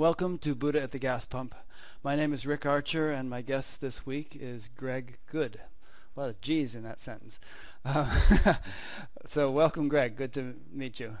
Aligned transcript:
Welcome 0.00 0.38
to 0.38 0.54
Buddha 0.54 0.80
at 0.80 0.92
the 0.92 0.98
Gas 0.98 1.26
Pump. 1.26 1.54
My 2.02 2.16
name 2.16 2.32
is 2.32 2.46
Rick 2.46 2.64
Archer, 2.64 3.10
and 3.10 3.28
my 3.28 3.42
guest 3.42 3.82
this 3.82 4.06
week 4.06 4.34
is 4.34 4.70
Greg 4.74 5.18
Goode. 5.30 5.60
A 6.16 6.20
lot 6.20 6.30
of 6.30 6.40
G's 6.40 6.74
in 6.74 6.84
that 6.84 7.02
sentence. 7.02 7.38
Uh, 7.84 8.54
so, 9.28 9.50
welcome, 9.50 9.88
Greg. 9.88 10.16
Good 10.16 10.32
to 10.32 10.54
meet 10.72 11.00
you. 11.00 11.18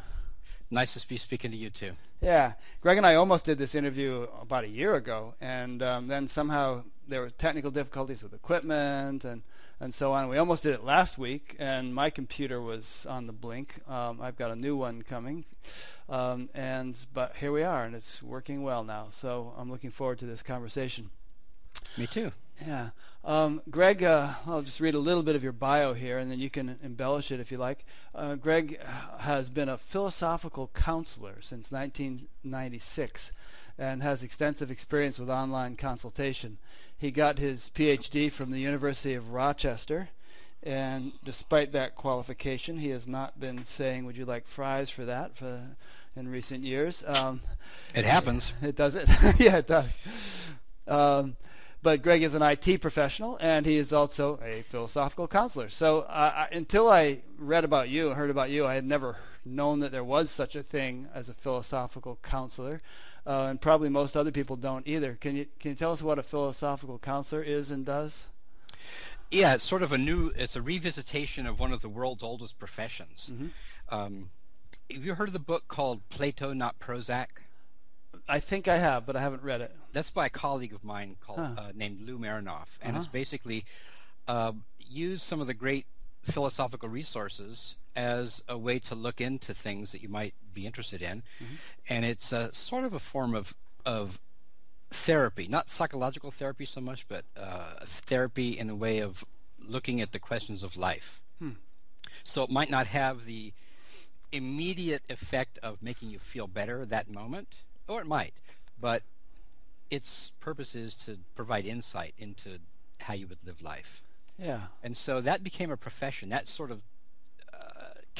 Nice 0.70 0.94
to 0.94 1.06
be 1.06 1.18
speaking 1.18 1.50
to 1.50 1.58
you 1.58 1.68
too. 1.68 1.92
Yeah, 2.22 2.54
Greg 2.80 2.96
and 2.96 3.06
I 3.06 3.16
almost 3.16 3.44
did 3.44 3.58
this 3.58 3.74
interview 3.74 4.26
about 4.40 4.64
a 4.64 4.68
year 4.68 4.94
ago, 4.94 5.34
and 5.42 5.82
um, 5.82 6.06
then 6.06 6.26
somehow 6.26 6.84
there 7.06 7.20
were 7.20 7.28
technical 7.28 7.70
difficulties 7.70 8.22
with 8.22 8.32
equipment 8.32 9.26
and 9.26 9.42
and 9.80 9.94
so 9.94 10.12
on. 10.12 10.28
We 10.28 10.36
almost 10.36 10.62
did 10.62 10.74
it 10.74 10.84
last 10.84 11.18
week, 11.18 11.56
and 11.58 11.94
my 11.94 12.10
computer 12.10 12.60
was 12.60 13.06
on 13.08 13.26
the 13.26 13.32
blink. 13.32 13.76
Um, 13.88 14.20
I've 14.20 14.36
got 14.36 14.50
a 14.50 14.56
new 14.56 14.76
one 14.76 15.02
coming, 15.02 15.46
um, 16.08 16.50
and 16.54 16.94
but 17.14 17.36
here 17.36 17.50
we 17.50 17.62
are, 17.62 17.84
and 17.84 17.94
it's 17.94 18.22
working 18.22 18.62
well 18.62 18.84
now. 18.84 19.06
So 19.10 19.54
I'm 19.56 19.70
looking 19.70 19.90
forward 19.90 20.18
to 20.20 20.26
this 20.26 20.42
conversation. 20.42 21.10
Me 21.96 22.06
too. 22.06 22.32
Yeah. 22.66 22.90
Um, 23.24 23.62
Greg, 23.70 24.02
uh, 24.02 24.34
I'll 24.46 24.62
just 24.62 24.80
read 24.80 24.94
a 24.94 24.98
little 24.98 25.22
bit 25.22 25.34
of 25.34 25.42
your 25.42 25.52
bio 25.52 25.94
here, 25.94 26.18
and 26.18 26.30
then 26.30 26.38
you 26.38 26.50
can 26.50 26.78
embellish 26.82 27.32
it 27.32 27.40
if 27.40 27.50
you 27.50 27.58
like. 27.58 27.84
Uh, 28.14 28.34
Greg 28.34 28.78
has 29.18 29.50
been 29.50 29.68
a 29.68 29.78
philosophical 29.78 30.70
counselor 30.74 31.40
since 31.40 31.72
1996 31.72 33.32
and 33.80 34.02
has 34.02 34.22
extensive 34.22 34.70
experience 34.70 35.18
with 35.18 35.30
online 35.30 35.74
consultation. 35.74 36.58
He 36.96 37.10
got 37.10 37.38
his 37.38 37.70
PhD 37.74 38.30
from 38.30 38.50
the 38.50 38.60
University 38.60 39.14
of 39.14 39.32
Rochester, 39.32 40.10
and 40.62 41.12
despite 41.24 41.72
that 41.72 41.96
qualification, 41.96 42.78
he 42.78 42.90
has 42.90 43.08
not 43.08 43.40
been 43.40 43.64
saying, 43.64 44.04
"Would 44.04 44.18
you 44.18 44.26
like 44.26 44.46
fries 44.46 44.90
for 44.90 45.06
that?" 45.06 45.36
For 45.36 45.62
in 46.16 46.28
recent 46.28 46.62
years. 46.62 47.02
Um, 47.06 47.40
it 47.94 48.04
happens. 48.04 48.52
It 48.62 48.76
does 48.76 48.96
it. 48.96 49.08
yeah, 49.38 49.56
it 49.56 49.66
does. 49.66 49.98
Um, 50.86 51.36
but 51.82 52.02
Greg 52.02 52.22
is 52.22 52.34
an 52.34 52.42
IT 52.42 52.80
professional, 52.80 53.38
and 53.40 53.64
he 53.64 53.76
is 53.76 53.92
also 53.92 54.38
a 54.42 54.62
philosophical 54.62 55.26
counselor. 55.26 55.70
So 55.70 56.00
uh, 56.00 56.46
I, 56.50 56.54
until 56.54 56.90
I 56.90 57.20
read 57.38 57.64
about 57.64 57.88
you, 57.88 58.10
heard 58.10 58.28
about 58.28 58.50
you, 58.50 58.66
I 58.66 58.74
had 58.74 58.84
never 58.84 59.16
known 59.44 59.80
that 59.80 59.90
there 59.90 60.04
was 60.04 60.30
such 60.30 60.54
a 60.54 60.62
thing 60.62 61.08
as 61.14 61.30
a 61.30 61.34
philosophical 61.34 62.18
counselor 62.22 62.82
uh, 63.26 63.46
and 63.50 63.60
probably 63.60 63.88
most 63.88 64.16
other 64.16 64.30
people 64.30 64.56
don't 64.56 64.86
either. 64.86 65.16
Can 65.20 65.36
you 65.36 65.46
can 65.58 65.72
you 65.72 65.74
tell 65.74 65.92
us 65.92 66.02
what 66.02 66.18
a 66.18 66.22
philosophical 66.22 66.98
counselor 66.98 67.42
is 67.42 67.70
and 67.70 67.84
does? 67.84 68.26
Yeah, 69.30 69.54
it's 69.54 69.64
sort 69.64 69.82
of 69.82 69.92
a 69.92 69.98
new. 69.98 70.32
It's 70.36 70.56
a 70.56 70.60
revisitation 70.60 71.48
of 71.48 71.60
one 71.60 71.72
of 71.72 71.82
the 71.82 71.88
world's 71.88 72.22
oldest 72.22 72.58
professions. 72.58 73.30
Mm-hmm. 73.32 73.94
Um, 73.94 74.30
have 74.90 75.04
you 75.04 75.14
heard 75.14 75.28
of 75.28 75.32
the 75.32 75.38
book 75.38 75.68
called 75.68 76.08
Plato, 76.08 76.52
Not 76.52 76.80
Prozac? 76.80 77.26
I 78.28 78.40
think 78.40 78.68
I 78.68 78.78
have, 78.78 79.06
but 79.06 79.16
I 79.16 79.20
haven't 79.20 79.42
read 79.42 79.60
it. 79.60 79.74
That's 79.92 80.10
by 80.10 80.26
a 80.26 80.30
colleague 80.30 80.72
of 80.72 80.82
mine 80.84 81.16
called 81.20 81.40
huh. 81.40 81.54
uh, 81.56 81.72
named 81.74 82.00
Lou 82.02 82.18
Marinoff, 82.18 82.78
and 82.82 82.92
uh-huh. 82.92 83.00
it's 83.00 83.08
basically 83.08 83.64
uh, 84.26 84.52
used 84.78 85.22
some 85.22 85.40
of 85.40 85.46
the 85.46 85.54
great 85.54 85.86
philosophical 86.22 86.88
resources 86.88 87.76
as 87.96 88.42
a 88.48 88.56
way 88.56 88.78
to 88.78 88.94
look 88.94 89.20
into 89.20 89.54
things 89.54 89.92
that 89.92 90.02
you 90.02 90.08
might 90.08 90.34
be 90.52 90.66
interested 90.66 91.02
in, 91.02 91.22
mm-hmm. 91.42 91.54
and 91.88 92.04
it's 92.04 92.32
a, 92.32 92.52
sort 92.54 92.84
of 92.84 92.92
a 92.94 93.00
form 93.00 93.34
of 93.34 93.54
of 93.86 94.18
therapy, 94.90 95.46
not 95.48 95.70
psychological 95.70 96.30
therapy 96.30 96.64
so 96.64 96.80
much, 96.80 97.06
but 97.08 97.24
uh, 97.36 97.74
therapy 97.84 98.58
in 98.58 98.68
a 98.68 98.74
way 98.74 98.98
of 98.98 99.24
looking 99.68 100.00
at 100.00 100.12
the 100.12 100.18
questions 100.18 100.62
of 100.62 100.76
life. 100.76 101.20
Hmm. 101.38 101.52
So 102.24 102.42
it 102.42 102.50
might 102.50 102.70
not 102.70 102.88
have 102.88 103.24
the 103.24 103.52
immediate 104.32 105.02
effect 105.08 105.58
of 105.62 105.82
making 105.82 106.10
you 106.10 106.18
feel 106.18 106.46
better 106.46 106.84
that 106.84 107.08
moment, 107.08 107.56
or 107.88 108.00
it 108.00 108.06
might, 108.06 108.34
but 108.80 109.02
its 109.90 110.32
purpose 110.40 110.74
is 110.74 110.94
to 110.94 111.18
provide 111.34 111.66
insight 111.66 112.14
into 112.18 112.58
how 113.00 113.14
you 113.14 113.26
would 113.26 113.38
live 113.44 113.62
life. 113.62 114.02
Yeah. 114.38 114.60
And 114.82 114.96
so 114.96 115.20
that 115.20 115.44
became 115.44 115.70
a 115.70 115.76
profession. 115.76 116.28
That 116.28 116.48
sort 116.48 116.70
of 116.70 116.82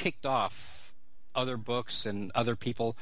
kicked 0.01 0.25
off 0.25 0.95
other 1.35 1.57
books 1.57 2.07
and 2.07 2.31
other 2.33 2.55
people. 2.55 2.97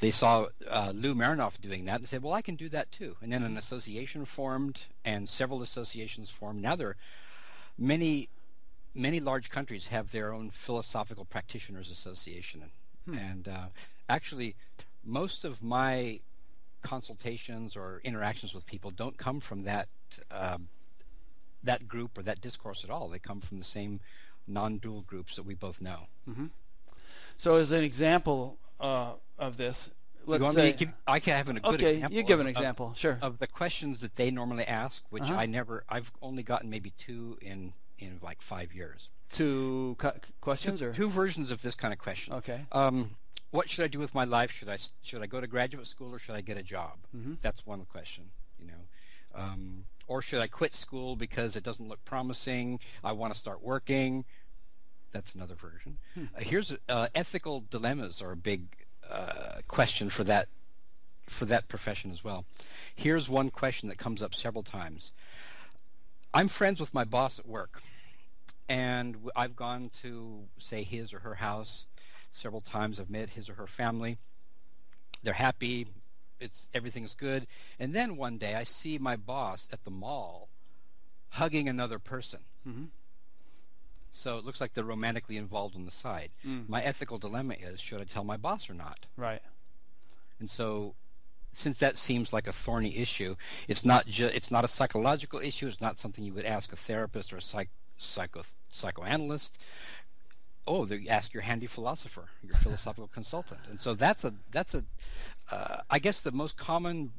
They 0.00 0.10
saw 0.10 0.46
uh, 0.66 0.92
Lou 0.94 1.14
Marinoff 1.14 1.60
doing 1.60 1.84
that 1.84 1.96
and 2.00 2.08
said, 2.08 2.22
well, 2.22 2.32
I 2.32 2.40
can 2.40 2.56
do 2.56 2.70
that 2.70 2.90
too. 2.90 3.16
And 3.20 3.30
then 3.30 3.42
an 3.42 3.58
association 3.58 4.24
formed 4.24 4.80
and 5.04 5.28
several 5.28 5.60
associations 5.60 6.30
formed. 6.30 6.62
Now 6.62 6.74
there 6.74 6.88
are 6.88 6.96
many, 7.76 8.30
many 8.94 9.20
large 9.20 9.50
countries 9.50 9.88
have 9.88 10.10
their 10.10 10.32
own 10.32 10.48
philosophical 10.48 11.26
practitioners 11.26 11.90
association. 11.90 12.62
Hmm. 13.04 13.18
And 13.18 13.46
uh, 13.46 13.66
actually, 14.08 14.56
most 15.04 15.44
of 15.44 15.62
my 15.62 16.20
consultations 16.80 17.76
or 17.76 18.00
interactions 18.04 18.54
with 18.54 18.64
people 18.64 18.90
don't 18.90 19.18
come 19.18 19.40
from 19.40 19.64
that 19.64 19.88
uh, 20.30 20.56
that 21.62 21.88
group 21.88 22.16
or 22.16 22.22
that 22.22 22.40
discourse 22.40 22.84
at 22.84 22.90
all. 22.90 23.08
They 23.08 23.18
come 23.18 23.40
from 23.40 23.58
the 23.58 23.64
same 23.64 24.00
non-dual 24.48 25.02
groups 25.02 25.36
that 25.36 25.44
we 25.44 25.54
both 25.54 25.80
know. 25.80 26.08
Mm-hmm. 26.28 26.46
So, 27.36 27.56
as 27.56 27.70
an 27.72 27.84
example 27.84 28.58
uh, 28.80 29.12
of 29.38 29.56
this, 29.56 29.90
let's 30.26 30.44
you 30.44 30.52
say 30.52 30.72
give, 30.72 30.88
I 31.06 31.20
can 31.20 31.36
have 31.36 31.48
a 31.48 31.54
good 31.54 31.64
okay, 31.74 31.94
example. 31.94 32.16
you 32.16 32.22
give 32.22 32.40
of, 32.40 32.46
an 32.46 32.50
example, 32.50 32.88
of, 32.88 32.98
sure, 32.98 33.18
of 33.22 33.38
the 33.38 33.46
questions 33.46 34.00
that 34.00 34.16
they 34.16 34.30
normally 34.30 34.64
ask, 34.64 35.02
which 35.10 35.24
uh-huh. 35.24 35.36
I 35.36 35.46
never. 35.46 35.84
I've 35.88 36.12
only 36.20 36.42
gotten 36.42 36.70
maybe 36.70 36.92
two 36.98 37.38
in 37.40 37.72
in 37.98 38.18
like 38.22 38.42
five 38.42 38.74
years. 38.74 39.08
Two 39.32 39.96
cu- 39.98 40.12
questions 40.40 40.80
two, 40.80 40.86
or 40.86 40.92
two 40.92 41.10
versions 41.10 41.50
of 41.50 41.62
this 41.62 41.74
kind 41.74 41.92
of 41.92 41.98
question. 41.98 42.34
Okay. 42.34 42.60
Um, 42.72 43.16
what 43.50 43.70
should 43.70 43.84
I 43.84 43.88
do 43.88 43.98
with 43.98 44.14
my 44.14 44.24
life? 44.24 44.50
Should 44.50 44.68
I 44.68 44.78
should 45.02 45.22
I 45.22 45.26
go 45.26 45.40
to 45.40 45.46
graduate 45.46 45.86
school 45.86 46.14
or 46.14 46.18
should 46.18 46.34
I 46.34 46.40
get 46.40 46.56
a 46.56 46.62
job? 46.62 46.98
Mm-hmm. 47.16 47.34
That's 47.40 47.66
one 47.66 47.84
question. 47.84 48.30
You 48.58 48.66
know. 48.66 48.72
Um, 49.34 49.84
or 50.06 50.22
should 50.22 50.40
I 50.40 50.46
quit 50.46 50.74
school 50.74 51.16
because 51.16 51.54
it 51.54 51.62
doesn't 51.62 51.86
look 51.86 52.04
promising? 52.04 52.80
I 53.04 53.12
want 53.12 53.32
to 53.32 53.38
start 53.38 53.62
working 53.62 54.24
that's 55.12 55.34
another 55.34 55.54
version. 55.54 55.98
Hmm. 56.14 56.24
Uh, 56.36 56.40
here's 56.40 56.74
uh, 56.88 57.08
ethical 57.14 57.64
dilemmas 57.70 58.22
are 58.22 58.32
a 58.32 58.36
big 58.36 58.62
uh, 59.10 59.60
question 59.66 60.10
for 60.10 60.24
that 60.24 60.48
for 61.26 61.44
that 61.44 61.68
profession 61.68 62.10
as 62.10 62.24
well. 62.24 62.44
Here's 62.94 63.28
one 63.28 63.50
question 63.50 63.88
that 63.88 63.98
comes 63.98 64.22
up 64.22 64.34
several 64.34 64.62
times. 64.62 65.12
I'm 66.32 66.48
friends 66.48 66.80
with 66.80 66.94
my 66.94 67.04
boss 67.04 67.38
at 67.38 67.46
work, 67.46 67.82
and 68.68 69.16
I've 69.36 69.56
gone 69.56 69.90
to 70.02 70.44
say 70.58 70.82
his 70.84 71.12
or 71.12 71.20
her 71.20 71.34
house 71.34 71.86
several 72.30 72.60
times. 72.60 73.00
I've 73.00 73.10
met 73.10 73.30
his 73.30 73.48
or 73.48 73.54
her 73.54 73.66
family. 73.66 74.18
They're 75.22 75.34
happy. 75.34 75.86
It's 76.40 76.68
everything's 76.72 77.14
good. 77.14 77.46
And 77.78 77.94
then 77.94 78.16
one 78.16 78.38
day 78.38 78.54
I 78.54 78.64
see 78.64 78.98
my 78.98 79.16
boss 79.16 79.68
at 79.72 79.84
the 79.84 79.90
mall 79.90 80.48
hugging 81.30 81.68
another 81.68 81.98
person. 81.98 82.40
Mm-hmm. 82.66 82.84
So 84.10 84.38
it 84.38 84.44
looks 84.44 84.60
like 84.60 84.74
they're 84.74 84.84
romantically 84.84 85.36
involved 85.36 85.76
on 85.76 85.84
the 85.84 85.90
side. 85.90 86.30
Mm. 86.46 86.68
My 86.68 86.82
ethical 86.82 87.18
dilemma 87.18 87.54
is 87.60 87.80
should 87.80 88.00
I 88.00 88.04
tell 88.04 88.24
my 88.24 88.36
boss 88.36 88.68
or 88.68 88.74
not? 88.74 89.06
Right. 89.16 89.42
And 90.40 90.50
so 90.50 90.94
since 91.52 91.78
that 91.78 91.96
seems 91.96 92.32
like 92.32 92.46
a 92.46 92.52
thorny 92.52 92.96
issue, 92.98 93.36
it's 93.66 93.84
not 93.84 94.06
ju- 94.06 94.30
it's 94.32 94.50
not 94.50 94.64
a 94.64 94.68
psychological 94.68 95.40
issue, 95.40 95.66
it's 95.66 95.80
not 95.80 95.98
something 95.98 96.24
you 96.24 96.32
would 96.34 96.44
ask 96.44 96.72
a 96.72 96.76
therapist 96.76 97.32
or 97.32 97.36
a 97.38 97.42
psych- 97.42 97.70
psycho 97.96 98.42
psychoanalyst. 98.68 99.58
Oh, 100.66 100.84
they 100.84 101.06
ask 101.08 101.32
your 101.32 101.42
handy 101.42 101.66
philosopher, 101.66 102.28
your 102.42 102.56
philosophical 102.62 103.08
consultant. 103.08 103.60
And 103.68 103.80
so 103.80 103.94
that's 103.94 104.24
a 104.24 104.34
that's 104.50 104.74
a 104.74 104.84
uh, 105.50 105.78
I 105.90 105.98
guess 105.98 106.20
the 106.20 106.32
most 106.32 106.56
common 106.56 107.12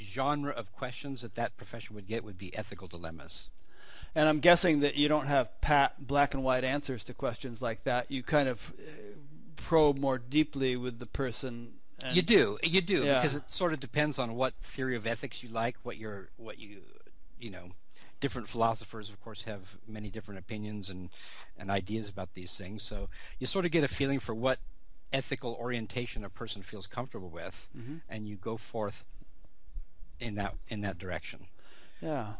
genre 0.00 0.52
of 0.52 0.72
questions 0.72 1.22
that 1.22 1.34
that 1.34 1.56
profession 1.56 1.94
would 1.94 2.06
get 2.06 2.24
would 2.24 2.38
be 2.38 2.56
ethical 2.56 2.88
dilemmas. 2.88 3.48
And 4.14 4.28
I'm 4.28 4.40
guessing 4.40 4.80
that 4.80 4.96
you 4.96 5.08
don't 5.08 5.26
have 5.26 5.60
pat 5.60 6.06
black 6.06 6.34
and 6.34 6.42
white 6.42 6.64
answers 6.64 7.04
to 7.04 7.14
questions 7.14 7.62
like 7.62 7.84
that. 7.84 8.10
You 8.10 8.22
kind 8.22 8.48
of 8.48 8.72
uh, 8.78 8.90
probe 9.56 9.98
more 9.98 10.18
deeply 10.18 10.76
with 10.76 10.98
the 10.98 11.06
person. 11.06 11.74
you 12.12 12.22
do, 12.22 12.58
you 12.62 12.80
do, 12.80 13.04
yeah. 13.04 13.20
because 13.20 13.34
it 13.34 13.50
sort 13.50 13.72
of 13.72 13.80
depends 13.80 14.18
on 14.18 14.34
what 14.34 14.54
theory 14.62 14.96
of 14.96 15.06
ethics 15.06 15.42
you 15.42 15.48
like, 15.48 15.76
what 15.82 15.96
your, 15.96 16.30
what 16.36 16.58
you, 16.58 16.78
you 17.38 17.50
know, 17.50 17.72
different 18.20 18.48
philosophers, 18.48 19.10
of 19.10 19.20
course, 19.20 19.42
have 19.44 19.76
many 19.86 20.10
different 20.10 20.38
opinions 20.38 20.88
and 20.90 21.10
and 21.56 21.70
ideas 21.70 22.08
about 22.08 22.34
these 22.34 22.52
things. 22.52 22.82
So 22.82 23.08
you 23.38 23.46
sort 23.46 23.64
of 23.64 23.70
get 23.70 23.84
a 23.84 23.88
feeling 23.88 24.20
for 24.20 24.34
what 24.34 24.58
ethical 25.12 25.54
orientation 25.54 26.24
a 26.24 26.30
person 26.30 26.62
feels 26.62 26.86
comfortable 26.86 27.28
with, 27.30 27.68
mm-hmm. 27.76 27.96
and 28.08 28.28
you 28.28 28.36
go 28.36 28.56
forth 28.56 29.04
in 30.20 30.34
that 30.36 30.54
in 30.68 30.80
that 30.82 30.98
direction. 30.98 31.46
Yeah. 32.00 32.34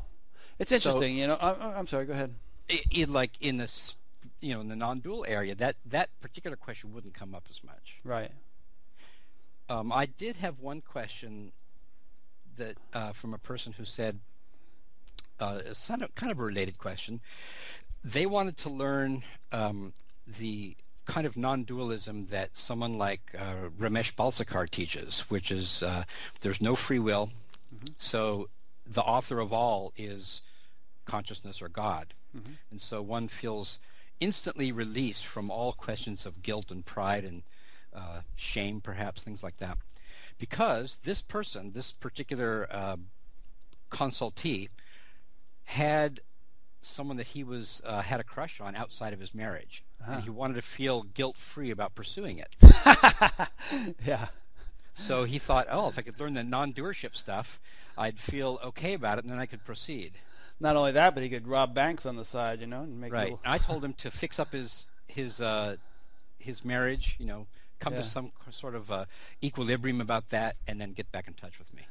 It's 0.58 0.72
interesting, 0.72 1.00
so, 1.00 1.06
you 1.06 1.26
know. 1.26 1.34
I, 1.34 1.78
am 1.78 1.86
sorry. 1.86 2.06
Go 2.06 2.12
ahead. 2.12 2.34
It, 2.68 3.08
like 3.08 3.32
in 3.40 3.56
this, 3.56 3.96
you 4.40 4.54
know, 4.54 4.60
in 4.60 4.68
the 4.68 4.76
non-dual 4.76 5.24
area, 5.28 5.54
that 5.54 5.76
that 5.86 6.10
particular 6.20 6.56
question 6.56 6.92
wouldn't 6.92 7.14
come 7.14 7.34
up 7.34 7.44
as 7.48 7.62
much. 7.64 7.96
Right. 8.04 8.30
Um, 9.68 9.92
I 9.92 10.06
did 10.06 10.36
have 10.36 10.60
one 10.60 10.80
question 10.80 11.52
that 12.56 12.76
uh, 12.92 13.12
from 13.12 13.32
a 13.32 13.38
person 13.38 13.74
who 13.76 13.84
said, 13.84 14.18
uh, 15.40 15.60
kind 16.14 16.32
of, 16.32 16.38
a 16.38 16.42
related 16.42 16.78
question. 16.78 17.20
They 18.04 18.26
wanted 18.26 18.56
to 18.58 18.70
learn 18.70 19.22
um, 19.52 19.92
the 20.26 20.76
kind 21.04 21.26
of 21.26 21.36
non-dualism 21.36 22.26
that 22.26 22.56
someone 22.56 22.98
like 22.98 23.34
uh, 23.38 23.70
Ramesh 23.78 24.14
Balsekar 24.14 24.68
teaches, 24.68 25.20
which 25.30 25.50
is 25.50 25.82
uh, 25.82 26.04
there's 26.40 26.60
no 26.60 26.74
free 26.74 26.98
will, 26.98 27.30
mm-hmm. 27.74 27.94
so 27.96 28.48
the 28.86 29.02
author 29.02 29.38
of 29.38 29.52
all 29.52 29.92
is 29.96 30.42
consciousness 31.08 31.62
or 31.62 31.68
God, 31.68 32.14
mm-hmm. 32.36 32.52
and 32.70 32.80
so 32.80 33.00
one 33.02 33.28
feels 33.28 33.78
instantly 34.20 34.70
released 34.70 35.26
from 35.26 35.50
all 35.50 35.72
questions 35.72 36.26
of 36.26 36.42
guilt 36.42 36.70
and 36.70 36.84
pride 36.84 37.24
and 37.24 37.42
uh, 37.94 38.20
shame, 38.36 38.80
perhaps 38.80 39.22
things 39.22 39.42
like 39.42 39.56
that, 39.56 39.78
because 40.38 40.98
this 41.02 41.22
person, 41.22 41.72
this 41.72 41.92
particular 41.92 42.68
uh, 42.70 42.96
consultee, 43.90 44.68
had 45.64 46.20
someone 46.82 47.16
that 47.16 47.28
he 47.28 47.42
was 47.42 47.82
uh, 47.84 48.02
had 48.02 48.20
a 48.20 48.24
crush 48.24 48.60
on 48.60 48.76
outside 48.76 49.12
of 49.12 49.20
his 49.20 49.34
marriage, 49.34 49.82
uh-huh. 50.02 50.12
and 50.12 50.22
he 50.24 50.30
wanted 50.30 50.54
to 50.54 50.62
feel 50.62 51.02
guilt 51.02 51.36
free 51.36 51.70
about 51.70 51.94
pursuing 51.94 52.38
it. 52.38 52.54
yeah. 54.06 54.28
So 54.94 55.24
he 55.24 55.38
thought, 55.38 55.68
oh, 55.70 55.88
if 55.88 55.98
I 55.98 56.02
could 56.02 56.18
learn 56.18 56.34
the 56.34 56.42
non-doership 56.42 57.14
stuff, 57.14 57.60
I'd 57.98 58.18
feel 58.18 58.58
okay 58.64 58.94
about 58.94 59.18
it, 59.18 59.24
and 59.24 59.32
then 59.32 59.38
I 59.38 59.46
could 59.46 59.64
proceed. 59.64 60.14
Not 60.60 60.76
only 60.76 60.92
that, 60.92 61.14
but 61.14 61.22
he 61.22 61.28
could 61.28 61.46
rob 61.46 61.74
banks 61.74 62.06
on 62.06 62.16
the 62.16 62.24
side, 62.24 62.60
you 62.60 62.66
know, 62.66 62.82
and 62.82 63.00
make 63.00 63.12
right. 63.12 63.24
Little... 63.24 63.40
I 63.44 63.58
told 63.58 63.84
him 63.84 63.92
to 63.94 64.10
fix 64.10 64.38
up 64.38 64.52
his 64.52 64.86
his 65.06 65.40
uh, 65.40 65.76
his 66.38 66.64
marriage, 66.64 67.16
you 67.18 67.26
know, 67.26 67.46
come 67.78 67.92
yeah. 67.92 68.00
to 68.00 68.06
some 68.06 68.32
sort 68.50 68.74
of 68.74 68.90
uh, 68.90 69.04
equilibrium 69.42 70.00
about 70.00 70.30
that, 70.30 70.56
and 70.66 70.80
then 70.80 70.92
get 70.92 71.12
back 71.12 71.28
in 71.28 71.34
touch 71.34 71.58
with 71.58 71.74
me 71.74 71.82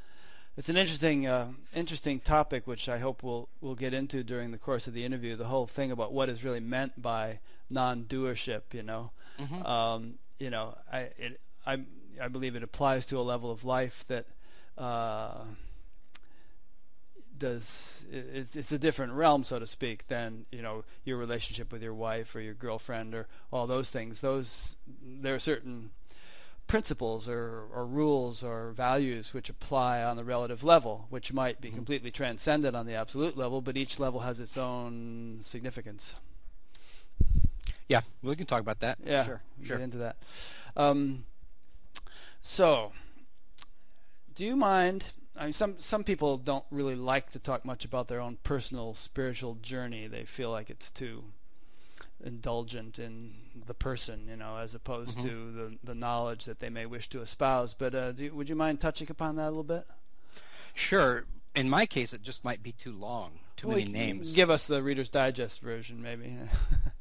it's 0.57 0.69
an 0.69 0.75
interesting 0.75 1.27
uh, 1.27 1.49
interesting 1.75 2.19
topic, 2.19 2.65
which 2.65 2.89
I 2.89 2.97
hope 2.97 3.21
we'll 3.21 3.47
we'll 3.61 3.75
get 3.75 3.93
into 3.93 4.23
during 4.23 4.51
the 4.51 4.57
course 4.57 4.87
of 4.87 4.93
the 4.93 5.05
interview. 5.05 5.35
The 5.35 5.45
whole 5.45 5.67
thing 5.67 5.91
about 5.91 6.11
what 6.11 6.29
is 6.29 6.43
really 6.43 6.59
meant 6.59 6.99
by 6.99 7.39
non-doership. 7.69 8.73
You 8.73 8.83
know, 8.83 9.11
mm-hmm. 9.39 9.65
um, 9.65 10.15
you 10.39 10.49
know, 10.49 10.75
I 10.91 10.99
it, 11.17 11.39
I 11.65 11.83
I 12.19 12.27
believe 12.27 12.55
it 12.55 12.63
applies 12.63 13.05
to 13.07 13.19
a 13.19 13.21
level 13.21 13.51
of 13.51 13.63
life 13.63 14.03
that. 14.07 14.25
Uh, 14.77 15.43
does 17.37 18.05
it's, 18.11 18.55
it's 18.55 18.71
a 18.71 18.79
different 18.79 19.13
realm, 19.13 19.43
so 19.43 19.59
to 19.59 19.67
speak, 19.67 20.07
than 20.07 20.45
you 20.51 20.61
know 20.61 20.83
your 21.03 21.17
relationship 21.17 21.71
with 21.71 21.81
your 21.81 21.93
wife 21.93 22.35
or 22.35 22.41
your 22.41 22.53
girlfriend 22.53 23.13
or 23.13 23.27
all 23.51 23.67
those 23.67 23.89
things. 23.89 24.21
Those 24.21 24.75
there 25.01 25.35
are 25.35 25.39
certain 25.39 25.91
principles 26.67 27.29
or, 27.29 27.63
or 27.73 27.85
rules 27.85 28.43
or 28.43 28.71
values 28.71 29.33
which 29.33 29.49
apply 29.49 30.03
on 30.03 30.17
the 30.17 30.23
relative 30.23 30.63
level, 30.63 31.07
which 31.09 31.33
might 31.33 31.61
be 31.61 31.69
mm-hmm. 31.69 31.77
completely 31.77 32.11
transcendent 32.11 32.75
on 32.75 32.85
the 32.85 32.93
absolute 32.93 33.37
level, 33.37 33.61
but 33.61 33.77
each 33.77 33.99
level 33.99 34.19
has 34.19 34.39
its 34.39 34.57
own 34.57 35.39
significance. 35.41 36.13
Yeah, 37.87 38.01
we 38.21 38.35
can 38.35 38.45
talk 38.45 38.59
about 38.59 38.81
that. 38.81 38.97
Yeah, 39.03 39.25
sure, 39.25 39.41
sure. 39.63 39.77
get 39.77 39.83
into 39.83 39.97
that. 39.99 40.17
Um, 40.75 41.25
so, 42.41 42.91
do 44.35 44.43
you 44.43 44.57
mind? 44.57 45.05
I 45.37 45.45
mean, 45.45 45.53
some 45.53 45.75
some 45.79 46.03
people 46.03 46.37
don't 46.37 46.65
really 46.71 46.95
like 46.95 47.31
to 47.31 47.39
talk 47.39 47.63
much 47.63 47.85
about 47.85 48.07
their 48.07 48.19
own 48.19 48.37
personal 48.43 48.93
spiritual 48.93 49.55
journey. 49.55 50.07
They 50.07 50.25
feel 50.25 50.51
like 50.51 50.69
it's 50.69 50.89
too 50.89 51.25
indulgent 52.23 52.97
in 52.97 53.33
the 53.65 53.73
person, 53.73 54.27
you 54.27 54.35
know, 54.35 54.57
as 54.57 54.73
opposed 54.73 55.19
mm-hmm. 55.19 55.27
to 55.27 55.51
the 55.51 55.77
the 55.83 55.95
knowledge 55.95 56.45
that 56.45 56.59
they 56.59 56.69
may 56.69 56.85
wish 56.85 57.09
to 57.09 57.21
espouse. 57.21 57.73
But 57.73 57.93
uh, 57.93 58.13
you, 58.17 58.33
would 58.33 58.49
you 58.49 58.55
mind 58.55 58.79
touching 58.79 59.07
upon 59.09 59.35
that 59.35 59.45
a 59.45 59.49
little 59.49 59.63
bit? 59.63 59.85
Sure. 60.73 61.25
In 61.55 61.69
my 61.69 61.85
case, 61.85 62.13
it 62.13 62.21
just 62.21 62.43
might 62.43 62.61
be 62.61 62.71
too 62.71 62.93
long, 62.93 63.39
too 63.55 63.67
well, 63.67 63.77
many 63.77 63.89
names. 63.89 64.31
Give 64.31 64.51
us 64.51 64.67
the 64.67 64.83
Reader's 64.83 65.09
Digest 65.09 65.59
version, 65.59 66.01
maybe. 66.03 66.35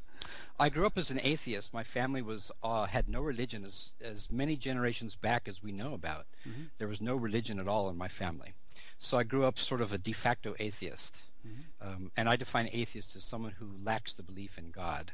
I 0.59 0.69
grew 0.69 0.87
up 0.87 0.97
as 0.97 1.11
an 1.11 1.21
atheist. 1.23 1.73
My 1.75 1.85
family 1.85 2.23
was 2.23 2.51
uh, 2.63 2.87
had 2.87 3.09
no 3.09 3.21
religion 3.21 3.65
as 3.65 3.93
as 4.01 4.31
many 4.31 4.57
generations 4.57 5.15
back 5.15 5.49
as 5.49 5.63
we 5.63 5.73
know 5.73 5.95
about. 5.95 6.27
Mm-hmm. 6.49 6.65
There 6.79 6.89
was 6.89 7.01
no 7.01 7.15
religion 7.15 7.59
at 7.59 7.69
all 7.69 7.89
in 7.89 7.97
my 7.97 8.09
family, 8.09 8.55
so 8.99 9.19
I 9.19 9.23
grew 9.23 9.45
up 9.45 9.59
sort 9.59 9.81
of 9.81 9.93
a 9.93 9.99
de 9.99 10.13
facto 10.13 10.55
atheist. 10.59 11.19
Mm-hmm. 11.47 11.89
Um, 11.89 12.11
and 12.17 12.29
I 12.29 12.37
define 12.37 12.69
atheist 12.73 13.15
as 13.15 13.23
someone 13.23 13.53
who 13.59 13.69
lacks 13.85 14.13
the 14.13 14.23
belief 14.23 14.59
in 14.59 14.71
God. 14.71 15.13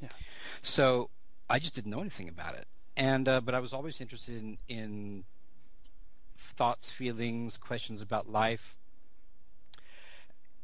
Yeah. 0.00 0.08
So 0.62 1.10
I 1.50 1.58
just 1.58 1.74
didn't 1.74 1.90
know 1.90 2.00
anything 2.00 2.28
about 2.28 2.54
it, 2.54 2.66
and 2.96 3.28
uh, 3.28 3.40
but 3.40 3.54
I 3.54 3.60
was 3.60 3.72
always 3.72 4.00
interested 4.00 4.36
in 4.36 4.58
in 4.68 5.24
thoughts, 6.36 6.90
feelings, 6.90 7.56
questions 7.56 8.00
about 8.00 8.30
life. 8.30 8.76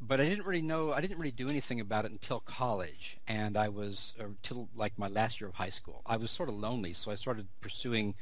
But 0.01 0.21
I 0.21 0.25
didn't 0.25 0.47
really 0.47 0.63
know. 0.63 0.93
I 0.93 1.01
didn't 1.01 1.19
really 1.19 1.31
do 1.31 1.49
anything 1.49 1.79
about 1.79 2.05
it 2.07 2.11
until 2.11 2.41
college, 2.41 3.19
and 3.29 3.57
I 3.57 3.69
was 3.69 4.15
until 4.19 4.69
like 4.75 4.99
my 4.99 5.09
last 5.09 5.41
year 5.41 5.49
of 5.49 5.57
high 5.57 5.71
school. 5.71 6.03
I 6.07 6.17
was 6.17 6.31
sort 6.31 6.49
of 6.49 6.55
lonely, 6.55 6.95
so 6.95 7.11
I 7.11 7.17
started 7.17 7.49
pursuing 7.61 8.15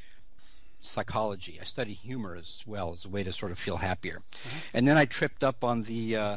psychology. 0.81 1.59
I 1.61 1.65
studied 1.65 1.95
humor 1.95 2.35
as 2.35 2.63
well 2.67 2.93
as 2.93 3.05
a 3.05 3.09
way 3.09 3.23
to 3.23 3.33
sort 3.33 3.53
of 3.53 3.59
feel 3.59 3.77
happier. 3.77 4.23
Uh-huh. 4.47 4.59
And 4.75 4.89
then 4.89 4.97
I 4.97 5.05
tripped 5.05 5.45
up 5.45 5.63
on 5.63 5.85
the 5.85 6.17
uh, 6.17 6.37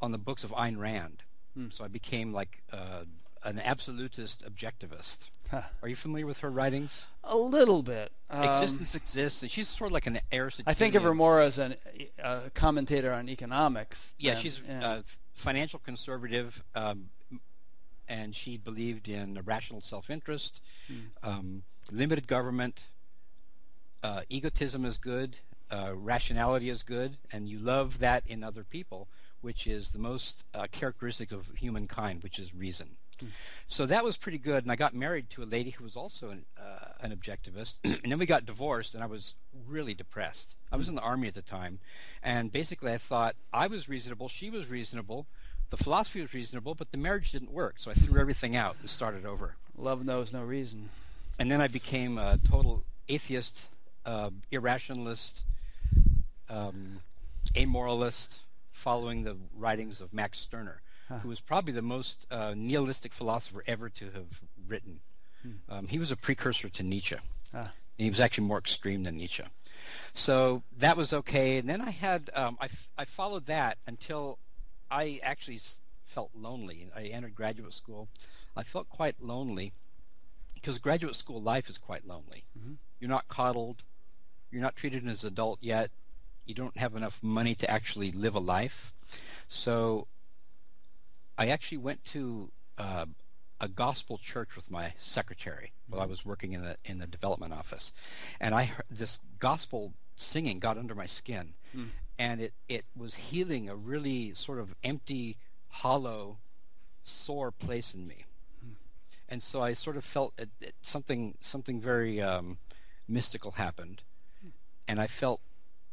on 0.00 0.12
the 0.12 0.18
books 0.18 0.44
of 0.44 0.50
Ayn 0.52 0.78
Rand. 0.78 1.22
Hmm. 1.54 1.66
So 1.70 1.84
I 1.84 1.88
became 1.88 2.32
like 2.32 2.62
uh, 2.72 3.04
an 3.44 3.58
absolutist 3.58 4.44
objectivist. 4.44 5.28
Huh. 5.50 5.62
Are 5.82 5.88
you 5.88 5.96
familiar 5.96 6.26
with 6.26 6.40
her 6.40 6.50
writings? 6.50 7.06
A 7.28 7.36
little 7.36 7.82
bit. 7.82 8.12
Um, 8.30 8.42
Existence 8.44 8.94
exists, 8.94 9.42
and 9.42 9.50
she's 9.50 9.68
sort 9.68 9.88
of 9.88 9.92
like 9.92 10.06
an 10.06 10.20
Aristotelian. 10.32 10.70
I 10.70 10.74
think 10.74 10.94
of 10.94 11.02
her 11.02 11.14
more 11.14 11.40
as 11.40 11.58
an, 11.58 11.76
a 12.18 12.50
commentator 12.54 13.12
on 13.12 13.28
economics. 13.28 14.12
Yeah, 14.18 14.34
than, 14.34 14.42
she's 14.42 14.62
yeah. 14.66 14.96
a 14.96 15.02
financial 15.34 15.78
conservative, 15.78 16.62
um, 16.74 17.10
and 18.08 18.34
she 18.34 18.56
believed 18.56 19.08
in 19.08 19.40
rational 19.44 19.80
self-interest, 19.80 20.62
hmm. 20.86 20.94
um, 21.22 21.62
limited 21.92 22.26
government, 22.26 22.88
uh, 24.02 24.22
egotism 24.28 24.84
is 24.84 24.98
good, 24.98 25.36
uh, 25.70 25.92
rationality 25.94 26.68
is 26.68 26.82
good, 26.82 27.16
and 27.30 27.48
you 27.48 27.58
love 27.58 27.98
that 27.98 28.24
in 28.26 28.42
other 28.42 28.64
people 28.64 29.08
which 29.40 29.66
is 29.66 29.90
the 29.90 29.98
most 29.98 30.44
uh, 30.54 30.66
characteristic 30.70 31.32
of 31.32 31.46
humankind, 31.56 32.22
which 32.22 32.38
is 32.38 32.54
reason. 32.54 32.96
Mm. 33.18 33.28
So 33.66 33.86
that 33.86 34.04
was 34.04 34.16
pretty 34.16 34.38
good, 34.38 34.64
and 34.64 34.72
I 34.72 34.76
got 34.76 34.94
married 34.94 35.30
to 35.30 35.42
a 35.42 35.44
lady 35.44 35.70
who 35.70 35.84
was 35.84 35.96
also 35.96 36.30
an, 36.30 36.44
uh, 36.58 36.92
an 37.00 37.14
objectivist, 37.14 37.74
and 37.84 38.10
then 38.10 38.18
we 38.18 38.26
got 38.26 38.46
divorced, 38.46 38.94
and 38.94 39.02
I 39.02 39.06
was 39.06 39.34
really 39.66 39.94
depressed. 39.94 40.56
I 40.72 40.76
was 40.76 40.86
hmm. 40.86 40.92
in 40.92 40.96
the 40.96 41.02
army 41.02 41.28
at 41.28 41.34
the 41.34 41.42
time, 41.42 41.80
and 42.22 42.50
basically 42.50 42.92
I 42.92 42.98
thought 42.98 43.36
I 43.52 43.66
was 43.66 43.88
reasonable, 43.88 44.28
she 44.28 44.50
was 44.50 44.68
reasonable, 44.68 45.26
the 45.70 45.76
philosophy 45.76 46.22
was 46.22 46.32
reasonable, 46.32 46.74
but 46.74 46.92
the 46.92 46.98
marriage 46.98 47.32
didn't 47.32 47.52
work, 47.52 47.74
so 47.78 47.90
I 47.90 47.94
threw 47.94 48.20
everything 48.20 48.56
out 48.56 48.76
and 48.80 48.88
started 48.88 49.26
over. 49.26 49.56
Love 49.76 50.04
knows 50.04 50.32
no 50.32 50.42
reason. 50.42 50.88
And 51.38 51.50
then 51.50 51.60
I 51.60 51.68
became 51.68 52.18
a 52.18 52.38
total 52.38 52.84
atheist, 53.08 53.68
uh, 54.06 54.30
irrationalist, 54.50 55.42
um, 56.48 57.00
amoralist, 57.54 58.38
following 58.72 59.24
the 59.24 59.36
writings 59.56 60.00
of 60.00 60.12
Max 60.12 60.38
Stirner, 60.38 60.80
huh. 61.08 61.18
who 61.18 61.28
was 61.28 61.40
probably 61.40 61.72
the 61.72 61.82
most 61.82 62.26
uh, 62.30 62.54
nihilistic 62.56 63.12
philosopher 63.12 63.62
ever 63.66 63.88
to 63.90 64.06
have 64.06 64.40
written. 64.66 65.00
Hmm. 65.42 65.50
Um, 65.68 65.86
he 65.88 65.98
was 65.98 66.10
a 66.10 66.16
precursor 66.16 66.68
to 66.68 66.82
Nietzsche. 66.82 67.16
Ah. 67.54 67.72
And 67.98 68.04
he 68.04 68.10
was 68.10 68.20
actually 68.20 68.46
more 68.46 68.58
extreme 68.58 69.04
than 69.04 69.16
Nietzsche. 69.16 69.44
So 70.12 70.62
that 70.76 70.96
was 70.96 71.12
okay. 71.12 71.58
And 71.58 71.68
then 71.68 71.80
I 71.80 71.90
had, 71.90 72.30
um, 72.34 72.56
I, 72.60 72.66
f- 72.66 72.88
I 72.96 73.04
followed 73.04 73.46
that 73.46 73.78
until 73.86 74.38
I 74.90 75.20
actually 75.22 75.56
s- 75.56 75.80
felt 76.04 76.30
lonely. 76.34 76.88
I 76.94 77.04
entered 77.04 77.34
graduate 77.34 77.74
school. 77.74 78.08
I 78.56 78.62
felt 78.62 78.88
quite 78.88 79.16
lonely 79.20 79.72
because 80.54 80.78
graduate 80.78 81.16
school 81.16 81.40
life 81.40 81.68
is 81.68 81.78
quite 81.78 82.06
lonely. 82.06 82.44
Mm-hmm. 82.58 82.74
You're 83.00 83.10
not 83.10 83.28
coddled. 83.28 83.82
You're 84.50 84.62
not 84.62 84.76
treated 84.76 85.06
as 85.08 85.22
an 85.22 85.28
adult 85.28 85.58
yet 85.62 85.90
you 86.48 86.54
don't 86.54 86.78
have 86.78 86.96
enough 86.96 87.22
money 87.22 87.54
to 87.54 87.70
actually 87.70 88.10
live 88.10 88.34
a 88.34 88.40
life. 88.40 88.94
So 89.48 90.08
I 91.38 91.48
actually 91.48 91.78
went 91.78 92.04
to 92.06 92.50
uh, 92.76 93.06
a 93.60 93.68
gospel 93.68 94.18
church 94.18 94.56
with 94.56 94.70
my 94.70 94.94
secretary 94.98 95.72
while 95.88 96.02
I 96.02 96.06
was 96.06 96.24
working 96.24 96.52
in 96.52 96.62
the 96.62 96.76
in 96.84 96.98
the 96.98 97.06
development 97.06 97.52
office, 97.52 97.92
and 98.40 98.54
I 98.54 98.64
heard 98.64 98.84
this 98.90 99.20
gospel 99.38 99.94
singing 100.16 100.58
got 100.58 100.76
under 100.76 100.94
my 100.94 101.06
skin, 101.06 101.54
mm. 101.74 101.88
and 102.18 102.40
it 102.40 102.54
it 102.68 102.84
was 102.96 103.14
healing 103.14 103.68
a 103.68 103.76
really 103.76 104.34
sort 104.34 104.58
of 104.58 104.74
empty, 104.82 105.38
hollow, 105.68 106.38
sore 107.04 107.52
place 107.52 107.94
in 107.94 108.06
me, 108.06 108.24
mm. 108.64 108.74
and 109.28 109.40
so 109.40 109.62
I 109.62 109.74
sort 109.74 109.96
of 109.96 110.04
felt 110.04 110.34
it, 110.38 110.50
it, 110.60 110.74
something 110.82 111.34
something 111.40 111.80
very 111.80 112.20
um, 112.20 112.58
mystical 113.06 113.52
happened, 113.52 114.02
mm. 114.44 114.50
and 114.88 115.00
I 115.00 115.06
felt 115.06 115.40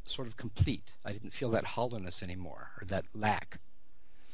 sort 0.05 0.27
of 0.27 0.37
complete. 0.37 0.93
I 1.03 1.11
didn't 1.11 1.33
feel 1.33 1.51
that 1.51 1.63
hollowness 1.63 2.21
anymore 2.23 2.71
or 2.81 2.85
that 2.85 3.05
lack. 3.13 3.59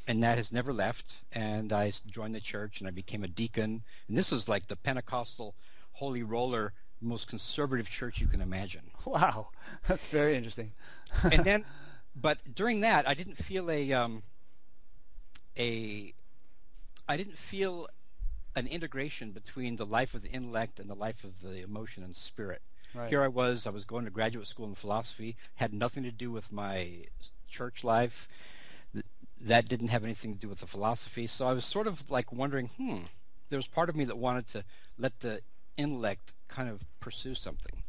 And 0.08 0.22
that 0.24 0.38
has 0.38 0.52
never 0.52 0.74
left. 0.74 1.18
And 1.32 1.72
I 1.72 1.94
joined 2.08 2.36
the 2.36 2.40
church 2.40 2.80
and 2.80 2.88
I 2.88 2.92
became 2.92 3.24
a 3.24 3.28
deacon. 3.28 3.84
And 4.08 4.18
this 4.18 4.32
is 4.32 4.50
like 4.50 4.68
the 4.68 4.76
Pentecostal 4.76 5.56
holy 5.94 6.24
roller, 6.24 6.74
most 7.00 7.28
conservative 7.28 7.90
church 7.90 8.20
you 8.20 8.28
can 8.28 8.42
imagine. 8.42 8.84
Wow, 9.04 9.50
that's 9.88 10.06
very 10.06 10.36
interesting. 10.36 10.74
and 11.24 11.44
then, 11.50 11.66
but 12.16 12.54
during 12.54 12.82
that, 12.82 13.08
I 13.10 13.16
didn't 13.16 13.36
feel 13.36 13.72
a 13.72 13.92
um, 13.94 14.22
a 15.58 16.14
I 17.10 17.18
didn't 17.18 17.40
feel 17.40 17.88
an 18.56 18.68
integration 18.68 19.32
between 19.32 19.78
the 19.78 19.86
life 19.86 20.14
of 20.14 20.22
the 20.22 20.30
intellect 20.30 20.80
and 20.80 20.90
the 20.90 20.96
life 20.96 21.24
of 21.24 21.42
the 21.42 21.62
emotion 21.62 22.04
and 22.04 22.16
spirit. 22.16 22.62
Right. 22.94 23.10
Here 23.10 23.24
I 23.24 23.28
was, 23.28 23.66
I 23.66 23.70
was 23.70 23.86
going 23.86 24.06
to 24.06 24.12
graduate 24.12 24.48
school 24.48 24.68
in 24.68 24.76
philosophy, 24.76 25.38
had 25.56 25.74
nothing 25.74 26.04
to 26.04 26.12
do 26.12 26.32
with 26.32 26.52
my 26.52 27.06
church 27.48 27.84
life. 27.84 28.28
That 29.44 29.68
didn't 29.68 29.88
have 29.88 30.04
anything 30.04 30.34
to 30.34 30.40
do 30.40 30.48
with 30.48 30.60
the 30.60 30.68
philosophy. 30.68 31.26
So 31.28 31.48
I 31.48 31.54
was 31.54 31.66
sort 31.66 31.88
of 31.88 32.10
like 32.10 32.32
wondering, 32.32 32.68
hmm, 32.78 33.00
there 33.50 33.58
was 33.58 33.68
part 33.68 33.90
of 33.90 33.96
me 33.96 34.06
that 34.06 34.18
wanted 34.18 34.48
to 34.50 34.64
let 34.98 35.20
the 35.22 35.42
intellect 35.78 36.34
kind 36.48 36.70
of 36.70 36.82
pursue 37.00 37.34
something. 37.34 37.84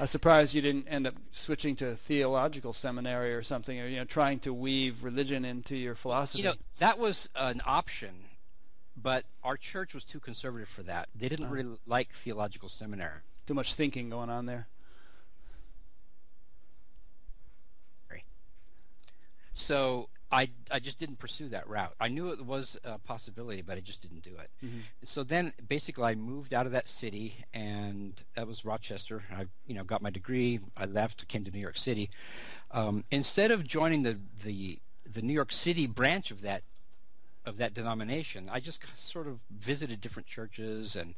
I'm 0.00 0.06
surprised 0.06 0.54
you 0.54 0.62
didn't 0.62 0.88
end 0.88 1.06
up 1.06 1.14
switching 1.32 1.76
to 1.76 1.88
a 1.88 1.94
theological 1.94 2.72
seminary 2.72 3.34
or 3.34 3.42
something, 3.42 3.78
or 3.80 3.86
you 3.86 3.96
know, 3.96 4.04
trying 4.04 4.38
to 4.40 4.52
weave 4.54 5.02
religion 5.04 5.44
into 5.44 5.76
your 5.76 5.94
philosophy. 5.94 6.38
You 6.42 6.44
know, 6.50 6.54
that 6.78 6.98
was 6.98 7.28
an 7.36 7.60
option, 7.66 8.24
but 8.96 9.24
our 9.42 9.56
church 9.56 9.94
was 9.94 10.04
too 10.04 10.18
conservative 10.20 10.68
for 10.68 10.82
that. 10.84 11.08
They 11.14 11.28
didn't 11.28 11.46
Uh-huh. 11.46 11.54
really 11.54 11.76
like 11.86 12.12
theological 12.12 12.68
seminary. 12.68 13.20
Too 13.46 13.54
much 13.54 13.74
thinking 13.74 14.08
going 14.08 14.30
on 14.30 14.46
there. 14.46 14.68
So 19.54 20.08
I, 20.32 20.48
I 20.70 20.78
just 20.78 20.98
didn't 20.98 21.18
pursue 21.18 21.50
that 21.50 21.68
route. 21.68 21.94
I 22.00 22.08
knew 22.08 22.30
it 22.30 22.46
was 22.46 22.78
a 22.84 22.98
possibility, 22.98 23.60
but 23.60 23.76
I 23.76 23.80
just 23.80 24.00
didn't 24.00 24.22
do 24.22 24.34
it. 24.36 24.50
Mhm. 24.64 24.80
So 25.04 25.22
then, 25.22 25.52
basically, 25.68 26.04
I 26.04 26.14
moved 26.14 26.54
out 26.54 26.64
of 26.64 26.72
that 26.72 26.88
city, 26.88 27.44
and 27.52 28.14
that 28.34 28.46
was 28.46 28.64
Rochester. 28.64 29.24
I, 29.30 29.46
you 29.66 29.74
know, 29.74 29.84
got 29.84 30.00
my 30.00 30.08
degree. 30.10 30.58
I 30.74 30.86
left, 30.86 31.28
came 31.28 31.44
to 31.44 31.50
New 31.50 31.60
York 31.60 31.76
City. 31.76 32.08
Um, 32.70 33.04
instead 33.10 33.50
of 33.50 33.66
joining 33.66 34.02
the, 34.04 34.18
the 34.42 34.78
the 35.04 35.20
New 35.20 35.34
York 35.34 35.52
City 35.52 35.86
branch 35.86 36.30
of 36.30 36.40
that 36.40 36.62
of 37.44 37.58
that 37.58 37.74
denomination, 37.74 38.48
I 38.50 38.60
just 38.60 38.80
sort 38.96 39.26
of 39.26 39.40
visited 39.50 40.00
different 40.00 40.28
churches. 40.28 40.96
And 40.96 41.14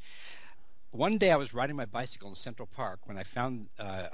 one 0.90 1.18
day, 1.18 1.30
I 1.30 1.36
was 1.36 1.54
riding 1.54 1.76
my 1.76 1.84
bicycle 1.84 2.30
in 2.30 2.34
Central 2.34 2.66
Park 2.66 3.00
when 3.04 3.16
I 3.16 3.22
found 3.22 3.68
uh, 3.78 4.08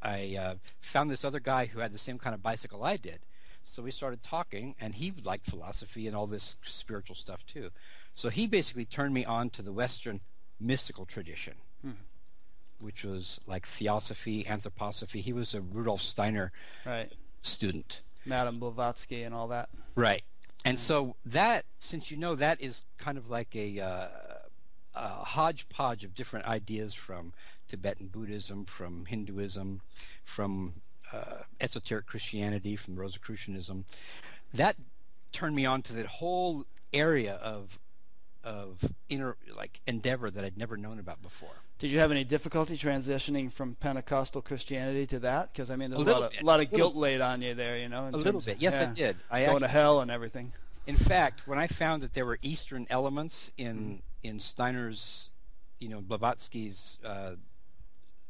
I 0.00 0.36
uh, 0.40 0.54
found 0.80 1.10
this 1.10 1.24
other 1.24 1.40
guy 1.40 1.66
who 1.66 1.80
had 1.80 1.92
the 1.92 1.98
same 1.98 2.16
kind 2.18 2.32
of 2.34 2.42
bicycle 2.42 2.82
I 2.82 2.96
did. 2.96 3.20
So 3.68 3.82
we 3.82 3.90
started 3.90 4.22
talking, 4.22 4.74
and 4.80 4.94
he 4.94 5.12
liked 5.24 5.50
philosophy 5.50 6.06
and 6.06 6.16
all 6.16 6.26
this 6.26 6.56
spiritual 6.62 7.16
stuff 7.16 7.44
too. 7.46 7.70
So 8.14 8.30
he 8.30 8.46
basically 8.46 8.86
turned 8.86 9.12
me 9.12 9.24
on 9.24 9.50
to 9.50 9.62
the 9.62 9.72
Western 9.72 10.20
mystical 10.58 11.04
tradition, 11.04 11.54
Hmm. 11.82 11.90
which 12.78 13.04
was 13.04 13.38
like 13.46 13.66
theosophy, 13.66 14.44
anthroposophy. 14.44 15.20
He 15.20 15.32
was 15.32 15.52
a 15.52 15.60
Rudolf 15.60 16.00
Steiner 16.00 16.52
Right. 16.86 17.12
student. 17.42 18.00
Madame 18.24 18.58
Blavatsky 18.58 19.22
and 19.22 19.34
all 19.34 19.48
that. 19.48 19.68
Right. 19.94 20.22
And 20.64 20.80
so 20.80 21.16
that, 21.26 21.64
since 21.78 22.10
you 22.10 22.16
know 22.16 22.34
that 22.36 22.60
is 22.60 22.84
kind 22.98 23.18
of 23.18 23.28
like 23.28 23.54
a, 23.54 23.78
uh, 23.80 24.08
a 24.94 25.08
hodgepodge 25.24 26.02
of 26.04 26.14
different 26.14 26.46
ideas 26.46 26.94
from 26.94 27.34
Tibetan 27.68 28.06
Buddhism, 28.08 28.64
from 28.64 29.04
Hinduism, 29.06 29.82
from 30.24 30.80
uh, 31.12 31.42
esoteric 31.60 32.06
Christianity, 32.06 32.76
from 32.76 32.96
Rosicrucianism, 32.96 33.84
that 34.54 34.76
turned 35.32 35.54
me 35.56 35.66
on 35.66 35.82
to 35.82 35.92
that 35.94 36.06
whole 36.06 36.64
area 36.92 37.34
of 37.34 37.78
of 38.44 38.92
inner 39.08 39.36
like 39.56 39.80
endeavor 39.88 40.30
that 40.30 40.44
I'd 40.44 40.56
never 40.56 40.76
known 40.76 41.00
about 41.00 41.20
before. 41.20 41.50
Did 41.80 41.90
you 41.90 41.98
have 41.98 42.10
any 42.12 42.22
difficulty 42.24 42.78
transitioning 42.78 43.50
from 43.50 43.74
Pentecostal 43.74 44.40
Christianity 44.40 45.04
to 45.08 45.18
that? 45.18 45.52
Because 45.52 45.70
I 45.70 45.76
mean, 45.76 45.90
there's 45.90 46.06
A 46.06 46.10
a, 46.10 46.12
lot 46.12 46.22
of, 46.22 46.30
bit. 46.30 46.42
lot 46.44 46.60
of 46.60 46.66
A 46.68 46.70
little- 46.70 46.76
guilt 46.90 46.96
laid 46.96 47.20
on 47.20 47.42
you 47.42 47.54
there, 47.54 47.76
you 47.76 47.88
know. 47.88 48.08
A 48.08 48.16
little 48.16 48.40
bit, 48.40 48.58
yes, 48.60 48.76
I 48.76 48.86
did. 48.86 49.16
I 49.30 49.40
Going 49.40 49.48
actually, 49.56 49.60
to 49.62 49.68
hell 49.68 50.00
and 50.00 50.10
everything. 50.12 50.52
In 50.86 50.96
fact, 50.96 51.48
when 51.48 51.58
I 51.58 51.66
found 51.66 52.02
that 52.02 52.14
there 52.14 52.24
were 52.24 52.38
Eastern 52.40 52.86
elements 52.88 53.50
in 53.58 54.00
in 54.22 54.38
Steiner's, 54.38 55.28
you 55.80 55.88
know, 55.88 56.00
Blavatsky's 56.00 56.98
uh, 57.04 57.32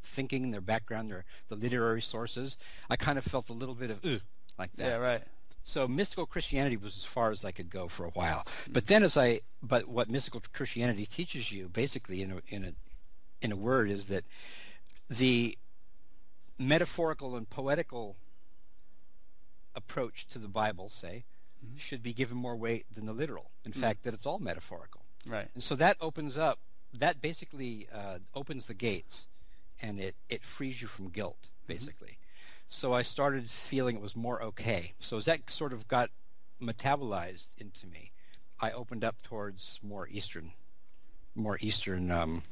thinking, 0.07 0.51
their 0.51 0.61
background, 0.61 1.11
their 1.11 1.25
the 1.49 1.57
literary 1.57 2.03
sources, 2.03 2.57
I 2.89 2.97
kind 2.97 3.19
of 3.19 3.25
felt 3.25 3.49
a 3.49 3.53
little 3.53 3.75
bit 3.75 3.91
of 3.91 4.05
Ugh, 4.05 4.21
like 4.59 4.73
that. 4.77 4.87
Yeah, 4.87 4.97
right. 4.97 5.23
So 5.65 5.89
mystical 5.89 6.27
Christianity 6.27 6.77
was 6.77 6.97
as 6.97 7.05
far 7.05 7.33
as 7.33 7.45
I 7.45 7.51
could 7.51 7.71
go 7.71 7.89
for 7.89 8.05
a 8.05 8.11
while. 8.11 8.47
But 8.71 8.87
then, 8.87 9.03
as 9.03 9.17
I 9.17 9.41
but 9.63 9.89
what 9.89 10.09
mystical 10.09 10.41
Christianity 10.53 11.07
teaches 11.07 11.51
you, 11.51 11.69
basically 11.69 12.23
in 12.23 12.31
a 12.33 12.41
in 12.49 12.65
a 12.65 12.73
in 13.43 13.51
a 13.53 13.57
word, 13.57 13.91
is 13.91 14.07
that 14.07 14.25
the 15.09 15.59
metaphorical 16.59 17.37
and 17.37 17.49
poetical 17.51 18.17
approach 19.75 20.27
to 20.29 20.39
the 20.39 20.49
Bible, 20.49 20.89
say, 20.89 21.25
Mhm. 21.65 21.79
should 21.79 22.03
be 22.03 22.13
given 22.13 22.37
more 22.37 22.57
weight 22.57 22.87
than 22.95 23.07
the 23.07 23.13
literal. 23.13 23.51
In 23.65 23.73
Mm. 23.73 23.81
fact, 23.81 24.03
that 24.05 24.15
it's 24.15 24.25
all 24.27 24.39
metaphorical. 24.39 25.05
Right. 25.27 25.51
And 25.55 25.63
so 25.63 25.75
that 25.77 25.97
opens 26.01 26.39
up, 26.39 26.61
that 26.95 27.21
basically 27.21 27.89
uh, 27.91 28.21
opens 28.35 28.67
the 28.67 28.75
gates, 28.75 29.27
and 29.81 30.01
it, 30.01 30.17
it 30.29 30.45
frees 30.45 30.81
you 30.83 30.89
from 30.89 31.09
guilt, 31.09 31.49
basically. 31.67 32.19
So 32.69 32.93
I 32.93 33.03
started 33.03 33.51
feeling 33.51 33.97
it 33.97 34.03
was 34.03 34.17
more 34.17 34.43
okay. 34.43 34.93
So 34.99 35.17
as 35.17 35.25
that 35.27 35.51
sort 35.51 35.73
of 35.73 35.87
got 35.89 36.11
metabolized 36.61 37.49
into 37.59 37.87
me, 37.87 38.13
I 38.61 38.71
opened 38.73 39.05
up 39.05 39.23
towards 39.23 39.79
more 39.83 40.09
Eastern, 40.09 40.53
more 41.35 41.59
Eastern 41.61 42.11
um, 42.11 42.43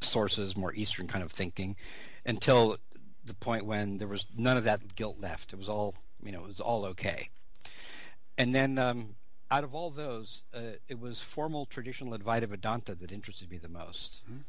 sources, 0.00 0.56
more 0.56 0.72
Eastern 0.74 1.06
kind 1.06 1.22
of 1.24 1.30
thinking, 1.30 1.76
until 2.24 2.78
the 3.24 3.34
point 3.34 3.64
when 3.64 3.98
there 3.98 4.08
was 4.08 4.26
none 4.36 4.56
of 4.56 4.64
that 4.64 4.96
guilt 4.96 5.20
left. 5.20 5.52
It 5.52 5.56
was 5.56 5.68
all, 5.68 5.94
you 6.24 6.32
know, 6.32 6.40
it 6.42 6.48
was 6.48 6.60
all 6.60 6.84
okay. 6.86 7.28
And 8.38 8.54
then 8.54 8.78
um, 8.78 9.16
out 9.50 9.62
of 9.62 9.74
all 9.74 9.90
those, 9.90 10.42
uh, 10.54 10.78
it 10.88 10.98
was 10.98 11.20
formal 11.20 11.66
traditional 11.66 12.18
Advaita 12.18 12.48
Vedanta 12.48 12.94
that 12.94 13.12
interested 13.12 13.50
me 13.50 13.58
the 13.58 13.68
most. 13.68 14.22
Mhm. 14.28 14.44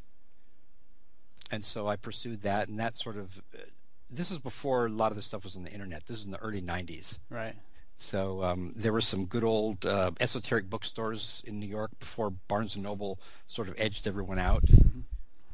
And 1.53 1.63
so 1.63 1.88
I 1.88 1.95
pursued 1.95 2.41
that, 2.41 2.67
and 2.67 2.79
that 2.79 2.98
sort 2.98 3.17
of. 3.17 3.41
Uh, 3.53 3.62
this 4.10 4.29
is 4.31 4.38
before 4.38 4.86
a 4.86 4.89
lot 4.89 5.12
of 5.12 5.15
this 5.15 5.25
stuff 5.25 5.43
was 5.43 5.55
on 5.55 5.63
the 5.63 5.72
internet. 5.72 6.05
This 6.07 6.19
is 6.19 6.25
in 6.25 6.31
the 6.31 6.39
early 6.39 6.62
'90s. 6.62 7.19
Right. 7.29 7.55
So 7.95 8.43
um, 8.43 8.74
there 8.75 8.91
were 8.91 9.01
some 9.01 9.25
good 9.25 9.43
old 9.43 9.86
uh, 9.86 10.12
esoteric 10.19 10.69
bookstores 10.69 11.41
in 11.45 11.60
New 11.60 11.67
York 11.67 11.91
before 12.00 12.31
Barnes 12.31 12.74
and 12.75 12.83
Noble 12.83 13.19
sort 13.48 13.69
of 13.69 13.75
edged 13.77 14.07
everyone 14.07 14.39
out. 14.39 14.65
Mhm. 14.65 15.03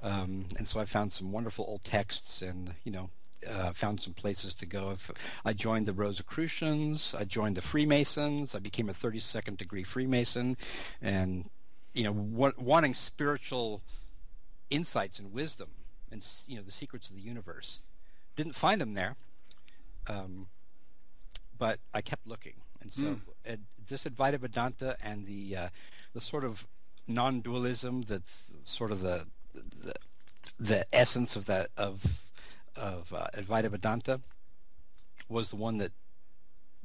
Um, 0.01 0.45
and 0.57 0.65
so 0.67 0.79
I 0.79 0.85
found 0.85 1.11
some 1.11 1.31
wonderful 1.33 1.65
old 1.67 1.83
texts, 1.83 2.41
and 2.41 2.75
you 2.85 2.91
know, 2.93 3.09
uh, 3.47 3.71
found 3.73 3.99
some 3.99 4.13
places 4.13 4.53
to 4.55 4.65
go. 4.65 4.95
I 5.43 5.51
joined 5.53 5.85
the 5.85 5.93
Rosicrucians, 5.93 7.13
I 7.13 7.25
joined 7.25 7.57
the 7.57 7.61
Freemasons. 7.61 8.55
I 8.55 8.59
became 8.59 8.87
a 8.89 8.93
32nd 8.93 9.57
degree 9.57 9.83
Freemason, 9.83 10.55
and 11.01 11.49
you 11.93 12.03
know, 12.05 12.11
wa- 12.13 12.53
wanting 12.57 12.93
spiritual 12.93 13.81
insights 14.69 15.19
and 15.19 15.33
wisdom, 15.33 15.69
and 16.11 16.25
you 16.47 16.57
know, 16.57 16.63
the 16.63 16.71
secrets 16.71 17.09
of 17.09 17.15
the 17.15 17.21
universe. 17.21 17.79
Didn't 18.35 18.55
find 18.55 18.79
them 18.79 18.93
there, 18.93 19.15
um, 20.07 20.47
but 21.57 21.79
I 21.93 22.01
kept 22.01 22.25
looking, 22.27 22.53
and 22.81 22.91
so 22.91 23.01
Mm. 23.01 23.21
uh, 23.53 23.55
this 23.87 24.05
Advaita 24.05 24.39
Vedanta 24.39 24.95
and 25.03 25.25
the 25.25 25.55
uh, 25.55 25.69
the 26.13 26.21
sort 26.21 26.43
of 26.45 26.65
non-dualism 27.07 28.03
that's 28.03 28.45
sort 28.63 28.91
of 28.91 29.01
the 29.01 29.27
the, 29.53 29.93
the 30.59 30.85
essence 30.95 31.35
of 31.35 31.45
that 31.47 31.69
of 31.75 32.21
of 32.75 33.11
uh, 33.13 33.27
Advaita 33.33 33.69
Vedanta 33.69 34.21
was 35.27 35.49
the 35.49 35.55
one 35.57 35.77
that 35.79 35.91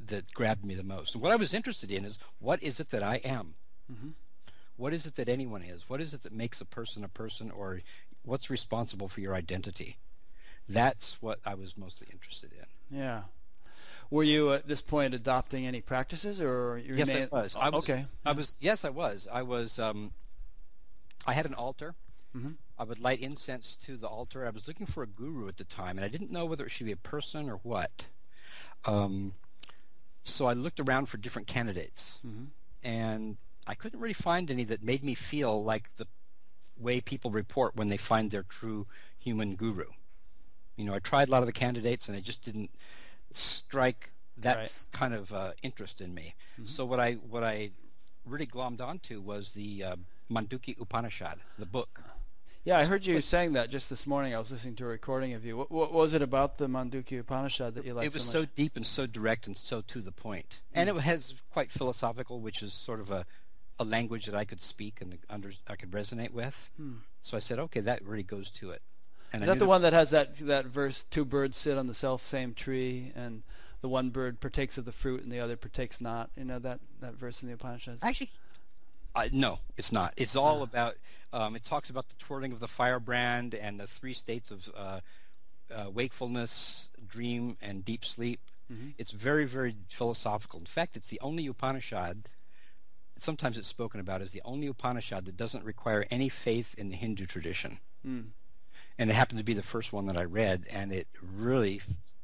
that 0.07 0.33
grabbed 0.35 0.64
me 0.64 0.75
the 0.75 0.83
most. 0.83 1.14
And 1.14 1.23
what 1.23 1.31
I 1.33 1.37
was 1.37 1.54
interested 1.54 1.90
in 1.93 2.04
is 2.04 2.19
what 2.40 2.62
is 2.62 2.81
it 2.81 2.90
that 2.90 3.02
I 3.02 3.16
am? 3.16 3.54
hmm 3.88 4.11
What 4.76 4.93
is 4.93 5.07
it 5.07 5.14
that 5.16 5.28
anyone 5.28 5.62
is? 5.62 5.88
What 5.88 6.00
is 6.00 6.12
it 6.14 6.23
that 6.25 6.33
makes 6.33 6.61
a 6.61 6.64
person 6.64 7.04
a 7.04 7.09
person, 7.09 7.50
or 7.52 7.81
what's 8.25 8.50
responsible 8.50 9.09
for 9.09 9.21
your 9.21 9.35
identity? 9.35 9.99
That's 10.69 11.21
what 11.21 11.40
I 11.45 11.54
was 11.54 11.76
mostly 11.76 12.09
interested 12.11 12.50
in. 12.52 12.99
Yeah. 12.99 13.23
Were 14.11 14.23
you 14.23 14.52
at 14.52 14.69
this 14.69 14.81
point 14.81 15.14
adopting 15.14 15.66
any 15.66 15.81
practices, 15.81 16.40
or 16.40 16.78
you 16.78 16.95
Yes, 16.95 17.11
I 17.11 17.28
was. 17.31 17.57
I 17.57 17.69
was. 17.69 17.85
Okay. 17.85 18.07
I 18.25 18.33
was. 18.33 18.54
Yes, 18.61 18.85
I 18.85 18.90
was. 18.90 19.26
I 19.31 19.43
was. 19.43 19.78
Um, 19.78 20.12
I 21.26 21.33
had 21.33 21.47
an 21.47 21.54
altar. 21.54 21.95
Mm-hmm. 22.37 22.52
I 22.78 22.85
would 22.85 22.99
light 22.99 23.21
incense 23.21 23.76
to 23.85 23.97
the 23.97 24.09
altar. 24.09 24.47
I 24.47 24.50
was 24.50 24.66
looking 24.66 24.87
for 24.87 25.02
a 25.02 25.07
guru 25.07 25.49
at 25.49 25.57
the 25.57 25.64
time, 25.64 25.97
and 25.97 26.04
I 26.04 26.09
didn't 26.09 26.31
know 26.31 26.45
whether 26.45 26.64
it 26.66 26.71
should 26.71 26.87
be 26.87 26.93
a 26.93 26.97
person 26.97 27.49
or 27.49 27.57
what. 27.62 28.07
Um, 28.85 29.33
so 30.23 30.47
I 30.47 30.52
looked 30.52 30.81
around 30.81 31.07
for 31.07 31.16
different 31.16 31.47
candidates, 31.49 32.19
hmm 32.23 32.45
and 32.83 33.38
I 33.66 33.75
couldn't 33.75 33.99
really 33.99 34.12
find 34.12 34.50
any 34.50 34.64
that 34.64 34.83
made 34.83 35.02
me 35.02 35.14
feel 35.14 35.64
like 35.64 35.88
the 35.97 36.07
way 36.78 37.00
people 37.00 37.31
report 37.31 37.76
when 37.76 37.88
they 37.88 37.97
find 37.97 38.31
their 38.31 38.43
true 38.43 38.87
human 39.19 39.54
guru. 39.57 39.87
You 40.76 40.85
know, 40.85 40.95
I 40.95 40.99
tried 40.99 41.28
a 41.28 41.31
lot 41.31 41.43
of 41.43 41.47
the 41.47 41.52
candidates, 41.52 42.09
and 42.09 42.16
it 42.16 42.23
just 42.25 42.43
didn't 42.43 42.71
strike 43.33 44.12
that 44.37 44.57
Right. 44.57 44.87
kind 44.93 45.14
of 45.14 45.33
uh, 45.33 45.52
interest 45.62 46.00
in 46.00 46.12
me. 46.14 46.35
Mhm. 46.61 46.69
So 46.69 46.85
what 46.85 46.99
I 47.00 47.12
what 47.14 47.45
I 47.45 47.71
really 48.25 48.47
glommed 48.47 48.81
onto 48.81 49.21
was 49.21 49.52
the 49.52 49.85
uh, 49.85 49.97
Mandukya 50.31 50.81
Upanishad, 50.81 51.38
the 51.59 51.66
book. 51.66 52.02
Yeah, 52.64 52.78
I 52.78 52.87
heard 52.87 53.04
you 53.04 53.16
But- 53.16 53.25
saying 53.25 53.52
that 53.52 53.69
just 53.71 53.90
this 53.90 54.07
morning. 54.07 54.35
I 54.35 54.38
was 54.38 54.50
listening 54.50 54.75
to 54.76 54.85
a 54.85 54.88
recording 54.88 55.35
of 55.35 55.45
you. 55.45 55.57
What, 55.59 55.71
what 55.71 55.93
was 55.93 56.14
it 56.14 56.23
about 56.23 56.57
the 56.57 56.66
Mandukya 56.66 57.21
Upanishad 57.21 57.75
that 57.75 57.85
you 57.85 57.93
liked 57.93 58.07
it 58.07 58.14
was 58.14 58.25
so 58.25 58.43
so, 58.45 58.49
deep 58.57 58.75
and 58.76 58.87
so 58.87 59.07
direct 59.07 59.47
and 59.47 59.57
so 59.57 59.83
to 59.83 60.00
the 60.00 60.11
point. 60.12 60.61
And 60.73 60.88
Mm. 60.88 60.97
it 60.97 61.00
has 61.02 61.35
quite 61.50 61.71
philosophical, 61.71 62.40
which 62.40 62.62
is 62.62 62.73
sort 62.73 63.00
of 63.00 63.11
a 63.11 63.26
a 63.78 63.85
language 63.85 64.26
that 64.26 64.35
I 64.35 64.45
could 64.45 64.61
speak 64.61 65.00
and 65.00 65.19
under 65.28 65.52
I 65.66 65.76
could 65.76 65.90
resonate 65.90 66.31
with. 66.31 66.71
Hmm. 66.76 66.97
So 67.23 67.37
I 67.37 67.40
said, 67.40 67.59
okay, 67.59 67.81
that 67.81 68.04
really 68.04 68.23
goes 68.23 68.50
to 68.52 68.71
it. 68.71 68.83
And 69.33 69.43
Is 69.43 69.49
I 69.49 69.54
that 69.54 69.59
the 69.59 69.66
one 69.66 69.83
that 69.83 69.93
has 69.93 70.11
that 70.11 70.38
that 70.38 70.66
verse? 70.66 71.04
Two 71.11 71.25
birds 71.25 71.57
sit 71.57 71.76
on 71.76 71.87
the 71.88 71.95
self 71.95 72.25
same 72.25 72.54
tree, 72.54 73.11
and 73.16 73.43
the 73.81 73.88
one 73.88 74.11
bird 74.11 74.40
partakes 74.40 74.78
of 74.78 74.85
the 74.85 74.93
fruit, 74.93 75.23
and 75.23 75.33
the 75.33 75.40
other 75.40 75.57
partakes 75.57 76.00
not. 76.00 76.31
You 76.37 76.45
know 76.45 76.61
that 76.61 76.78
that 77.00 77.14
verse 77.14 77.43
in 77.43 77.49
the 77.49 77.54
Upanishads. 77.54 78.02
Actually, 78.02 78.31
uh, 79.16 79.28
no, 79.33 79.59
it's 79.76 79.90
not. 79.90 80.14
It's 80.16 80.37
all 80.37 80.61
uh. 80.61 80.64
about. 80.64 80.95
Um, 81.33 81.57
it 81.57 81.64
talks 81.64 81.90
about 81.90 82.09
the 82.09 82.14
twirling 82.14 82.52
of 82.52 82.61
the 82.61 82.69
firebrand 82.69 83.57
and 83.57 83.81
the 83.81 83.88
three 83.88 84.14
states 84.14 84.52
of 84.52 84.71
uh, 84.76 85.00
uh 85.75 85.90
wakefulness, 85.90 86.90
dream, 87.04 87.57
and 87.61 87.85
deep 87.85 88.04
sleep. 88.04 88.40
Mm-hmm. 88.73 88.90
It's 88.99 89.11
very, 89.11 89.47
very 89.47 89.75
philosophical. 89.88 90.61
In 90.61 90.66
fact, 90.66 90.97
it's 90.97 91.09
the 91.09 91.21
only 91.21 91.47
Upanishad 91.47 92.28
sometimes 93.16 93.59
it's 93.59 93.68
spoken 93.68 94.00
about 94.00 94.23
as 94.23 94.33
the 94.33 94.42
only 94.44 94.66
Upanishad 94.66 95.25
that 95.25 95.37
doesn't 95.37 95.64
require 95.64 96.06
any 96.11 96.28
faith 96.28 96.75
in 96.76 96.88
the 96.88 96.97
Hindu 96.97 97.26
tradition. 97.26 97.78
Mm. 98.06 98.26
And 98.99 99.11
it 99.11 99.14
happened 99.14 99.38
to 99.38 99.44
be 99.44 99.54
the 99.54 99.62
first 99.62 99.92
one 99.92 100.06
that 100.06 100.16
I 100.16 100.25
read, 100.25 100.64
and 100.71 100.92
it 100.92 101.09
really 101.21 101.80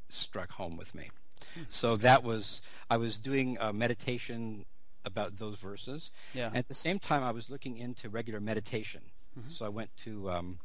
struck 0.08 0.52
home 0.52 0.76
with 0.76 0.94
me. 0.94 1.10
Mm. 1.58 1.66
So 1.68 1.96
that 1.96 2.22
was, 2.22 2.62
I 2.88 2.96
was 2.96 3.18
doing 3.18 3.56
a 3.60 3.72
meditation 3.72 4.64
about 5.04 5.38
those 5.38 5.58
verses. 5.58 6.10
Yeah. 6.34 6.48
And 6.48 6.56
at 6.56 6.68
the 6.68 6.74
same 6.74 6.98
time, 6.98 7.22
I 7.22 7.30
was 7.30 7.50
looking 7.50 7.78
into 7.78 8.08
regular 8.08 8.40
meditation. 8.40 9.02
Mm-hmm. 9.38 9.50
So 9.50 9.64
I 9.64 9.68
went 9.68 9.90
to 10.04 10.30
um, 10.30 10.58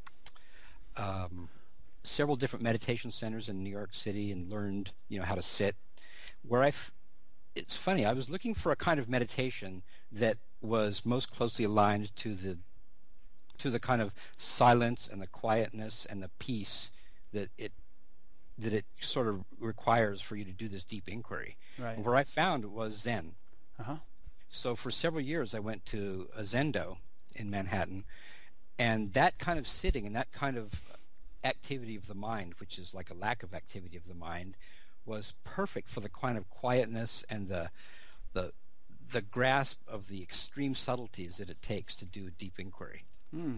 um, 0.98 1.50
several 2.04 2.36
different 2.36 2.64
meditation 2.64 3.12
centers 3.12 3.50
in 3.50 3.64
New 3.64 3.70
York 3.70 3.92
City 3.94 4.32
and 4.32 4.52
learned, 4.52 4.92
you 5.08 5.20
know, 5.20 5.26
how 5.26 5.36
to 5.36 5.42
sit. 5.42 5.76
Where 6.48 6.64
I, 6.64 6.68
f- 6.68 6.92
it's 7.56 7.76
funny, 7.76 8.06
I 8.06 8.14
was 8.14 8.30
looking 8.30 8.54
for 8.54 8.72
a 8.72 8.76
kind 8.76 9.00
of 9.00 9.10
meditation 9.10 9.84
that 10.12 10.38
was 10.62 11.06
most 11.06 11.32
closely 11.32 11.66
aligned 11.66 12.16
to 12.18 12.36
the 12.36 12.58
to 13.58 13.70
the 13.70 13.80
kind 13.80 14.02
of 14.02 14.14
silence 14.36 15.08
and 15.10 15.22
the 15.22 15.28
quietness 15.28 16.06
and 16.10 16.22
the 16.22 16.30
peace 16.40 16.92
that 17.32 17.50
it 17.58 17.72
that 18.58 18.74
it 18.74 18.86
sort 19.00 19.28
of 19.28 19.44
requires 19.60 20.22
for 20.22 20.36
you 20.36 20.46
to 20.46 20.52
do 20.52 20.68
this 20.68 20.84
deep 20.84 21.08
inquiry. 21.08 21.58
Right. 21.78 21.98
Where 22.00 22.16
I 22.16 22.24
found 22.24 22.66
was 22.66 23.02
Zen. 23.02 23.34
Uh-huh. 23.80 23.98
So 24.50 24.76
for 24.76 24.92
several 24.92 25.22
years, 25.22 25.54
I 25.54 25.60
went 25.60 25.86
to 25.88 26.30
a 26.36 26.42
Zendo 26.42 26.98
in 27.36 27.50
Manhattan, 27.50 28.06
and 28.80 29.14
that 29.14 29.38
kind 29.38 29.60
of 29.60 29.68
sitting 29.68 30.06
and 30.08 30.16
that 30.16 30.32
kind 30.32 30.58
of 30.58 30.82
activity 31.44 31.96
of 31.96 32.08
the 32.08 32.16
mind, 32.16 32.56
which 32.60 32.78
is 32.78 32.94
like 32.94 33.10
a 33.10 33.14
lack 33.14 33.44
of 33.44 33.54
activity 33.54 33.98
of 33.98 34.08
the 34.08 34.16
mind, 34.16 34.56
was 35.06 35.34
perfect 35.44 35.90
for 35.90 36.00
the 36.00 36.10
kind 36.10 36.38
of 36.38 36.50
quietness 36.50 37.24
and 37.30 37.48
the 37.48 37.70
the 38.34 38.52
the 39.12 39.22
grasp 39.22 39.80
of 39.88 40.10
the 40.10 40.22
extreme 40.22 40.74
subtleties 40.74 41.38
that 41.38 41.50
it 41.50 41.62
takes 41.62 41.96
to 41.96 42.06
do 42.06 42.28
a 42.28 42.32
deep 42.32 42.60
inquiry. 42.60 43.06
Hmm. 43.32 43.58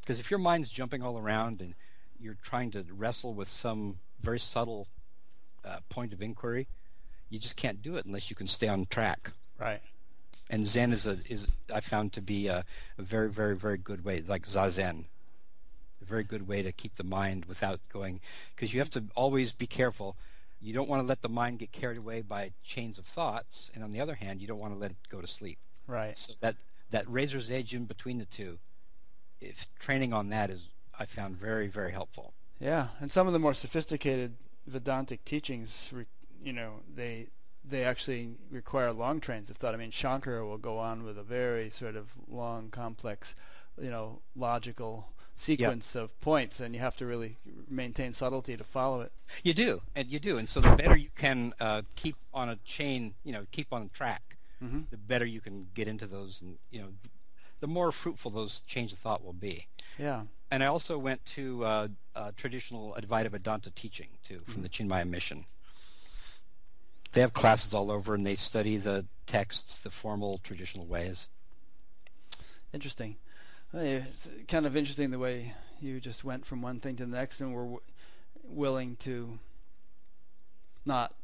Because 0.00 0.18
if 0.18 0.30
your 0.30 0.38
mind's 0.38 0.70
jumping 0.70 1.02
all 1.02 1.18
around 1.18 1.60
and 1.60 1.74
you're 2.18 2.38
trying 2.42 2.70
to 2.72 2.84
wrestle 2.90 3.34
with 3.34 3.48
some 3.48 3.98
very 4.20 4.40
subtle 4.40 4.88
uh, 5.64 5.78
point 5.88 6.12
of 6.12 6.22
inquiry, 6.22 6.68
you 7.28 7.38
just 7.38 7.56
can't 7.56 7.82
do 7.82 7.96
it 7.96 8.06
unless 8.06 8.30
you 8.30 8.36
can 8.36 8.46
stay 8.46 8.68
on 8.68 8.86
track. 8.86 9.32
Right. 9.58 9.80
And 10.48 10.66
Zen 10.66 10.92
is 10.92 11.06
a 11.06 11.18
is 11.28 11.46
I 11.72 11.80
found 11.80 12.12
to 12.14 12.22
be 12.22 12.48
a, 12.48 12.64
a 12.98 13.02
very 13.02 13.30
very 13.30 13.56
very 13.56 13.78
good 13.78 14.04
way, 14.04 14.22
like 14.26 14.46
zazen, 14.46 15.04
a 16.02 16.04
very 16.04 16.24
good 16.24 16.48
way 16.48 16.62
to 16.62 16.72
keep 16.72 16.96
the 16.96 17.04
mind 17.04 17.44
without 17.44 17.80
going, 17.92 18.20
because 18.54 18.74
you 18.74 18.80
have 18.80 18.90
to 18.90 19.04
always 19.14 19.52
be 19.52 19.66
careful 19.66 20.16
you 20.60 20.74
don't 20.74 20.88
want 20.88 21.02
to 21.02 21.06
let 21.06 21.22
the 21.22 21.28
mind 21.28 21.58
get 21.58 21.72
carried 21.72 21.98
away 21.98 22.20
by 22.22 22.52
chains 22.62 22.98
of 22.98 23.06
thoughts, 23.06 23.70
and 23.74 23.82
on 23.82 23.92
the 23.92 24.00
other 24.00 24.14
hand, 24.14 24.40
you 24.40 24.46
don't 24.46 24.58
want 24.58 24.74
to 24.74 24.78
let 24.78 24.90
it 24.90 24.96
go 25.08 25.20
to 25.20 25.26
sleep. 25.26 25.58
Right. 25.86 26.16
So 26.16 26.34
that 26.40 26.56
that 26.90 27.08
razor's 27.08 27.50
edge 27.50 27.72
in 27.74 27.84
between 27.84 28.18
the 28.18 28.24
two, 28.24 28.58
if 29.40 29.66
training 29.78 30.12
on 30.12 30.28
that 30.30 30.50
is, 30.50 30.68
I 30.98 31.06
found 31.06 31.36
very 31.36 31.66
very 31.66 31.92
helpful. 31.92 32.34
Yeah, 32.58 32.88
and 33.00 33.10
some 33.10 33.26
of 33.26 33.32
the 33.32 33.38
more 33.38 33.54
sophisticated 33.54 34.34
Vedantic 34.66 35.24
teachings, 35.24 35.92
you 36.42 36.52
know, 36.52 36.80
they 36.94 37.28
they 37.64 37.84
actually 37.84 38.36
require 38.50 38.92
long 38.92 39.20
trains 39.20 39.50
of 39.50 39.56
thought. 39.56 39.74
I 39.74 39.78
mean, 39.78 39.90
Shankara 39.90 40.46
will 40.46 40.58
go 40.58 40.78
on 40.78 41.04
with 41.04 41.18
a 41.18 41.22
very 41.22 41.70
sort 41.70 41.96
of 41.96 42.10
long, 42.28 42.70
complex, 42.70 43.34
you 43.80 43.90
know, 43.90 44.20
logical 44.36 45.08
sequence 45.34 45.94
yep. 45.94 46.04
of 46.04 46.20
points, 46.20 46.60
and 46.60 46.74
you 46.74 46.80
have 46.80 46.96
to 46.96 47.06
really 47.06 47.38
maintain 47.68 48.12
subtlety 48.12 48.56
to 48.56 48.64
follow 48.64 49.00
it. 49.00 49.12
You 49.42 49.54
do, 49.54 49.82
and 49.94 50.08
you 50.08 50.18
do, 50.18 50.38
and 50.38 50.48
so 50.48 50.60
the 50.60 50.74
better 50.76 50.96
you 50.96 51.10
can 51.16 51.54
uh, 51.60 51.82
keep 51.96 52.16
on 52.34 52.48
a 52.48 52.56
chain, 52.64 53.14
you 53.24 53.32
know, 53.32 53.46
keep 53.50 53.72
on 53.72 53.90
track, 53.92 54.36
mm-hmm. 54.62 54.80
the 54.90 54.96
better 54.96 55.24
you 55.24 55.40
can 55.40 55.68
get 55.74 55.88
into 55.88 56.06
those, 56.06 56.40
and 56.42 56.58
you 56.70 56.80
know, 56.80 56.88
the 57.60 57.66
more 57.66 57.92
fruitful 57.92 58.30
those 58.30 58.60
chains 58.66 58.92
of 58.92 58.98
thought 58.98 59.24
will 59.24 59.32
be. 59.32 59.66
Yeah. 59.98 60.22
And 60.50 60.64
I 60.64 60.66
also 60.66 60.98
went 60.98 61.24
to 61.26 61.64
uh, 61.64 61.88
uh, 62.16 62.30
traditional 62.36 62.96
Advaita 63.00 63.30
Vedanta 63.30 63.70
teaching 63.70 64.08
too 64.22 64.40
from 64.40 64.54
mm-hmm. 64.54 64.62
the 64.62 64.68
Chinmaya 64.68 65.08
Mission. 65.08 65.46
They 67.12 67.20
have 67.20 67.32
classes 67.32 67.74
all 67.74 67.90
over, 67.90 68.14
and 68.14 68.24
they 68.24 68.36
study 68.36 68.76
the 68.76 69.06
texts 69.26 69.78
the 69.78 69.90
formal 69.90 70.38
traditional 70.38 70.86
ways. 70.86 71.28
Interesting. 72.72 73.16
It's 73.72 74.28
kind 74.48 74.66
of 74.66 74.76
interesting 74.76 75.10
the 75.10 75.18
way 75.18 75.54
you 75.80 76.00
just 76.00 76.24
went 76.24 76.44
from 76.44 76.62
one 76.62 76.80
thing 76.80 76.96
to 76.96 77.06
the 77.06 77.16
next 77.16 77.40
and 77.40 77.54
were 77.54 77.62
w- 77.62 77.80
willing 78.44 78.96
to 78.96 79.38
not 80.84 81.14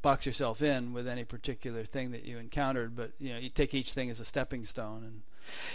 box 0.00 0.26
yourself 0.26 0.62
in 0.62 0.92
with 0.92 1.06
any 1.06 1.24
particular 1.24 1.84
thing 1.84 2.10
that 2.12 2.24
you 2.24 2.38
encountered, 2.38 2.96
but 2.96 3.12
you 3.18 3.32
know 3.32 3.38
you 3.38 3.48
take 3.48 3.74
each 3.74 3.92
thing 3.92 4.10
as 4.10 4.20
a 4.20 4.24
stepping 4.24 4.64
stone. 4.64 5.02
And 5.04 5.22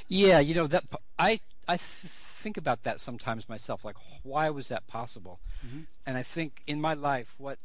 yeah, 0.08 0.39
you 0.39 0.56
know 0.56 0.67
that 0.67 0.86
I 1.17 1.39
I 1.67 1.78
th- 1.78 1.82
think 1.82 2.58
about 2.58 2.84
that 2.84 3.00
sometimes 3.00 3.50
myself. 3.50 3.84
Like, 3.84 3.98
why 4.24 4.50
was 4.50 4.67
that 4.70 4.88
possible? 4.88 5.39
Mm-hmm. 5.65 5.82
And 6.06 6.17
I 6.17 6.24
think 6.24 6.62
in 6.67 6.80
my 6.80 6.93
life, 6.93 7.36
what 7.38 7.60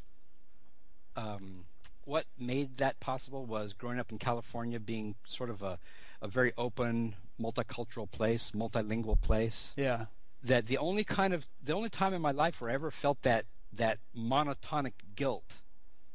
um, 1.17 1.65
what 2.05 2.27
made 2.39 2.79
that 2.79 2.99
possible 3.01 3.45
was 3.45 3.73
growing 3.75 3.99
up 3.99 4.11
in 4.11 4.19
California, 4.19 4.81
being 4.81 5.15
sort 5.25 5.51
of 5.51 5.63
a 5.63 5.79
a 6.23 6.29
very 6.29 6.53
open, 6.57 7.17
multicultural 7.39 8.11
place, 8.11 8.53
multilingual 8.55 9.21
place. 9.21 9.75
Yeah. 9.77 10.07
That 10.43 10.67
the 10.67 10.79
only 10.79 11.05
kind 11.05 11.35
of 11.35 11.47
the 11.63 11.75
only 11.75 11.89
time 11.89 12.15
in 12.15 12.23
my 12.23 12.31
life 12.31 12.61
where 12.61 12.71
I 12.71 12.75
ever 12.75 12.91
felt 12.91 13.23
that 13.23 13.45
that 13.73 13.99
monotonic 14.17 14.93
guilt 15.15 15.57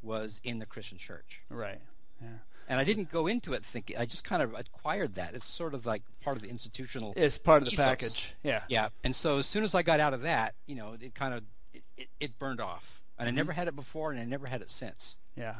was 0.02 0.41
in 0.43 0.60
the 0.60 0.65
Christian 0.65 0.98
church. 0.98 1.41
Right. 1.50 1.80
Yeah. 2.22 2.28
And 2.70 2.80
I 2.80 2.84
didn't 2.84 3.10
go 3.10 3.28
into 3.28 3.54
it 3.54 3.63
thinking. 3.63 3.98
I 3.98 4.06
just 4.06 4.26
kind 4.26 4.41
of 4.41 4.54
acquired 4.54 5.13
that. 5.13 5.34
It's 5.34 5.48
sort 5.48 5.74
of 5.74 5.86
like 5.86 6.04
part 6.22 6.36
of 6.36 6.43
the 6.43 6.50
institutional. 6.50 7.13
It's 7.15 7.38
part 7.38 7.62
of 7.62 7.67
the 7.67 7.74
ethos. 7.74 7.86
package. 7.86 8.34
Yeah. 8.43 8.63
Yeah. 8.67 8.89
And 9.04 9.15
so 9.15 9.38
as 9.38 9.46
soon 9.46 9.63
as 9.63 9.74
I 9.74 9.84
got 9.84 10.00
out 10.00 10.13
of 10.13 10.22
that, 10.24 10.56
you 10.65 10.76
know, 10.76 10.96
it 11.00 11.15
kind 11.15 11.34
of 11.34 11.43
it, 11.74 11.84
it, 11.96 12.08
it 12.20 12.39
burned 12.39 12.60
off. 12.60 13.02
And 13.17 13.28
mm-hmm. 13.28 13.36
I 13.36 13.36
never 13.36 13.52
had 13.54 13.67
it 13.67 13.76
before, 13.76 14.12
and 14.12 14.20
I 14.20 14.26
never 14.26 14.48
had 14.48 14.62
it 14.62 14.70
since. 14.70 15.15
Yeah. 15.36 15.56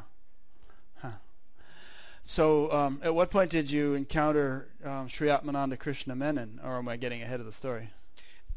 So, 2.30 2.70
um, 2.72 3.00
at 3.02 3.14
what 3.14 3.30
point 3.30 3.50
did 3.50 3.70
you 3.70 3.94
encounter 3.94 4.68
um, 4.84 5.08
Sri 5.08 5.28
Atmananda 5.28 5.78
Krishna 5.78 6.14
Menon, 6.14 6.60
or 6.62 6.76
am 6.76 6.86
I 6.86 6.98
getting 6.98 7.22
ahead 7.22 7.40
of 7.40 7.46
the 7.46 7.52
story? 7.52 7.88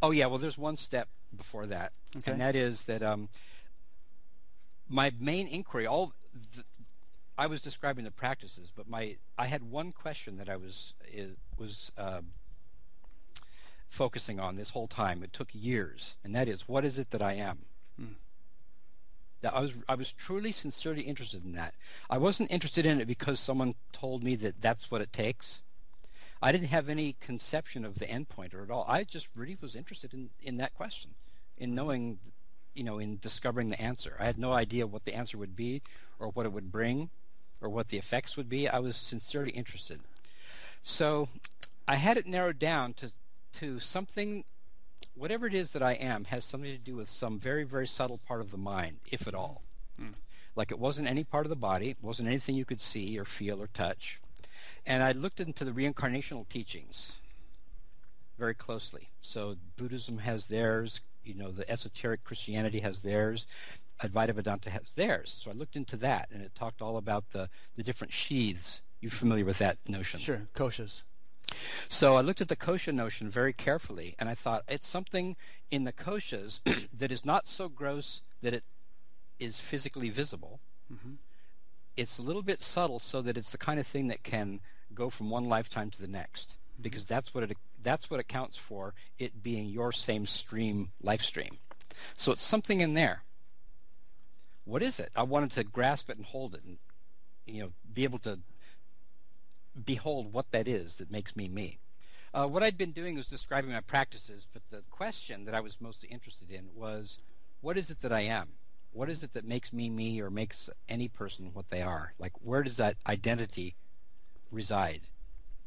Oh 0.02 0.12
yeah, 0.12 0.26
well, 0.26 0.40
there's 0.40 0.58
one 0.58 0.76
step 0.76 1.08
before 1.34 1.66
that, 1.68 1.94
okay. 2.18 2.32
and 2.32 2.42
that 2.42 2.54
is 2.54 2.84
that 2.84 3.02
um, 3.02 3.30
my 4.90 5.14
main 5.18 5.48
inquiry, 5.48 5.88
all 5.88 6.12
the, 6.34 6.66
I 7.38 7.48
was 7.48 7.62
describing 7.62 8.04
the 8.04 8.12
practices, 8.12 8.74
but 8.76 8.90
my 8.90 9.16
I 9.38 9.46
had 9.46 9.64
one 9.72 9.94
question 9.94 10.36
that 10.36 10.50
I 10.50 10.58
was 10.58 10.94
is, 11.10 11.38
was 11.58 11.94
uh, 11.98 12.20
focusing 13.88 14.38
on 14.38 14.58
this 14.58 14.72
whole 14.72 14.90
time. 14.90 15.24
It 15.24 15.32
took 15.32 15.48
years, 15.54 16.16
and 16.26 16.36
that 16.36 16.50
is, 16.50 16.68
what 16.68 16.84
is 16.84 17.00
it 17.00 17.12
that 17.12 17.22
I 17.22 17.36
am? 17.36 17.60
Hmm. 17.98 18.14
That 19.42 19.56
I 19.56 19.62
was 19.62 19.74
I 19.90 19.96
was 19.96 20.12
truly 20.12 20.52
sincerely 20.52 21.02
interested 21.02 21.44
in 21.44 21.54
that. 21.54 21.74
I 22.10 22.18
wasn't 22.18 22.52
interested 22.52 22.86
in 22.86 23.02
it 23.02 23.08
because 23.08 23.40
someone 23.40 23.76
told 23.92 24.24
me 24.24 24.36
that 24.36 24.62
that's 24.62 24.92
what 24.92 25.02
it 25.02 25.12
takes. 25.12 25.62
I 26.42 26.52
didn't 26.52 26.68
have 26.68 26.90
any 26.90 27.16
conception 27.20 27.86
of 27.86 28.00
the 28.00 28.06
endpoint 28.06 28.54
or 28.54 28.64
at 28.64 28.72
all. 28.72 28.86
I 28.88 29.04
just 29.04 29.30
really 29.36 29.58
was 29.62 29.76
interested 29.76 30.14
in, 30.14 30.32
in 30.42 30.58
that 30.58 30.74
question, 30.74 31.12
in 31.58 31.76
knowing, 31.76 32.18
you 32.74 32.84
know, 32.84 32.98
in 32.98 33.20
discovering 33.20 33.70
the 33.70 33.80
answer. 33.80 34.16
I 34.20 34.26
had 34.26 34.40
no 34.40 34.52
idea 34.52 34.88
what 34.88 35.06
the 35.06 35.14
answer 35.14 35.38
would 35.38 35.56
be 35.56 35.84
or 36.18 36.30
what 36.30 36.48
it 36.48 36.52
would 36.52 36.72
bring 36.72 37.10
or 37.62 37.70
what 37.70 37.90
the 37.90 37.98
effects 37.98 38.36
would 38.38 38.50
be. 38.50 38.68
I 38.68 38.80
was 38.80 38.96
sincerely 38.98 39.52
interested. 39.52 40.02
So 40.82 41.30
I 41.88 41.96
had 41.96 42.18
it 42.18 42.26
narrowed 42.26 42.58
down 42.58 42.94
to, 42.96 43.12
to 43.54 43.80
something 43.80 44.44
whatever 45.16 45.48
it 45.48 45.54
is 45.54 45.72
that 45.72 45.84
I 45.84 45.94
am 45.94 46.26
has 46.26 46.46
something 46.46 46.72
to 46.72 46.78
do 46.78 46.96
with 46.96 47.10
some 47.10 47.40
very, 47.40 47.64
very 47.64 47.88
subtle 47.88 48.18
part 48.18 48.42
of 48.42 48.52
the 48.52 48.58
mind, 48.58 48.98
if 49.12 49.28
at 49.28 49.36
all. 49.36 49.62
Mm. 50.02 50.14
Like 50.56 50.72
it 50.72 50.80
wasn't 50.80 51.08
any 51.08 51.24
part 51.24 51.46
of 51.46 51.50
the 51.50 51.56
body, 51.56 51.90
it 51.90 51.98
wasn't 52.02 52.28
anything 52.28 52.56
you 52.56 52.66
could 52.66 52.82
see 52.82 53.18
or 53.18 53.26
feel 53.26 53.62
or 53.62 53.68
touch. 53.68 54.20
And 54.86 55.04
I 55.04 55.12
looked 55.12 55.40
into 55.40 55.64
the 55.64 55.72
reincarnational 55.72 56.48
teachings 56.50 57.14
very 58.38 58.56
closely. 58.56 59.10
So 59.22 59.58
Buddhism 59.78 60.20
has 60.20 60.48
theirs, 60.48 61.02
you 61.24 61.36
know, 61.36 61.52
the 61.52 61.70
esoteric 61.70 62.24
Christianity 62.24 62.80
has 62.80 63.02
theirs, 63.02 63.46
Advaita 64.02 64.34
Vedanta 64.34 64.70
has 64.72 64.94
theirs. 64.96 65.42
So 65.44 65.52
I 65.52 65.54
looked 65.54 65.76
into 65.76 65.96
that, 65.98 66.30
and 66.32 66.42
it 66.42 66.56
talked 66.56 66.82
all 66.82 66.98
about 66.98 67.32
the, 67.32 67.50
the 67.76 67.84
different 67.84 68.14
sheaths 68.14 68.82
You're 69.00 69.12
familiar 69.12 69.46
with 69.46 69.60
that 69.60 69.78
notion? 69.88 70.20
Sure, 70.20 70.48
koshas. 70.56 71.04
So 71.90 72.16
I 72.16 72.22
looked 72.22 72.42
at 72.42 72.48
the 72.48 72.56
kosha 72.56 72.94
notion 72.94 73.30
very 73.30 73.54
carefully, 73.54 74.16
and 74.20 74.30
I 74.30 74.36
thought 74.36 74.64
it's 74.68 74.88
something 74.88 75.36
in 75.70 75.84
the 75.84 75.94
koshas 75.94 76.60
that 76.98 77.12
is 77.12 77.26
not 77.26 77.48
so 77.48 77.70
gross 77.70 78.22
that 78.42 78.54
it 78.54 78.64
is 79.40 79.60
physically 79.60 80.10
visible. 80.10 80.60
Mm-hmm. 80.92 81.14
It's 81.98 82.18
a 82.18 82.22
little 82.22 82.42
bit 82.42 82.62
subtle, 82.62 83.00
so 83.00 83.22
that 83.22 83.38
it's 83.38 83.52
the 83.52 83.58
kind 83.58 83.80
of 83.80 83.88
thing 83.88 84.08
that 84.08 84.24
can 84.24 84.62
go 84.94 85.10
from 85.10 85.30
one 85.30 85.46
lifetime 85.46 85.90
to 85.92 86.02
the 86.02 86.08
next, 86.08 86.56
mm-hmm. 86.74 86.84
because 86.84 87.06
that's 87.06 87.34
what 87.34 87.44
it 87.44 87.58
that's 87.84 88.10
what 88.10 88.20
accounts 88.20 88.58
for 88.58 88.94
it 89.18 89.42
being 89.42 89.68
your 89.68 89.92
same 89.92 90.26
stream 90.26 90.92
life 91.02 91.22
stream. 91.22 91.58
So 92.16 92.32
it's 92.32 92.44
something 92.44 92.80
in 92.80 92.94
there. 92.94 93.24
What 94.66 94.84
is 94.84 95.00
it? 95.00 95.12
I 95.16 95.24
wanted 95.24 95.52
to 95.52 95.64
grasp 95.64 96.10
it 96.10 96.18
and 96.18 96.26
hold 96.26 96.54
it, 96.54 96.64
and 96.64 96.78
you 97.46 97.64
know, 97.64 97.72
be 97.94 98.04
able 98.04 98.20
to 98.20 98.40
behold 99.86 100.34
what 100.34 100.52
that 100.52 100.68
is 100.68 100.98
that 100.98 101.12
makes 101.12 101.36
me 101.36 101.48
me. 101.48 101.80
Uh, 102.34 102.48
what 102.48 102.64
I'd 102.64 102.78
been 102.78 102.92
doing 102.92 103.16
was 103.16 103.28
describing 103.28 103.72
my 103.72 103.82
practices, 103.82 104.48
but 104.52 104.62
the 104.70 104.84
question 104.90 105.46
that 105.46 105.54
I 105.54 105.60
was 105.60 105.82
mostly 105.82 106.10
interested 106.10 106.50
in 106.50 106.70
was, 106.74 107.18
what 107.60 107.78
is 107.78 107.90
it 107.90 108.02
that 108.02 108.14
I 108.14 108.22
am? 108.22 108.50
What 108.94 109.10
is 109.10 109.24
it 109.24 109.34
that 109.34 109.46
makes 109.46 109.74
me 109.74 109.90
me 109.90 110.22
or 110.22 110.30
makes 110.30 110.70
any 110.88 111.08
person 111.08 111.52
what 111.54 111.70
they 111.70 111.82
are? 111.82 112.14
Like, 112.20 112.34
where 112.42 112.64
does 112.64 112.78
that 112.78 112.96
identity 113.06 113.76
reside, 114.50 115.02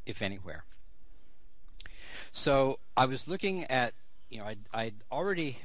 if 0.05 0.21
anywhere? 0.21 0.65
So 2.31 2.79
I 2.97 3.05
was 3.05 3.27
looking 3.27 3.63
at, 3.65 3.93
you 4.29 4.39
know, 4.39 4.45
I'd, 4.45 4.59
I'd 4.73 4.95
already, 5.11 5.59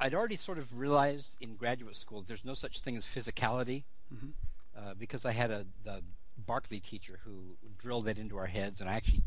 I'd 0.00 0.14
already 0.14 0.36
sort 0.36 0.58
of 0.58 0.76
realized 0.76 1.36
in 1.40 1.54
graduate 1.56 1.96
school 1.96 2.22
there's 2.22 2.44
no 2.44 2.54
such 2.54 2.80
thing 2.80 2.96
as 2.96 3.04
physicality, 3.04 3.84
mm-hmm. 4.12 4.30
uh, 4.76 4.94
because 4.98 5.24
I 5.24 5.32
had 5.32 5.50
a 5.50 5.66
the 5.84 6.02
Berkeley 6.36 6.80
teacher 6.80 7.20
who 7.24 7.56
drilled 7.78 8.06
that 8.06 8.18
into 8.18 8.36
our 8.36 8.46
heads, 8.46 8.80
and 8.80 8.88
I 8.88 8.94
actually 8.94 9.22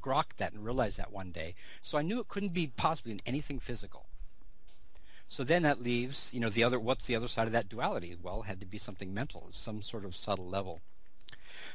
grokked 0.00 0.36
that 0.38 0.52
and 0.52 0.64
realized 0.64 0.98
that 0.98 1.12
one 1.12 1.30
day. 1.30 1.54
So 1.82 1.98
I 1.98 2.02
knew 2.02 2.20
it 2.20 2.28
couldn't 2.28 2.54
be 2.54 2.68
possibly 2.68 3.12
in 3.12 3.20
anything 3.26 3.60
physical. 3.60 4.06
So 5.28 5.44
then 5.44 5.62
that 5.62 5.82
leaves, 5.82 6.30
you 6.32 6.40
know, 6.40 6.50
the 6.50 6.64
other. 6.64 6.80
What's 6.80 7.06
the 7.06 7.14
other 7.14 7.28
side 7.28 7.46
of 7.46 7.52
that 7.52 7.68
duality? 7.68 8.16
Well, 8.20 8.42
it 8.42 8.46
had 8.46 8.60
to 8.60 8.66
be 8.66 8.78
something 8.78 9.14
mental, 9.14 9.48
some 9.52 9.80
sort 9.80 10.04
of 10.04 10.16
subtle 10.16 10.48
level. 10.48 10.80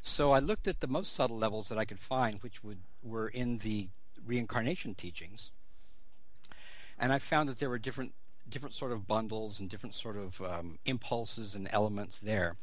So 0.01 0.31
I 0.31 0.39
looked 0.39 0.67
at 0.67 0.81
the 0.81 0.87
most 0.87 1.13
subtle 1.13 1.37
levels 1.37 1.69
that 1.69 1.77
I 1.77 1.85
could 1.85 1.99
find, 1.99 2.41
which 2.41 2.63
would 2.63 2.79
were 3.01 3.29
in 3.29 3.59
the 3.59 3.87
reincarnation 4.25 4.95
teachings, 4.95 5.51
and 6.99 7.13
I 7.13 7.19
found 7.19 7.47
that 7.47 7.59
there 7.59 7.69
were 7.69 7.79
different 7.79 8.13
different 8.47 8.75
sort 8.75 8.91
of 8.91 9.07
bundles 9.07 9.59
and 9.59 9.69
different 9.69 9.95
sort 9.95 10.17
of 10.17 10.41
um, 10.41 10.77
impulses 10.85 11.55
and 11.55 11.67
elements 11.71 12.19
there. 12.19 12.57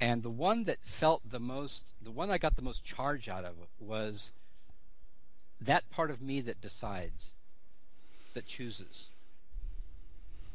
And 0.00 0.22
the 0.22 0.30
one 0.30 0.64
that 0.64 0.78
felt 0.82 1.22
the 1.28 1.40
most, 1.40 1.84
the 2.02 2.10
one 2.10 2.30
I 2.30 2.38
got 2.38 2.56
the 2.56 2.62
most 2.62 2.84
charge 2.84 3.28
out 3.28 3.44
of 3.44 3.54
was 3.78 4.32
that 5.60 5.88
part 5.90 6.10
of 6.10 6.20
me 6.20 6.40
that 6.42 6.60
decides, 6.60 7.32
that 8.34 8.46
chooses, 8.46 9.06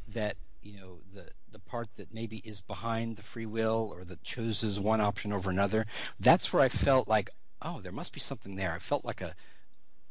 that 0.08 0.36
you 0.62 0.78
know 0.78 0.98
the 1.14 1.30
the 1.52 1.60
part 1.60 1.88
that 1.96 2.14
maybe 2.14 2.38
is 2.38 2.62
behind 2.62 3.16
the 3.16 3.22
free 3.22 3.46
will 3.46 3.92
or 3.94 4.04
that 4.04 4.24
chooses 4.24 4.80
one 4.80 5.02
option 5.02 5.32
over 5.32 5.50
another. 5.50 5.86
That's 6.20 6.52
where 6.52 6.62
I 6.62 6.70
felt 6.70 7.08
like, 7.08 7.30
oh, 7.62 7.80
there 7.82 7.92
must 7.92 8.14
be 8.14 8.20
something 8.20 8.56
there. 8.56 8.74
I 8.74 8.80
felt 8.80 9.06
like 9.06 9.22
a 9.22 9.36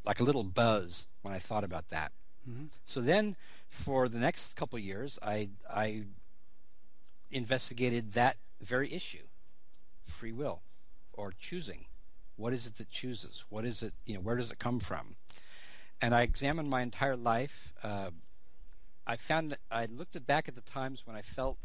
like 0.04 0.20
a 0.20 0.24
little 0.24 0.44
buzz 0.44 1.06
when 1.22 1.34
I 1.34 1.38
thought 1.38 1.64
about 1.64 1.90
that. 1.90 2.12
Mm-hmm. 2.48 2.66
So 2.86 3.00
then, 3.00 3.36
for 3.68 4.08
the 4.08 4.18
next 4.18 4.56
couple 4.56 4.78
years, 4.78 5.18
I 5.22 5.50
I 5.70 6.04
investigated 7.30 8.12
that 8.12 8.36
very 8.60 8.92
issue. 8.92 9.26
Free 10.06 10.32
will 10.32 10.62
or 11.12 11.32
choosing. 11.38 11.86
What 12.36 12.52
is 12.52 12.66
it 12.66 12.76
that 12.78 12.90
chooses? 12.90 13.44
What 13.48 13.64
is 13.64 13.82
it 13.82 13.92
you 14.06 14.14
know 14.14 14.20
where 14.20 14.36
does 14.36 14.50
it 14.50 14.58
come 14.58 14.80
from? 14.80 15.16
And 16.00 16.14
i 16.14 16.22
examined 16.22 16.70
my 16.70 16.82
entire 16.82 17.16
life 17.16 17.72
uh, 17.82 18.10
i 19.06 19.16
found 19.16 19.50
that 19.50 19.58
i 19.70 19.86
looked 19.86 20.24
back 20.26 20.48
at 20.48 20.54
the 20.54 20.60
times 20.60 21.02
when 21.04 21.16
i 21.16 21.22
felt 21.22 21.58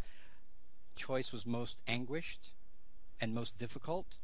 choice 0.96 1.32
was 1.32 1.46
most 1.46 1.82
anguished 1.88 2.50
and 3.22 3.34
most 3.34 3.58
difficult. 3.58 4.18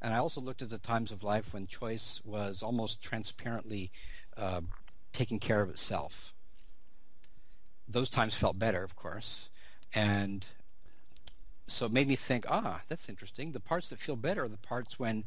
And 0.00 0.14
i 0.14 0.18
also 0.18 0.40
looked 0.40 0.62
at 0.62 0.70
the 0.70 0.78
times 0.78 1.10
of 1.10 1.24
life 1.24 1.52
when 1.52 1.66
choice 1.66 2.20
was 2.24 2.62
almost 2.62 3.02
transparently 3.02 3.90
uh, 4.36 4.60
taking 5.12 5.40
care 5.40 5.60
of 5.60 5.70
itself. 5.70 6.34
Those 7.88 8.10
times 8.10 8.34
felt 8.34 8.58
better 8.58 8.84
of 8.84 8.94
course. 8.94 9.48
And 9.92 10.46
so 11.68 11.86
it 11.86 11.92
made 11.92 12.08
me 12.08 12.16
think, 12.16 12.46
ah, 12.48 12.82
that's 12.88 13.08
interesting. 13.08 13.52
The 13.52 13.60
parts 13.60 13.90
that 13.90 13.98
feel 13.98 14.16
better 14.16 14.44
are 14.44 14.48
the 14.48 14.56
parts 14.56 14.98
when 14.98 15.24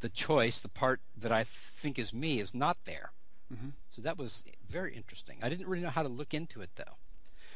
the 0.00 0.08
choice, 0.08 0.58
the 0.60 0.68
part 0.68 1.00
that 1.16 1.32
I 1.32 1.44
think 1.44 1.98
is 1.98 2.12
me, 2.12 2.40
is 2.40 2.52
not 2.54 2.78
there. 2.84 3.12
Mm-hmm. 3.52 3.70
So 3.90 4.02
that 4.02 4.18
was 4.18 4.44
very 4.68 4.94
interesting. 4.94 5.38
I 5.42 5.48
didn't 5.48 5.68
really 5.68 5.82
know 5.82 5.90
how 5.90 6.02
to 6.02 6.08
look 6.08 6.34
into 6.34 6.60
it 6.60 6.70
though. 6.74 6.96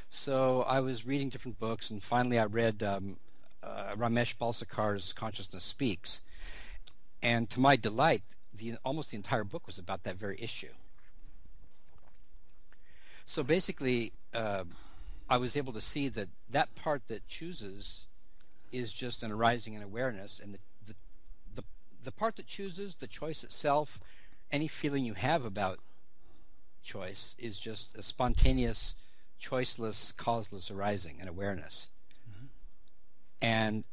So 0.08 0.62
I 0.62 0.80
was 0.80 1.04
reading 1.04 1.28
different 1.28 1.58
books, 1.58 1.90
and 1.90 2.02
finally 2.02 2.38
I 2.38 2.44
read 2.44 2.82
um, 2.82 3.16
uh, 3.62 3.94
Ramesh 3.96 4.36
Balsekar's 4.38 5.12
Consciousness 5.12 5.64
Speaks, 5.64 6.20
and 7.20 7.50
to 7.50 7.60
my 7.60 7.76
delight, 7.76 8.22
the 8.54 8.76
almost 8.84 9.10
the 9.10 9.16
entire 9.16 9.44
book 9.44 9.66
was 9.66 9.78
about 9.78 10.04
that 10.04 10.16
very 10.16 10.40
issue. 10.40 10.72
So 13.26 13.42
basically, 13.42 14.12
uh, 14.32 14.64
I 15.28 15.36
was 15.36 15.56
able 15.56 15.72
to 15.72 15.80
see 15.80 16.08
that 16.08 16.28
that 16.48 16.74
part 16.74 17.08
that 17.08 17.28
chooses 17.28 18.02
is 18.72 18.92
just 18.92 19.22
an 19.22 19.32
arising 19.32 19.74
in 19.74 19.82
awareness, 19.82 20.40
and 20.42 20.54
the, 20.54 20.58
the 20.86 20.94
the 21.54 21.64
the 22.04 22.12
part 22.12 22.36
that 22.36 22.46
chooses, 22.46 22.96
the 22.96 23.06
choice 23.06 23.42
itself, 23.42 23.98
any 24.52 24.68
feeling 24.68 25.04
you 25.04 25.14
have 25.14 25.44
about 25.44 25.80
choice 26.82 27.34
is 27.38 27.58
just 27.58 27.96
a 27.96 28.02
spontaneous, 28.02 28.94
choiceless, 29.42 30.16
causeless 30.16 30.70
arising 30.70 31.16
and 31.18 31.28
awareness. 31.28 31.88
Mm-hmm. 32.30 32.46
And 33.42 33.84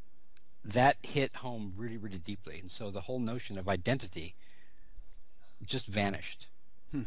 that 0.64 0.96
hit 1.02 1.36
home 1.36 1.74
really, 1.76 1.96
really 1.96 2.18
deeply. 2.18 2.60
And 2.60 2.70
so 2.70 2.90
the 2.92 3.02
whole 3.02 3.18
notion 3.18 3.58
of 3.58 3.68
identity 3.68 4.36
just 5.66 5.86
vanished. 5.86 6.46
Hmm 6.92 7.02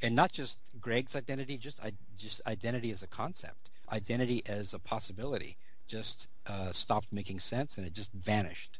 and 0.00 0.14
not 0.14 0.32
just 0.32 0.58
Greg's 0.80 1.16
identity, 1.16 1.56
just 1.56 1.80
just 2.16 2.40
identity 2.46 2.90
as 2.90 3.02
a 3.02 3.06
concept, 3.06 3.70
identity 3.90 4.42
as 4.46 4.72
a 4.72 4.78
possibility, 4.78 5.56
just 5.86 6.26
uh, 6.46 6.72
stopped 6.72 7.12
making 7.12 7.40
sense 7.40 7.76
and 7.76 7.86
it 7.86 7.92
just 7.92 8.12
vanished. 8.12 8.78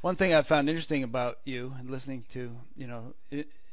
One 0.00 0.16
thing 0.16 0.32
I 0.32 0.42
found 0.42 0.68
interesting 0.68 1.02
about 1.02 1.38
you 1.44 1.74
and 1.78 1.90
listening 1.90 2.24
to 2.32 2.56
you 2.76 2.86
know 2.86 3.14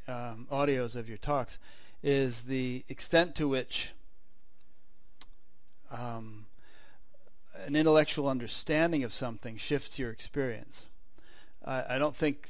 um, 0.07 0.47
audios 0.51 0.95
of 0.95 1.07
your 1.07 1.17
talks 1.17 1.57
is 2.03 2.41
the 2.41 2.83
extent 2.89 3.35
to 3.35 3.47
which 3.47 3.91
um, 5.91 6.45
an 7.65 7.75
intellectual 7.75 8.27
understanding 8.27 9.03
of 9.03 9.13
something 9.13 9.57
shifts 9.57 9.97
your 9.97 10.11
experience. 10.11 10.87
I 11.67 11.97
don't 11.97 12.15
think 12.15 12.49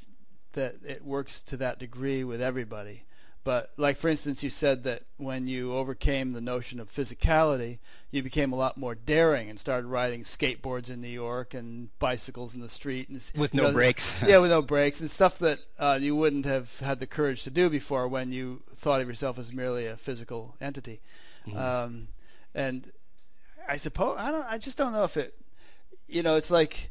that 0.56 0.76
it 0.84 1.04
works 1.04 1.40
to 1.42 1.56
that 1.58 1.78
degree 1.78 2.24
with 2.24 2.42
everybody. 2.42 3.04
But 3.44 3.70
like 3.76 3.96
for 3.96 4.08
instance, 4.08 4.42
you 4.42 4.50
said 4.50 4.82
that 4.82 5.04
when 5.18 5.46
you 5.46 5.72
overcame 5.72 6.32
the 6.32 6.40
notion 6.40 6.80
of 6.80 6.92
physicality, 6.92 7.78
you 8.10 8.20
became 8.20 8.52
a 8.52 8.56
lot 8.56 8.76
more 8.76 8.96
daring 8.96 9.48
and 9.48 9.60
started 9.60 9.86
riding 9.86 10.24
skateboards 10.24 10.90
in 10.90 11.00
New 11.00 11.06
York 11.06 11.54
and 11.54 11.96
bicycles 12.00 12.56
in 12.56 12.60
the 12.60 12.68
street 12.68 13.08
and 13.08 13.22
with 13.36 13.54
no 13.54 13.68
know, 13.68 13.72
brakes. 13.72 14.12
yeah, 14.26 14.38
with 14.38 14.50
no 14.50 14.62
brakes 14.62 15.00
and 15.00 15.08
stuff 15.08 15.38
that 15.38 15.60
uh, 15.78 15.96
you 16.02 16.16
wouldn't 16.16 16.44
have 16.44 16.80
had 16.80 16.98
the 16.98 17.06
courage 17.06 17.44
to 17.44 17.50
do 17.50 17.70
before 17.70 18.08
when 18.08 18.32
you 18.32 18.64
thought 18.74 19.00
of 19.00 19.06
yourself 19.06 19.38
as 19.38 19.52
merely 19.52 19.86
a 19.86 19.96
physical 19.96 20.56
entity. 20.60 21.00
Mm-hmm. 21.46 21.56
Um, 21.56 22.08
and 22.52 22.90
I 23.68 23.76
suppose 23.76 24.16
I 24.18 24.32
don't. 24.32 24.46
I 24.50 24.58
just 24.58 24.76
don't 24.76 24.92
know 24.92 25.04
if 25.04 25.16
it. 25.16 25.34
You 26.08 26.24
know, 26.24 26.34
it's 26.34 26.50
like 26.50 26.90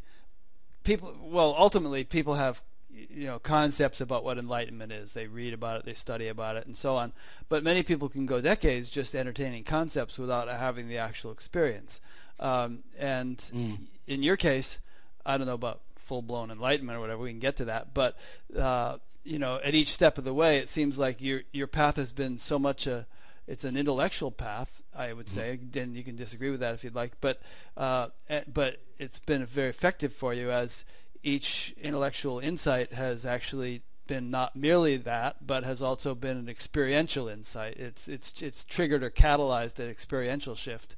people. 0.84 1.13
Well, 1.21 1.54
ultimately, 1.58 2.06
people 2.06 2.36
have 2.36 2.62
you 2.96 3.28
know 3.28 3.40
concepts 3.40 4.02
about 4.02 4.24
what 4.24 4.38
enlightenment 4.38 4.92
is. 4.92 5.12
They 5.12 5.28
read 5.28 5.54
about 5.54 5.80
it, 5.80 5.86
they 5.86 5.94
study 5.94 6.28
about 6.28 6.56
it, 6.56 6.66
and 6.66 6.78
so 6.78 6.96
on. 6.96 7.14
But 7.50 7.64
many 7.64 7.84
people 7.84 8.10
can 8.10 8.26
go 8.26 8.42
decades 8.42 8.90
just 8.90 9.16
entertaining 9.16 9.64
concepts 9.64 10.18
without 10.18 10.48
having 10.48 10.88
the 10.88 10.98
actual 10.98 11.32
experience. 11.32 12.00
Um, 12.40 12.84
and 12.98 13.38
mm. 13.54 13.78
in 14.08 14.24
your 14.24 14.38
case, 14.38 14.80
I 15.26 15.38
don't 15.38 15.48
know 15.48 15.54
about 15.54 15.82
full-blown 15.96 16.52
enlightenment 16.52 16.98
or 16.98 17.00
whatever. 17.00 17.22
We 17.22 17.32
can 17.32 17.40
get 17.40 17.58
to 17.58 17.66
that, 17.66 17.94
but 17.94 18.18
uh, 18.58 18.98
you 19.24 19.40
know, 19.40 19.60
at 19.64 19.74
each 19.74 19.92
step 19.92 20.18
of 20.18 20.24
the 20.24 20.34
way, 20.34 20.60
it 20.60 20.70
seems 20.70 20.98
like 20.98 21.22
your 21.22 21.42
your 21.52 21.68
path 21.68 21.98
has 21.98 22.14
been 22.14 22.40
so 22.40 22.60
much 22.60 22.88
a 22.88 23.08
it's 23.48 23.64
an 23.64 23.78
intellectual 23.78 24.32
path, 24.32 24.82
I 24.96 25.14
would 25.14 25.28
mm-hmm. 25.28 25.36
say. 25.74 25.82
And 25.82 25.96
you 25.96 26.04
can 26.04 26.16
disagree 26.16 26.50
with 26.50 26.60
that 26.62 26.74
if 26.74 26.84
you'd 26.84 26.96
like, 26.96 27.14
but 27.22 27.42
uh, 27.78 28.08
eh, 28.30 28.42
but 28.52 28.82
it's 28.98 29.20
been 29.20 29.46
very 29.46 29.70
effective 29.70 30.14
for 30.14 30.34
you 30.34 30.52
as 30.52 30.86
each 31.26 31.74
intellectual 31.82 32.40
insight 32.40 32.94
has 32.94 33.26
actually 33.26 33.82
been 34.08 34.30
not 34.30 34.56
merely 34.56 34.98
that, 34.98 35.46
but 35.46 35.64
has 35.64 35.82
also 35.82 36.16
been 36.16 36.38
an 36.38 36.48
experiential 36.50 37.28
insight. 37.28 37.78
It's 37.78 38.08
it's 38.08 38.42
it's 38.42 38.64
triggered 38.64 39.04
or 39.04 39.10
catalyzed 39.10 39.80
an 39.80 39.90
experiential 39.90 40.56
shift. 40.56 40.96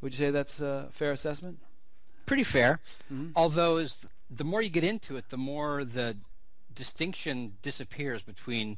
Would 0.00 0.12
you 0.12 0.18
say 0.18 0.30
that's 0.30 0.60
a 0.60 0.88
fair 0.92 1.12
assessment? 1.12 1.60
pretty 2.28 2.44
fair. 2.44 2.80
Mm-hmm. 3.12 3.30
Although, 3.34 3.78
as 3.78 3.96
the 4.30 4.44
more 4.44 4.62
you 4.62 4.68
get 4.68 4.84
into 4.84 5.16
it, 5.16 5.30
the 5.30 5.36
more 5.36 5.84
the 5.84 6.18
distinction 6.72 7.54
disappears 7.62 8.22
between 8.22 8.76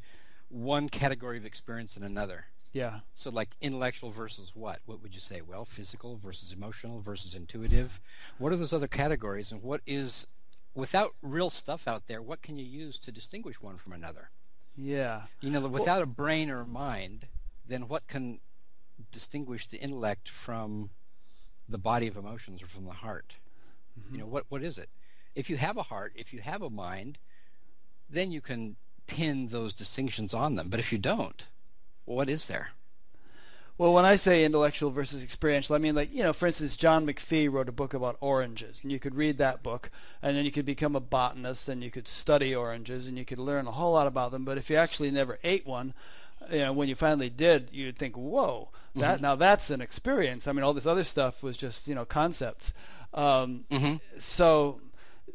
one 0.48 0.88
category 0.88 1.36
of 1.36 1.44
experience 1.44 1.96
and 1.96 2.04
another. 2.04 2.46
Yeah. 2.72 3.00
So, 3.14 3.30
like 3.30 3.50
intellectual 3.60 4.12
versus 4.12 4.52
what? 4.54 4.78
What 4.86 5.02
would 5.02 5.14
you 5.14 5.20
say? 5.20 5.40
Well, 5.42 5.64
physical 5.64 6.16
versus 6.16 6.52
emotional 6.52 7.00
versus 7.00 7.34
intuitive. 7.34 8.00
What 8.38 8.52
are 8.52 8.56
those 8.56 8.72
other 8.72 8.88
categories, 8.88 9.50
and 9.50 9.62
what 9.62 9.80
is, 9.86 10.26
without 10.74 11.14
real 11.22 11.50
stuff 11.50 11.86
out 11.88 12.06
there, 12.06 12.22
what 12.22 12.42
can 12.42 12.56
you 12.58 12.64
use 12.64 12.98
to 13.00 13.12
distinguish 13.12 13.60
one 13.60 13.76
from 13.76 13.92
another? 13.92 14.30
Yeah. 14.76 15.22
You 15.40 15.50
know, 15.50 15.60
without 15.60 16.02
a 16.02 16.06
brain 16.06 16.50
or 16.50 16.60
a 16.60 16.66
mind, 16.66 17.26
then 17.66 17.88
what 17.88 18.06
can 18.06 18.40
distinguish 19.10 19.68
the 19.68 19.78
intellect 19.78 20.28
from 20.28 20.90
the 21.68 21.78
body 21.78 22.06
of 22.06 22.16
emotions 22.16 22.62
or 22.62 22.66
from 22.66 22.84
the 22.84 22.92
heart? 22.92 23.36
You 24.10 24.18
know, 24.18 24.24
mm-hmm. 24.24 24.32
what 24.32 24.44
what 24.48 24.62
is 24.62 24.78
it? 24.78 24.88
If 25.34 25.50
you 25.50 25.56
have 25.56 25.76
a 25.76 25.84
heart, 25.84 26.12
if 26.16 26.32
you 26.32 26.40
have 26.40 26.62
a 26.62 26.70
mind, 26.70 27.18
then 28.08 28.32
you 28.32 28.40
can 28.40 28.76
pin 29.06 29.48
those 29.48 29.72
distinctions 29.72 30.32
on 30.32 30.56
them. 30.56 30.68
But 30.68 30.80
if 30.80 30.92
you 30.92 30.98
don't, 30.98 31.46
what 32.04 32.28
is 32.28 32.46
there? 32.46 32.70
Well, 33.80 33.94
when 33.94 34.04
I 34.04 34.16
say 34.16 34.44
intellectual 34.44 34.90
versus 34.90 35.22
experiential, 35.22 35.74
I 35.74 35.78
mean 35.78 35.94
like 35.94 36.12
you 36.12 36.22
know, 36.22 36.34
for 36.34 36.46
instance, 36.46 36.76
John 36.76 37.06
McPhee 37.06 37.50
wrote 37.50 37.66
a 37.66 37.72
book 37.72 37.94
about 37.94 38.18
oranges, 38.20 38.80
and 38.82 38.92
you 38.92 38.98
could 38.98 39.14
read 39.14 39.38
that 39.38 39.62
book, 39.62 39.90
and 40.22 40.36
then 40.36 40.44
you 40.44 40.50
could 40.50 40.66
become 40.66 40.94
a 40.94 41.00
botanist, 41.00 41.66
and 41.66 41.82
you 41.82 41.90
could 41.90 42.06
study 42.06 42.54
oranges, 42.54 43.08
and 43.08 43.16
you 43.16 43.24
could 43.24 43.38
learn 43.38 43.66
a 43.66 43.70
whole 43.72 43.94
lot 43.94 44.06
about 44.06 44.32
them. 44.32 44.44
But 44.44 44.58
if 44.58 44.68
you 44.68 44.76
actually 44.76 45.10
never 45.10 45.38
ate 45.42 45.66
one, 45.66 45.94
you 46.52 46.58
know, 46.58 46.74
when 46.74 46.90
you 46.90 46.94
finally 46.94 47.30
did, 47.30 47.70
you'd 47.72 47.96
think, 47.96 48.16
"Whoa, 48.18 48.68
that 48.96 49.14
Mm-hmm. 49.14 49.22
now 49.22 49.34
that's 49.34 49.70
an 49.70 49.80
experience." 49.80 50.46
I 50.46 50.52
mean, 50.52 50.62
all 50.62 50.74
this 50.74 50.84
other 50.84 51.02
stuff 51.04 51.42
was 51.42 51.56
just 51.56 51.88
you 51.88 51.94
know 51.94 52.04
concepts. 52.04 52.74
Um, 53.14 53.64
Mm-hmm. 53.70 53.96
So 54.18 54.82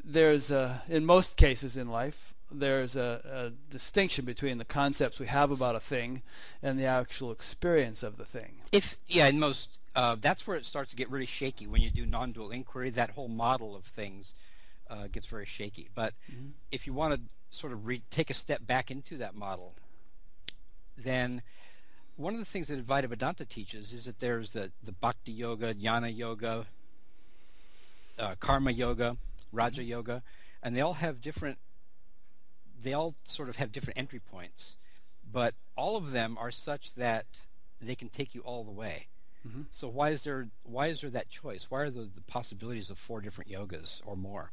there's 0.04 0.52
a, 0.52 0.84
in 0.88 1.04
most 1.04 1.36
cases 1.36 1.76
in 1.76 1.90
life 1.90 2.35
there's 2.52 2.96
a, 2.96 3.22
a 3.26 3.72
distinction 3.72 4.26
between 4.26 4.58
the 4.58 4.66
concepts 4.66 5.20
we 5.20 5.28
have 5.28 5.52
about 5.52 5.76
a 5.76 5.80
thing 5.80 6.22
and 6.62 6.80
the 6.80 6.86
actual 6.86 7.32
experience 7.32 8.04
of 8.04 8.18
the 8.18 8.26
thing. 8.26 8.62
If 8.72 8.98
yeah, 9.08 9.28
in 9.28 9.40
most 9.40 9.80
uh, 9.96 10.16
that's 10.20 10.46
where 10.46 10.58
it 10.58 10.66
starts 10.66 10.90
to 10.90 10.96
get 10.96 11.10
really 11.10 11.26
shaky 11.26 11.68
when 11.68 11.82
you 11.82 11.90
do 11.90 12.06
non-dual 12.06 12.52
inquiry. 12.52 12.90
That 12.90 13.12
whole 13.12 13.30
model 13.30 13.76
of 13.76 13.86
things 13.86 14.34
uh, 14.90 15.08
gets 15.12 15.26
very 15.26 15.46
shaky. 15.46 15.90
But 15.96 16.14
if 16.72 16.86
you 16.86 16.94
want 16.94 17.16
to 17.16 17.22
sort 17.50 17.72
of 17.72 17.88
re- 17.88 18.04
take 18.10 18.30
a 18.30 18.34
step 18.34 18.66
back 18.66 18.92
into 18.92 19.18
that 19.18 19.36
model, 19.36 19.74
then 20.98 21.42
one 22.18 22.34
of 22.34 22.40
the 22.40 22.46
things 22.46 22.68
that 22.68 22.86
Advaita 22.86 23.08
Vedanta 23.08 23.46
teaches 23.46 23.94
is 23.94 24.06
that 24.06 24.20
there's 24.20 24.52
the, 24.52 24.72
the 24.84 24.92
Bhakti 24.92 25.32
Yoga, 25.32 25.74
Jnana 25.74 26.16
Yoga, 26.16 26.66
uh, 28.18 28.36
Karma 28.40 28.72
Yoga, 28.72 29.18
Raja 29.52 29.84
Yoga, 29.84 30.24
and 30.64 30.76
they 30.76 30.82
all 30.82 30.96
have 30.96 31.22
different. 31.22 31.58
They 32.86 32.94
all 32.94 33.16
sort 33.24 33.50
of 33.50 33.56
have 33.56 33.72
different 33.72 33.98
entry 33.98 34.20
points, 34.20 34.76
but 35.30 35.56
all 35.76 35.98
of 35.98 36.12
them 36.12 36.38
are 36.40 36.52
such 36.52 36.94
that 36.94 37.26
they 37.82 37.96
can 37.96 38.10
take 38.10 38.36
you 38.36 38.42
all 38.42 38.64
the 38.64 38.72
way. 38.72 39.08
So 39.72 39.88
why 39.88 40.10
is 40.10 40.24
there 40.24 40.48
why 40.64 40.88
is 40.88 41.02
there 41.02 41.10
that 41.12 41.30
choice? 41.30 41.68
Why 41.70 41.82
are 41.82 41.90
the, 41.92 42.10
the 42.14 42.22
possibilities 42.22 42.90
of 42.90 42.98
four 42.98 43.22
different 43.22 43.52
yogas 43.52 44.02
or 44.06 44.16
more? 44.16 44.52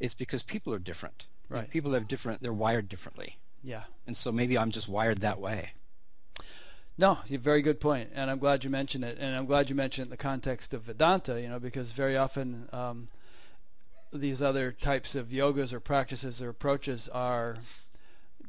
It's 0.00 0.14
because 0.14 0.42
people 0.42 0.72
are 0.74 0.80
different. 0.80 1.26
Right. 1.48 1.70
people 1.70 1.92
have 1.92 2.08
different. 2.08 2.42
They're 2.42 2.52
wired 2.52 2.88
differently, 2.88 3.38
Yeah. 3.62 3.84
and 4.06 4.16
so 4.16 4.32
maybe 4.32 4.58
I'm 4.58 4.72
just 4.72 4.88
wired 4.88 5.20
that 5.20 5.40
way. 5.40 5.70
No, 6.98 7.18
very 7.28 7.62
good 7.62 7.78
point, 7.78 8.10
and 8.14 8.30
I'm 8.30 8.38
glad 8.38 8.64
you 8.64 8.70
mentioned 8.70 9.04
it. 9.04 9.18
And 9.20 9.36
I'm 9.36 9.46
glad 9.46 9.68
you 9.70 9.76
mentioned 9.76 10.04
it 10.04 10.08
in 10.08 10.10
the 10.10 10.16
context 10.16 10.72
of 10.74 10.82
Vedanta, 10.82 11.40
you 11.40 11.48
know, 11.48 11.60
because 11.60 11.92
very 11.92 12.16
often 12.16 12.68
um, 12.72 13.08
these 14.12 14.40
other 14.42 14.72
types 14.72 15.14
of 15.14 15.28
yogas 15.28 15.72
or 15.72 15.80
practices 15.80 16.40
or 16.40 16.48
approaches 16.50 17.08
are 17.08 17.56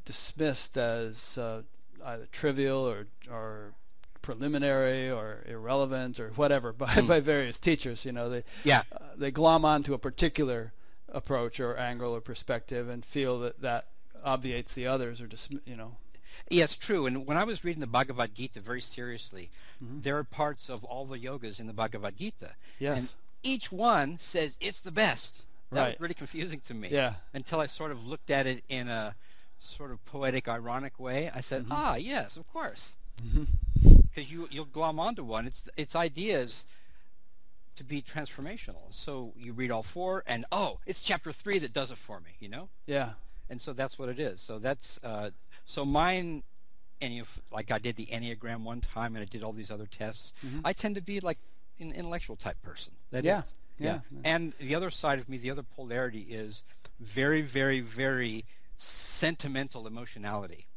dismissed 0.06 0.78
as 0.78 1.38
uh, 1.38 1.62
either 2.06 2.28
trivial 2.32 2.88
or 2.88 3.08
or 3.32 3.74
preliminary 4.22 5.10
or 5.10 5.44
irrelevant 5.48 6.20
or 6.20 6.30
whatever 6.36 6.74
by, 6.74 7.02
by 7.02 7.20
various 7.20 7.58
teachers. 7.58 8.06
You 8.06 8.12
know, 8.12 8.30
they 8.30 8.44
Yeah. 8.64 8.84
uh, 8.92 9.00
they 9.16 9.32
glom 9.32 9.66
onto 9.66 9.94
a 9.94 9.98
particular 9.98 10.74
approach 11.10 11.60
or 11.60 11.78
angle 11.78 12.14
or 12.14 12.22
perspective 12.22 12.90
and 12.90 13.04
feel 13.06 13.40
that 13.40 13.62
that 13.62 13.88
obviates 14.24 14.74
the 14.74 14.86
others 14.88 15.22
or 15.22 15.28
just 15.28 15.52
you 15.66 15.76
know 15.76 15.98
Yes, 16.52 16.76
true. 16.76 17.08
And 17.08 17.26
when 17.26 17.36
I 17.36 17.44
was 17.44 17.64
reading 17.64 17.80
the 17.82 17.88
Bhagavad 17.88 18.36
Gita 18.36 18.60
very 18.62 18.80
seriously, 18.80 19.50
there 19.82 20.18
are 20.18 20.24
parts 20.24 20.70
of 20.70 20.84
all 20.84 21.06
the 21.06 21.18
yogas 21.18 21.60
in 21.60 21.66
the 21.66 21.74
Bhagavad 21.74 22.16
Gita. 22.16 22.52
Yes. 22.78 22.98
And 23.00 23.14
each 23.42 23.72
one 23.72 24.20
says 24.20 24.56
it's 24.62 24.80
the 24.80 24.92
best. 24.92 25.42
That 25.72 25.80
Right. 25.82 25.88
was 25.96 26.00
really 26.02 26.14
confusing 26.14 26.62
to 26.62 26.74
me. 26.74 26.90
Yeah. 26.90 27.16
Until 27.34 27.60
I 27.60 27.66
sort 27.66 27.92
of 27.92 28.06
looked 28.08 28.30
at 28.30 28.48
it 28.48 28.64
in 28.70 28.88
a 28.88 29.16
sort 29.60 29.92
of 29.92 30.04
poetic, 30.06 30.48
ironic 30.48 31.00
way. 31.00 31.30
I 31.34 31.42
said, 31.42 31.66
ah, 31.70 31.96
yes, 31.96 32.38
of 32.38 32.48
course. 32.52 32.96
Because 33.24 34.32
you, 34.32 34.48
you'll 34.52 34.66
glom 34.66 35.00
onto 35.00 35.24
one. 35.24 35.48
Its, 35.48 35.64
its 35.76 35.96
idea 35.96 36.40
is 36.40 36.66
to 37.76 37.84
be 37.84 38.02
transformational. 38.02 38.92
So 38.92 39.34
you 39.38 39.54
read 39.54 39.72
all 39.72 39.84
four, 39.84 40.24
and 40.26 40.46
oh, 40.52 40.80
it's 40.86 41.02
chapter 41.02 41.32
three 41.32 41.60
that 41.60 41.74
does 41.74 41.92
it 41.92 41.98
for 41.98 42.20
me, 42.20 42.32
you 42.40 42.50
know? 42.50 42.70
yeah 42.86 43.12
and 43.50 43.62
so 43.62 43.72
that's 43.72 43.98
what 43.98 44.10
it 44.10 44.20
is. 44.20 44.42
So 44.42 44.60
that's 44.60 45.00
uh, 45.04 45.30
so 45.66 45.86
mine. 45.86 46.44
Any 47.00 47.20
of 47.20 47.40
like 47.50 47.72
I 47.72 47.78
did 47.78 47.96
the 47.96 48.08
enneagram 48.08 48.64
one 48.64 48.82
time, 48.82 49.16
and 49.16 49.22
I 49.22 49.26
did 49.26 49.42
all 49.42 49.54
these 49.54 49.72
other 49.72 49.86
tests. 49.86 50.34
I 50.66 50.74
tend 50.74 50.96
to 50.96 51.02
be 51.02 51.22
like 51.22 51.38
an 51.80 51.94
intellectual 51.94 52.36
type 52.36 52.62
person. 52.62 52.92
That 53.12 53.24
Yeah, 53.24 53.44
is. 53.44 53.54
Yeah. 53.80 54.00
And 54.24 54.54
the 54.60 54.76
other 54.76 54.90
side 54.90 55.20
of 55.20 55.30
me, 55.30 55.38
the 55.38 55.52
other 55.52 55.64
polarity 55.64 56.22
is 56.30 56.64
very, 57.00 57.42
very, 57.42 57.80
very 57.80 58.46
sentimental 58.78 59.88
emotionality. 59.88 60.68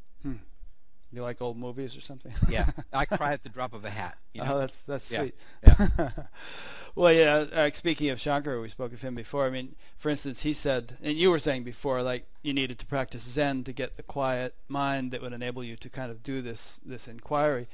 you 1.12 1.22
like 1.22 1.42
old 1.42 1.56
movies 1.56 1.96
or 1.96 2.00
something 2.00 2.32
Yeah, 2.48 2.70
I 2.92 3.04
cry 3.18 3.32
at 3.32 3.42
the 3.42 3.48
drop 3.48 3.72
of 3.74 3.84
a 3.84 3.90
hat. 3.90 4.16
You 4.32 4.42
know? 4.44 4.54
Oh, 4.54 4.58
that's 4.60 4.82
that's 4.82 5.10
Yeah. 5.10 5.20
sweet. 5.20 5.34
Yeah. 5.66 6.10
well, 6.94 7.12
yeah. 7.12 7.34
Uh, 7.52 7.70
speaking 7.72 8.10
of 8.10 8.20
Shankar, 8.20 8.60
we 8.60 8.68
spoke 8.68 8.92
of 8.92 9.02
him 9.02 9.14
before. 9.16 9.44
I 9.46 9.50
mean, 9.50 9.74
for 9.98 10.08
instance, 10.10 10.42
he 10.42 10.52
said, 10.52 10.96
and 11.02 11.18
you 11.18 11.30
were 11.30 11.40
saying 11.40 11.64
before, 11.64 12.02
like 12.02 12.26
you 12.42 12.52
needed 12.54 12.78
to 12.78 12.86
practice 12.86 13.24
Zen 13.24 13.64
to 13.64 13.72
get 13.72 13.96
the 13.96 14.02
quiet 14.04 14.54
mind 14.68 15.10
that 15.10 15.20
would 15.20 15.32
enable 15.32 15.64
you 15.64 15.74
to 15.76 15.88
kind 15.90 16.10
of 16.12 16.22
do 16.22 16.40
this 16.42 16.78
this 16.84 17.08
inquiry. 17.08 17.68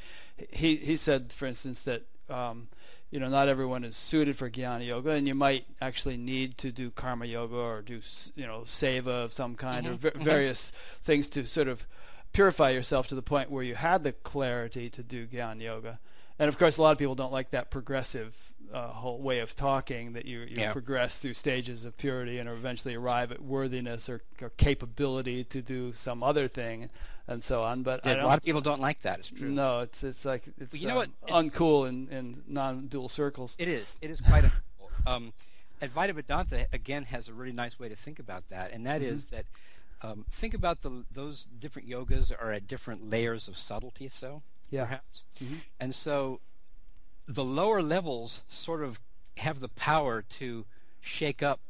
He 0.50 0.76
he 0.76 0.96
said, 0.96 1.30
for 1.32 1.46
instance, 1.46 1.80
that 1.82 2.04
um, 2.30 2.68
you 3.10 3.20
know 3.20 3.28
not 3.28 3.48
everyone 3.48 3.84
is 3.84 3.96
suited 3.96 4.36
for 4.36 4.50
Jnana 4.50 4.86
Yoga, 4.86 5.10
and 5.10 5.26
you 5.28 5.34
might 5.34 5.66
actually 5.80 6.16
need 6.16 6.58
to 6.58 6.72
do 6.72 6.90
Karma 6.90 7.26
Yoga 7.26 7.54
or 7.56 7.82
do 7.82 8.00
you 8.34 8.46
know 8.46 8.60
Seva 8.66 9.24
of 9.24 9.32
some 9.32 9.54
kind 9.54 9.86
or 9.86 9.90
Mhm, 9.92 9.98
v- 9.98 10.10
mhm. 10.10 10.22
various 10.24 10.72
things 11.04 11.28
to 11.28 11.46
sort 11.46 11.68
of 11.68 11.86
purify 12.32 12.70
yourself 12.70 13.06
to 13.08 13.14
the 13.14 13.22
point 13.22 13.50
where 13.50 13.62
you 13.62 13.74
had 13.76 14.02
the 14.04 14.12
clarity 14.12 14.90
to 14.90 15.02
do 15.02 15.26
Gyan 15.26 15.60
Yoga. 15.62 15.98
And 16.38 16.48
of 16.48 16.58
course, 16.58 16.76
a 16.76 16.82
lot 16.82 16.92
of 16.92 16.98
people 16.98 17.14
don't 17.14 17.32
like 17.32 17.50
that 17.50 17.70
progressive 17.70 18.45
uh, 18.72 18.88
whole 18.88 19.20
way 19.20 19.38
of 19.38 19.54
talking 19.54 20.12
that 20.14 20.24
you, 20.24 20.40
you 20.40 20.56
Yeah. 20.56 20.72
progress 20.72 21.18
through 21.18 21.34
stages 21.34 21.84
of 21.84 21.96
purity 21.96 22.38
and 22.38 22.48
eventually 22.48 22.94
arrive 22.94 23.30
at 23.32 23.40
worthiness 23.42 24.08
or, 24.08 24.22
or 24.42 24.50
capability 24.50 25.44
to 25.44 25.62
do 25.62 25.92
some 25.92 26.22
other 26.22 26.48
thing 26.48 26.90
and 27.28 27.42
so 27.44 27.62
on. 27.62 27.82
But 27.82 28.06
I 28.06 28.12
a 28.12 28.26
lot 28.26 28.38
of 28.38 28.44
people 28.44 28.60
don't 28.60 28.80
like 28.80 29.02
that. 29.02 29.18
It's 29.20 29.28
true. 29.28 29.48
no, 29.48 29.80
it's 29.80 30.02
it's 30.04 30.24
like 30.24 30.44
it's 30.58 30.72
Well, 30.72 30.80
you 30.82 30.88
know 30.88 30.94
um, 30.94 30.98
what? 30.98 31.08
It- 31.44 31.52
uncool 31.52 31.88
in, 31.88 32.08
in 32.08 32.42
non-dual 32.46 33.08
circles. 33.08 33.54
It 33.58 33.68
is. 33.68 33.98
It 34.00 34.10
is 34.10 34.20
quite 34.20 34.44
a. 34.44 34.52
Um, 35.06 35.32
Advaita 35.82 36.14
Vedanta 36.14 36.66
again 36.72 37.04
has 37.04 37.28
a 37.28 37.34
really 37.34 37.52
nice 37.52 37.78
way 37.78 37.88
to 37.88 37.96
think 37.96 38.18
about 38.18 38.48
that, 38.48 38.72
and 38.72 38.86
that 38.86 39.02
is 39.02 39.26
that 39.26 39.44
um, 40.02 40.24
think 40.30 40.54
about 40.54 40.82
the 40.82 41.04
those 41.12 41.46
different 41.58 41.88
yogas 41.88 42.32
are 42.32 42.50
at 42.52 42.66
different 42.66 43.08
layers 43.10 43.46
of 43.46 43.56
subtlety. 43.58 44.08
So 44.08 44.42
Yeah. 44.70 44.84
perhaps, 44.84 45.22
Mhm. 45.40 45.60
and 45.78 45.94
so 45.94 46.40
the 47.26 47.44
lower 47.44 47.82
levels 47.82 48.42
sort 48.48 48.82
of 48.82 49.00
have 49.38 49.60
the 49.60 49.68
power 49.68 50.22
to 50.22 50.64
shake 51.00 51.42
up 51.42 51.60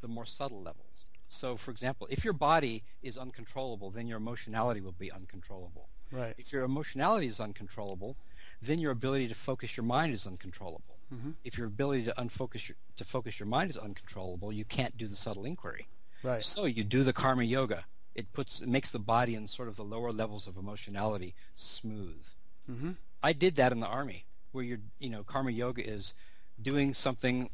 the 0.00 0.08
more 0.08 0.24
subtle 0.26 0.62
levels. 0.62 1.04
So, 1.28 1.56
for 1.56 1.70
example, 1.70 2.06
if 2.10 2.24
your 2.24 2.32
body 2.32 2.82
is 3.02 3.18
uncontrollable, 3.18 3.90
then 3.90 4.06
your 4.06 4.16
emotionality 4.16 4.80
will 4.80 4.92
be 4.92 5.12
uncontrollable. 5.12 5.88
Right. 6.10 6.34
If 6.38 6.52
your 6.52 6.62
emotionality 6.64 7.26
is 7.26 7.38
uncontrollable, 7.38 8.16
then 8.62 8.78
your 8.78 8.92
ability 8.92 9.28
to 9.28 9.34
focus 9.34 9.76
your 9.76 9.84
mind 9.84 10.14
is 10.14 10.26
uncontrollable. 10.26 10.96
Mhm. 11.12 11.34
If 11.44 11.58
your 11.58 11.66
ability 11.66 12.04
to 12.04 12.14
unfocus 12.20 12.68
your, 12.68 12.76
to 12.96 13.04
focus 13.04 13.38
your 13.38 13.46
mind 13.46 13.70
is 13.70 13.76
uncontrollable, 13.76 14.52
you 14.52 14.64
can't 14.64 14.96
do 14.96 15.06
the 15.06 15.16
subtle 15.16 15.44
inquiry. 15.44 15.88
Right. 16.22 16.42
So 16.42 16.64
you 16.64 16.82
do 16.82 17.02
the 17.04 17.12
karma 17.12 17.44
yoga. 17.44 17.84
It 18.14 18.32
puts 18.32 18.60
it 18.60 18.68
makes 18.68 18.90
the 18.90 18.98
body 18.98 19.34
in 19.34 19.46
sort 19.48 19.68
of 19.68 19.76
the 19.76 19.84
lower 19.84 20.12
levels 20.12 20.46
of 20.46 20.56
emotionality 20.56 21.34
smooth. 21.54 22.26
hmm 22.66 22.92
I 23.22 23.32
did 23.32 23.56
that 23.56 23.72
in 23.72 23.80
the 23.80 23.86
army, 23.86 24.24
where 24.52 24.64
you're 24.64 24.80
you 24.98 25.10
know 25.10 25.22
karma 25.22 25.50
yoga 25.50 25.86
is 25.86 26.14
doing 26.60 26.94
something 26.94 27.50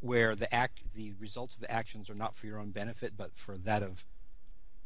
where 0.00 0.34
the 0.34 0.52
act 0.54 0.80
the 0.94 1.12
results 1.20 1.54
of 1.54 1.60
the 1.62 1.70
actions 1.70 2.10
are 2.10 2.14
not 2.14 2.36
for 2.36 2.46
your 2.46 2.58
own 2.58 2.70
benefit, 2.70 3.14
but 3.16 3.30
for 3.34 3.56
that 3.56 3.82
of 3.82 4.04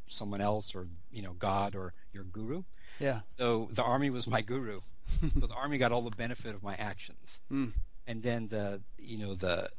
someone 0.09 0.41
else 0.41 0.75
or 0.75 0.87
you 1.11 1.23
know 1.23 1.33
God 1.33 1.75
or 1.75 1.93
your 2.13 2.25
guru. 2.25 2.63
Yeah. 3.01 3.21
So 3.39 3.69
the 3.73 3.83
army 3.83 4.11
was 4.11 4.27
my 4.27 4.43
guru. 4.43 4.81
so 5.41 5.47
the 5.47 5.55
army 5.55 5.79
got 5.79 5.93
all 5.93 6.03
the 6.03 6.17
benefit 6.17 6.55
of 6.55 6.63
my 6.63 6.75
actions. 6.77 7.41
Mm. 7.53 7.73
And 8.09 8.23
then 8.23 8.49
the 8.49 8.81
you 8.99 9.19
know 9.19 9.35
the 9.35 9.71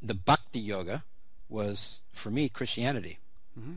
the 0.00 0.14
Bhakti 0.14 0.60
Yoga 0.60 1.04
was, 1.48 2.00
for 2.12 2.30
me, 2.30 2.48
Christianity. 2.48 3.18
Mhm. 3.58 3.76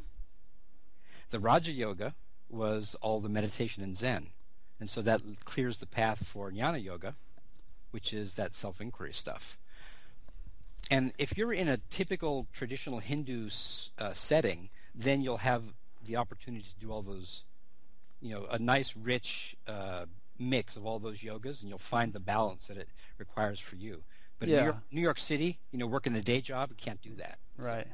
The 1.30 1.40
Raja 1.40 1.72
Yoga 1.72 2.16
was 2.50 2.96
all 3.02 3.20
the 3.20 3.30
meditation 3.30 3.84
and 3.84 3.98
Zen. 3.98 4.28
And 4.80 4.90
so 4.90 5.02
that 5.02 5.22
clears 5.46 5.78
the 5.80 5.86
path 5.86 6.26
for 6.26 6.52
Jnana 6.52 6.82
Yoga, 6.84 7.16
which 7.92 8.14
is 8.14 8.34
that 8.34 8.54
self-inquiry 8.54 9.14
stuff. 9.14 9.58
And 10.90 11.12
if 11.18 11.38
you're 11.38 11.54
in 11.54 11.68
a 11.68 11.78
typical 11.90 12.48
traditional 12.54 13.00
Hindu 13.00 13.50
uh, 13.98 14.14
setting, 14.14 14.70
then 14.96 15.22
you'll 15.22 15.38
have 15.38 15.64
the 16.06 16.16
opportunity 16.16 16.64
to 16.64 16.80
do 16.80 16.92
all 16.92 17.02
those, 17.02 17.44
you 18.22 18.34
know, 18.34 18.46
a 18.50 18.58
nice, 18.58 18.96
rich 18.96 19.56
uh, 19.68 20.06
mix 20.40 20.78
of 20.78 20.86
all 20.86 21.00
those 21.00 21.20
yogas, 21.20 21.60
and 21.62 21.70
you'll 21.70 21.78
find 21.78 22.14
the 22.14 22.20
balance 22.20 22.68
that 22.68 22.78
it 22.78 22.88
requires 23.18 23.60
for 23.60 23.76
you. 23.76 24.04
But 24.40 24.48
Yeah. 24.50 24.60
New, 24.60 24.64
York, 24.66 24.78
New 24.92 25.02
York 25.02 25.20
City, 25.20 25.60
you 25.72 25.80
know, 25.80 25.88
working 25.88 26.16
a 26.16 26.22
day 26.22 26.42
job, 26.42 26.70
you 26.70 26.78
can't 26.78 27.02
do 27.02 27.16
that. 27.16 27.40
Right. 27.58 27.88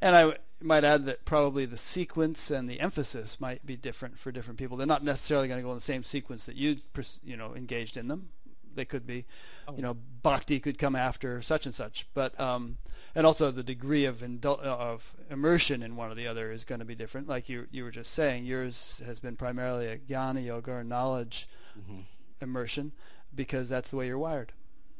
And 0.00 0.14
I 0.14 0.20
w- 0.20 0.38
might 0.60 0.84
add 0.84 1.04
that 1.06 1.24
probably 1.24 1.66
the 1.66 1.76
sequence 1.76 2.50
and 2.50 2.70
the 2.70 2.78
emphasis 2.80 3.40
might 3.40 3.66
be 3.66 3.76
different 3.76 4.18
for 4.18 4.30
different 4.30 4.58
people. 4.58 4.76
They're 4.76 4.86
not 4.86 5.02
necessarily 5.04 5.48
going 5.48 5.58
to 5.58 5.64
go 5.64 5.70
in 5.70 5.76
the 5.76 5.80
same 5.80 6.04
sequence 6.04 6.44
that 6.44 6.54
you, 6.54 6.76
pers- 6.92 7.18
you 7.24 7.36
know, 7.36 7.54
engaged 7.54 7.96
in 7.96 8.06
them. 8.08 8.28
They 8.74 8.84
could 8.84 9.06
be, 9.06 9.24
Oh. 9.66 9.74
you 9.76 9.82
know, 9.82 9.94
bhakti 10.22 10.60
could 10.60 10.78
come 10.78 10.94
after 10.96 11.42
such 11.42 11.66
and 11.66 11.74
such. 11.74 12.06
But 12.14 12.38
um, 12.40 12.78
and 13.14 13.26
also 13.26 13.50
the 13.50 13.62
degree 13.62 14.04
of 14.04 14.18
indul- 14.20 14.58
uh, 14.64 14.76
of 14.76 15.14
immersion 15.30 15.82
in 15.82 15.96
one 15.96 16.10
or 16.10 16.14
the 16.14 16.26
other 16.26 16.50
is 16.52 16.64
going 16.64 16.78
to 16.78 16.84
be 16.84 16.94
different. 16.94 17.28
Like 17.28 17.48
you 17.48 17.66
you 17.70 17.84
were 17.84 17.90
just 17.90 18.12
saying, 18.12 18.44
yours 18.46 19.02
has 19.04 19.20
been 19.20 19.36
primarily 19.36 19.86
a 19.88 19.96
jnana 19.98 20.44
yoga 20.44 20.72
or 20.72 20.84
knowledge 20.84 21.48
hmm 21.74 22.00
immersion 22.40 22.92
because 23.34 23.68
that's 23.68 23.90
the 23.90 23.96
way 23.96 24.06
you're 24.06 24.18
wired. 24.18 24.52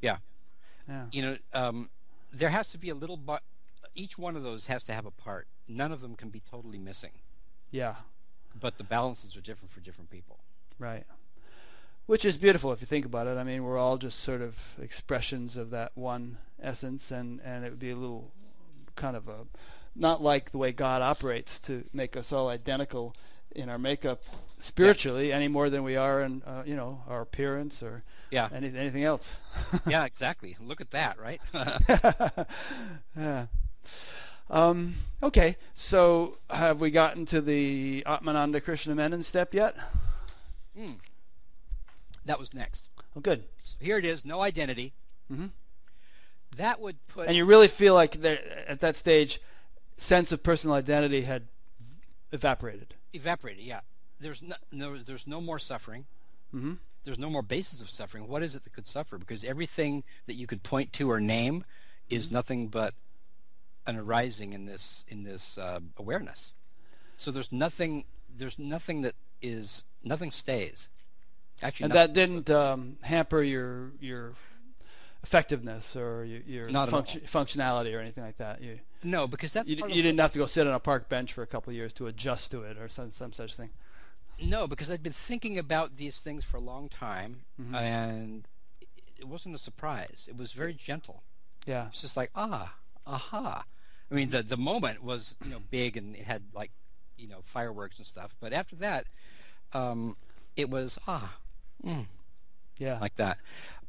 Yeah. 0.02 0.16
Yeah. 0.88 1.04
You 1.12 1.22
know, 1.22 1.38
um, 1.54 1.88
there 2.32 2.50
has 2.50 2.70
to 2.70 2.78
be 2.78 2.88
a 2.88 2.94
little, 2.94 3.16
but 3.16 3.42
each 3.94 4.18
one 4.18 4.34
of 4.36 4.42
those 4.42 4.66
has 4.66 4.82
to 4.84 4.92
have 4.92 5.06
a 5.06 5.10
part. 5.12 5.46
None 5.68 5.92
of 5.92 6.00
them 6.00 6.14
can 6.16 6.30
be 6.30 6.40
totally 6.40 6.78
missing. 6.78 7.12
Yeah. 7.70 7.94
But 8.58 8.76
the 8.78 8.82
balances 8.84 9.36
are 9.36 9.40
different 9.40 9.70
for 9.70 9.78
different 9.80 10.10
people. 10.10 10.38
Right. 10.80 11.04
Which 12.08 12.24
is 12.24 12.38
beautiful 12.38 12.72
if 12.72 12.80
you 12.80 12.86
think 12.86 13.04
about 13.04 13.26
it. 13.26 13.36
I 13.36 13.44
mean, 13.44 13.62
we're 13.64 13.76
all 13.76 13.98
just 13.98 14.20
sort 14.20 14.40
of 14.40 14.56
expressions 14.80 15.58
of 15.58 15.68
that 15.72 15.92
one 15.94 16.38
essence, 16.58 17.10
and, 17.10 17.38
and 17.44 17.66
it 17.66 17.68
would 17.68 17.78
be 17.78 17.90
a 17.90 17.96
little 17.96 18.32
kind 18.96 19.14
of 19.14 19.28
a 19.28 19.40
not 19.94 20.22
like 20.22 20.50
the 20.50 20.56
way 20.56 20.72
God 20.72 21.02
operates 21.02 21.60
to 21.60 21.84
make 21.92 22.16
us 22.16 22.32
all 22.32 22.48
identical 22.48 23.14
in 23.54 23.68
our 23.68 23.76
makeup 23.76 24.22
spiritually 24.58 25.30
any 25.34 25.48
more 25.48 25.68
than 25.68 25.82
we 25.84 25.96
are 25.96 26.22
in 26.22 26.42
uh, 26.46 26.62
you 26.64 26.74
know 26.74 27.02
our 27.08 27.20
appearance 27.20 27.82
or 27.82 28.04
Yeah. 28.30 28.48
any, 28.54 28.68
anything 28.74 29.04
else. 29.04 29.36
yeah, 29.86 30.06
exactly. 30.06 30.56
Look 30.60 30.80
at 30.80 30.92
that, 30.92 31.18
right? 31.20 31.42
yeah. 33.18 33.46
Um, 34.48 34.94
okay, 35.22 35.58
so 35.74 36.38
have 36.48 36.80
we 36.80 36.90
gotten 36.90 37.26
to 37.26 37.42
the 37.42 38.02
Atmananda 38.06 38.64
Krishna 38.64 38.94
Menon 38.94 39.22
step 39.22 39.52
yet? 39.52 39.76
Hmm. 40.74 40.92
That 42.28 42.38
was 42.38 42.52
next. 42.52 42.88
Oh, 43.16 43.20
good. 43.20 43.44
So 43.64 43.76
here 43.80 43.96
it 43.96 44.04
is, 44.04 44.22
no 44.24 44.42
identity. 44.42 44.92
hmm 45.28 45.46
That 46.56 46.78
would 46.78 47.04
put 47.08 47.26
And 47.26 47.34
you 47.36 47.46
really 47.46 47.68
feel 47.68 47.94
like 47.94 48.22
at 48.22 48.80
that 48.80 48.96
stage, 48.98 49.40
sense 49.96 50.30
of 50.30 50.42
personal 50.42 50.76
identity 50.76 51.22
had 51.22 51.44
evaporated. 52.30 52.94
evaporated. 53.14 53.64
Yeah, 53.64 53.80
there's 54.20 54.42
no, 54.42 54.56
no 54.70 54.96
there's 54.98 55.26
no 55.26 55.40
more 55.40 55.58
suffering. 55.58 56.04
hmm 56.50 56.74
There's 57.04 57.18
no 57.18 57.30
more 57.30 57.42
basis 57.42 57.80
of 57.80 57.88
suffering. 57.88 58.28
What 58.28 58.42
is 58.42 58.54
it 58.54 58.64
that 58.64 58.74
could 58.74 58.86
suffer? 58.86 59.16
Because 59.16 59.42
everything 59.42 60.04
that 60.26 60.34
you 60.34 60.46
could 60.46 60.62
point 60.62 60.92
to 60.94 61.10
or 61.10 61.20
name 61.20 61.64
is 62.10 62.30
nothing 62.30 62.68
but 62.68 62.92
an 63.86 63.96
arising 63.96 64.52
in 64.52 64.66
this 64.66 65.04
in 65.08 65.24
this 65.24 65.56
uh, 65.56 65.80
awareness. 65.96 66.52
So 67.16 67.30
there's 67.30 67.50
nothing 67.52 68.04
there's 68.28 68.58
nothing 68.58 69.00
that 69.00 69.14
is 69.40 69.84
nothing 70.04 70.30
stays. 70.30 70.88
Actually, 71.62 71.84
And 71.86 71.94
nothing- 71.94 72.12
that 72.12 72.12
didn't 72.14 72.50
um, 72.50 72.96
hamper 73.02 73.42
your 73.42 73.92
your 74.00 74.34
effectiveness 75.22 75.96
or 75.96 76.24
your, 76.24 76.40
your 76.42 76.70
Not 76.70 76.88
at 76.92 76.94
functionality 77.26 77.94
or 77.94 77.98
anything 78.00 78.24
like 78.24 78.38
that. 78.38 78.62
You 78.62 78.80
no, 79.02 79.26
because 79.26 79.52
that's 79.52 79.68
you, 79.68 79.76
you 79.88 80.02
didn't 80.02 80.18
have 80.20 80.32
to 80.32 80.38
go 80.38 80.46
sit 80.46 80.66
on 80.66 80.74
a 80.74 80.80
park 80.80 81.08
bench 81.08 81.32
for 81.32 81.42
a 81.42 81.46
couple 81.46 81.70
of 81.70 81.76
years 81.76 81.92
to 81.94 82.06
adjust 82.06 82.50
to 82.52 82.62
it 82.62 82.76
or 82.78 82.88
some 82.88 83.10
some 83.10 83.32
such 83.32 83.56
thing. 83.56 83.70
No, 84.40 84.66
because 84.68 84.90
I'd 84.90 85.02
been 85.02 85.12
thinking 85.12 85.58
about 85.58 85.96
these 85.96 86.20
things 86.20 86.44
for 86.44 86.58
a 86.58 86.60
long 86.60 86.88
time, 86.88 87.40
Mhm. 87.60 87.74
and 87.74 88.48
it- 88.80 88.88
it 89.20 89.24
wasn't 89.26 89.56
a 89.56 89.58
surprise. 89.58 90.26
It 90.28 90.36
was 90.36 90.52
very 90.52 90.74
gentle. 90.74 91.24
Yeah. 91.66 91.88
It's 91.88 92.00
just 92.02 92.16
like 92.16 92.30
ah, 92.36 92.76
aha. 93.06 93.64
I 94.10 94.14
mean, 94.14 94.30
the 94.30 94.42
the 94.44 94.56
moment 94.56 95.02
was 95.02 95.34
you 95.44 95.50
know 95.50 95.60
big 95.70 95.96
and 95.96 96.14
it 96.14 96.24
had 96.24 96.44
like 96.54 96.70
you 97.16 97.26
know 97.28 97.42
fireworks 97.42 97.98
and 97.98 98.06
stuff, 98.06 98.34
but 98.40 98.52
after 98.52 98.76
that, 98.76 99.06
um, 99.72 100.16
it 100.56 100.70
was 100.70 100.98
ah, 101.08 101.36
mm, 101.84 102.06
Yeah. 102.78 102.98
like 103.00 103.14
that. 103.16 103.38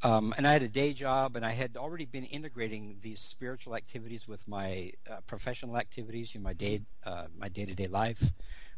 Um, 0.04 0.34
and 0.38 0.47
I 0.47 0.54
had 0.54 0.63
a 0.63 0.69
day 0.69 0.93
job, 0.93 1.36
and 1.36 1.45
I 1.45 1.52
had 1.52 1.75
already 1.78 2.06
been 2.06 2.25
integrating 2.25 2.97
these 3.02 3.19
spiritual 3.19 3.75
activities 3.75 4.28
with 4.28 4.47
my 4.47 4.93
uh, 5.10 5.17
professional 5.28 5.78
activities, 5.78 6.34
you 6.34 6.39
know, 6.39 6.45
my 6.45 6.54
day 6.54 6.82
uh, 7.06 7.25
my 7.38 7.49
day 7.49 7.65
to 7.65 7.75
day 7.75 7.88
life. 7.88 8.32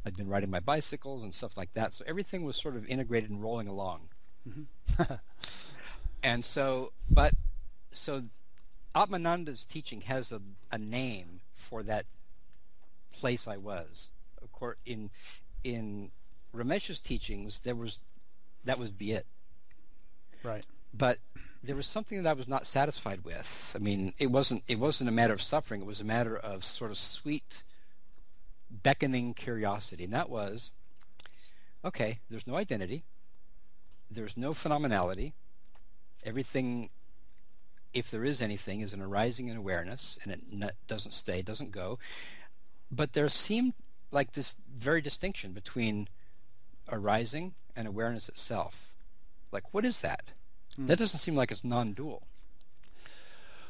I'd 0.06 0.18
been 0.18 0.30
riding 0.30 0.50
my 0.50 0.60
bicycles 0.62 1.24
and 1.24 1.34
stuff 1.36 1.58
like 1.58 1.74
that, 1.76 1.94
so 1.94 2.04
everything 2.08 2.44
was 2.44 2.58
sort 2.58 2.76
of 2.76 2.88
integrated 2.88 3.30
and 3.30 3.42
rolling 3.42 3.68
along. 3.68 4.10
Mhm. 4.50 4.66
And 6.24 6.46
so, 6.46 6.92
but 7.10 7.34
so 7.92 8.24
Atmananda's 8.96 9.66
teaching 9.66 10.02
has 10.02 10.32
a, 10.32 10.42
a 10.72 10.78
name 10.78 11.42
for 11.56 11.84
that 11.84 12.06
place 13.12 13.48
I 13.48 13.58
was. 13.58 14.10
Of 14.42 14.52
course, 14.52 14.78
in 14.86 15.10
in 15.64 16.12
Ramesh's 16.56 17.00
teachings, 17.00 17.60
there 17.64 17.76
was 17.76 18.00
that 18.66 18.80
was 18.80 18.92
be 18.92 19.12
it. 19.12 19.26
right. 20.44 20.66
But 20.94 21.20
there 21.64 21.76
was 21.76 21.88
something 21.88 22.22
that 22.22 22.30
I 22.30 22.34
was 22.34 22.48
not 22.48 22.68
satisfied 22.68 23.24
with. 23.24 23.72
I 23.76 23.80
mean, 23.80 24.14
it 24.18 24.28
wasn't 24.28 24.64
it 24.68 24.80
wasn't 24.80 25.10
a 25.10 25.14
matter 25.14 25.34
of 25.34 25.42
suffering. 25.42 25.82
It 25.82 25.88
was 25.88 26.02
a 26.02 26.06
matter 26.06 26.36
of 26.36 26.64
sort 26.66 26.92
of 26.92 26.98
sweet, 26.98 27.64
beckoning 28.70 29.34
curiosity, 29.34 30.04
and 30.04 30.14
that 30.14 30.30
was, 30.30 30.72
okay. 31.86 32.20
There's 32.30 32.48
no 32.48 32.56
identity. 32.56 33.04
There's 34.10 34.36
no 34.36 34.54
phenomenality. 34.54 35.34
Everything, 36.24 36.90
if 37.94 38.12
there 38.12 38.26
is 38.26 38.42
anything, 38.42 38.82
is 38.82 38.92
an 38.94 39.02
arising 39.02 39.48
in 39.48 39.56
awareness, 39.58 40.18
and 40.24 40.34
it 40.34 40.42
n- 40.52 40.72
doesn't 40.88 41.14
stay, 41.14 41.42
doesn't 41.42 41.72
go. 41.72 41.98
But 42.92 43.14
there 43.14 43.30
seemed 43.30 43.74
like 44.12 44.34
this 44.34 44.56
very 44.78 45.02
distinction 45.02 45.54
between 45.54 46.10
arising 46.92 47.54
and 47.76 47.88
awareness 47.88 48.28
itself. 48.30 48.94
Like, 49.52 49.74
what 49.74 49.86
is 49.86 50.02
that? 50.02 50.32
Hmm. 50.76 50.88
That 50.88 51.00
doesn't 51.00 51.20
seem 51.20 51.36
like 51.36 51.52
it's 51.52 51.64
non-dual. 51.64 52.24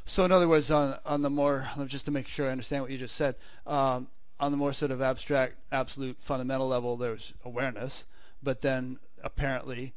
So 0.06 0.26
in 0.26 0.32
other 0.32 0.48
words, 0.48 0.72
on 0.72 0.98
on 1.06 1.22
the 1.22 1.30
more 1.30 1.70
just 1.88 2.06
to 2.06 2.12
make 2.12 2.28
sure 2.28 2.48
I 2.48 2.52
understand 2.52 2.82
what 2.84 2.92
you 2.92 2.98
just 2.98 3.16
said, 3.16 3.36
um, 3.68 4.08
on 4.40 4.52
the 4.52 4.58
more 4.58 4.74
sort 4.74 4.92
of 4.92 5.02
abstract, 5.02 5.56
absolute, 5.72 6.18
fundamental 6.20 6.68
level, 6.68 6.98
there's 6.98 7.34
awareness, 7.46 8.06
but 8.42 8.62
then 8.62 8.98
apparently, 9.24 9.94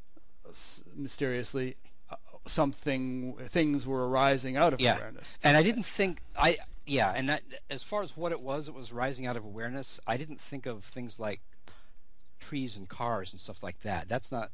mysteriously, 0.95 1.77
uh, 2.11 2.17
something 2.47 3.35
things 3.49 3.87
were 3.87 4.07
arising 4.09 4.57
out 4.57 4.75
of 4.75 4.81
Yeah. 4.81 4.97
awareness. 4.97 5.39
And 5.43 5.57
I 5.57 5.63
didn't 5.63 5.85
think 5.85 6.21
I 6.37 6.59
yeah, 6.87 7.13
and 7.17 7.29
that 7.31 7.43
as 7.71 7.83
far 7.83 8.03
as 8.03 8.15
what 8.17 8.31
it 8.31 8.41
was, 8.41 8.69
it 8.69 8.75
was 8.75 8.93
rising 8.93 9.27
out 9.27 9.37
of 9.39 9.45
awareness. 9.45 9.99
I 10.07 10.19
didn't 10.19 10.41
think 10.41 10.67
of 10.67 10.85
things 10.85 11.19
like 11.19 11.41
trees 12.49 12.77
and 12.77 12.89
cars 12.89 13.33
and 13.33 13.41
stuff 13.41 13.63
like 13.63 13.81
that. 13.81 14.09
That's 14.09 14.31
not 14.31 14.51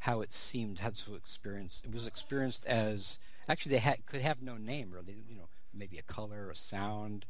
how 0.00 0.20
it 0.20 0.32
seemed 0.32 0.80
had 0.80 0.96
to 0.96 1.14
experience. 1.14 1.82
It 1.84 1.92
was 1.92 2.06
experienced 2.06 2.66
as 2.66 3.18
actually 3.48 3.72
they 3.72 3.78
had, 3.78 4.06
could 4.06 4.22
have 4.22 4.42
no 4.42 4.56
name 4.56 4.90
really. 4.90 5.16
You 5.28 5.36
know, 5.36 5.48
maybe 5.72 5.98
a 5.98 6.02
color, 6.02 6.50
a 6.50 6.56
sound, 6.56 7.24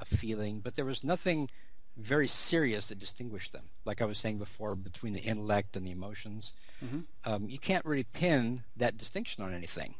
a 0.00 0.04
feeling, 0.04 0.60
but 0.60 0.74
there 0.74 0.84
was 0.84 1.02
nothing 1.04 1.50
very 1.96 2.28
serious 2.28 2.88
that 2.88 2.98
distinguished 2.98 3.52
them. 3.52 3.64
Like 3.84 4.00
I 4.00 4.04
was 4.04 4.18
saying 4.18 4.38
before, 4.38 4.76
between 4.76 5.14
the 5.14 5.20
intellect 5.20 5.76
and 5.76 5.84
the 5.84 5.90
emotions, 5.90 6.52
Mhm. 6.84 7.04
um, 7.24 7.48
you 7.48 7.58
can't 7.58 7.84
really 7.84 8.04
pin 8.04 8.62
that 8.76 8.96
distinction 8.96 9.42
on 9.42 9.52
anything. 9.52 9.94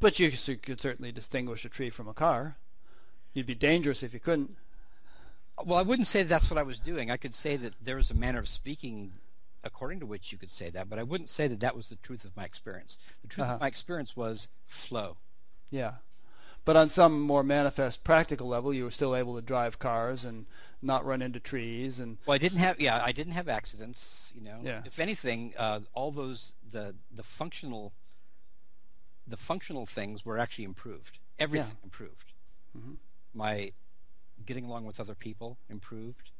But 0.00 0.18
you 0.18 0.30
could 0.30 0.80
certainly 0.80 1.12
distinguish 1.12 1.64
a 1.64 1.68
tree 1.68 1.90
from 1.90 2.08
a 2.08 2.14
car. 2.14 2.56
You'd 3.32 3.46
be 3.46 3.54
dangerous 3.54 4.02
if 4.02 4.12
you 4.12 4.18
couldn't. 4.18 4.56
Well, 5.64 5.78
I 5.78 5.82
wouldn't 5.82 6.08
say 6.08 6.22
that's 6.22 6.50
what 6.50 6.58
I 6.58 6.62
was 6.62 6.78
doing. 6.78 7.10
I 7.10 7.16
could 7.16 7.34
say 7.34 7.56
that 7.56 7.74
there 7.82 7.96
was 7.96 8.10
a 8.10 8.14
manner 8.14 8.38
of 8.38 8.48
speaking 8.48 9.12
according 9.62 10.00
to 10.00 10.06
which 10.06 10.32
you 10.32 10.38
could 10.38 10.50
say 10.50 10.70
that, 10.70 10.88
but 10.88 10.98
I 10.98 11.02
wouldn't 11.02 11.28
say 11.28 11.46
that 11.46 11.60
that 11.60 11.76
was 11.76 11.88
the 11.90 11.96
truth 11.96 12.24
of 12.24 12.34
my 12.34 12.44
experience. 12.44 12.96
The 13.22 13.28
truth 13.28 13.44
Uh-huh. 13.44 13.54
of 13.56 13.60
my 13.60 13.66
experience 13.66 14.16
was 14.16 14.48
flow. 14.64 15.18
Yeah. 15.70 15.96
But 16.64 16.76
on 16.76 16.88
some 16.88 17.20
more 17.20 17.42
manifest 17.42 18.02
practical 18.02 18.46
level, 18.48 18.72
you 18.72 18.84
were 18.84 18.90
still 18.90 19.14
able 19.14 19.34
to 19.36 19.42
drive 19.42 19.78
cars 19.78 20.24
and 20.24 20.46
not 20.80 21.04
run 21.04 21.20
into 21.20 21.40
trees 21.40 22.00
and 22.00 22.16
Well, 22.24 22.34
I 22.34 22.38
didn't 22.38 22.58
have 22.60 22.80
yeah, 22.80 23.02
I 23.04 23.12
didn't 23.12 23.32
have 23.34 23.48
accidents. 23.48 24.30
You 24.34 24.40
know, 24.42 24.60
Yeah. 24.62 24.82
if 24.86 24.98
anything, 24.98 25.52
uh, 25.58 25.80
all 25.92 26.10
those 26.10 26.52
the 26.70 26.94
the 27.10 27.22
functional 27.22 27.92
the 29.26 29.36
functional 29.36 29.84
things 29.86 30.24
were 30.24 30.38
actually 30.38 30.64
improved. 30.64 31.18
Everything 31.38 31.76
yeah. 31.80 31.84
improved. 31.84 32.32
Mm-hmm. 32.76 32.94
My 33.34 33.72
getting 34.46 34.64
along 34.64 34.84
with 34.84 35.00
other 35.00 35.14
people 35.14 35.58
improved. 35.68 36.30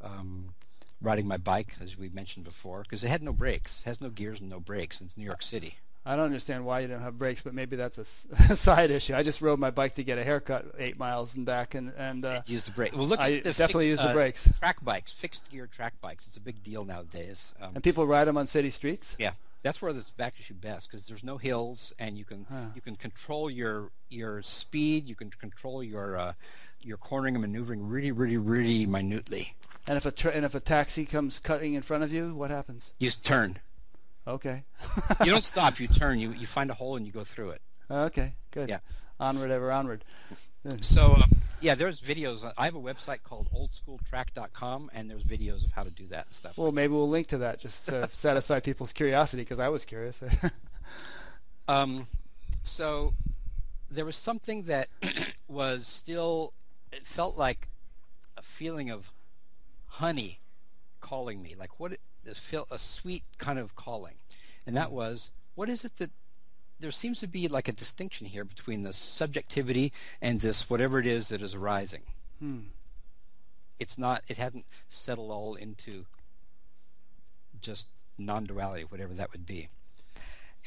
Um, 0.00 0.54
riding 1.00 1.26
my 1.26 1.36
bike, 1.36 1.76
as 1.80 1.98
we 1.98 2.08
mentioned 2.08 2.44
before, 2.44 2.82
because 2.82 3.04
it 3.04 3.08
had 3.08 3.22
no 3.22 3.32
brakes, 3.32 3.82
it 3.84 3.88
has 3.88 4.00
no 4.00 4.08
gears 4.08 4.40
and 4.40 4.48
no 4.48 4.60
brakes. 4.60 5.00
It's 5.00 5.16
New 5.16 5.24
York 5.24 5.42
City. 5.42 5.76
I 6.08 6.14
don't 6.14 6.26
understand 6.26 6.64
why 6.64 6.80
you 6.80 6.86
don't 6.86 7.00
have 7.00 7.18
brakes, 7.18 7.42
but 7.42 7.52
maybe 7.52 7.74
that's 7.74 7.98
a, 8.48 8.56
side 8.56 8.92
issue. 8.92 9.14
I 9.14 9.24
just 9.24 9.42
rode 9.42 9.58
my 9.58 9.72
bike 9.72 9.96
to 9.96 10.04
get 10.04 10.18
a 10.18 10.24
haircut 10.24 10.66
eight 10.78 10.96
miles 10.96 11.34
and 11.34 11.44
back, 11.44 11.74
and 11.74 11.92
and 11.98 12.24
uh, 12.24 12.42
use 12.46 12.62
the 12.62 12.70
brake. 12.70 12.94
Well, 12.94 13.06
look, 13.06 13.18
I 13.18 13.40
definitely 13.40 13.88
fixed, 13.88 13.88
use 13.88 13.98
the 14.00 14.10
uh, 14.10 14.12
brakes. 14.12 14.48
Track 14.60 14.84
bikes, 14.84 15.10
fixed 15.10 15.50
gear 15.50 15.66
track 15.66 15.94
bikes. 16.00 16.28
It's 16.28 16.36
a 16.36 16.40
big 16.40 16.62
deal 16.62 16.84
nowadays. 16.84 17.54
Um, 17.60 17.72
and 17.74 17.82
people 17.82 18.06
ride 18.06 18.26
them 18.26 18.38
on 18.38 18.46
city 18.46 18.70
streets. 18.70 19.16
Yeah, 19.18 19.32
that's 19.64 19.82
where 19.82 19.90
it's 19.90 20.12
issue 20.38 20.54
best 20.54 20.88
because 20.88 21.06
there's 21.08 21.24
no 21.24 21.38
hills, 21.38 21.92
and 21.98 22.16
you 22.16 22.24
can 22.24 22.46
huh. 22.48 22.66
you 22.76 22.80
can 22.80 22.94
control 22.94 23.50
your 23.50 23.90
your 24.08 24.42
speed. 24.42 25.08
You 25.08 25.16
can 25.16 25.30
control 25.30 25.82
your 25.82 26.16
uh, 26.16 26.32
your 26.86 26.96
cornering 26.96 27.34
and 27.34 27.42
maneuvering 27.42 27.88
really, 27.88 28.12
really, 28.12 28.36
really 28.36 28.86
minutely. 28.86 29.54
And 29.86 29.96
if 29.96 30.06
a 30.06 30.10
tra- 30.10 30.32
and 30.32 30.44
if 30.44 30.54
a 30.54 30.60
taxi 30.60 31.04
comes 31.04 31.38
cutting 31.38 31.74
in 31.74 31.82
front 31.82 32.02
of 32.02 32.12
you, 32.12 32.34
what 32.34 32.50
happens? 32.50 32.92
You 32.98 33.10
turn. 33.10 33.58
Okay. 34.26 34.64
you 35.24 35.30
don't 35.30 35.44
stop. 35.44 35.78
You 35.78 35.88
turn. 35.88 36.18
You 36.18 36.32
you 36.32 36.46
find 36.46 36.70
a 36.70 36.74
hole 36.74 36.96
and 36.96 37.06
you 37.06 37.12
go 37.12 37.24
through 37.24 37.50
it. 37.50 37.62
Okay. 37.90 38.34
Good. 38.50 38.68
Yeah. 38.68 38.78
Onward 39.20 39.50
ever 39.50 39.70
onward. 39.70 40.04
So 40.80 41.14
um, 41.14 41.30
yeah, 41.60 41.74
there's 41.74 42.00
videos. 42.00 42.50
I 42.56 42.64
have 42.64 42.74
a 42.74 42.80
website 42.80 43.22
called 43.22 43.48
oldschooltrack.com, 43.54 44.90
and 44.92 45.10
there's 45.10 45.22
videos 45.24 45.64
of 45.64 45.72
how 45.72 45.84
to 45.84 45.90
do 45.90 46.06
that 46.08 46.26
and 46.26 46.34
stuff. 46.34 46.58
Well, 46.58 46.72
maybe 46.72 46.92
we'll 46.92 47.08
link 47.08 47.28
to 47.28 47.38
that 47.38 47.60
just 47.60 47.86
to 47.86 48.08
satisfy 48.12 48.60
people's 48.60 48.92
curiosity 48.92 49.42
because 49.42 49.58
I 49.58 49.68
was 49.68 49.84
curious. 49.84 50.22
um, 51.68 52.08
so 52.62 53.14
there 53.90 54.04
was 54.04 54.16
something 54.16 54.64
that 54.64 54.88
was 55.48 55.86
still. 55.86 56.52
It 56.92 57.06
felt 57.06 57.36
like 57.36 57.68
a 58.36 58.42
feeling 58.42 58.90
of 58.90 59.12
honey 59.86 60.40
calling 61.00 61.42
me, 61.42 61.54
like 61.58 61.78
what 61.78 61.98
feel 62.34 62.66
a 62.70 62.78
sweet 62.78 63.22
kind 63.38 63.58
of 63.58 63.76
calling, 63.76 64.14
and 64.66 64.76
that 64.76 64.88
mm. 64.88 64.92
was 64.92 65.30
what 65.54 65.68
is 65.68 65.84
it 65.84 65.96
that 65.96 66.10
there 66.78 66.90
seems 66.90 67.20
to 67.20 67.26
be 67.26 67.48
like 67.48 67.68
a 67.68 67.72
distinction 67.72 68.26
here 68.26 68.44
between 68.44 68.82
the 68.82 68.92
subjectivity 68.92 69.92
and 70.20 70.40
this 70.40 70.68
whatever 70.68 70.98
it 70.98 71.06
is 71.06 71.28
that 71.28 71.42
is 71.42 71.54
arising. 71.54 72.02
Hmm. 72.38 72.58
It's 73.78 73.98
not. 73.98 74.22
It 74.28 74.36
hadn't 74.38 74.66
settled 74.88 75.30
all 75.30 75.54
into 75.54 76.06
just 77.60 77.86
non-duality, 78.18 78.84
whatever 78.84 79.14
that 79.14 79.32
would 79.32 79.46
be. 79.46 79.68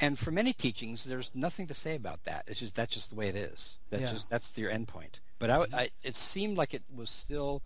And 0.00 0.18
for 0.18 0.30
many 0.30 0.52
teachings, 0.52 1.04
there's 1.04 1.30
nothing 1.34 1.66
to 1.66 1.74
say 1.74 1.94
about 1.94 2.24
that. 2.24 2.44
It's 2.46 2.60
just 2.60 2.74
that's 2.74 2.94
just 2.94 3.10
the 3.10 3.16
way 3.16 3.28
it 3.28 3.36
is. 3.36 3.76
That's 3.90 4.04
yeah. 4.04 4.12
just 4.12 4.30
that's 4.30 4.56
your 4.56 4.70
endpoint. 4.70 5.18
But 5.40 5.50
I. 5.50 5.66
I, 5.72 5.88
it 6.04 6.14
seemed 6.14 6.56
like 6.56 6.72
it 6.72 6.84
was 6.94 7.10
still 7.10 7.62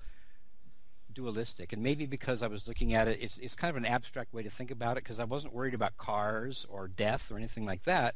dualistic, 1.12 1.74
and 1.74 1.82
maybe 1.82 2.06
because 2.06 2.42
I 2.42 2.46
was 2.46 2.66
looking 2.66 2.94
at 2.94 3.06
it, 3.06 3.18
it's, 3.20 3.36
it's 3.36 3.54
kind 3.54 3.68
of 3.70 3.76
an 3.76 3.84
abstract 3.84 4.32
way 4.32 4.42
to 4.42 4.50
think 4.50 4.70
about 4.70 4.96
it 4.96 5.04
because 5.04 5.20
I 5.20 5.24
wasn't 5.24 5.52
worried 5.52 5.74
about 5.74 5.98
cars 5.98 6.66
or 6.70 6.88
death 6.88 7.30
or 7.30 7.36
anything 7.36 7.66
like 7.66 7.84
that. 7.84 8.14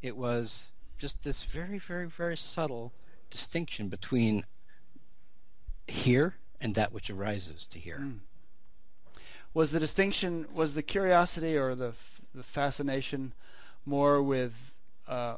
It 0.00 0.16
was 0.16 0.68
just 0.98 1.22
this 1.22 1.42
very, 1.44 1.78
very, 1.78 2.06
very 2.06 2.36
subtle 2.36 2.94
distinction 3.28 3.88
between 3.88 4.44
here 5.86 6.36
and 6.60 6.74
that 6.74 6.92
which 6.92 7.10
arises 7.10 7.66
to 7.66 7.78
here. 7.78 7.98
Mm. 8.00 8.18
Was 9.52 9.72
the 9.72 9.80
distinction, 9.80 10.46
was 10.54 10.74
the 10.74 10.82
curiosity 10.82 11.56
or 11.56 11.74
the 11.74 11.92
the 12.34 12.42
fascination 12.42 13.32
more 13.84 14.22
with 14.22 14.72
uh, 15.08 15.36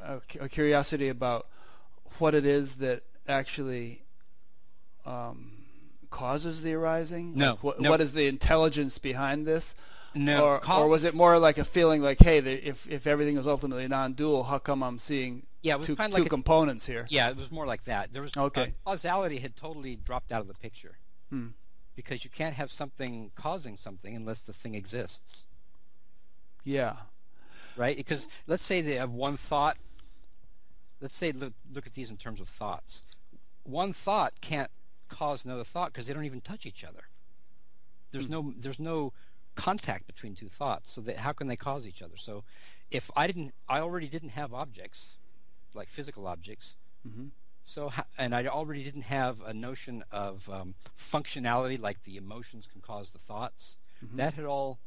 a, 0.00 0.20
a, 0.40 0.48
curiosity 0.48 1.08
about 1.08 1.46
what 2.20 2.34
it 2.34 2.46
is 2.46 2.76
that 2.76 3.02
actually 3.28 4.02
um, 5.04 5.52
causes 6.10 6.62
the 6.62 6.74
arising? 6.74 7.34
No, 7.34 7.50
like 7.50 7.62
what, 7.62 7.80
no. 7.80 7.90
what 7.90 8.00
is 8.00 8.12
the 8.12 8.26
intelligence 8.26 8.98
behind 8.98 9.46
this? 9.46 9.74
No, 10.14 10.44
or, 10.44 10.70
or 10.70 10.88
was 10.88 11.04
it 11.04 11.14
more 11.14 11.38
like 11.38 11.58
a 11.58 11.64
feeling 11.64 12.00
like, 12.00 12.18
hey, 12.20 12.40
the, 12.40 12.52
if 12.66 12.88
if 12.88 13.06
everything 13.06 13.36
is 13.36 13.46
ultimately 13.46 13.86
non-dual, 13.86 14.44
how 14.44 14.58
come 14.58 14.82
I'm 14.82 14.98
seeing 14.98 15.46
yeah, 15.62 15.76
two, 15.76 15.94
kind 15.94 16.12
of 16.12 16.18
like 16.18 16.24
two 16.24 16.28
components 16.30 16.86
here? 16.86 17.06
Yeah, 17.10 17.28
it 17.28 17.36
was 17.36 17.50
more 17.50 17.66
like 17.66 17.84
that. 17.84 18.12
There 18.12 18.22
was 18.22 18.34
okay. 18.36 18.74
Uh, 18.86 18.90
causality 18.90 19.38
had 19.38 19.56
totally 19.56 19.96
dropped 19.96 20.32
out 20.32 20.40
of 20.40 20.48
the 20.48 20.54
picture 20.54 20.96
hmm. 21.28 21.48
because 21.94 22.24
you 22.24 22.30
can't 22.30 22.54
have 22.54 22.72
something 22.72 23.30
causing 23.34 23.76
something 23.76 24.14
unless 24.14 24.40
the 24.40 24.54
thing 24.54 24.74
exists. 24.74 25.44
Yeah. 26.64 26.96
Right, 27.76 27.96
because 27.96 28.26
let's 28.46 28.64
say 28.64 28.80
they 28.80 28.94
have 28.94 29.10
one 29.10 29.36
thought. 29.36 29.76
Let's 31.00 31.14
say 31.14 31.32
look, 31.32 31.52
look 31.72 31.86
at 31.86 31.94
these 31.94 32.10
in 32.10 32.16
terms 32.16 32.40
of 32.40 32.48
thoughts. 32.48 33.02
One 33.64 33.92
thought 33.92 34.40
can't 34.40 34.70
cause 35.08 35.44
another 35.44 35.64
thought 35.64 35.92
because 35.92 36.06
they 36.06 36.14
don't 36.14 36.24
even 36.24 36.40
touch 36.40 36.66
each 36.66 36.84
other. 36.84 37.04
There's 38.12 38.26
hmm. 38.26 38.32
no 38.32 38.54
there's 38.56 38.80
no 38.80 39.12
contact 39.54 40.06
between 40.06 40.34
two 40.34 40.48
thoughts. 40.48 40.92
So 40.92 41.00
that 41.02 41.18
how 41.18 41.32
can 41.32 41.48
they 41.48 41.56
cause 41.56 41.86
each 41.86 42.02
other? 42.02 42.16
So 42.16 42.44
if 42.90 43.10
I 43.16 43.26
didn't, 43.26 43.54
I 43.68 43.80
already 43.80 44.08
didn't 44.08 44.30
have 44.30 44.54
objects 44.54 45.14
like 45.74 45.88
physical 45.88 46.26
objects. 46.26 46.74
Mm-hmm. 47.06 47.26
So 47.64 47.92
and 48.16 48.34
I 48.34 48.46
already 48.46 48.84
didn't 48.84 49.02
have 49.02 49.40
a 49.42 49.52
notion 49.52 50.04
of 50.10 50.48
um, 50.48 50.74
functionality 50.98 51.80
like 51.80 52.04
the 52.04 52.16
emotions 52.16 52.68
can 52.70 52.80
cause 52.80 53.10
the 53.10 53.18
thoughts. 53.18 53.76
Mm-hmm. 54.04 54.16
That 54.16 54.34
had 54.34 54.44
all 54.44 54.78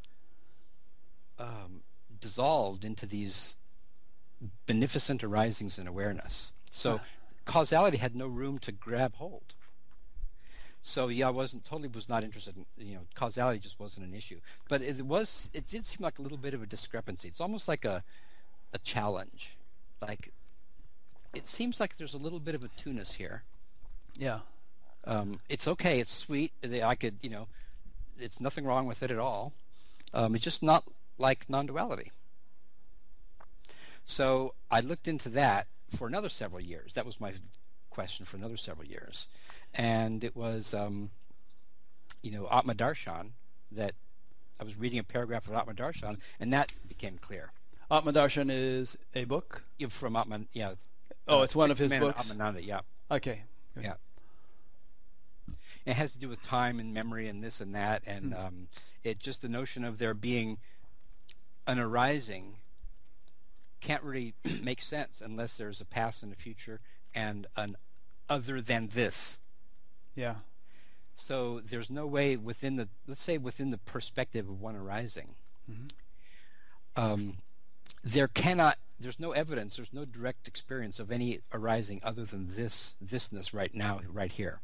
um, 1.38 1.82
dissolved 2.20 2.86
into 2.86 3.06
these 3.06 3.56
beneficent 4.66 5.24
arisings 5.24 5.78
in 5.78 5.88
awareness. 5.88 6.52
So 6.72 7.02
causality 7.46 7.98
had 7.98 8.16
no 8.16 8.28
room 8.28 8.60
to 8.60 8.72
grab 8.72 9.16
hold. 9.16 9.56
So 10.82 11.10
yeah, 11.10 11.28
I 11.28 11.32
wasn't 11.32 11.66
totally 11.66 11.90
was 11.90 12.08
not 12.08 12.24
interested 12.24 12.56
in 12.56 12.66
you 12.78 12.96
know 12.96 13.02
causality 13.16 13.60
just 13.60 13.80
wasn't 13.80 14.06
an 14.06 14.14
issue. 14.14 14.40
But 14.70 14.82
it 14.82 15.06
was 15.06 15.50
it 15.54 15.68
did 15.68 15.86
seem 15.86 16.00
like 16.02 16.20
a 16.20 16.22
little 16.22 16.38
bit 16.38 16.54
of 16.54 16.64
a 16.64 16.66
discrepancy. 16.66 17.28
It's 17.28 17.42
almost 17.42 17.68
like 17.68 17.86
a 17.86 18.04
a 18.74 18.80
challenge. 18.80 19.58
Like 20.02 20.32
it 21.34 21.48
seems 21.48 21.80
like 21.80 21.98
there's 21.98 22.14
a 22.14 22.18
little 22.18 22.40
bit 22.40 22.56
of 22.56 22.64
a 22.64 22.70
two-ness 22.70 23.14
here. 23.14 23.44
Yeah. 24.18 24.40
Um, 25.06 25.40
it's 25.50 25.68
okay. 25.68 26.00
It's 26.00 26.14
sweet. 26.14 26.54
I 26.64 26.96
could 26.96 27.18
you 27.22 27.30
know, 27.30 27.48
it's 28.18 28.40
nothing 28.40 28.66
wrong 28.66 28.86
with 28.86 29.04
it 29.04 29.12
at 29.12 29.20
all. 29.20 29.54
Um, 30.14 30.36
it's 30.36 30.44
just 30.44 30.64
not 30.64 30.86
like 31.18 31.50
non-duality. 31.50 32.12
So 34.10 34.56
I 34.72 34.80
looked 34.80 35.08
into 35.08 35.30
that 35.30 35.68
for 35.96 36.08
another 36.08 36.30
several 36.30 36.62
years. 36.62 36.94
That 36.94 37.06
was 37.06 37.20
my 37.20 37.34
question 37.90 38.26
for 38.26 38.38
another 38.38 38.58
several 38.58 38.88
years 38.88 39.28
and 39.74 40.24
it 40.24 40.36
was 40.36 40.74
um, 40.74 41.10
you 42.22 42.32
know 42.32 42.48
Atma 42.52 42.74
Darshan 42.74 43.32
that 43.72 43.94
I 44.60 44.64
was 44.64 44.78
reading 44.78 45.00
a 45.00 45.04
paragraph 45.04 45.48
of 45.48 45.54
Atma 45.54 45.74
Darshan, 45.74 46.18
and 46.40 46.52
that 46.52 46.74
became 46.88 47.18
clear. 47.18 47.52
Atma 47.90 48.12
Darshan 48.12 48.50
is 48.52 48.98
a 49.16 49.24
book 49.24 49.64
yeah, 49.78 49.88
from 49.88 50.16
Atman. 50.16 50.48
Yeah. 50.54 50.74
Oh, 51.28 51.40
uh, 51.40 51.44
it's 51.44 51.56
one 51.56 51.72
of 51.72 51.78
his 51.78 51.92
books. 51.94 52.30
Atmananda, 52.30 52.66
yeah. 52.66 52.82
Okay. 53.10 53.44
Good. 53.76 53.84
Yeah. 53.86 53.94
It 55.86 55.94
has 55.94 56.12
to 56.12 56.20
do 56.20 56.28
with 56.28 56.44
time 56.44 56.80
and 56.80 56.94
memory 56.94 57.28
and 57.28 57.44
this 57.44 57.62
and 57.62 57.74
that, 57.74 58.04
and 58.06 58.34
hmm. 58.34 58.40
um, 58.40 58.68
it 59.04 59.20
just 59.20 59.42
the 59.42 59.50
notion 59.50 59.84
of 59.84 59.98
there 59.98 60.14
being 60.14 60.58
an 61.66 61.80
arising 61.80 62.56
can't 63.80 64.04
really 64.04 64.34
make 64.62 64.82
sense 64.82 65.22
unless 65.24 65.58
there's 65.58 65.82
a 65.82 65.86
past 65.86 66.24
and 66.24 66.32
a 66.32 66.36
future 66.36 66.80
and 67.14 67.48
an 67.56 67.76
other 68.30 68.62
than 68.62 68.90
this. 68.94 69.40
Yeah. 70.16 70.36
So 71.16 71.60
there's 71.60 71.90
no 71.90 72.06
way 72.06 72.38
within 72.38 72.76
the 72.76 72.88
let's 73.08 73.24
say 73.24 73.38
within 73.38 73.72
the 73.72 73.78
perspective 73.78 74.48
of 74.48 74.62
one 74.62 74.76
arising. 74.76 75.36
Mm-hmm. 75.70 75.88
Um, 77.02 77.38
there 78.04 78.28
cannot 78.28 78.78
there's 79.00 79.20
no 79.20 79.32
evidence 79.32 79.76
there's 79.76 79.94
no 79.94 80.06
direct 80.06 80.48
experience 80.48 81.00
of 81.00 81.12
any 81.12 81.40
arising 81.54 82.00
other 82.04 82.26
than 82.26 82.56
this 82.56 82.96
thisness 83.04 83.54
right 83.54 83.74
now 83.74 84.02
right 84.12 84.34
here 84.34 84.62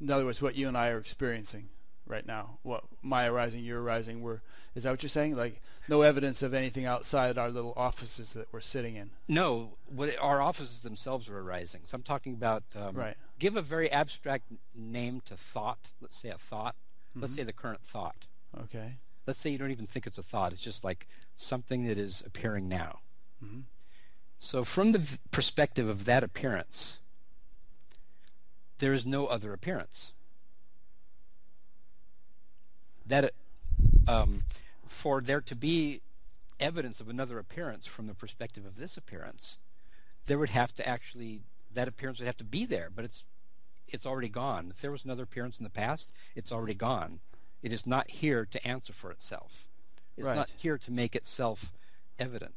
in 0.00 0.10
other 0.10 0.24
words 0.24 0.42
what 0.42 0.56
you 0.56 0.68
and 0.68 0.76
i 0.76 0.88
are 0.88 0.98
experiencing 0.98 1.68
right 2.06 2.26
now. 2.26 2.58
What 2.62 2.84
my 3.02 3.26
arising, 3.26 3.64
your 3.64 3.82
arising. 3.82 4.22
We're 4.22 4.40
is 4.74 4.82
that 4.82 4.90
what 4.90 5.02
you're 5.02 5.10
saying? 5.10 5.36
Like 5.36 5.60
no 5.88 6.02
evidence 6.02 6.42
of 6.42 6.54
anything 6.54 6.86
outside 6.86 7.38
our 7.38 7.50
little 7.50 7.72
offices 7.76 8.32
that 8.34 8.48
we're 8.52 8.60
sitting 8.60 8.96
in. 8.96 9.10
No, 9.28 9.76
what 9.86 10.16
our 10.20 10.40
offices 10.40 10.80
themselves 10.80 11.28
are 11.28 11.38
arising. 11.38 11.82
So 11.84 11.94
I'm 11.96 12.02
talking 12.02 12.34
about 12.34 12.64
um, 12.76 12.94
right. 12.94 13.16
Give 13.38 13.56
a 13.56 13.62
very 13.62 13.90
abstract 13.90 14.52
name 14.74 15.22
to 15.26 15.36
thought. 15.36 15.90
Let's 16.00 16.16
say 16.16 16.30
a 16.30 16.38
thought. 16.38 16.76
Mm-hmm. 17.10 17.20
Let's 17.22 17.34
say 17.34 17.42
the 17.42 17.52
current 17.52 17.82
thought. 17.82 18.26
Okay. 18.58 18.94
Let's 19.26 19.40
say 19.40 19.50
you 19.50 19.58
don't 19.58 19.70
even 19.70 19.86
think 19.86 20.06
it's 20.06 20.18
a 20.18 20.22
thought. 20.22 20.52
It's 20.52 20.60
just 20.60 20.84
like 20.84 21.08
something 21.36 21.84
that 21.86 21.98
is 21.98 22.22
appearing 22.26 22.68
now. 22.68 23.00
Mm-hmm. 23.42 23.60
So 24.38 24.64
from 24.64 24.92
the 24.92 24.98
v- 24.98 25.18
perspective 25.30 25.88
of 25.88 26.04
that 26.04 26.22
appearance, 26.22 26.98
there 28.78 28.92
is 28.92 29.06
no 29.06 29.26
other 29.26 29.52
appearance 29.52 30.13
that 33.06 33.32
um, 34.06 34.44
for 34.86 35.20
there 35.20 35.40
to 35.40 35.54
be 35.54 36.00
evidence 36.60 37.00
of 37.00 37.08
another 37.08 37.38
appearance 37.38 37.86
from 37.86 38.06
the 38.06 38.14
perspective 38.14 38.64
of 38.64 38.76
this 38.76 38.96
appearance, 38.96 39.58
there 40.26 40.38
would 40.38 40.50
have 40.50 40.72
to 40.74 40.88
actually 40.88 41.42
that 41.72 41.88
appearance 41.88 42.18
would 42.20 42.26
have 42.26 42.36
to 42.36 42.44
be 42.44 42.64
there, 42.64 42.88
but 42.94 43.04
it's 43.04 43.24
it's 43.88 44.06
already 44.06 44.28
gone. 44.28 44.72
If 44.74 44.80
there 44.80 44.90
was 44.90 45.04
another 45.04 45.24
appearance 45.24 45.58
in 45.58 45.64
the 45.64 45.70
past, 45.70 46.12
it's 46.34 46.50
already 46.52 46.74
gone. 46.74 47.20
It 47.62 47.72
is 47.72 47.86
not 47.86 48.10
here 48.10 48.46
to 48.46 48.66
answer 48.66 48.92
for 48.92 49.10
itself. 49.10 49.68
It's 50.16 50.26
Right. 50.26 50.36
not 50.36 50.50
here 50.56 50.78
to 50.78 50.90
make 50.90 51.14
itself 51.14 51.72
evident. 52.18 52.54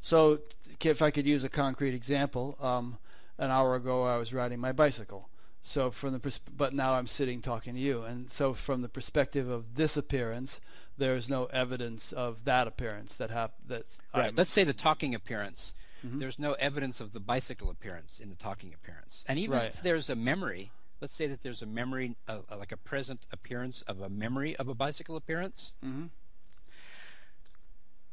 So, 0.00 0.40
if 0.80 1.00
I 1.00 1.10
could 1.10 1.26
use 1.26 1.42
a 1.44 1.48
concrete 1.48 1.94
example, 1.94 2.56
um, 2.60 2.98
an 3.38 3.50
hour 3.50 3.74
ago 3.74 4.04
I 4.04 4.16
was 4.18 4.32
riding 4.34 4.60
my 4.60 4.72
bicycle. 4.72 5.28
So 5.66 5.90
from 5.90 6.12
the 6.12 6.20
pers- 6.20 6.38
but 6.38 6.72
now 6.74 6.94
I'm 6.94 7.08
sitting 7.08 7.42
talking 7.42 7.74
to 7.74 7.80
you, 7.80 8.04
and 8.04 8.30
so 8.30 8.54
from 8.54 8.82
the 8.82 8.88
perspective 8.88 9.48
of 9.48 9.74
this 9.74 9.96
appearance, 9.96 10.60
there 10.96 11.16
is 11.16 11.28
no 11.28 11.46
evidence 11.46 12.12
of 12.12 12.44
that 12.44 12.68
appearance 12.68 13.16
that 13.16 13.30
hap- 13.30 13.56
that 13.66 13.84
Right. 14.14 14.26
I'm- 14.26 14.34
Let's 14.36 14.50
say 14.52 14.62
the 14.62 14.72
talking 14.72 15.12
appearance. 15.12 15.74
Mhm. 16.04 16.20
There's 16.20 16.38
no 16.38 16.52
evidence 16.52 17.00
of 17.00 17.12
the 17.12 17.18
bicycle 17.18 17.68
appearance 17.68 18.20
in 18.20 18.30
the 18.30 18.36
talking 18.36 18.72
appearance. 18.72 19.24
And 19.26 19.40
even 19.40 19.58
Right. 19.58 19.66
if 19.66 19.82
there's 19.82 20.08
a 20.08 20.14
memory, 20.14 20.70
let's 21.00 21.14
say 21.14 21.26
that 21.26 21.42
there's 21.42 21.62
a 21.62 21.66
memory, 21.66 22.14
uh, 22.28 22.42
like 22.48 22.70
a 22.70 22.76
present 22.76 23.26
appearance 23.32 23.82
of 23.82 24.00
a 24.00 24.08
memory 24.08 24.54
of 24.54 24.68
a 24.68 24.74
bicycle 24.74 25.16
appearance. 25.16 25.72
Mhm. 25.84 26.10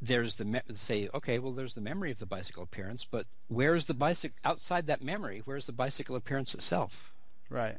There's 0.02 0.34
the 0.34 0.44
me- 0.44 0.60
say, 0.74 1.08
okay, 1.14 1.38
well, 1.38 1.52
there's 1.52 1.76
the 1.76 1.80
memory 1.80 2.10
of 2.10 2.18
the 2.18 2.26
bicycle 2.26 2.64
appearance, 2.64 3.04
but 3.04 3.28
where's 3.46 3.86
the 3.86 3.94
bicycle 3.94 4.36
outside 4.44 4.88
that 4.88 5.02
memory? 5.02 5.40
Where's 5.44 5.66
the 5.66 5.72
bicycle 5.72 6.16
appearance 6.16 6.52
itself? 6.52 7.12
Right. 7.50 7.76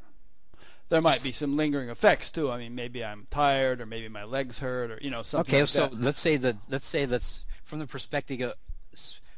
There 0.90 1.02
might 1.02 1.24
be 1.24 1.32
some 1.32 1.58
lingering 1.58 1.90
effects 1.90 2.30
too. 2.32 2.52
I 2.52 2.58
mean, 2.60 2.76
maybe 2.76 3.04
I'm 3.04 3.26
tired, 3.32 3.82
or 3.82 3.86
maybe 3.88 4.08
my 4.08 4.24
legs 4.24 4.60
hurt, 4.60 4.92
or 4.92 5.00
you 5.02 5.10
know 5.10 5.24
something. 5.24 5.54
okay, 5.54 5.62
like 5.64 5.70
so 5.70 5.88
that. 5.88 6.02
let's 6.02 6.22
say 6.22 6.38
that 6.38 6.58
let's 6.70 6.86
say 6.88 7.06
that's 7.06 7.44
from 7.64 7.80
the 7.80 7.88
perspective 7.88 8.42
of, 8.42 8.54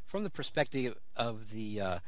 from 0.04 0.24
the 0.24 0.30
perspective 0.30 0.94
of 1.16 1.50
the 1.50 1.80
uh, 1.80 1.98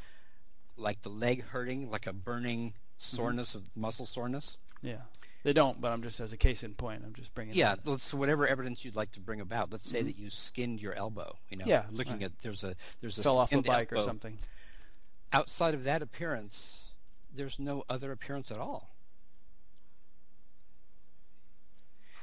like 0.76 1.00
the 1.00 1.08
leg 1.08 1.44
hurting, 1.46 1.90
like 1.90 2.06
a 2.06 2.12
burning 2.12 2.74
soreness 2.98 3.54
of 3.54 3.74
muscle 3.74 4.04
soreness. 4.04 4.58
yeah, 4.82 4.96
they 5.42 5.54
don't. 5.54 5.80
But 5.80 5.92
I'm 5.92 6.02
just 6.02 6.20
as 6.20 6.34
a 6.34 6.36
case 6.36 6.62
in 6.62 6.74
point. 6.74 7.02
I'm 7.04 7.14
just 7.14 7.34
bringing. 7.34 7.54
Yeah, 7.54 7.76
let's 7.86 8.12
whatever 8.12 8.46
evidence 8.46 8.84
you'd 8.84 8.94
like 8.96 9.10
to 9.12 9.20
bring 9.20 9.40
about. 9.40 9.72
Let's 9.72 9.88
say 9.88 10.02
that 10.02 10.18
you 10.18 10.28
skinned 10.28 10.82
your 10.82 10.92
elbow. 10.92 11.36
You 11.48 11.56
know, 11.56 11.62
Mm-hmm. 11.62 11.70
Yeah, 11.70 11.84
looking 11.90 12.14
right. 12.14 12.24
at 12.24 12.38
there's 12.42 12.62
a 12.62 12.76
there's 13.00 13.16
a 13.18 13.22
fell 13.22 13.38
off 13.38 13.52
a 13.54 13.62
bike 13.62 13.90
or 13.90 14.00
something. 14.02 14.36
Outside 15.32 15.72
of 15.72 15.84
that 15.84 16.02
appearance, 16.02 16.89
there's 17.34 17.58
no 17.58 17.84
other 17.88 18.12
appearance 18.12 18.50
at 18.50 18.58
all. 18.58 18.90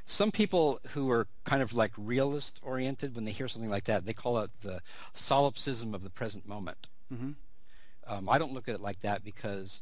Some 0.05 0.31
people 0.31 0.79
who 0.93 1.11
are 1.11 1.27
kind 1.43 1.61
of 1.61 1.73
like 1.73 1.91
realist 1.97 2.59
oriented, 2.63 3.13
when 3.15 3.25
they 3.25 3.31
hear 3.31 3.47
something 3.49 3.69
like 3.69 3.83
that, 3.85 4.05
they 4.05 4.13
call 4.13 4.37
it 4.39 4.51
the 4.61 4.81
solipsism 5.13 5.93
of 5.93 6.03
the 6.03 6.09
present 6.09 6.47
moment. 6.47 6.87
hmm 7.09 7.31
Um, 8.05 8.29
I 8.29 8.37
don't 8.37 8.53
look 8.53 8.69
at 8.69 8.75
it 8.75 8.81
like 8.81 9.01
that 9.01 9.23
because 9.25 9.81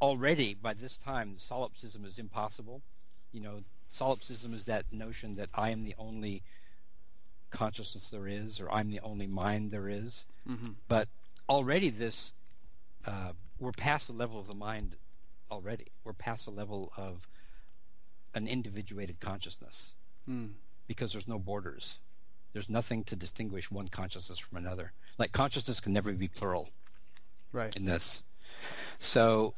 already 0.00 0.54
by 0.54 0.72
this 0.72 0.96
time 0.96 1.34
solipsism 1.38 2.06
is 2.06 2.18
impossible. 2.18 2.80
You 3.32 3.40
know, 3.42 3.62
solipsism 3.90 4.54
is 4.54 4.64
that 4.64 4.86
notion 4.90 5.36
that 5.36 5.50
I 5.54 5.68
am 5.70 5.84
the 5.84 5.94
only 5.98 6.42
consciousness 7.50 8.08
there 8.08 8.26
is, 8.26 8.60
or 8.60 8.70
I'm 8.70 8.90
the 8.90 9.00
only 9.00 9.26
mind 9.26 9.70
there 9.70 9.88
is. 9.90 10.24
hmm 10.46 10.72
But 10.88 11.08
already 11.50 11.90
this, 11.90 12.32
uh, 13.04 13.32
we're 13.60 13.72
past 13.72 14.06
the 14.08 14.12
level 14.12 14.40
of 14.40 14.46
the 14.48 14.54
mind 14.54 14.96
already. 15.50 15.86
We're 16.02 16.12
past 16.14 16.46
the 16.46 16.50
level 16.50 16.92
of 16.96 17.28
an 18.34 18.48
individuated 18.48 19.20
consciousness 19.20 19.92
Mm. 20.28 20.54
because 20.86 21.12
there's 21.12 21.28
no 21.28 21.38
borders. 21.38 21.98
There's 22.52 22.68
nothing 22.68 23.04
to 23.04 23.16
distinguish 23.16 23.70
one 23.70 23.88
consciousness 23.88 24.38
from 24.38 24.58
another. 24.58 24.92
Like 25.18 25.32
consciousness 25.32 25.78
can 25.80 25.92
never 25.92 26.12
be 26.12 26.28
plural 26.28 26.70
Right. 27.52 27.74
in 27.76 27.84
this. 27.84 28.22
So, 28.98 29.54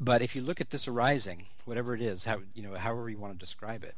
but 0.00 0.22
if 0.22 0.34
you 0.36 0.42
look 0.42 0.60
at 0.60 0.70
this 0.70 0.86
arising, 0.88 1.46
whatever 1.64 1.94
it 1.94 2.00
is, 2.02 2.24
how 2.24 2.42
you 2.54 2.62
know, 2.62 2.74
however 2.76 3.08
you 3.10 3.18
want 3.18 3.32
to 3.34 3.38
describe 3.38 3.82
it, 3.84 3.94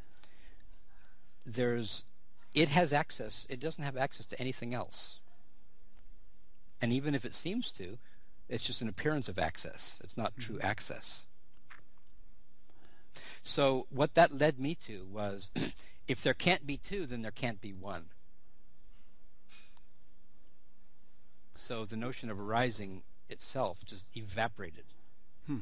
there's, 1.46 2.04
it 2.54 2.68
has 2.70 2.92
access. 2.92 3.46
It 3.48 3.60
doesn't 3.60 3.82
have 3.84 3.96
access 3.96 4.26
to 4.26 4.40
anything 4.40 4.74
else. 4.74 5.18
And 6.80 6.92
even 6.92 7.14
if 7.14 7.24
it 7.24 7.34
seems 7.34 7.70
to, 7.72 7.98
it's 8.50 8.64
just 8.64 8.82
an 8.82 8.88
appearance 8.88 9.28
of 9.28 9.38
access. 9.38 9.96
It's 10.04 10.16
not 10.16 10.36
true 10.38 10.58
access. 10.60 11.24
So 13.42 13.86
what 13.90 14.14
that 14.14 14.36
led 14.36 14.58
me 14.58 14.74
to 14.86 15.04
was, 15.10 15.50
if 16.08 16.22
there 16.22 16.34
can't 16.34 16.66
be 16.66 16.76
two, 16.76 17.06
then 17.06 17.22
there 17.22 17.30
can't 17.30 17.60
be 17.60 17.72
one. 17.72 18.06
So 21.54 21.84
the 21.84 21.96
notion 21.96 22.30
of 22.30 22.40
arising 22.40 23.02
itself 23.28 23.78
just 23.84 24.04
evaporated 24.16 24.84
Hmm. 25.46 25.58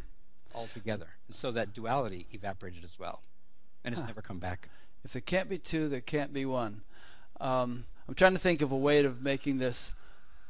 altogether. 0.54 1.08
And 1.26 1.36
so 1.36 1.50
that 1.52 1.72
duality 1.74 2.26
evaporated 2.32 2.84
as 2.84 2.98
well. 2.98 3.22
And 3.84 3.92
it's 3.92 4.00
Huh. 4.00 4.06
never 4.08 4.22
come 4.22 4.38
back. 4.38 4.68
If 5.04 5.12
there 5.12 5.22
can't 5.22 5.48
be 5.48 5.58
two, 5.58 5.88
there 5.88 6.00
can't 6.00 6.32
be 6.32 6.44
one. 6.46 6.82
Um, 7.40 7.84
I'm 8.08 8.14
trying 8.14 8.32
to 8.32 8.38
think 8.40 8.62
of 8.62 8.72
a 8.72 8.76
way 8.76 9.04
of 9.04 9.20
making 9.22 9.58
this 9.58 9.92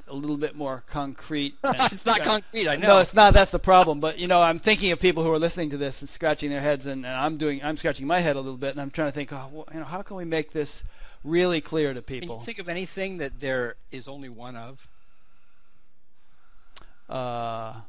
a 0.09 0.15
little 0.15 0.37
bit 0.37 0.57
more 0.57 0.83
concrete. 0.87 1.55
and- 1.65 1.93
it's 1.93 2.07
not 2.07 2.21
concrete, 2.23 2.69
I 2.69 2.77
know. 2.77 2.89
No, 2.89 2.99
it's 2.99 3.15
not. 3.15 3.35
That's 3.35 3.51
the 3.51 3.59
problem. 3.59 4.01
But 4.01 4.19
you 4.19 4.27
know, 4.27 4.43
I'm 4.43 4.59
thinking 4.59 4.91
of 4.93 5.01
people 5.01 5.23
who 5.23 5.33
are 5.33 5.39
listening 5.39 5.71
to 5.71 5.77
this 5.77 6.01
and 6.01 6.09
scratching 6.09 6.51
their 6.51 6.61
heads, 6.61 6.87
and, 6.87 7.05
and 7.07 7.15
I'm 7.15 7.37
doing. 7.37 7.63
I'm 7.63 7.77
scratching 7.77 8.07
my 8.07 8.21
head 8.21 8.37
a 8.37 8.41
little 8.41 8.57
bit, 8.57 8.71
and 8.71 8.81
I'm 8.81 8.91
trying 8.91 9.09
to 9.09 9.13
think. 9.13 9.33
Oh, 9.33 9.49
well, 9.53 9.69
you 9.73 9.81
know, 9.81 9.87
how 9.87 10.03
can 10.03 10.17
we 10.17 10.25
make 10.25 10.53
this 10.53 10.83
really 11.25 11.61
clear 11.61 11.95
to 11.95 12.03
people? 12.03 12.37
Can 12.37 12.41
you 12.41 12.45
think 12.47 12.59
of 12.59 12.69
anything 12.69 13.19
that 13.19 13.41
there 13.41 13.77
is 13.91 14.09
only 14.09 14.29
one 14.29 14.57
of? 14.57 14.87
Uh, 17.09 17.81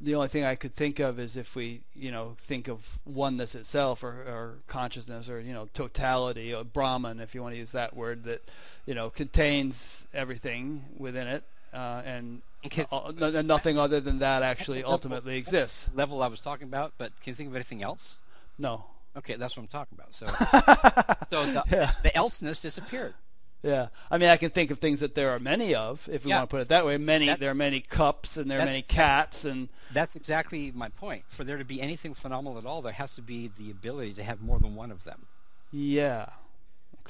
the 0.00 0.14
only 0.14 0.28
thing 0.28 0.44
I 0.44 0.54
could 0.54 0.74
think 0.74 0.98
of 1.00 1.18
is 1.18 1.36
if 1.36 1.56
we, 1.56 1.80
you 1.94 2.10
know, 2.10 2.34
think 2.38 2.68
of 2.68 2.98
oneness 3.04 3.54
itself, 3.54 4.02
or, 4.02 4.08
or 4.08 4.54
consciousness, 4.66 5.28
or 5.28 5.40
you 5.40 5.52
know, 5.52 5.68
totality, 5.74 6.54
or 6.54 6.64
Brahman, 6.64 7.20
if 7.20 7.34
you 7.34 7.42
want 7.42 7.54
to 7.54 7.58
use 7.58 7.72
that 7.72 7.96
word, 7.96 8.24
that 8.24 8.42
you 8.86 8.94
know 8.94 9.10
contains 9.10 10.06
everything 10.14 10.84
within 10.96 11.26
it, 11.26 11.42
uh, 11.74 12.02
and 12.04 12.42
no- 13.18 13.42
nothing 13.42 13.78
other 13.78 14.00
than 14.00 14.18
that 14.20 14.42
actually 14.42 14.78
level- 14.78 14.92
ultimately 14.92 15.36
exists. 15.36 15.88
Level 15.94 16.22
I 16.22 16.28
was 16.28 16.40
talking 16.40 16.68
about, 16.68 16.92
but 16.98 17.12
can 17.20 17.32
you 17.32 17.34
think 17.34 17.48
of 17.48 17.54
anything 17.56 17.82
else? 17.82 18.18
No. 18.58 18.84
Okay, 19.16 19.34
that's 19.34 19.56
what 19.56 19.62
I'm 19.64 19.68
talking 19.68 19.98
about. 19.98 20.14
So, 20.14 20.26
so 21.30 21.44
the, 21.52 21.64
Yeah. 21.72 21.90
the 22.04 22.14
elseness 22.14 22.60
disappeared. 22.60 23.14
Yeah, 23.62 23.88
I 24.10 24.18
mean, 24.18 24.28
I 24.28 24.36
can 24.36 24.50
think 24.50 24.70
of 24.70 24.78
things 24.78 25.00
that 25.00 25.14
there 25.16 25.30
are 25.30 25.40
many 25.40 25.74
of, 25.74 26.08
if 26.12 26.24
we 26.24 26.30
Yeah. 26.30 26.38
want 26.38 26.50
to 26.50 26.54
put 26.54 26.60
it 26.62 26.68
that 26.68 26.86
way. 26.86 26.96
Many, 26.96 27.26
That- 27.26 27.40
there 27.40 27.50
are 27.50 27.54
many 27.54 27.80
cups, 27.80 28.36
and 28.36 28.48
there 28.50 28.60
are 28.60 28.64
many 28.64 28.82
cats, 28.82 29.44
and 29.44 29.68
That's 29.92 30.14
exactly 30.14 30.70
my 30.70 30.90
point. 30.90 31.24
For 31.28 31.42
there 31.42 31.56
to 31.58 31.64
be 31.64 31.80
anything 31.80 32.14
phenomenal 32.14 32.56
at 32.58 32.64
all, 32.66 32.82
there 32.82 32.92
has 32.92 33.14
to 33.16 33.22
be 33.22 33.48
the 33.48 33.70
ability 33.70 34.14
to 34.14 34.22
have 34.22 34.40
more 34.40 34.58
than 34.60 34.74
one 34.74 34.90
of 34.92 35.04
them. 35.04 35.26
yeah. 35.72 36.30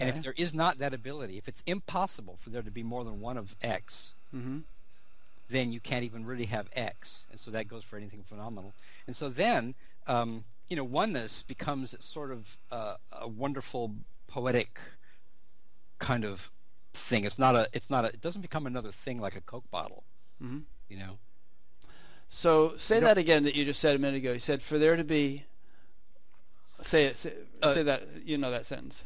And 0.01 0.09
if 0.09 0.23
there 0.23 0.35
is 0.37 0.55
not 0.55 0.79
that 0.79 0.95
ability, 0.95 1.39
if 1.39 1.49
it's 1.49 1.61
impossible 1.67 2.37
for 2.37 2.51
there 2.51 2.63
to 2.63 2.71
be 2.71 2.85
more 2.85 3.03
than 3.03 3.21
one 3.21 3.37
of 3.37 3.57
X, 3.61 4.15
hmm 4.31 4.61
then 5.51 5.73
you 5.73 5.81
can't 5.81 6.05
even 6.05 6.25
really 6.27 6.45
have 6.45 6.69
X. 6.75 7.25
And 7.33 7.41
so 7.41 7.51
that 7.53 7.67
goes 7.69 7.83
for 7.83 7.97
anything 7.97 8.23
phenomenal. 8.23 8.75
And 9.07 9.17
so 9.17 9.29
then, 9.31 9.75
um, 10.07 10.45
you 10.69 10.77
know, 10.77 10.85
oneness 10.85 11.43
becomes 11.43 11.97
sort 12.05 12.31
of 12.31 12.59
uh, 12.71 12.97
a 13.13 13.27
wonderful 13.27 13.95
poetic 14.29 14.79
kind 15.99 16.25
of 16.25 16.51
thing. 16.95 17.25
It's 17.25 17.39
not 17.39 17.55
a. 17.55 17.69
It's 17.73 17.91
not 17.91 18.05
a. 18.05 18.09
It 18.09 18.21
doesn't 18.21 18.43
become 18.43 18.67
another 18.67 18.93
thing 18.93 19.19
like 19.21 19.37
a 19.37 19.41
Coke 19.41 19.71
bottle. 19.71 20.05
hmm 20.41 20.61
You 20.89 20.99
know. 20.99 21.19
So 22.29 22.77
say 22.77 22.97
You 22.97 23.01
know- 23.03 23.07
that 23.09 23.19
again 23.19 23.45
that 23.45 23.55
you 23.55 23.65
just 23.65 23.81
said 23.81 23.97
a 23.97 23.99
minute 23.99 24.19
ago. 24.19 24.33
You 24.33 24.39
said 24.39 24.63
for 24.63 24.79
there 24.79 24.97
to 24.97 25.05
be. 25.05 25.45
Say 26.83 27.07
it. 27.07 27.17
Say, 27.17 27.33
Uh, 27.63 27.75
say 27.75 27.83
that. 27.83 28.07
You 28.25 28.39
know 28.39 28.51
that 28.51 28.67
sentence. 28.67 29.03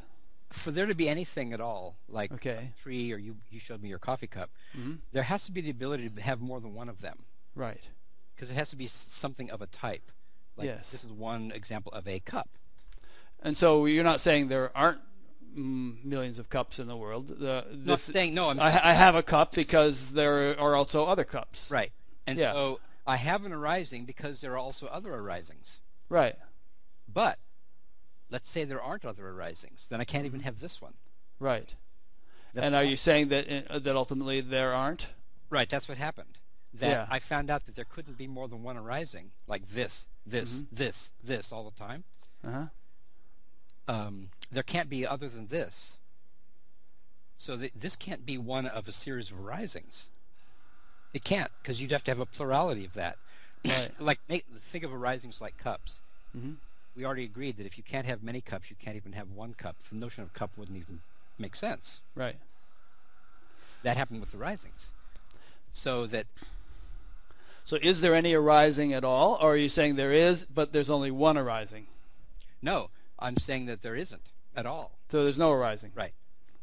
For 0.51 0.70
there 0.70 0.84
to 0.84 0.95
be 0.95 1.09
anything 1.09 1.55
at 1.55 1.61
all, 1.62 1.97
like 2.09 2.30
Okay. 2.32 2.72
a 2.76 2.82
tree, 2.82 3.11
or 3.12 3.16
you 3.16 3.38
you 3.51 3.59
showed 3.59 3.80
me 3.82 3.88
your 3.88 3.99
coffee 3.99 4.26
cup, 4.26 4.51
hmm 4.74 4.97
there 5.12 5.22
has 5.22 5.45
to 5.47 5.53
be 5.53 5.61
the 5.62 5.70
ability 5.70 6.11
to 6.11 6.20
have 6.20 6.40
more 6.40 6.61
than 6.61 6.74
one 6.74 6.90
of 6.90 7.01
them 7.01 7.24
Right. 7.55 7.88
because 8.34 8.51
it 8.51 8.55
has 8.55 8.68
to 8.70 8.76
be 8.76 8.86
something 8.86 9.51
of 9.51 9.62
a 9.62 9.66
type. 9.66 10.11
Like 10.57 10.66
Yes. 10.66 10.90
This 10.90 11.05
is 11.05 11.11
one 11.12 11.51
example 11.53 11.90
of 11.93 12.07
a 12.07 12.20
cup. 12.20 12.51
And 13.40 13.57
so 13.57 13.86
you're 13.86 14.05
not 14.05 14.20
saying 14.20 14.49
there 14.49 14.76
aren't 14.76 15.01
millions 15.55 16.38
of 16.38 16.48
cups 16.48 16.78
in 16.78 16.86
the 16.88 16.96
world. 16.96 17.28
The, 17.28 17.64
this, 17.70 18.03
saying 18.03 18.34
no. 18.34 18.50
I'm 18.50 18.61
I, 18.61 18.90
I 18.90 18.92
have 18.94 19.14
a 19.14 19.22
cup 19.22 19.53
because 19.55 20.11
there 20.12 20.59
are 20.59 20.74
also 20.76 21.05
other 21.05 21.24
cups. 21.24 21.70
right. 21.70 21.92
And 22.26 22.38
Yeah. 22.38 22.53
so 22.53 22.80
I 23.07 23.16
have 23.16 23.44
an 23.44 23.53
arising 23.53 24.05
because 24.05 24.40
there 24.40 24.53
are 24.53 24.59
also 24.59 24.86
other 24.86 25.12
arisings. 25.14 25.80
Right. 26.09 26.36
But 27.12 27.38
let's 28.30 28.48
say 28.50 28.64
there 28.64 28.80
aren't 28.82 29.05
other 29.05 29.28
arisings, 29.28 29.86
then 29.90 30.00
I 30.00 30.05
can't 30.05 30.24
even 30.26 30.40
have 30.40 30.61
this 30.61 30.80
one. 30.80 30.94
Right. 31.38 31.74
That's 32.55 32.64
and 32.66 32.74
are 32.74 32.84
you 32.84 32.96
saying 32.96 33.28
that 33.28 33.46
uh, 33.70 33.78
that 33.78 33.96
ultimately 33.96 34.40
there 34.40 34.72
aren't? 34.72 35.07
Right, 35.50 35.68
that's 35.68 35.88
what 35.88 35.98
happened. 35.98 36.38
That 36.72 36.88
Yeah. 36.90 37.07
I 37.11 37.18
found 37.18 37.50
out 37.50 37.66
that 37.66 37.76
there 37.76 37.84
couldn't 37.84 38.16
be 38.16 38.26
more 38.26 38.48
than 38.48 38.62
one 38.62 38.76
arising, 38.76 39.32
like 39.46 39.68
this, 39.70 40.09
this, 40.24 40.61
Mhm. 40.61 40.66
this, 40.72 41.11
this 41.22 41.53
all 41.53 41.64
the 41.68 41.76
time. 41.78 42.05
Uh-huh. 42.44 42.66
Um, 43.88 44.30
there 44.53 44.62
can't 44.62 44.88
be 44.90 45.07
other 45.07 45.28
than 45.28 45.48
this. 45.48 45.94
So 47.38 47.57
th- 47.57 47.72
this 47.74 47.96
can't 47.96 48.24
be 48.24 48.38
one 48.38 48.66
of 48.66 48.86
a 48.86 48.92
series 48.92 49.30
of 49.30 49.40
risings. 49.40 50.09
It 51.12 51.24
can't 51.24 51.50
because 51.61 51.80
you'd 51.80 51.90
have 51.90 52.05
to 52.05 52.11
have 52.11 52.20
a 52.20 52.26
plurality 52.26 52.84
of 52.84 52.92
that. 52.92 53.16
Right. 53.66 53.90
like 53.98 54.20
make, 54.28 54.44
think 54.46 54.84
of 54.84 54.92
risings 54.92 55.40
like 55.40 55.57
cups. 55.59 56.00
Mhm. 56.36 56.57
We 56.94 57.05
already 57.07 57.24
agreed 57.24 57.57
that 57.57 57.66
if 57.66 57.78
you 57.78 57.82
can't 57.84 58.07
have 58.07 58.22
many 58.22 58.42
cups, 58.42 58.68
you 58.68 58.76
can't 58.78 58.96
even 58.96 59.12
have 59.14 59.30
one 59.30 59.55
cup. 59.55 59.76
The 59.90 59.96
notion 59.96 60.22
of 60.22 60.34
cup 60.34 60.50
wouldn't 60.59 60.76
even 60.76 61.00
make 61.38 61.57
sense. 61.57 62.00
Right. 62.14 62.36
That 63.82 63.96
happened 63.96 64.20
with 64.20 64.30
the 64.30 64.38
risings. 64.38 64.92
So 65.72 66.07
that 66.09 66.26
So 67.64 67.78
is 67.80 68.03
there 68.03 68.14
any 68.14 68.34
arising 68.34 68.92
at 68.92 69.05
all, 69.05 69.38
or 69.40 69.55
are 69.55 69.57
you 69.57 69.70
saying 69.70 69.96
there 69.96 70.12
is, 70.12 70.44
but 70.44 70.72
there's 70.72 70.90
only 70.90 71.11
one 71.11 71.38
arising? 71.38 71.86
no, 72.61 72.90
I'm 73.18 73.36
saying 73.38 73.66
that 73.66 73.82
there 73.82 73.94
isn't 73.96 74.31
at 74.57 74.66
all. 74.66 74.98
So 75.11 75.22
there's 75.24 75.38
no 75.38 75.50
arising. 75.53 75.92
Right. 75.94 76.12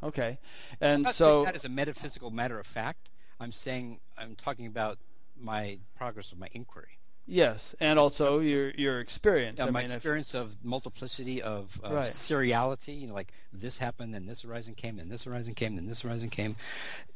Okay. 0.02 0.40
I'm 0.74 0.78
And 0.94 1.04
not 1.04 1.16
so 1.16 1.46
that 1.46 1.56
is 1.56 1.66
a 1.66 1.70
metaphysical 1.70 2.32
matter 2.32 2.60
of 2.60 2.66
fact. 2.68 3.10
I'm 3.40 3.52
saying 3.52 4.00
I'm 4.18 4.36
talking 4.36 4.66
about 4.66 4.98
my 5.40 5.80
progress 5.96 6.32
of 6.32 6.38
my 6.40 6.50
inquiry. 6.54 6.98
yes, 7.26 7.76
and 7.80 8.00
also 8.00 8.40
your 8.40 8.72
your 8.72 9.00
experience. 9.00 9.58
Yeah, 9.60 9.66
I 9.66 9.70
my 9.72 9.82
mean, 9.82 9.92
if- 9.92 9.98
experience 9.98 10.34
of 10.34 10.58
multiplicity 10.64 11.42
of, 11.42 11.80
of 11.84 11.92
Right. 11.94 12.06
seriality, 12.06 13.00
you 13.00 13.08
know, 13.08 13.14
like 13.14 13.32
this 13.54 13.78
happened, 13.78 14.14
then 14.14 14.26
this 14.26 14.44
arising 14.44 14.76
came, 14.76 14.98
then 14.98 15.10
this 15.10 15.28
arising 15.28 15.54
came, 15.54 15.76
then 15.76 15.86
this 15.88 16.04
arising 16.04 16.30
came, 16.30 16.56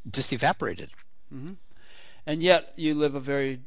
just 0.09 0.31
evaporated. 0.33 0.91
Mm-hmm. 1.33 1.53
and 2.27 2.43
yet 2.43 2.73
you 2.75 2.93
live 2.93 3.15
a 3.15 3.19
very 3.19 3.61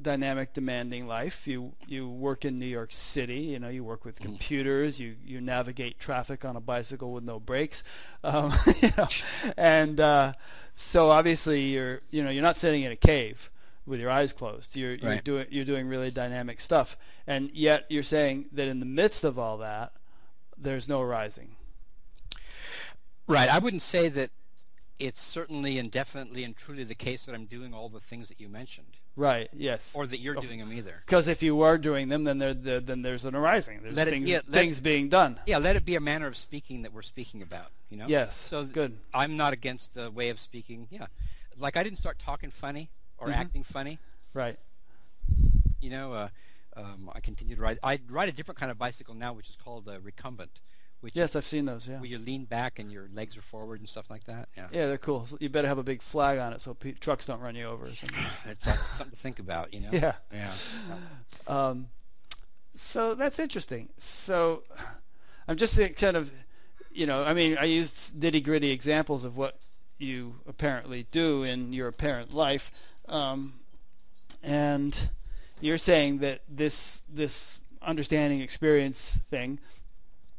dynamic, 0.00 0.52
demanding 0.52 1.06
life. 1.06 1.46
You 1.46 1.74
you 1.86 2.08
work 2.08 2.44
in 2.44 2.58
New 2.58 2.66
York 2.66 2.92
City. 2.92 3.40
You 3.40 3.58
know, 3.58 3.68
you 3.68 3.84
work 3.84 4.04
with 4.04 4.18
Mm. 4.18 4.22
computers. 4.22 4.98
You 5.00 5.16
you 5.24 5.40
navigate 5.40 5.98
traffic 5.98 6.44
on 6.44 6.56
a 6.56 6.60
bicycle 6.60 7.12
with 7.12 7.24
no 7.24 7.38
brakes. 7.40 7.82
Um, 8.24 8.52
you 8.80 8.90
know, 8.96 9.08
and 9.56 9.98
uh, 10.00 10.32
so 10.76 11.10
obviously 11.10 11.62
you're 11.62 12.00
you 12.10 12.22
know 12.22 12.30
you're 12.30 12.42
not 12.42 12.56
sitting 12.56 12.82
in 12.82 12.92
a 12.92 12.96
cave 12.96 13.50
with 13.84 13.98
your 14.00 14.10
eyes 14.10 14.32
closed. 14.32 14.76
You're 14.76 14.92
you're 14.94 15.10
Right. 15.10 15.24
doing 15.24 15.46
you're 15.50 15.64
doing 15.64 15.88
really 15.88 16.10
dynamic 16.10 16.60
stuff, 16.60 16.96
and 17.26 17.50
yet 17.52 17.86
you're 17.88 18.04
saying 18.04 18.46
that 18.52 18.68
in 18.68 18.78
the 18.80 18.86
midst 18.86 19.24
of 19.24 19.38
all 19.38 19.58
that, 19.58 19.92
there's 20.56 20.86
no 20.88 21.02
rising. 21.02 21.56
Right. 23.26 23.48
I 23.48 23.58
wouldn't 23.58 23.82
say 23.82 24.08
that 24.08 24.30
it's 24.98 25.20
certainly 25.20 25.78
and 25.78 25.90
definitely 25.90 26.44
and 26.44 26.56
truly 26.56 26.84
the 26.84 26.94
case 26.94 27.24
that 27.26 27.34
I'm 27.34 27.46
doing 27.46 27.72
all 27.74 27.88
the 27.88 28.00
things 28.00 28.28
that 28.28 28.40
you 28.40 28.48
mentioned, 28.48 28.98
Right. 29.14 29.50
Yes. 29.52 29.90
or 29.94 30.06
that 30.06 30.20
you're 30.20 30.34
doing 30.36 30.58
them 30.58 30.72
either. 30.72 31.02
Because 31.04 31.28
if 31.28 31.42
you 31.42 31.60
are 31.62 31.76
doing 31.76 32.08
them, 32.08 32.24
then 32.24 32.38
there, 32.38 32.54
there 32.54 32.80
then 32.80 33.02
there's 33.02 33.24
an 33.26 33.34
arising. 33.34 33.80
There's 33.82 33.94
Let 33.94 34.08
it- 34.08 34.12
things 34.12 34.28
yeah, 34.28 34.36
let- 34.36 34.46
things 34.46 34.80
being 34.80 35.08
done. 35.10 35.38
Yeah, 35.46 35.58
let 35.58 35.76
it 35.76 35.84
be 35.84 35.94
a 35.96 36.00
manner 36.00 36.26
of 36.26 36.36
speaking 36.36 36.82
that 36.82 36.92
we're 36.94 37.02
speaking 37.02 37.42
about. 37.42 37.70
You 37.90 37.98
know. 37.98 38.06
Yes. 38.08 38.46
So 38.48 38.64
good. 38.64 38.98
I'm 39.12 39.36
not 39.36 39.52
against 39.52 39.96
a 39.98 40.10
way 40.10 40.30
of 40.30 40.40
speaking. 40.40 40.88
Yeah. 40.90 41.06
Like 41.58 41.76
I 41.76 41.82
didn't 41.82 41.98
start 41.98 42.18
talking 42.18 42.50
funny 42.50 42.90
or 43.18 43.28
Mhm. 43.28 43.34
acting 43.36 43.62
funny. 43.64 43.98
Right. 44.32 44.58
You 45.80 45.90
know, 45.90 46.12
uh, 46.14 46.28
um, 46.76 47.10
I 47.14 47.20
continue 47.20 47.54
to 47.56 47.60
ride. 47.60 47.78
I 47.82 48.00
ride 48.08 48.28
a 48.28 48.32
different 48.32 48.58
kind 48.58 48.70
of 48.70 48.78
bicycle 48.78 49.14
now, 49.14 49.34
which 49.34 49.50
is 49.50 49.56
called 49.56 49.88
a 49.88 50.00
recumbent, 50.00 50.60
which 51.02 51.14
Yes, 51.16 51.36
I've 51.36 51.44
seen 51.44 51.64
those. 51.66 51.86
Yeah. 51.86 51.98
where 51.98 52.08
you 52.08 52.16
lean 52.18 52.44
back 52.44 52.78
and 52.78 52.90
your 52.90 53.08
legs 53.12 53.36
are 53.36 53.42
forward 53.42 53.80
and 53.80 53.88
stuff 53.88 54.08
like 54.08 54.24
that. 54.24 54.48
Yeah, 54.56 54.68
Yeah, 54.72 54.86
they're 54.86 54.98
cool. 54.98 55.26
So 55.26 55.36
you 55.40 55.48
better 55.48 55.68
have 55.68 55.78
a 55.78 55.82
big 55.82 56.00
flag 56.00 56.38
on 56.38 56.52
it 56.52 56.60
so 56.60 56.74
pe- 56.74 56.92
trucks 56.92 57.26
don't 57.26 57.40
run 57.40 57.54
you 57.56 57.66
over. 57.66 57.86
It's 58.46 58.66
uh, 58.66 58.74
something 58.76 59.10
to 59.10 59.16
think 59.20 59.38
about. 59.38 59.74
You 59.74 59.80
know. 59.80 59.88
yeah. 59.92 60.14
Yeah. 60.32 60.52
Um, 61.46 61.88
so 62.74 63.14
that's 63.14 63.38
interesting. 63.38 63.88
So 63.98 64.62
I'm 65.48 65.56
just 65.56 65.78
kind 65.96 66.16
of, 66.16 66.30
you 66.92 67.06
know, 67.06 67.24
I 67.24 67.34
mean, 67.34 67.58
I 67.58 67.64
used 67.64 68.14
nitty 68.18 68.42
gritty 68.44 68.70
examples 68.70 69.24
of 69.24 69.36
what 69.36 69.58
you 69.98 70.36
apparently 70.46 71.06
do 71.10 71.42
in 71.42 71.72
your 71.72 71.88
apparent 71.88 72.32
life, 72.32 72.70
um, 73.08 73.54
and 74.42 75.08
you're 75.60 75.78
saying 75.78 76.18
that 76.18 76.42
this 76.48 77.02
this 77.08 77.60
understanding 77.82 78.40
experience 78.40 79.18
thing 79.30 79.58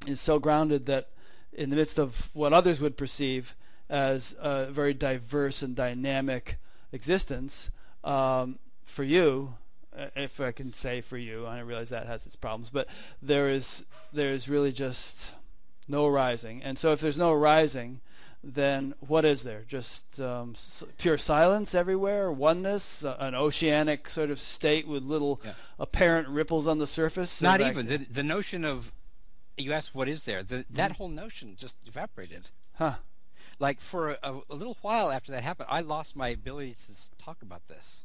is 0.08 0.20
so 0.22 0.40
grounded 0.40 0.86
that 0.88 1.10
in 1.54 1.70
the 1.70 1.76
midst 1.76 1.98
of 2.00 2.30
what 2.34 2.54
others 2.54 2.82
would 2.82 2.98
perceive 2.98 3.56
as 3.90 4.36
a 4.40 4.66
very 4.72 4.94
diverse 4.94 5.62
and 5.62 5.76
dynamic 5.76 6.58
existence, 6.92 7.70
um, 8.04 8.60
for 8.86 9.04
you, 9.04 9.56
uh, 9.98 10.08
if 10.16 10.40
I 10.40 10.52
can 10.52 10.74
say 10.74 11.02
for 11.02 11.18
you, 11.18 11.46
I 11.46 11.60
realize 11.60 11.90
that 11.90 12.08
has 12.08 12.26
its 12.26 12.36
problems, 12.36 12.70
but 12.70 12.88
there 13.22 13.50
is 13.50 13.86
there 14.12 14.32
is 14.32 14.48
really 14.48 14.72
just 14.72 15.32
no 15.88 16.08
rising, 16.08 16.62
and 16.64 16.78
so 16.78 16.92
if 16.92 17.00
there's 17.02 17.18
no 17.18 17.34
rising, 17.34 18.00
then 18.44 18.94
what 19.00 19.26
is 19.26 19.44
there? 19.44 19.64
Just 19.68 20.20
um, 20.20 20.54
s- 20.56 20.84
pure 20.98 21.18
silence 21.18 21.74
everywhere, 21.76 22.32
oneness, 22.32 23.04
uh, 23.06 23.16
an 23.20 23.36
oceanic 23.36 24.10
sort 24.10 24.30
of 24.32 24.40
state 24.40 24.88
with 24.88 25.04
little 25.04 25.42
Yeah. 25.44 25.54
apparent 25.80 26.28
ripples 26.28 26.68
on 26.68 26.80
the 26.80 26.88
surface. 26.88 27.42
Not 27.42 27.62
even 27.62 27.86
the 27.88 27.98
the 27.98 28.24
notion 28.24 28.66
of 28.66 28.92
you 29.58 29.72
asked 29.72 29.94
what 29.94 30.08
is 30.08 30.24
there. 30.24 30.44
The, 30.44 30.66
that 30.70 30.94
whole 30.94 31.10
notion 31.10 31.56
just 31.58 31.76
evaporated. 31.86 32.50
Huh. 32.76 32.96
Like 33.60 33.80
for 33.80 34.12
a, 34.12 34.42
a, 34.50 34.56
little 34.56 34.78
while 34.82 35.12
after 35.12 35.32
that 35.32 35.44
happened, 35.44 35.70
I 35.70 35.82
lost 35.82 36.16
my 36.16 36.30
ability 36.30 36.76
to 36.88 37.24
talk 37.24 37.42
about 37.42 37.68
this. 37.68 37.98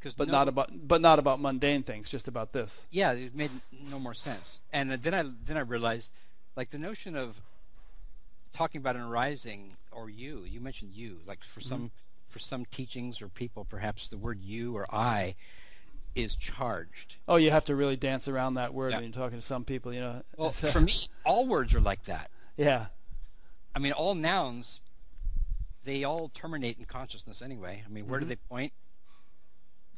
Cause 0.00 0.14
But 0.14 0.28
no- 0.28 0.32
not 0.32 0.48
about 0.48 0.88
but 0.88 1.00
not 1.00 1.20
about 1.20 1.40
mundane 1.40 1.84
things, 1.84 2.08
just 2.08 2.26
about 2.26 2.52
this. 2.52 2.84
yeah, 2.90 3.12
it 3.12 3.36
made 3.36 3.52
no 3.88 4.00
more 4.00 4.14
sense. 4.14 4.60
And 4.72 4.90
uh, 4.90 4.96
then 5.00 5.14
I 5.14 5.24
then 5.44 5.56
I 5.56 5.60
realized, 5.60 6.10
like 6.56 6.70
the 6.70 6.78
notion 6.78 7.14
of 7.14 7.40
talking 8.52 8.80
about 8.80 8.96
an 8.96 9.02
arising 9.02 9.76
or 9.92 10.10
you. 10.10 10.44
You 10.44 10.60
mentioned 10.60 10.92
you, 10.92 11.20
like 11.24 11.44
for 11.44 11.60
some 11.60 11.92
for 12.26 12.40
some 12.40 12.64
teachings 12.64 13.22
or 13.22 13.28
people, 13.28 13.64
perhaps 13.64 14.08
the 14.08 14.16
word 14.16 14.40
you 14.40 14.76
or 14.76 14.92
I 14.92 15.36
is 16.14 16.36
charged. 16.36 17.16
Oh, 17.26 17.36
you 17.36 17.50
have 17.50 17.64
to 17.66 17.74
really 17.74 17.96
dance 17.96 18.28
around 18.28 18.54
that 18.54 18.74
word 18.74 18.90
Yeah. 18.90 18.98
when 18.98 19.04
you're 19.04 19.12
talking 19.12 19.38
to 19.38 19.44
some 19.44 19.64
people, 19.64 19.92
you 19.92 20.00
know. 20.00 20.22
Well, 20.36 20.52
for 20.52 20.80
me, 20.82 20.92
all 21.24 21.46
words 21.46 21.74
are 21.74 21.80
like 21.80 22.04
that. 22.04 22.30
yeah. 22.56 22.86
I 23.74 23.78
mean, 23.78 23.92
all 23.92 24.14
nouns, 24.14 24.80
they 25.84 26.04
all 26.04 26.28
terminate 26.28 26.78
in 26.78 26.84
consciousness 26.84 27.40
anyway. 27.40 27.82
I 27.86 27.88
mean, 27.88 28.06
where 28.06 28.18
Mhm. 28.20 28.24
do 28.24 28.28
they 28.28 28.36
point? 28.36 28.72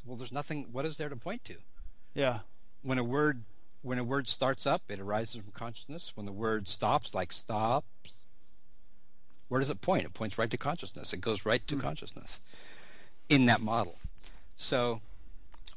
Well, 0.05 0.15
there's 0.15 0.31
nothing. 0.31 0.71
What 0.71 0.85
is 0.85 0.95
there 0.97 1.09
to 1.09 1.15
point 1.17 1.43
to? 1.45 1.57
Yeah. 2.13 2.39
When 2.83 2.97
a 2.97 3.03
word, 3.03 3.43
when 3.81 3.97
a 3.99 4.03
word 4.03 4.27
starts 4.29 4.65
up, 4.65 4.83
it 4.89 4.99
arises 5.01 5.43
from 5.43 5.51
consciousness. 5.51 6.15
When 6.15 6.25
the 6.25 6.31
word 6.31 6.69
stops, 6.69 7.13
like 7.13 7.33
stops, 7.33 8.23
where 9.49 9.59
does 9.59 9.69
it 9.69 9.81
point? 9.81 10.05
It 10.05 10.13
points 10.13 10.37
right 10.37 10.49
to 10.49 10.57
consciousness. 10.57 11.11
It 11.11 11.19
goes 11.21 11.45
right 11.45 11.65
to 11.67 11.75
Mhm. 11.75 11.81
consciousness 11.81 12.39
in 13.27 13.45
that 13.47 13.59
model. 13.61 13.99
So, 14.55 15.01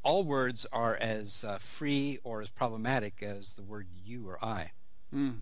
all 0.09 0.25
words 0.25 0.65
are 0.73 0.97
as 0.97 1.45
uh, 1.45 1.59
free 1.59 2.19
or 2.25 2.41
as 2.41 2.49
problematic 2.49 3.23
as 3.23 3.53
the 3.55 3.63
word 3.63 3.87
you 4.05 4.27
or 4.29 4.43
I 4.45 4.71
Mm. 5.15 5.41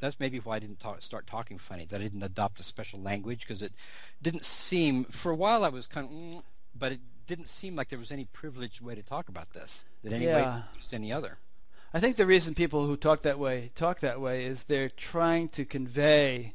that's 0.00 0.18
maybe 0.20 0.38
why 0.38 0.56
I 0.56 0.58
didn't 0.60 0.78
talk, 0.80 1.02
start 1.02 1.26
talking 1.26 1.58
funny. 1.58 1.84
That 1.86 2.00
I 2.00 2.04
didn't 2.04 2.22
adopt 2.22 2.60
a 2.60 2.62
special 2.62 3.00
language 3.00 3.40
because 3.40 3.62
it 3.62 3.72
didn't 4.20 4.44
seem. 4.44 5.04
For 5.04 5.30
a 5.32 5.34
while, 5.36 5.64
I 5.64 5.68
was 5.68 5.86
kind 5.86 6.06
of, 6.06 6.12
mm, 6.12 6.42
but 6.74 6.92
it 6.92 7.00
didn't 7.26 7.48
seem 7.48 7.74
like 7.76 7.88
there 7.88 7.98
was 7.98 8.10
any 8.12 8.24
privileged 8.24 8.80
way 8.80 8.94
to 8.94 9.02
talk 9.02 9.28
about 9.28 9.50
this. 9.52 9.84
That 10.02 10.12
any 10.12 10.26
way 10.26 10.42
Yeah. 10.42 10.62
was 10.76 10.92
any 10.92 11.12
other. 11.12 11.38
I 11.94 12.00
think 12.00 12.16
the 12.16 12.26
reason 12.26 12.54
people 12.54 12.86
who 12.86 12.96
talk 12.96 13.22
that 13.22 13.38
way 13.38 13.70
talk 13.74 14.00
that 14.00 14.20
way 14.20 14.44
is 14.44 14.64
they're 14.64 14.88
trying 14.88 15.48
to 15.50 15.64
convey 15.64 16.54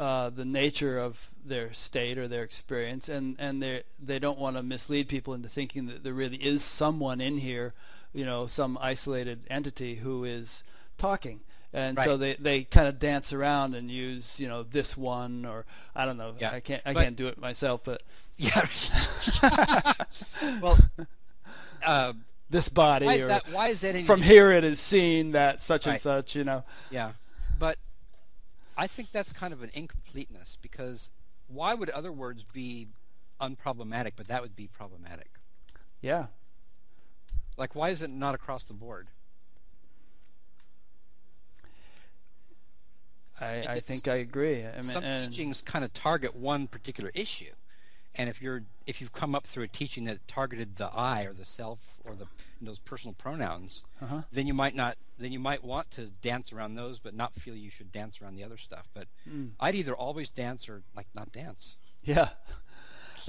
uh, 0.00 0.30
the 0.30 0.46
nature 0.46 0.98
of 0.98 1.28
their 1.44 1.74
state 1.74 2.16
or 2.16 2.26
their 2.26 2.42
experience, 2.42 3.06
and 3.06 3.36
and 3.38 3.62
they 3.62 3.82
they 4.02 4.18
don't 4.18 4.38
want 4.38 4.56
to 4.56 4.62
mislead 4.62 5.08
people 5.08 5.34
into 5.34 5.48
thinking 5.48 5.86
that 5.86 6.02
there 6.02 6.14
really 6.14 6.38
is 6.38 6.64
someone 6.64 7.20
in 7.20 7.36
here, 7.36 7.74
you 8.14 8.24
know, 8.24 8.46
some 8.46 8.78
isolated 8.80 9.40
entity 9.50 9.96
who 9.96 10.24
is 10.24 10.64
talking. 10.96 11.40
And 11.72 11.96
so 12.00 12.16
they, 12.16 12.34
they 12.34 12.64
kind 12.64 12.88
of 12.88 12.98
dance 12.98 13.32
around 13.32 13.76
and 13.76 13.90
use 13.90 14.40
you 14.40 14.48
know 14.48 14.64
this 14.64 14.96
one 14.96 15.44
or 15.44 15.66
I 15.94 16.04
don't 16.04 16.16
know 16.16 16.34
Yeah. 16.40 16.50
I 16.50 16.60
can't 16.60 16.82
I 16.84 16.94
But- 16.94 17.04
can't 17.04 17.16
do 17.16 17.28
it 17.28 17.38
myself 17.38 17.82
but 17.84 18.02
Yeah. 18.38 18.66
well, 20.62 20.78
uh, 21.86 22.14
this 22.48 22.68
body 22.70 23.06
why 23.06 23.16
or 23.16 23.20
is 23.20 23.26
that? 23.28 23.44
Why 23.52 23.68
is 23.68 23.82
that 23.82 24.04
from 24.04 24.22
here 24.22 24.50
it 24.50 24.64
is 24.64 24.80
seen 24.80 25.32
that 25.32 25.60
such 25.62 25.86
and 25.86 26.00
such 26.00 26.34
you 26.34 26.42
know 26.42 26.64
Yeah, 26.90 27.12
but 27.58 27.76
I 28.80 28.86
think 28.86 29.12
that's 29.12 29.30
kind 29.34 29.52
of 29.52 29.62
an 29.62 29.70
incompleteness 29.74 30.56
because 30.62 31.10
why 31.48 31.74
would 31.74 31.90
other 31.90 32.10
words 32.10 32.44
be 32.50 32.88
unproblematic, 33.38 34.12
but 34.16 34.26
that 34.28 34.40
would 34.40 34.56
be 34.56 34.68
problematic? 34.68 35.28
yeah 36.00 36.28
Like, 37.58 37.74
why 37.74 37.90
is 37.90 38.00
it 38.00 38.08
not 38.08 38.34
across 38.34 38.64
the 38.64 38.72
board? 38.72 39.08
I, 43.38 43.66
I 43.68 43.80
think 43.80 44.08
I 44.08 44.14
agree. 44.14 44.64
I 44.64 44.76
mean, 44.76 44.82
some 44.84 45.04
teachings 45.04 45.60
kind 45.60 45.84
of 45.84 45.92
target 45.92 46.34
one 46.34 46.66
particular 46.66 47.10
issue 47.14 47.52
and 48.14 48.28
if 48.28 48.42
you're 48.42 48.62
if 48.86 49.00
you've 49.00 49.12
come 49.12 49.34
up 49.34 49.46
through 49.46 49.62
a 49.64 49.68
teaching 49.68 50.04
that 50.04 50.26
targeted 50.26 50.76
the 50.76 50.86
i 50.92 51.22
or 51.22 51.32
the 51.32 51.44
self 51.44 51.78
or 52.04 52.14
the 52.14 52.26
those 52.60 52.78
personal 52.80 53.14
pronouns 53.14 53.82
Uh-huh. 54.02 54.22
then 54.32 54.46
you 54.46 54.54
might 54.54 54.74
not 54.74 54.96
then 55.18 55.32
you 55.32 55.38
might 55.38 55.62
want 55.62 55.90
to 55.92 56.06
dance 56.22 56.52
around 56.52 56.74
those 56.74 56.98
but 56.98 57.14
not 57.14 57.34
feel 57.34 57.54
you 57.54 57.70
should 57.70 57.92
dance 57.92 58.20
around 58.20 58.34
the 58.36 58.44
other 58.44 58.56
stuff 58.58 58.88
but 58.94 59.06
Mm. 59.28 59.50
i'd 59.60 59.74
either 59.74 59.94
always 59.94 60.28
dance 60.30 60.68
or 60.68 60.82
like 60.96 61.06
not 61.14 61.30
dance 61.32 61.76
Yeah. 62.02 62.30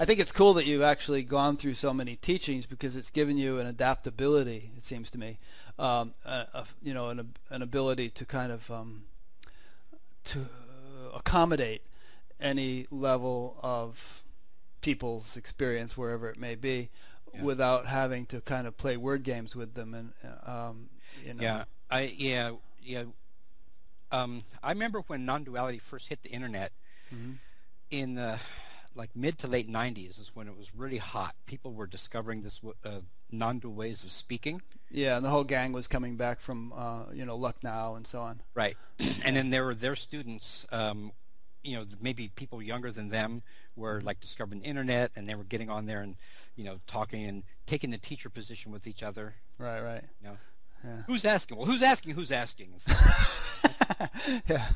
I 0.00 0.06
think 0.06 0.18
it's 0.20 0.32
cool 0.32 0.54
that 0.54 0.64
you've 0.64 0.82
actually 0.82 1.22
gone 1.22 1.58
through 1.58 1.74
so 1.74 1.92
many 1.92 2.16
teachings 2.16 2.64
because 2.64 2.96
it's 2.96 3.10
given 3.10 3.36
you 3.36 3.58
an 3.60 3.66
adaptability. 3.66 4.70
It 4.76 4.84
seems 4.84 5.10
to 5.10 5.18
me, 5.18 5.38
um, 5.78 6.14
a, 6.24 6.46
a, 6.54 6.66
you 6.82 6.94
know, 6.94 7.10
an, 7.10 7.34
an 7.50 7.60
ability 7.60 8.08
to 8.08 8.24
kind 8.24 8.50
of 8.50 8.68
um, 8.70 9.04
to 10.24 10.48
accommodate 11.14 11.82
any 12.40 12.86
level 12.90 13.58
of 13.62 14.21
people's 14.82 15.36
experience 15.36 15.96
wherever 15.96 16.28
it 16.28 16.38
may 16.38 16.54
be, 16.54 16.90
yeah. 17.34 17.42
without 17.42 17.86
having 17.86 18.26
to 18.26 18.40
kind 18.42 18.66
of 18.66 18.76
play 18.76 18.96
word 18.96 19.22
games 19.22 19.56
with 19.56 19.74
them 19.74 19.94
and 19.94 20.12
um, 20.44 20.90
you 21.24 21.32
know. 21.34 21.42
Yeah, 21.42 21.64
I 21.90 22.14
yeah 22.16 22.52
yeah. 22.82 23.04
Um, 24.10 24.44
I 24.62 24.70
remember 24.70 25.00
when 25.06 25.24
non-duality 25.24 25.78
first 25.78 26.08
hit 26.08 26.22
the 26.22 26.28
internet 26.28 26.72
mm-hmm. 27.14 27.32
in 27.90 28.14
the 28.16 28.38
like 28.94 29.10
mid 29.14 29.38
to 29.38 29.46
late 29.46 29.70
90s 29.70 30.20
is 30.20 30.30
when 30.34 30.48
it 30.48 30.56
was 30.56 30.74
really 30.74 30.98
hot. 30.98 31.34
People 31.46 31.72
were 31.72 31.86
discovering 31.86 32.42
this 32.42 32.60
uh, 32.84 33.00
non-dual 33.30 33.72
ways 33.72 34.04
of 34.04 34.10
speaking. 34.10 34.60
Yeah, 34.90 35.16
and 35.16 35.24
the 35.24 35.30
whole 35.30 35.44
gang 35.44 35.72
was 35.72 35.88
coming 35.88 36.16
back 36.16 36.40
from 36.40 36.72
uh, 36.76 37.04
you 37.12 37.24
know 37.24 37.36
Lucknow 37.36 37.94
and 37.94 38.06
so 38.06 38.20
on. 38.20 38.42
Right, 38.54 38.76
and 39.24 39.36
then 39.36 39.50
there 39.50 39.64
were 39.64 39.74
their 39.74 39.96
students. 39.96 40.66
Um, 40.70 41.12
you 41.62 41.76
know, 41.76 41.84
maybe 42.00 42.28
people 42.34 42.62
younger 42.62 42.90
than 42.90 43.08
them 43.08 43.42
were 43.76 44.00
like 44.02 44.20
discovering 44.20 44.60
the 44.60 44.66
internet, 44.66 45.10
and 45.16 45.28
they 45.28 45.34
were 45.34 45.44
getting 45.44 45.70
on 45.70 45.86
there 45.86 46.00
and 46.00 46.16
you 46.56 46.64
know 46.64 46.78
talking 46.86 47.24
and 47.24 47.42
taking 47.66 47.90
the 47.90 47.98
teacher 47.98 48.28
position 48.28 48.72
with 48.72 48.86
each 48.86 49.02
other. 49.02 49.34
Right, 49.58 49.80
right. 49.80 50.04
You 50.20 50.28
know, 50.28 50.36
yeah. 50.84 51.02
who's 51.06 51.24
asking? 51.24 51.56
Well, 51.56 51.66
who's 51.66 51.82
asking? 51.82 52.14
Who's 52.14 52.32
asking? 52.32 52.74
yeah. 54.48 54.68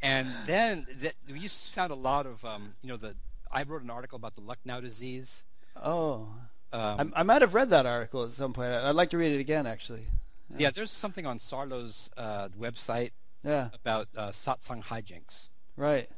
And 0.00 0.28
then 0.46 0.86
that, 1.00 1.14
we 1.30 1.48
found 1.48 1.90
a 1.90 1.96
lot 1.96 2.26
of 2.26 2.44
um, 2.44 2.74
you 2.82 2.88
know 2.88 2.96
the 2.96 3.14
I 3.50 3.62
wrote 3.62 3.82
an 3.82 3.90
article 3.90 4.16
about 4.16 4.34
the 4.34 4.42
Lucknow 4.42 4.80
disease. 4.80 5.44
Oh. 5.76 6.28
Um, 6.70 7.12
I, 7.14 7.20
I, 7.20 7.22
might 7.22 7.40
have 7.40 7.54
read 7.54 7.70
that 7.70 7.86
article 7.86 8.24
at 8.24 8.32
some 8.32 8.52
point. 8.52 8.70
I'd 8.70 8.94
like 8.94 9.08
to 9.10 9.18
read 9.18 9.32
it 9.32 9.40
again, 9.40 9.66
actually. 9.66 10.06
Yeah, 10.50 10.56
yeah 10.58 10.70
there's 10.70 10.90
something 10.90 11.24
on 11.24 11.38
Sarlo's 11.38 12.10
uh, 12.16 12.48
website 12.48 13.12
yeah. 13.42 13.68
about 13.72 14.08
uh, 14.14 14.28
satsang 14.28 14.84
hijinks. 14.84 15.48
Right. 15.76 16.10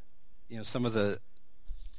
You 0.51 0.59
know, 0.59 0.63
some 0.63 0.85
of 0.85 0.93
the 0.93 1.21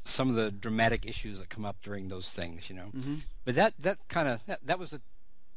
some 0.03 0.29
of 0.29 0.35
the 0.35 0.51
dramatic 0.51 1.05
issues 1.05 1.39
that 1.39 1.49
come 1.49 1.65
up 1.65 1.77
during 1.81 2.07
those 2.07 2.29
things. 2.29 2.69
You 2.69 2.75
know, 2.75 2.91
mm-hmm. 2.95 3.15
but 3.45 3.55
that 3.55 3.73
that 3.79 3.97
kind 4.07 4.27
of 4.27 4.45
that, 4.45 4.59
that 4.65 4.77
was 4.77 4.93
a 4.93 5.01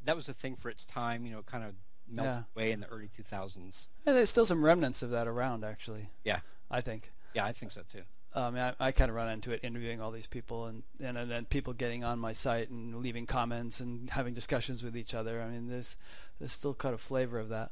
that 0.04 0.16
was 0.16 0.28
a 0.28 0.34
thing 0.34 0.56
for 0.56 0.70
its 0.70 0.84
time. 0.84 1.26
You 1.26 1.32
know, 1.32 1.42
kind 1.42 1.64
of 1.64 1.74
melted 2.08 2.34
yeah. 2.34 2.42
away 2.54 2.72
in 2.72 2.80
the 2.80 2.86
early 2.88 3.08
2000s. 3.08 3.86
Yeah, 4.06 4.12
there's 4.12 4.30
still 4.30 4.46
some 4.46 4.64
remnants 4.64 5.02
of 5.02 5.10
that 5.10 5.26
around, 5.26 5.64
actually. 5.64 6.10
Yeah, 6.24 6.40
I 6.70 6.80
think. 6.80 7.12
Yeah, 7.34 7.44
I 7.44 7.52
think 7.52 7.72
so 7.72 7.82
too. 7.90 8.02
Um, 8.34 8.56
I, 8.56 8.74
I 8.80 8.92
kind 8.92 9.10
of 9.10 9.14
run 9.14 9.28
into 9.28 9.52
it 9.52 9.60
interviewing 9.62 10.00
all 10.00 10.10
these 10.10 10.26
people 10.26 10.66
and, 10.66 10.82
and, 11.00 11.16
and 11.16 11.30
then 11.30 11.44
people 11.44 11.72
getting 11.72 12.02
on 12.02 12.18
my 12.18 12.32
site 12.32 12.68
and 12.68 12.96
leaving 12.96 13.26
comments 13.26 13.78
and 13.78 14.10
having 14.10 14.34
discussions 14.34 14.82
with 14.82 14.96
each 14.96 15.14
other. 15.14 15.40
I 15.40 15.48
mean, 15.48 15.68
there's 15.68 15.96
there's 16.38 16.52
still 16.52 16.74
kind 16.74 16.94
of 16.94 17.00
flavor 17.00 17.38
of 17.38 17.48
that. 17.50 17.70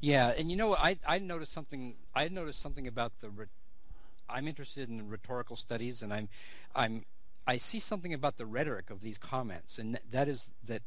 Yeah, 0.00 0.28
and 0.28 0.50
you 0.50 0.56
know, 0.56 0.76
I 0.76 0.98
I 1.06 1.18
noticed 1.18 1.52
something. 1.52 1.96
I 2.14 2.28
noticed 2.28 2.60
something 2.62 2.86
about 2.86 3.12
the. 3.20 3.30
Re- 3.30 3.46
I'm 4.32 4.48
interested 4.48 4.88
in 4.88 5.08
rhetorical 5.08 5.56
studies, 5.56 6.02
and 6.02 6.12
I'm 6.12 6.28
I'm 6.74 7.04
I 7.46 7.58
see 7.58 7.80
something 7.80 8.14
about 8.14 8.36
the 8.36 8.46
rhetoric 8.46 8.90
of 8.90 9.00
these 9.00 9.18
comments, 9.18 9.78
and 9.78 9.98
that 10.10 10.28
is 10.28 10.48
that 10.64 10.82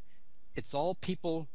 it's 0.55 0.73
all 0.73 0.95
people 0.95 1.47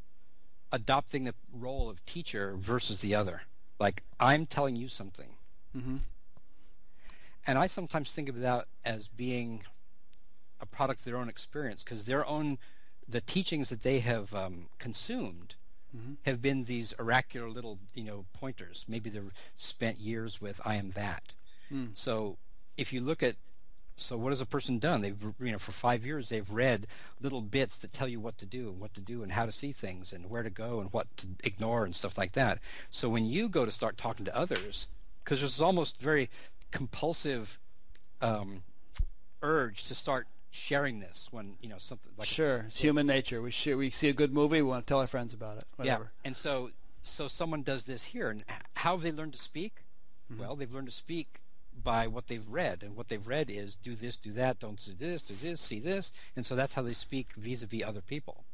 adopting 0.72 1.24
the 1.24 1.34
role 1.52 1.88
of 1.88 2.04
teacher 2.06 2.54
versus 2.56 3.00
the 3.00 3.14
other. 3.14 3.42
Like 3.78 4.02
I'm 4.18 4.46
telling 4.46 4.76
you 4.76 4.88
something. 4.88 5.30
Mm-hmm. 5.76 5.96
And 7.46 7.58
I 7.58 7.66
sometimes 7.66 8.12
think 8.12 8.28
of 8.28 8.40
that 8.40 8.66
as 8.84 9.08
being 9.08 9.64
a 10.60 10.66
product 10.66 11.00
of 11.00 11.04
their 11.06 11.16
own 11.16 11.28
experience 11.28 11.82
because 11.82 12.04
their 12.04 12.26
own, 12.26 12.58
the 13.08 13.20
teachings 13.20 13.70
that 13.70 13.82
they 13.82 14.00
have 14.00 14.34
um, 14.34 14.66
consumed 14.78 15.54
mm-hmm. 15.96 16.14
have 16.26 16.42
been 16.42 16.64
these 16.64 16.92
oracular 16.98 17.48
little, 17.48 17.78
you 17.94 18.04
know, 18.04 18.26
pointers. 18.34 18.84
Maybe 18.86 19.08
they've 19.08 19.32
spent 19.56 19.98
years 19.98 20.40
with 20.40 20.60
I 20.64 20.74
am 20.74 20.90
that. 20.92 21.32
Mm. 21.72 21.96
So 21.96 22.36
if 22.76 22.92
you 22.92 23.00
look 23.00 23.22
at 23.22 23.36
so 23.96 24.16
what 24.16 24.30
has 24.30 24.40
a 24.40 24.46
person 24.46 24.78
done? 24.78 25.02
They've 25.02 25.22
you 25.40 25.52
know 25.52 25.58
for 25.58 25.72
five 25.72 26.06
years 26.06 26.30
they've 26.30 26.50
read 26.50 26.86
little 27.20 27.42
bits 27.42 27.76
that 27.78 27.92
tell 27.92 28.08
you 28.08 28.18
what 28.18 28.38
to 28.38 28.46
do 28.46 28.68
and 28.68 28.80
what 28.80 28.94
to 28.94 29.00
do 29.00 29.22
and 29.22 29.32
how 29.32 29.46
to 29.46 29.52
see 29.52 29.72
things 29.72 30.12
and 30.12 30.30
where 30.30 30.42
to 30.42 30.50
go 30.50 30.80
and 30.80 30.92
what 30.92 31.14
to 31.18 31.26
ignore 31.44 31.84
and 31.84 31.94
stuff 31.94 32.16
like 32.16 32.32
that. 32.32 32.58
So 32.90 33.08
when 33.08 33.26
you 33.26 33.48
go 33.48 33.64
to 33.64 33.70
start 33.70 33.98
talking 33.98 34.24
to 34.24 34.36
others, 34.36 34.86
because 35.22 35.40
there's 35.40 35.60
almost 35.60 36.00
very 36.00 36.30
compulsive 36.70 37.58
um, 38.22 38.62
urge 39.42 39.84
to 39.84 39.94
start 39.94 40.26
sharing 40.50 41.00
this 41.00 41.28
when 41.30 41.54
you 41.60 41.68
know 41.68 41.78
something 41.78 42.10
like 42.16 42.26
sure 42.26 42.64
it's 42.66 42.80
human 42.80 43.06
nature 43.06 43.40
we 43.40 43.52
share, 43.52 43.76
we 43.76 43.88
see 43.88 44.08
a 44.08 44.12
good 44.12 44.32
movie 44.32 44.60
we 44.60 44.68
want 44.68 44.84
to 44.84 44.90
tell 44.90 44.98
our 44.98 45.06
friends 45.06 45.32
about 45.32 45.56
it 45.56 45.64
whatever. 45.76 46.10
yeah 46.12 46.26
and 46.26 46.36
so 46.36 46.70
so 47.04 47.28
someone 47.28 47.62
does 47.62 47.84
this 47.84 48.02
here 48.02 48.30
and 48.30 48.42
how 48.74 48.96
have 48.96 49.02
they 49.02 49.12
learned 49.12 49.32
to 49.32 49.38
speak 49.38 49.84
mm-hmm. 50.30 50.42
well 50.42 50.56
they've 50.56 50.74
learned 50.74 50.88
to 50.88 50.92
speak 50.92 51.40
by 51.82 52.06
what 52.06 52.28
they've 52.28 52.48
read 52.48 52.82
and 52.82 52.96
what 52.96 53.08
they've 53.08 53.26
read 53.26 53.50
is 53.50 53.76
do 53.76 53.94
this 53.94 54.16
do 54.16 54.32
that 54.32 54.58
don't 54.60 54.84
do 54.84 54.92
this 54.98 55.22
do 55.22 55.34
this 55.40 55.60
see 55.60 55.80
this 55.80 56.12
and 56.36 56.44
so 56.44 56.54
that's 56.54 56.74
how 56.74 56.82
they 56.82 56.92
speak 56.92 57.32
vis-a-vis 57.34 57.82
other 57.82 58.00
people 58.00 58.44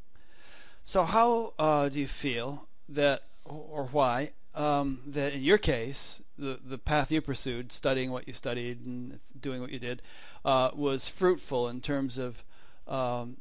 so 0.84 1.04
how 1.04 1.52
uh, 1.58 1.88
do 1.88 1.98
you 1.98 2.06
feel 2.06 2.66
that 2.88 3.22
or 3.44 3.88
why 3.92 4.30
um, 4.56 5.00
that 5.06 5.34
in 5.34 5.42
your 5.42 5.58
case, 5.58 6.20
the 6.38 6.58
the 6.64 6.78
path 6.78 7.12
you 7.12 7.20
pursued, 7.20 7.72
studying 7.72 8.10
what 8.10 8.26
you 8.26 8.32
studied 8.32 8.84
and 8.84 9.20
doing 9.38 9.60
what 9.60 9.70
you 9.70 9.78
did, 9.78 10.02
uh, 10.44 10.70
was 10.74 11.08
fruitful 11.08 11.68
in 11.68 11.80
terms 11.80 12.16
of, 12.16 12.42
um, 12.88 13.36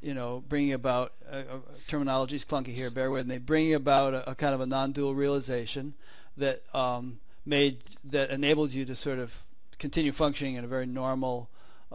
you 0.00 0.14
know, 0.14 0.42
bringing 0.48 0.72
about 0.72 1.12
uh, 1.30 1.36
uh, 1.36 1.42
terminology 1.86 2.36
is 2.36 2.44
clunky 2.44 2.68
here. 2.68 2.90
Bear 2.90 3.10
with 3.10 3.26
me. 3.26 3.36
Bringing 3.36 3.74
about 3.74 4.14
a, 4.14 4.30
a 4.30 4.34
kind 4.34 4.54
of 4.54 4.60
a 4.62 4.66
non-dual 4.66 5.14
realization 5.14 5.94
that 6.38 6.62
um, 6.74 7.18
made 7.46 7.78
that 8.04 8.30
enabled 8.30 8.72
you 8.72 8.84
to 8.84 8.96
sort 8.96 9.18
of 9.18 9.42
continue 9.78 10.12
functioning 10.12 10.56
in 10.56 10.64
a 10.64 10.68
very 10.68 10.86
normal 10.86 11.48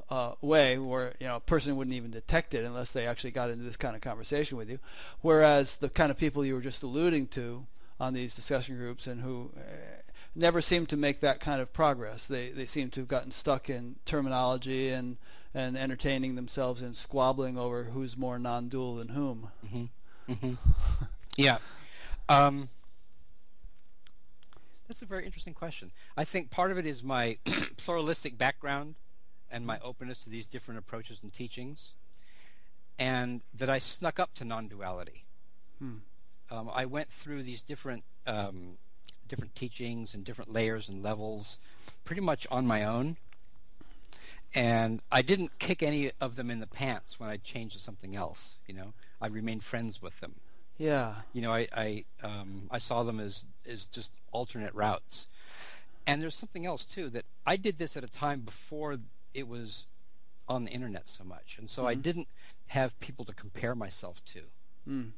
uh, 0.10 0.34
way 0.42 0.78
where 0.78 1.14
you 1.20 1.28
know 1.28 1.36
a 1.36 1.42
person 1.42 1.76
wouldn't 1.76 1.96
even 1.96 2.12
detect 2.12 2.54
it 2.54 2.64
unless 2.64 2.92
they 2.92 3.06
actually 3.06 3.32
got 3.32 3.50
into 3.50 3.64
this 3.64 3.78
kind 3.78 3.96
of 3.96 4.02
conversation 4.02 4.58
with 4.58 4.70
you. 4.70 4.80
Whereas 5.22 5.76
the 5.76 5.90
kind 5.90 6.12
of 6.12 6.18
people 6.18 6.46
you 6.46 6.56
were 6.56 6.62
just 6.62 6.84
alluding 6.84 7.28
to 7.30 7.66
on 8.00 8.14
these 8.14 8.34
discussion 8.34 8.78
groups 8.78 9.06
and 9.06 9.22
who 9.22 9.52
uh, 9.56 9.62
never 10.36 10.62
seem 10.62 10.86
to 10.88 10.98
make 10.98 11.20
that 11.20 11.40
kind 11.40 11.62
of 11.62 11.74
progress. 11.74 12.26
They 12.26 12.50
they 12.50 12.66
seem 12.66 12.90
to 12.92 13.02
have 13.02 13.08
gotten 13.08 13.32
stuck 13.32 13.70
in 13.70 13.96
terminology 14.06 14.90
and 14.90 15.18
and 15.54 15.78
entertaining 15.78 16.36
themselves 16.36 16.82
in 16.82 16.94
squabbling 16.94 17.58
over 17.58 17.86
who's 17.86 18.16
more 18.18 18.40
non-dual 18.40 18.96
than 18.96 19.10
whom. 19.10 19.50
Mm-hmm. 19.66 20.32
Mm-hmm. 20.34 20.54
yeah. 21.38 21.58
Um, 22.30 22.70
that's 24.92 25.02
a 25.02 25.06
very 25.06 25.26
interesting 25.26 25.54
question. 25.54 25.90
I 26.18 26.26
think 26.26 26.52
part 26.52 26.70
of 26.70 26.78
it 26.78 26.86
is 26.86 27.02
my 27.02 27.38
pluralistic 27.78 28.38
background 28.38 28.96
and 29.50 29.66
my 29.66 29.80
openness 29.80 30.22
to 30.26 30.30
these 30.30 30.46
different 30.46 30.80
approaches 30.80 31.20
and 31.24 31.32
teachings, 31.32 31.92
and 33.00 33.40
that 33.54 33.70
I 33.70 33.80
snuck 33.80 34.20
up 34.20 34.34
to 34.36 34.44
non-duality. 34.44 35.24
Hmm. 35.80 36.00
Um, 36.50 36.70
I 36.74 36.84
went 36.84 37.10
through 37.10 37.44
these 37.44 37.62
different 37.62 38.04
um, 38.28 38.78
different 39.30 39.56
teachings 39.56 40.14
and 40.14 40.26
different 40.26 40.52
layers 40.52 40.90
and 40.90 41.02
levels, 41.02 41.58
pretty 42.04 42.22
much 42.22 42.46
on 42.52 42.68
my 42.68 42.84
own, 42.84 43.16
and 44.54 45.00
I 45.10 45.22
didn't 45.22 45.58
kick 45.58 45.82
any 45.82 46.12
of 46.20 46.36
them 46.36 46.52
in 46.52 46.60
the 46.60 46.68
pants 46.68 47.18
when 47.18 47.30
I 47.30 47.38
changed 47.38 47.78
to 47.78 47.82
something 47.82 48.18
else. 48.18 48.56
You 48.68 48.74
know, 48.74 48.94
I 49.22 49.28
remained 49.28 49.64
friends 49.64 50.02
with 50.02 50.20
them. 50.20 50.36
Yeah. 50.82 51.14
You 51.32 51.44
know, 51.44 51.54
I 51.54 51.68
I 51.76 52.06
um, 52.24 52.64
I 52.72 52.80
saw 52.80 53.04
them 53.04 53.20
as 53.20 53.46
as 53.70 53.86
just 53.86 54.12
alternate 54.32 54.74
routes. 54.74 55.28
And 56.08 56.24
there's 56.24 56.34
something 56.34 56.66
else 56.66 56.86
too 56.86 57.10
that 57.12 57.26
I 57.46 57.56
did 57.56 57.78
this 57.78 57.96
at 57.96 58.04
a 58.04 58.12
time 58.12 58.40
before 58.40 58.98
it 59.36 59.48
was 59.48 59.86
on 60.50 60.64
the 60.64 60.72
internet 60.72 61.08
so 61.08 61.24
much, 61.24 61.58
and 61.60 61.70
so 61.70 61.84
mm-hmm. 61.84 61.90
I 61.90 61.94
didn't 61.94 62.28
have 62.68 63.00
people 63.00 63.26
to 63.26 63.34
compare 63.34 63.76
myself 63.76 64.26
to. 64.26 64.42
Mm. 64.90 65.12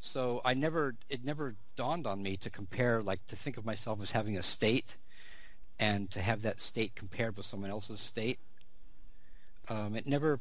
So 0.00 0.42
I 0.44 0.52
never, 0.52 0.96
it 1.08 1.24
never 1.24 1.54
dawned 1.76 2.06
on 2.06 2.22
me 2.22 2.36
to 2.38 2.50
compare, 2.50 3.00
like 3.00 3.24
to 3.28 3.36
think 3.36 3.56
of 3.56 3.64
myself 3.64 4.02
as 4.02 4.10
having 4.10 4.36
a 4.36 4.42
state, 4.42 4.96
and 5.78 6.10
to 6.10 6.20
have 6.20 6.42
that 6.42 6.60
state 6.60 6.96
compared 6.96 7.36
with 7.36 7.46
someone 7.46 7.70
else's 7.70 8.00
state. 8.00 8.40
Um, 9.68 9.94
it 9.94 10.06
never, 10.06 10.40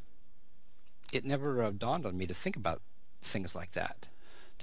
it 1.13 1.23
never 1.23 1.61
uh, 1.61 1.71
dawned 1.71 2.07
on 2.07 2.17
me 2.17 2.25
to 2.25 2.33
think 2.33 2.57
about 2.57 2.81
things 3.21 3.55
like 3.55 3.73
that. 3.73 4.07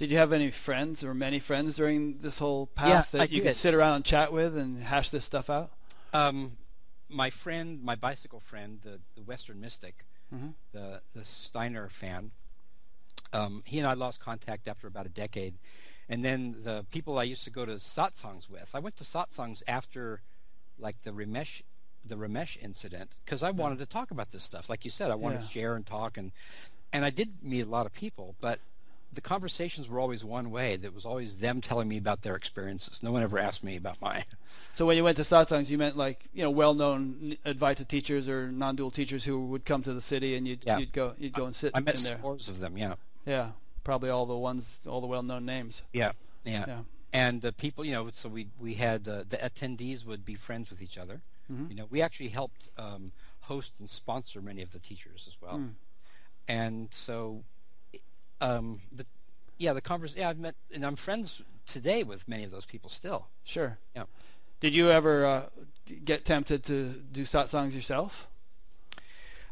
Did 0.01 0.09
you 0.09 0.17
have 0.17 0.33
any 0.33 0.49
friends 0.49 1.03
or 1.03 1.13
many 1.13 1.37
friends 1.37 1.75
during 1.75 2.21
this 2.21 2.39
whole 2.39 2.65
path 2.65 3.09
yeah, 3.13 3.19
that 3.19 3.21
I 3.21 3.25
you 3.25 3.41
did. 3.41 3.43
could 3.43 3.55
sit 3.55 3.75
around 3.75 3.97
and 3.97 4.03
chat 4.03 4.33
with 4.33 4.57
and 4.57 4.81
hash 4.81 5.11
this 5.11 5.23
stuff 5.23 5.47
out? 5.47 5.69
Um, 6.11 6.53
my 7.07 7.29
friend, 7.29 7.83
my 7.83 7.93
bicycle 7.93 8.39
friend, 8.39 8.79
the, 8.81 8.97
the 9.13 9.21
Western 9.21 9.61
Mystic, 9.61 10.07
mm-hmm. 10.33 10.47
the 10.71 11.01
the 11.13 11.23
Steiner 11.23 11.87
fan, 11.87 12.31
um, 13.31 13.61
he 13.67 13.77
and 13.77 13.87
I 13.87 13.93
lost 13.93 14.19
contact 14.19 14.67
after 14.67 14.87
about 14.87 15.05
a 15.05 15.09
decade. 15.09 15.59
And 16.09 16.25
then 16.25 16.55
the 16.63 16.83
people 16.89 17.19
I 17.19 17.23
used 17.23 17.43
to 17.43 17.51
go 17.51 17.63
to 17.67 17.73
satsangs 17.73 18.49
with, 18.49 18.71
I 18.73 18.79
went 18.79 18.97
to 18.97 19.03
satsangs 19.03 19.61
after 19.67 20.23
like 20.79 21.03
the 21.03 21.11
Ramesh 21.11 21.61
the 22.03 22.15
Ramesh 22.15 22.57
incident 22.59 23.17
because 23.23 23.43
I 23.43 23.51
wanted 23.51 23.77
to 23.77 23.85
talk 23.85 24.09
about 24.09 24.31
this 24.31 24.41
stuff. 24.41 24.67
Like 24.67 24.83
you 24.83 24.89
said, 24.89 25.11
I 25.11 25.15
wanted 25.15 25.41
Yeah. 25.41 25.41
to 25.41 25.47
share 25.47 25.75
and 25.75 25.85
talk, 25.85 26.17
and 26.17 26.31
and 26.91 27.05
I 27.05 27.11
did 27.11 27.43
meet 27.43 27.67
a 27.67 27.69
lot 27.69 27.85
of 27.85 27.93
people, 27.93 28.35
but 28.41 28.59
the 29.13 29.21
conversations 29.21 29.89
were 29.89 29.99
always 29.99 30.23
one 30.23 30.51
way. 30.51 30.75
That 30.77 30.93
was 30.93 31.05
always 31.05 31.37
them 31.37 31.59
telling 31.61 31.87
me 31.87 31.97
about 31.97 32.21
their 32.21 32.35
experiences. 32.35 33.01
No 33.03 33.11
one 33.11 33.23
ever 33.23 33.37
asked 33.39 33.63
me 33.63 33.75
about 33.75 34.01
mine. 34.01 34.23
So 34.73 34.85
when 34.85 34.95
you 34.95 35.03
went 35.03 35.17
to 35.17 35.23
satsangs, 35.23 35.69
you 35.69 35.77
meant 35.77 35.97
like 35.97 36.23
you 36.33 36.43
know 36.43 36.49
well-known 36.49 37.35
Advaita 37.45 37.85
teachers 37.87 38.29
or 38.29 38.49
non-dual 38.51 38.91
teachers 38.91 39.25
who 39.25 39.45
would 39.47 39.65
come 39.65 39.83
to 39.83 39.93
the 39.93 40.01
city, 40.01 40.35
and 40.35 40.47
you'd 40.47 40.63
Yeah. 40.65 40.77
you'd 40.77 40.93
go 40.93 41.13
you'd 41.17 41.33
go 41.33 41.45
and 41.45 41.53
sit 41.53 41.71
I 41.73 41.81
met 41.81 41.97
in 41.97 42.03
there. 42.03 42.17
scores 42.17 42.47
of 42.47 42.59
them. 42.61 42.77
Yeah, 42.77 42.95
Yeah, 43.25 43.51
probably 43.83 44.09
all 44.09 44.25
the 44.25 44.37
ones, 44.37 44.79
all 44.87 45.01
the 45.01 45.07
well-known 45.07 45.45
names. 45.45 45.81
yeah, 45.91 46.13
yeah. 46.45 46.63
Yeah. 46.67 46.79
And 47.11 47.41
the 47.41 47.51
people, 47.51 47.83
you 47.83 47.91
know, 47.91 48.09
so 48.13 48.29
we 48.29 48.47
we 48.59 48.75
had 48.75 49.05
uh, 49.09 49.25
the 49.27 49.35
attendees 49.37 50.05
would 50.05 50.23
be 50.23 50.35
friends 50.35 50.69
with 50.69 50.81
each 50.81 50.97
other. 50.97 51.19
Mhm. 51.51 51.69
You 51.69 51.75
know, 51.75 51.87
we 51.89 52.01
actually 52.01 52.29
helped 52.29 52.69
um, 52.77 53.11
host 53.41 53.73
and 53.79 53.89
sponsor 53.89 54.41
many 54.41 54.61
of 54.61 54.71
the 54.71 54.79
teachers 54.79 55.25
as 55.27 55.35
well. 55.41 55.57
Mm. 55.57 55.73
And 56.47 56.87
so, 56.91 57.43
um, 58.41 58.81
the 58.91 59.05
yeah, 59.57 59.73
the 59.73 59.81
converse. 59.81 60.13
Yeah, 60.17 60.29
I've 60.29 60.39
met, 60.39 60.55
and 60.73 60.83
I'm 60.85 60.95
friends 60.95 61.41
today 61.65 62.03
with 62.03 62.27
many 62.27 62.43
of 62.43 62.51
those 62.51 62.65
people 62.65 62.89
still. 62.89 63.27
Sure. 63.43 63.77
Yeah. 63.95 64.03
Did 64.59 64.75
you 64.75 64.89
ever 64.91 65.25
uh, 65.25 65.41
get 66.03 66.25
tempted 66.25 66.63
to 66.65 66.89
do 67.11 67.23
satsangs 67.23 67.73
yourself? 67.73 68.27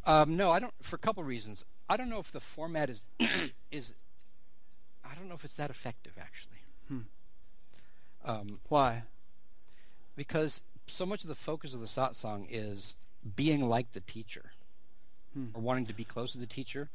Um, 0.06 0.36
no, 0.38 0.52
I 0.52 0.60
don't. 0.60 0.74
For 0.82 0.96
a 0.96 1.00
couple 1.00 1.24
reasons. 1.24 1.66
I 1.90 1.98
don't 1.98 2.10
know 2.10 2.20
if 2.20 2.32
the 2.32 2.40
format 2.40 2.90
is 2.90 3.02
is. 3.72 3.96
I 5.04 5.16
don't 5.16 5.28
know 5.28 5.36
if 5.36 5.46
it's 5.46 5.56
that 5.56 5.70
effective 5.70 6.14
actually. 6.20 6.60
Hmm. 6.88 7.00
Um, 8.26 8.60
Why? 8.68 9.04
because 10.16 10.64
so 10.86 11.06
much 11.06 11.24
of 11.24 11.30
the 11.30 11.36
focus 11.36 11.74
of 11.74 11.80
the 11.80 11.86
satsang 11.86 12.46
is 12.52 12.98
being 13.38 13.70
like 13.70 13.92
the 13.94 14.02
teacher 14.02 14.52
Hmm. 15.34 15.46
or 15.54 15.62
wanting 15.62 15.86
to 15.86 15.94
be 15.94 16.04
close 16.04 16.34
to 16.34 16.38
the 16.40 16.46
teacher. 16.48 16.90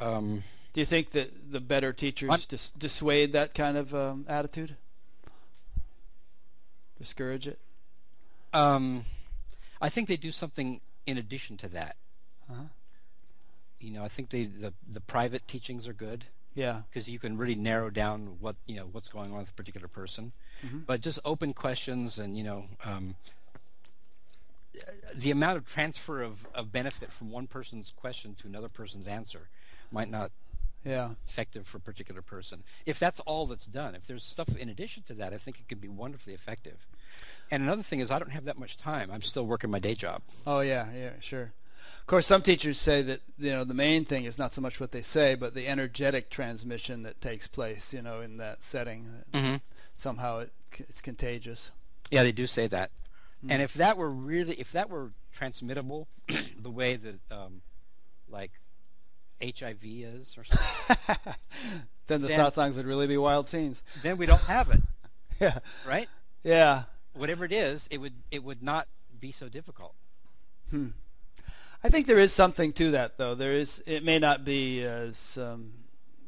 Um, 0.00 0.42
Do 0.76 0.80
you 0.80 0.84
think 0.86 1.12
that 1.12 1.50
the 1.52 1.58
better 1.60 1.94
teachers 1.94 2.44
dis- 2.44 2.70
dissuade 2.72 3.32
that 3.32 3.54
kind 3.54 3.78
of 3.78 3.94
um, 3.94 4.26
attitude? 4.28 4.76
Discourage 6.98 7.46
it? 7.46 7.58
um, 8.52 9.06
I 9.80 9.88
think 9.88 10.06
they 10.06 10.18
do 10.18 10.30
something 10.30 10.82
in 11.06 11.16
addition 11.16 11.56
to 11.58 11.68
that. 11.68 11.96
Uh-huh. 12.50 12.64
You 13.80 13.90
know, 13.92 14.04
I 14.04 14.08
think 14.08 14.28
they 14.28 14.44
the 14.44 14.74
the 14.86 15.00
private 15.00 15.48
teachings 15.48 15.88
are 15.88 15.94
good 15.94 16.26
Yeah. 16.54 16.82
because 16.90 17.08
you 17.08 17.18
can 17.18 17.38
really 17.38 17.54
narrow 17.54 17.88
down 17.88 18.36
what 18.40 18.56
you 18.66 18.76
know 18.76 18.86
what's 18.92 19.08
going 19.08 19.32
on 19.32 19.38
with 19.38 19.48
a 19.50 19.54
particular 19.54 19.88
person. 19.88 20.32
Mhm. 20.62 20.84
But 20.84 21.00
just 21.00 21.18
open 21.24 21.54
questions 21.54 22.18
and 22.18 22.36
you 22.36 22.44
know 22.44 22.66
um, 22.84 23.14
the 25.14 25.30
amount 25.30 25.56
of 25.56 25.64
transfer 25.66 26.20
of, 26.22 26.46
of 26.54 26.70
benefit 26.70 27.10
from 27.10 27.30
one 27.30 27.46
person's 27.46 27.94
question 27.96 28.34
to 28.42 28.46
another 28.46 28.68
person's 28.68 29.08
answer 29.08 29.48
might 29.90 30.10
not 30.10 30.32
Yeah. 30.86 31.10
effective 31.26 31.66
for 31.66 31.78
a 31.78 31.80
particular 31.80 32.22
person. 32.22 32.62
If 32.86 32.98
that's 32.98 33.20
all 33.20 33.46
that's 33.46 33.66
done, 33.66 33.94
if 33.94 34.06
there's 34.06 34.22
stuff 34.24 34.56
in 34.56 34.68
addition 34.68 35.02
to 35.08 35.14
that, 35.14 35.32
I 35.34 35.38
think 35.38 35.58
it 35.58 35.68
could 35.68 35.80
be 35.80 35.88
wonderfully 35.88 36.32
effective. 36.34 36.86
And 37.50 37.62
another 37.62 37.82
thing 37.82 38.00
is 38.00 38.10
I 38.10 38.18
don't 38.18 38.30
have 38.30 38.44
that 38.44 38.58
much 38.58 38.76
time. 38.76 39.10
I'm 39.12 39.22
still 39.22 39.44
working 39.46 39.70
my 39.70 39.78
day 39.78 39.94
job. 39.94 40.22
Oh 40.46 40.60
yeah, 40.60 40.86
yeah, 40.94 41.10
sure. 41.20 41.52
Of 42.00 42.06
course, 42.06 42.26
some 42.26 42.42
teachers 42.42 42.78
say 42.78 43.02
that 43.02 43.20
you 43.38 43.50
know 43.52 43.64
the 43.64 43.74
main 43.74 44.04
thing 44.04 44.24
is 44.24 44.38
not 44.38 44.54
so 44.54 44.60
much 44.60 44.78
what 44.80 44.92
they 44.92 45.02
say, 45.02 45.34
but 45.34 45.54
the 45.54 45.66
energetic 45.66 46.30
transmission 46.30 47.02
that 47.02 47.20
takes 47.20 47.46
place. 47.48 47.92
You 47.92 48.02
know, 48.02 48.20
in 48.20 48.36
that 48.38 48.62
setting, 48.64 49.08
Mm-hmm. 49.32 49.56
somehow 49.96 50.38
it, 50.40 50.52
it's 50.78 51.00
contagious. 51.00 51.70
Yeah, 52.10 52.22
they 52.22 52.32
do 52.32 52.46
say 52.46 52.66
that. 52.68 52.90
Mm. 53.44 53.50
And 53.52 53.62
if 53.62 53.74
that 53.74 53.96
were 53.96 54.10
really, 54.10 54.54
if 54.54 54.70
that 54.72 54.88
were 54.88 55.10
transmittable, 55.36 56.06
the 56.60 56.70
way 56.70 56.96
that, 56.96 57.18
um, 57.30 57.62
like, 58.28 58.52
HIV 59.42 59.78
is, 59.84 60.36
or 60.38 60.44
something, 60.44 61.34
then 62.06 62.22
the 62.22 62.28
Then- 62.28 62.40
satsangs 62.40 62.76
would 62.76 62.86
really 62.86 63.06
be 63.06 63.16
wild 63.16 63.48
scenes. 63.48 63.82
then 64.02 64.16
we 64.16 64.26
don't 64.26 64.40
have 64.42 64.70
it, 64.70 64.80
Yeah, 65.40 65.58
right? 65.86 66.08
yeah. 66.44 66.84
Whatever 67.14 67.44
it 67.46 67.52
is, 67.52 67.88
it 67.90 67.98
would 67.98 68.12
it 68.30 68.44
would 68.44 68.62
not 68.62 68.88
be 69.18 69.32
so 69.32 69.48
difficult. 69.48 69.94
Hmm. 70.70 70.88
I 71.82 71.88
think 71.88 72.06
there 72.06 72.18
is 72.18 72.32
something 72.32 72.72
to 72.74 72.90
that, 72.92 73.16
though. 73.16 73.34
There 73.34 73.52
is. 73.52 73.82
It 73.86 74.04
may 74.04 74.18
not 74.18 74.44
be 74.44 74.82
as, 74.82 75.38
um, 75.40 75.72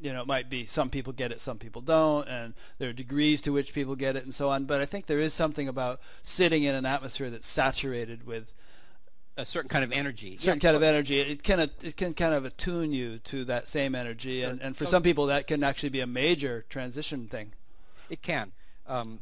you 0.00 0.12
know, 0.12 0.22
it 0.22 0.26
might 0.26 0.48
be 0.48 0.66
some 0.66 0.88
people 0.88 1.12
get 1.12 1.30
it, 1.32 1.40
some 1.40 1.58
people 1.58 1.82
don't, 1.82 2.26
and 2.28 2.54
there 2.78 2.88
are 2.90 2.92
degrees 2.94 3.42
to 3.42 3.52
which 3.52 3.74
people 3.74 3.96
get 3.96 4.14
it, 4.16 4.24
and 4.24 4.34
so 4.34 4.48
on. 4.50 4.64
But 4.64 4.80
I 4.80 4.86
think 4.86 5.06
there 5.06 5.18
is 5.20 5.34
something 5.34 5.68
about 5.68 6.00
sitting 6.22 6.62
in 6.62 6.74
an 6.74 6.86
atmosphere 6.86 7.28
that's 7.30 7.48
saturated 7.48 8.26
with 8.26 8.52
A 9.38 9.44
certain 9.46 9.68
kind 9.68 9.84
of 9.84 9.92
energy. 9.92 10.36
certain 10.36 10.58
Yeah, 10.58 10.68
kind 10.68 10.76
of 10.76 10.82
energy. 10.82 11.20
It 11.20 11.42
can 11.44 11.60
it 11.60 11.96
can 11.96 12.12
kind 12.12 12.34
of 12.34 12.44
attune 12.44 12.92
you 12.92 13.18
to 13.20 13.44
that 13.44 13.68
same 13.68 13.94
energy, 13.94 14.40
Sure. 14.40 14.50
and, 14.50 14.60
and 14.60 14.76
for 14.76 14.84
So- 14.84 14.90
some 14.90 15.02
people 15.04 15.26
that 15.26 15.46
can 15.46 15.62
actually 15.62 15.90
be 15.90 16.00
a 16.00 16.06
major 16.08 16.64
transition 16.68 17.28
thing. 17.28 17.52
It 18.10 18.20
can. 18.20 18.52
Um, 18.86 19.20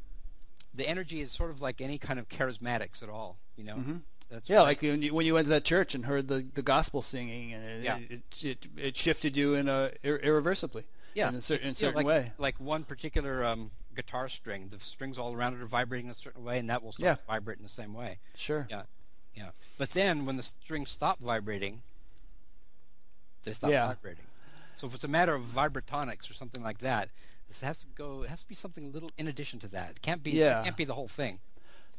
the 0.75 0.89
energy 0.89 1.21
is 1.21 1.33
sort 1.33 1.51
of 1.51 1.61
like 1.61 1.81
any 1.83 1.99
kind 1.99 2.19
of 2.19 2.29
charismatics 2.31 3.03
at 3.03 3.09
all. 3.11 3.37
You 3.57 3.65
know. 3.65 3.75
Mhm. 3.77 4.01
That's 4.31 4.49
Yeah, 4.49 4.57
right. 4.57 4.63
like 4.65 4.83
when 4.83 5.03
you, 5.03 5.15
when 5.15 5.25
you 5.27 5.35
went 5.35 5.45
to 5.45 5.51
that 5.51 5.65
church 5.65 5.95
and 5.95 6.07
heard 6.07 6.27
the, 6.29 6.45
the 6.55 6.63
gospel 6.63 7.01
singing, 7.03 7.53
and 7.53 7.65
it, 7.65 7.85
Yeah. 7.85 7.99
it, 7.99 8.23
it 8.43 8.67
it 8.77 8.97
shifted 8.97 9.37
you 9.37 9.55
in 9.55 9.69
a 9.69 9.93
ir- 10.03 10.19
irreversibly. 10.19 10.85
yeah, 11.15 11.29
in 11.29 11.37
a, 11.37 11.41
cer- 11.41 11.55
in 11.57 11.61
a 11.61 11.63
you 11.65 11.69
know, 11.69 11.75
certain 11.75 11.97
like, 11.97 12.07
way. 12.07 12.33
Like 12.39 12.59
one 12.59 12.85
particular 12.85 13.45
um, 13.45 13.71
guitar 13.95 14.29
string, 14.29 14.69
the 14.71 14.81
strings 14.81 15.17
all 15.19 15.33
around 15.35 15.55
it 15.55 15.61
are 15.61 15.67
vibrating 15.67 16.11
a 16.11 16.15
certain 16.15 16.43
way, 16.43 16.59
and 16.59 16.69
that 16.71 16.83
will 16.83 16.93
start 16.93 17.05
Yeah. 17.05 17.15
to 17.17 17.21
vibrate 17.27 17.59
in 17.59 17.63
the 17.65 17.69
same 17.71 17.93
way. 17.95 18.19
Sure. 18.35 18.67
Yeah, 18.69 18.83
yeah. 19.37 19.51
But 19.79 19.91
then 19.91 20.25
when 20.27 20.37
the 20.37 20.43
strings 20.43 20.91
stop 20.91 21.19
vibrating, 21.21 21.83
they 23.45 23.53
stop 23.53 23.71
Yeah. 23.71 23.87
vibrating. 23.89 24.25
So 24.77 24.87
if 24.87 24.95
it's 24.95 25.05
a 25.05 25.09
matter 25.09 25.35
of 25.35 25.43
vibratonics 25.45 26.31
or 26.31 26.35
something 26.35 26.63
like 26.63 26.79
that, 26.79 27.09
this 27.49 27.61
has 27.61 27.79
to 27.79 27.87
go. 27.95 28.23
It 28.23 28.31
has 28.31 28.41
to 28.43 28.49
be 28.49 28.55
something 28.55 28.85
a 28.85 28.89
little 28.89 29.11
in 29.17 29.29
addition 29.29 29.59
to 29.61 29.69
that. 29.69 29.91
It 29.91 30.03
can't 30.03 30.23
be. 30.23 30.33
Yeah. 30.33 30.61
It 30.61 30.65
can't 30.65 30.77
be 30.77 30.85
the 30.85 30.95
whole 30.95 31.09
thing. 31.09 31.39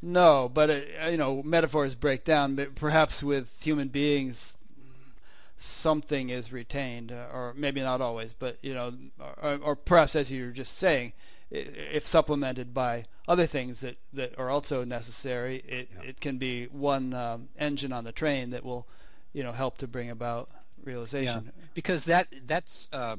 No, 0.01 0.47
but 0.53 0.69
it, 0.69 0.89
uh, 1.03 1.07
you 1.07 1.17
know, 1.17 1.41
metaphors 1.41 1.95
break 1.95 2.23
down. 2.23 2.55
But 2.55 2.75
perhaps 2.75 3.23
with 3.23 3.51
human 3.61 3.87
beings, 3.87 4.55
something 5.57 6.29
is 6.29 6.51
retained, 6.51 7.11
uh, 7.11 7.27
or 7.33 7.53
maybe 7.55 7.81
not 7.81 8.01
always, 8.01 8.33
but 8.33 8.57
you 8.61 8.73
know, 8.73 8.93
or, 9.41 9.55
or 9.63 9.75
perhaps 9.75 10.15
as 10.15 10.31
you 10.31 10.45
were 10.45 10.51
just 10.51 10.77
saying, 10.77 11.13
if 11.49 12.05
supplemented 12.05 12.73
by 12.73 13.05
other 13.27 13.45
things 13.47 13.79
that, 13.81 13.97
that 14.13 14.37
are 14.37 14.49
also 14.49 14.83
necessary, 14.83 15.57
it 15.67 15.89
Yeah. 15.95 16.09
it 16.09 16.19
can 16.21 16.37
be 16.37 16.65
one 16.65 17.13
um, 17.13 17.49
engine 17.57 17.93
on 17.93 18.03
the 18.03 18.11
train 18.11 18.49
that 18.51 18.63
will, 18.65 18.87
you 19.33 19.43
know, 19.43 19.51
help 19.53 19.77
to 19.77 19.87
bring 19.87 20.09
about 20.09 20.49
realization. 20.83 21.45
Yeah. 21.45 21.63
Because 21.73 22.05
that 22.05 22.27
that's 22.45 22.87
uh, 22.91 23.15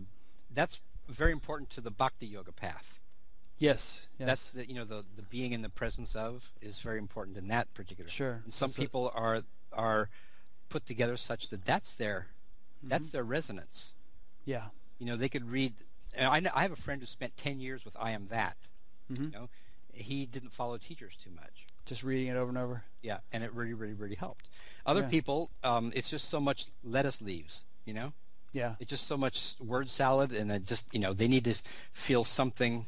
that's 0.54 0.80
very 1.08 1.32
important 1.32 1.70
to 1.70 1.80
the 1.80 1.90
bhakti 1.90 2.26
yoga 2.26 2.52
path. 2.52 2.98
Yes. 3.58 4.02
Yes. 4.18 4.26
That's 4.26 4.50
the, 4.50 4.68
you 4.68 4.74
know 4.74 4.84
the 4.84 5.04
the 5.16 5.22
being 5.22 5.52
in 5.52 5.62
the 5.62 5.68
presence 5.70 6.14
of 6.14 6.52
is 6.60 6.78
very 6.80 6.98
important 6.98 7.36
in 7.36 7.48
that 7.48 7.72
particular. 7.74 8.10
Sure. 8.10 8.42
And 8.44 8.52
some 8.52 8.68
That's 8.68 8.78
what- 8.78 8.84
people 8.84 9.12
are 9.14 9.42
are 9.72 10.10
put 10.68 10.84
together 10.86 11.16
such 11.16 11.48
that 11.48 11.64
that's 11.64 11.94
their 11.94 12.28
that's 12.82 13.08
Mhm. 13.08 13.12
their 13.12 13.24
resonance. 13.24 13.92
yeah. 14.44 14.66
You 14.98 15.06
know, 15.06 15.16
they 15.16 15.28
could 15.28 15.48
read. 15.48 15.74
And 16.14 16.26
I 16.28 16.40
know, 16.40 16.50
I 16.54 16.62
have 16.62 16.72
a 16.72 16.76
friend 16.76 17.00
who 17.00 17.06
spent 17.06 17.36
ten 17.36 17.60
years 17.60 17.84
with 17.84 17.96
I 17.98 18.10
am 18.12 18.28
that. 18.28 18.56
hmm 19.14 19.24
You 19.24 19.30
know, 19.30 19.48
he 19.92 20.26
didn't 20.26 20.50
follow 20.52 20.76
teachers 20.78 21.16
too 21.22 21.30
much. 21.30 21.66
Just 21.86 22.02
reading 22.02 22.28
it 22.28 22.36
over 22.36 22.48
and 22.50 22.58
over. 22.58 22.84
Yeah, 23.02 23.18
and 23.32 23.42
it 23.42 23.52
really, 23.52 23.72
really, 23.74 23.94
really 23.94 24.14
helped. 24.16 24.48
Other 24.86 25.00
Yeah. 25.02 25.08
people, 25.08 25.50
um, 25.64 25.92
it's 25.94 26.08
just 26.10 26.28
so 26.28 26.38
much 26.40 26.66
lettuce 26.84 27.20
leaves. 27.20 27.64
You 27.84 27.94
know, 27.94 28.12
Yeah. 28.52 28.74
it's 28.80 28.90
just 28.90 29.06
so 29.06 29.16
much 29.16 29.54
word 29.58 29.88
salad, 29.88 30.32
and 30.32 30.52
it 30.52 30.64
just 30.64 30.84
you 30.92 31.00
know 31.00 31.12
they 31.14 31.28
need 31.28 31.44
to 31.44 31.54
feel 31.92 32.24
something 32.24 32.86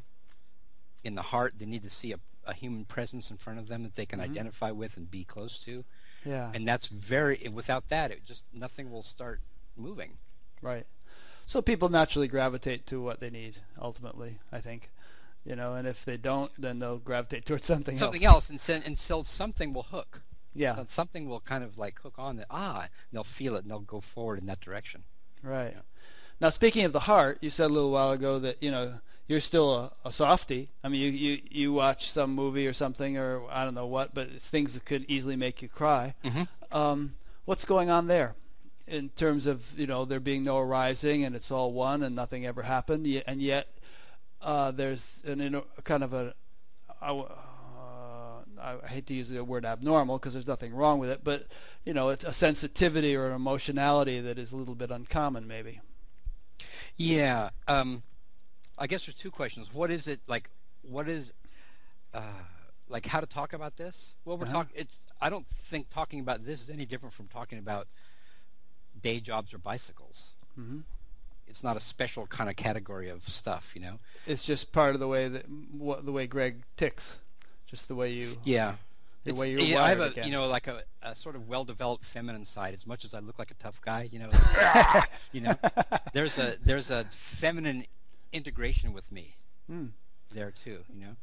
in 1.03 1.15
the 1.15 1.23
heart. 1.23 1.55
They 1.59 1.67
need 1.67 1.83
to 1.83 1.91
see 1.91 2.13
a, 2.13 2.21
a 2.47 2.53
human 2.55 2.85
presence 2.85 3.31
in 3.31 3.39
front 3.39 3.59
of 3.59 3.69
them 3.69 3.83
that 3.85 3.95
they 3.97 4.05
can 4.07 4.19
Mhm. 4.21 4.25
identify 4.25 4.71
with 4.71 4.97
and 4.97 5.11
be 5.11 5.25
close 5.25 5.59
to. 5.65 5.85
Yeah. 6.25 6.51
And 6.55 6.69
that's 6.69 6.87
very. 6.87 7.49
Without 7.51 7.89
that, 7.89 8.11
it 8.11 8.25
just 8.27 8.45
nothing 8.53 8.91
will 8.91 9.03
start 9.03 9.41
moving. 9.77 10.19
Right. 10.61 10.87
So 11.51 11.61
people 11.61 11.89
naturally 11.89 12.29
gravitate 12.29 12.87
to 12.87 13.03
what 13.03 13.19
they 13.19 13.29
need 13.29 13.57
ultimately, 13.83 14.39
I 14.53 14.61
think. 14.61 14.89
You 15.45 15.57
know, 15.57 15.75
and 15.75 15.85
if 15.85 16.05
they 16.05 16.17
don't, 16.17 16.53
then 16.57 16.79
they'll 16.79 16.99
gravitate 16.99 17.45
towards 17.45 17.67
something, 17.67 17.97
something 17.97 18.25
else. 18.25 18.53
else, 18.53 18.69
and 18.69 18.85
until 18.85 19.25
something 19.25 19.73
will 19.73 19.83
hook. 19.83 20.23
Yeah. 20.55 20.77
So 20.77 20.85
something 20.87 21.29
will 21.29 21.41
kind 21.41 21.65
of 21.65 21.77
like 21.77 21.99
hook 22.03 22.15
on 22.19 22.37
that. 22.37 22.47
Ah, 22.53 22.83
and 22.83 22.91
they'll 23.11 23.25
feel 23.25 23.57
it 23.57 23.63
and 23.63 23.71
they'll 23.73 23.81
go 23.81 24.01
forward 24.01 24.39
in 24.39 24.47
that 24.47 24.61
direction. 24.61 25.03
Right. 25.43 25.73
Yeah. 25.75 25.83
Now, 26.41 26.51
speaking 26.51 26.85
of 26.85 26.93
the 26.93 27.01
heart, 27.01 27.39
you 27.41 27.51
said 27.51 27.67
a 27.67 27.75
little 27.75 27.91
while 27.91 28.13
ago 28.13 28.39
that 28.39 28.63
you 28.63 28.71
know 28.71 29.01
you're 29.27 29.41
still 29.41 29.75
a, 29.75 29.93
a 30.05 30.13
softie. 30.13 30.71
I 30.85 30.89
mean, 30.89 31.01
you, 31.01 31.11
you 31.11 31.43
you 31.51 31.73
watch 31.73 32.13
some 32.13 32.33
movie 32.33 32.69
or 32.69 32.73
something, 32.73 33.19
or 33.19 33.43
I 33.51 33.65
don't 33.65 33.75
know 33.75 33.89
what, 33.89 34.15
but 34.15 34.41
things 34.41 34.75
that 34.75 34.85
could 34.85 35.05
easily 35.09 35.35
make 35.35 35.63
you 35.63 35.69
cry. 35.69 36.15
Mm-hmm. 36.25 36.45
Um, 36.71 37.15
what's 37.45 37.65
going 37.65 37.91
on 37.91 38.07
there, 38.07 38.37
in 38.91 39.09
terms 39.11 39.47
of 39.47 39.79
you 39.79 39.87
know 39.87 40.05
there 40.05 40.21
being 40.21 40.45
no 40.45 40.59
arising 40.59 41.25
and 41.25 41.35
it's 41.37 41.51
all 41.51 41.73
one 41.73 42.03
and 42.03 42.15
nothing 42.15 42.45
ever 42.47 42.63
happened, 42.63 43.07
and 43.27 43.41
yet 43.41 43.69
uh, 44.43 44.71
there's 44.71 45.21
an 45.25 45.63
kind 45.85 46.03
of 46.05 46.13
a, 46.13 46.35
a 47.01 47.15
uh, 47.15 47.27
I, 48.61 48.77
I 48.85 48.87
hate 48.89 49.07
to 49.07 49.15
use 49.15 49.29
the 49.29 49.43
word 49.45 49.65
abnormal 49.65 50.19
because 50.19 50.33
there's 50.35 50.47
nothing 50.47 50.75
wrong 50.75 50.99
with 50.99 51.11
it, 51.11 51.21
but 51.25 51.47
you 51.85 51.95
know, 51.95 52.11
it's 52.11 52.25
a 52.25 52.33
sensitivity 52.33 53.17
or 53.17 53.27
an 53.29 53.33
emotionality 53.35 54.21
that 54.21 54.39
is 54.39 54.53
a 54.53 54.57
little 54.57 54.75
bit 54.75 54.91
uncommon, 54.91 55.47
maybe. 55.47 55.81
Yeah. 56.97 57.51
Um, 57.69 58.03
I 58.79 58.87
guess 58.87 59.07
there's 59.07 59.15
two 59.15 59.31
questions. 59.31 59.69
What 59.73 59.91
is 59.91 60.07
it 60.09 60.21
like? 60.27 60.51
What 60.83 61.09
is 61.09 61.33
uh, 62.15 62.21
like 62.89 63.07
how 63.07 63.21
to 63.21 63.27
talk 63.27 63.53
about 63.53 63.77
this? 63.77 64.15
Well, 64.25 64.37
we're 64.39 64.45
Uh-huh. 64.45 64.53
talking. 64.55 64.73
It's. 64.75 64.97
I 65.21 65.29
don't 65.31 65.47
think 65.65 65.91
talking 65.91 66.21
about 66.21 66.45
this 66.47 66.61
is 66.63 66.71
any 66.71 66.87
different 66.87 67.13
from 67.15 67.29
talking 67.29 67.59
about 67.59 67.89
day 69.01 69.21
jobs 69.21 69.53
or 69.55 69.59
bicycles. 69.59 70.29
hmm 70.55 70.81
It's 71.49 71.63
not 71.63 71.77
a 71.77 71.81
special 71.81 72.27
kind 72.27 72.49
of 72.51 72.57
category 72.57 73.09
of 73.09 73.23
stuff, 73.29 73.73
you 73.75 73.81
know. 73.81 73.99
It's 74.27 74.43
just 74.43 74.73
part 74.73 74.95
of 74.95 75.01
the 75.01 75.09
way 75.09 75.29
that 75.29 75.47
what, 75.73 76.05
the 76.07 76.13
way 76.13 76.27
Greg 76.27 76.63
ticks, 76.77 77.19
just 77.67 77.89
the 77.89 77.95
way 77.95 78.11
you. 78.13 78.39
Yeah. 78.45 78.77
The 79.25 79.31
It's- 79.33 79.41
way 79.41 79.51
you're 79.51 79.61
yeah, 79.61 79.83
I 79.85 79.89
have 79.91 80.01
a 80.01 80.05
again. 80.05 80.25
you 80.27 80.33
know 80.33 80.47
like 80.49 80.67
a, 80.67 80.83
a 81.03 81.15
sort 81.15 81.37
of 81.37 81.47
well-developed 81.49 82.05
feminine 82.07 82.45
side. 82.47 82.73
As 82.73 82.87
much 82.87 83.05
as 83.05 83.13
I 83.13 83.19
look 83.19 83.39
like 83.39 83.51
a 83.51 83.55
tough 83.55 83.81
guy, 83.83 84.09
you 84.11 84.19
know, 84.19 84.31
you 85.33 85.41
know, 85.43 85.55
there's 86.15 86.39
a 86.39 86.57
there's 86.65 86.91
a 86.91 87.05
feminine 87.11 87.85
integration 88.33 88.93
with 88.93 89.11
me 89.13 89.37
Hmm. 89.67 89.87
there 90.33 90.51
too. 90.53 90.85
You 90.95 91.01
know, 91.07 91.17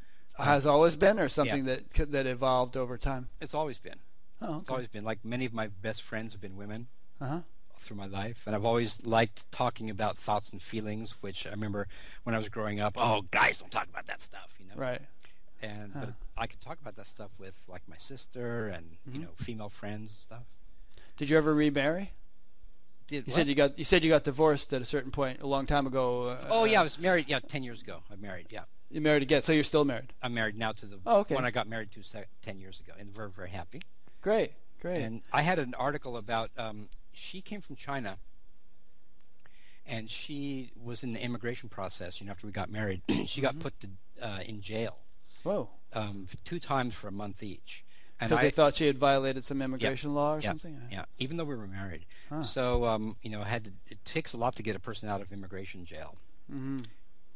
Has 0.43 0.65
always 0.67 0.95
been, 0.95 1.17
or 1.19 1.27
something 1.29 1.65
that 1.65 1.81
that 2.11 2.27
evolved 2.27 2.77
over 2.77 2.97
time. 2.97 3.29
it's 3.41 3.53
always 3.55 3.79
been. 3.79 3.99
Oh, 4.41 4.59
It's 4.59 4.69
always 4.69 4.87
been 4.87 5.03
like 5.03 5.25
many 5.25 5.45
of 5.45 5.53
my 5.53 5.65
best 5.67 6.03
friends 6.03 6.33
have 6.33 6.41
been 6.41 6.55
women 6.57 6.87
Uh-huh. 7.19 7.39
Through 7.79 7.97
my 7.97 8.05
life, 8.05 8.43
and 8.45 8.55
I've 8.55 8.65
always 8.65 9.05
liked 9.05 9.49
talking 9.51 9.89
about 9.89 10.17
thoughts 10.17 10.51
and 10.51 10.61
feelings. 10.61 11.15
Which 11.21 11.45
I 11.47 11.51
remember 11.51 11.87
when 12.23 12.35
I 12.35 12.37
was 12.37 12.49
growing 12.49 12.79
up. 12.79 12.95
Oh, 12.97 13.23
guys 13.31 13.57
don't 13.59 13.71
talk 13.71 13.87
about 13.89 14.07
that 14.07 14.21
stuff, 14.21 14.53
you 14.59 14.65
know. 14.67 14.75
Right. 14.75 15.01
And 15.61 15.93
Huh. 15.93 15.99
but 16.05 16.13
I 16.37 16.47
could 16.47 16.61
talk 16.61 16.79
about 16.79 16.95
that 16.97 17.07
stuff 17.07 17.31
with 17.39 17.55
like 17.67 17.81
my 17.87 17.97
sister 17.97 18.67
and 18.67 18.97
you 19.11 19.19
Mhm. 19.19 19.23
know 19.23 19.29
female 19.35 19.69
friends 19.69 20.11
and 20.11 20.19
stuff. 20.19 20.43
Did 21.17 21.29
you 21.29 21.37
ever 21.37 21.53
remarry? 21.55 22.13
Did 23.07 23.25
You 23.27 23.31
what? 23.31 23.35
said 23.35 23.47
you 23.47 23.55
got 23.55 23.79
you 23.79 23.85
said 23.85 24.03
you 24.03 24.09
got 24.09 24.23
divorced 24.23 24.71
at 24.73 24.81
a 24.81 24.85
certain 24.85 25.11
point 25.11 25.41
a 25.41 25.47
long 25.47 25.65
time 25.65 25.87
ago. 25.87 26.27
Uh, 26.29 26.47
Oh 26.49 26.65
yeah, 26.65 26.81
I 26.81 26.83
was 26.83 26.99
married. 26.99 27.27
Yeah, 27.27 27.39
ten 27.39 27.63
years 27.63 27.81
ago. 27.81 28.03
I'm 28.11 28.21
married. 28.21 28.47
Yeah, 28.51 28.65
You 28.91 29.01
married 29.01 29.23
again, 29.23 29.41
so 29.41 29.51
you're 29.51 29.63
still 29.63 29.83
married. 29.85 30.13
I'm 30.21 30.33
married 30.33 30.55
now 30.55 30.73
to 30.73 30.85
the 30.85 30.99
Oh, 31.05 31.19
okay. 31.21 31.33
one 31.35 31.43
I 31.45 31.51
got 31.51 31.67
married 31.67 31.91
to 31.93 32.03
se- 32.03 32.25
ten 32.41 32.59
years 32.59 32.79
ago, 32.79 32.93
and 32.99 33.13
very 33.15 33.31
very 33.31 33.49
happy. 33.49 33.81
Great, 34.21 34.51
great. 34.81 35.01
And 35.01 35.21
I 35.31 35.41
had 35.41 35.57
an 35.57 35.73
article 35.75 36.17
about 36.17 36.51
um, 36.57 36.89
she 37.17 37.41
came 37.41 37.61
from 37.61 37.75
China, 37.75 38.17
and 39.85 40.09
she 40.09 40.71
was 40.81 41.03
in 41.03 41.13
the 41.13 41.21
immigration 41.21 41.69
process. 41.69 42.19
You 42.19 42.27
know, 42.27 42.31
after 42.31 42.45
we 42.47 42.53
got 42.53 42.69
married, 42.69 43.01
she 43.25 43.41
got 43.41 43.55
Mhm. 43.55 43.59
put 43.61 43.73
to, 43.81 43.89
uh, 44.21 44.39
in 44.45 44.61
jail 44.61 44.97
Whoa, 45.43 45.69
um, 45.93 46.27
two 46.45 46.59
times 46.59 46.93
for 46.93 47.07
a 47.07 47.11
month 47.11 47.41
each. 47.43 47.83
Because 48.19 48.41
they 48.41 48.49
thought 48.49 48.75
she 48.75 48.87
had 48.87 48.97
violated 48.97 49.45
some 49.45 49.61
immigration 49.61 50.15
law 50.15 50.33
or 50.35 50.39
yeah, 50.39 50.47
something. 50.49 50.81
yeah, 50.91 51.05
even 51.19 51.37
though 51.37 51.43
we 51.43 51.55
were 51.55 51.67
married. 51.67 52.05
Huh. 52.29 52.41
So 52.43 52.85
um, 52.85 53.15
you 53.21 53.29
know, 53.29 53.41
I 53.43 53.47
had 53.47 53.65
to, 53.65 53.71
it 53.87 54.03
takes 54.05 54.33
a 54.33 54.37
lot 54.37 54.55
to 54.55 54.63
get 54.63 54.75
a 54.75 54.79
person 54.79 55.07
out 55.07 55.21
of 55.21 55.31
immigration 55.31 55.85
jail, 55.85 56.15
Mm-hmm. 56.51 56.77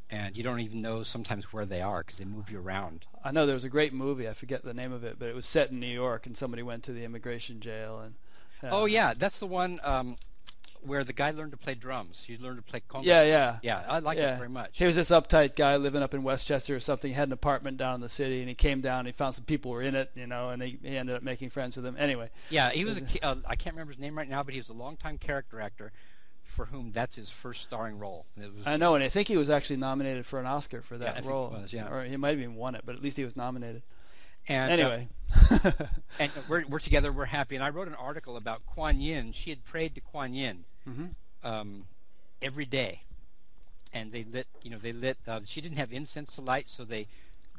and 0.10 0.36
you 0.36 0.42
don't 0.44 0.60
even 0.60 0.82
know 0.82 1.04
sometimes 1.04 1.54
where 1.54 1.66
they 1.68 1.82
are 1.82 2.00
because 2.02 2.18
they 2.18 2.26
move 2.26 2.50
you 2.50 2.60
around. 2.60 3.06
I 3.24 3.32
know 3.32 3.46
there 3.46 3.54
was 3.54 3.64
a 3.64 3.70
great 3.70 3.94
movie. 3.94 4.28
I 4.28 4.34
forget 4.34 4.64
the 4.64 4.74
name 4.74 4.92
of 4.92 5.04
it, 5.04 5.20
but 5.20 5.28
it 5.30 5.36
was 5.36 5.46
set 5.46 5.70
in 5.70 5.80
New 5.80 5.86
York, 5.86 6.26
and 6.26 6.36
somebody 6.36 6.64
went 6.64 6.84
to 6.86 6.94
the 6.94 7.04
immigration 7.04 7.60
jail. 7.60 8.00
And 8.00 8.16
uh, 8.64 8.70
Oh 8.72 8.86
yeah, 8.86 9.14
that's 9.18 9.40
the 9.40 9.48
one 9.48 9.80
um, 9.84 10.16
where 10.84 11.04
the 11.04 11.14
guy 11.14 11.32
learned 11.32 11.52
to 11.52 11.58
play 11.58 11.76
drums. 11.76 12.24
He 12.26 12.38
learned 12.38 12.58
to 12.58 12.64
play 12.64 12.82
conga. 12.90 13.06
yeah, 13.06 13.22
yeah. 13.24 13.58
Yeah, 13.62 13.84
I 13.88 14.00
like 14.00 14.18
Yeah. 14.18 14.34
it 14.36 14.38
very 14.38 14.50
much. 14.50 14.72
He 14.74 14.86
was 14.86 14.96
this 14.96 15.10
uptight 15.10 15.56
guy 15.56 15.76
living 15.78 16.02
up 16.02 16.14
in 16.14 16.24
Westchester 16.24 16.76
or 16.76 16.80
something. 16.80 17.10
He 17.12 17.16
had 17.16 17.28
an 17.28 17.34
apartment 17.34 17.78
down 17.78 17.96
in 17.96 18.02
the 18.02 18.10
city, 18.10 18.40
and 18.40 18.50
he 18.50 18.56
came 18.56 18.82
down. 18.82 19.00
and 19.00 19.08
He 19.08 19.14
found 19.14 19.36
some 19.36 19.46
people 19.46 19.70
were 19.72 19.82
in 19.84 19.94
it, 19.96 20.10
you 20.16 20.26
know, 20.28 20.50
and 20.50 20.62
he, 20.62 20.80
he 20.82 20.98
ended 20.98 21.16
up 21.16 21.22
making 21.24 21.50
friends 21.52 21.76
with 21.76 21.86
them. 21.86 21.96
Anyway, 22.00 22.30
Yeah, 22.50 22.72
he 22.72 22.84
was 22.86 22.98
a. 22.98 23.04
Uh, 23.26 23.36
I 23.46 23.56
can't 23.56 23.76
remember 23.76 23.94
his 23.94 24.00
name 24.02 24.18
right 24.18 24.30
now, 24.30 24.42
but 24.44 24.54
he 24.54 24.60
was 24.60 24.70
a 24.70 24.74
longtime 24.74 25.20
character 25.20 25.62
actor, 25.62 25.92
for 26.44 26.66
whom 26.66 26.92
that's 26.92 27.16
his 27.16 27.30
first 27.30 27.62
starring 27.62 28.00
role. 28.00 28.26
It 28.36 28.52
was, 28.54 28.66
I 28.66 28.78
know, 28.78 28.96
and 28.96 29.04
I 29.04 29.10
think 29.10 29.28
he 29.28 29.38
was 29.38 29.52
actually 29.52 29.78
nominated 29.78 30.26
for 30.26 30.40
an 30.40 30.48
Oscar 30.48 30.82
for 30.82 30.96
Yeah, 30.96 31.00
that 31.00 31.10
I 31.10 31.14
think 31.14 31.26
he 31.26 31.32
role. 31.32 31.50
was, 31.50 31.72
yeah. 31.74 31.90
Or 31.94 32.04
he 32.04 32.18
might 32.18 32.30
have 32.32 32.40
even 32.40 32.56
won 32.56 32.74
it, 32.76 32.82
but 32.86 32.96
at 32.96 33.04
least 33.04 33.18
he 33.18 33.24
was 33.24 33.36
nominated. 33.36 33.84
And, 34.48 34.72
uh, 34.72 34.74
anyway. 34.74 35.08
and 36.20 36.32
we're 36.50 36.66
we're 36.68 36.80
together. 36.80 37.12
We're 37.12 37.26
happy. 37.26 37.56
And 37.56 37.64
I 37.64 37.70
wrote 37.70 37.88
an 37.88 37.96
article 37.96 38.36
about 38.36 38.66
Kuan 38.66 39.00
Yin. 39.00 39.32
She 39.32 39.50
had 39.50 39.64
prayed 39.64 39.96
to 39.96 40.02
Kuan 40.02 40.34
Yin 40.34 40.66
hmm 40.86 41.06
um, 41.44 41.86
every 42.42 42.66
day, 42.66 43.04
and 43.94 44.12
they 44.12 44.24
lit. 44.24 44.48
You 44.62 44.72
know, 44.72 44.78
they 44.78 44.94
lit. 44.94 45.18
Uh, 45.28 45.40
she 45.46 45.62
didn't 45.62 45.78
have 45.78 45.92
incense 45.94 46.36
to 46.36 46.42
light, 46.42 46.70
so 46.70 46.84
they 46.84 47.08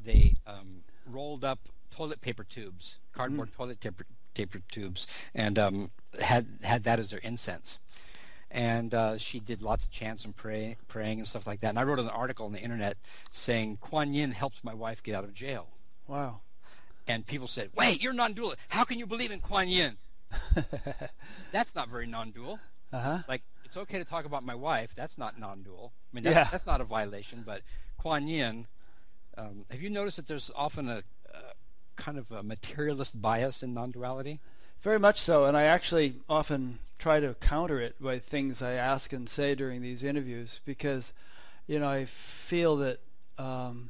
they 0.03 0.35
um, 0.45 0.83
rolled 1.09 1.43
up 1.43 1.59
toilet 1.89 2.21
paper 2.21 2.43
tubes, 2.43 2.97
cardboard 3.11 3.49
Mm. 3.51 3.55
toilet 3.55 3.79
paper, 3.79 4.05
paper 4.33 4.61
tubes, 4.71 5.07
and 5.33 5.57
um, 5.57 5.91
had 6.21 6.45
had 6.63 6.83
that 6.83 6.99
as 6.99 7.09
their 7.09 7.19
incense. 7.19 7.79
And 8.51 8.93
uh, 8.93 9.17
she 9.17 9.39
did 9.39 9.63
lots 9.63 9.83
of 9.83 9.89
chants 9.89 10.25
and 10.25 10.35
pray, 10.35 10.77
praying 10.87 11.17
and 11.17 11.27
stuff 11.27 11.47
like 11.47 11.61
that. 11.61 11.69
And 11.69 11.79
I 11.79 11.83
wrote 11.83 11.97
an 11.97 12.07
article 12.07 12.45
on 12.45 12.51
the 12.51 12.59
internet 12.59 12.97
saying 13.31 13.77
Kuan 13.81 14.13
Yin 14.13 14.31
helped 14.31 14.63
my 14.63 14.75
wife 14.75 15.01
get 15.01 15.15
out 15.15 15.23
of 15.23 15.33
jail. 15.33 15.69
Wow. 16.07 16.41
And 17.07 17.25
people 17.27 17.47
said, 17.47 17.69
"Wait, 17.75 18.01
you're 18.01 18.13
non-dual. 18.13 18.55
How 18.69 18.83
can 18.83 18.97
you 18.99 19.05
believe 19.05 19.31
in 19.31 19.39
Kuan 19.39 19.67
Yin? 19.67 19.97
That's 21.51 21.75
not 21.75 21.89
very 21.89 22.05
non-dual." 22.07 22.59
uh 22.91 22.99
huh. 23.01 23.17
like 23.27 23.41
it's 23.65 23.75
okay 23.75 23.97
to 23.97 24.05
talk 24.05 24.25
about 24.25 24.43
my 24.43 24.53
wife. 24.53 24.93
That's 24.95 25.17
not 25.17 25.39
non-dual. 25.39 25.91
I 25.95 26.15
mean, 26.15 26.23
that, 26.25 26.33
Yeah. 26.33 26.47
that's 26.51 26.65
not 26.67 26.79
a 26.79 26.83
violation. 26.83 27.41
But 27.45 27.61
Kuan 27.97 28.27
Yin, 28.27 28.67
um, 29.35 29.65
have 29.71 29.81
you 29.81 29.89
noticed 29.89 30.17
that 30.17 30.27
there's 30.27 30.51
often 30.55 30.87
a, 30.89 31.01
a 31.33 31.39
kind 31.95 32.19
of 32.19 32.31
a 32.31 32.43
materialist 32.43 33.19
bias 33.19 33.63
in 33.63 33.73
non-duality? 33.73 34.39
Very 34.81 34.99
much 34.99 35.19
so, 35.21 35.45
and 35.45 35.57
I 35.57 35.63
actually 35.63 36.17
often 36.29 36.77
try 36.99 37.19
to 37.19 37.33
counter 37.39 37.79
it 37.81 37.95
by 38.01 38.19
things 38.19 38.61
I 38.61 38.73
ask 38.73 39.11
and 39.11 39.27
say 39.27 39.55
during 39.55 39.81
these 39.81 40.03
interviews 40.03 40.59
because, 40.65 41.11
you 41.65 41.79
know, 41.79 41.87
I 41.89 42.05
feel 42.05 42.75
that, 42.77 42.99
um, 43.39 43.89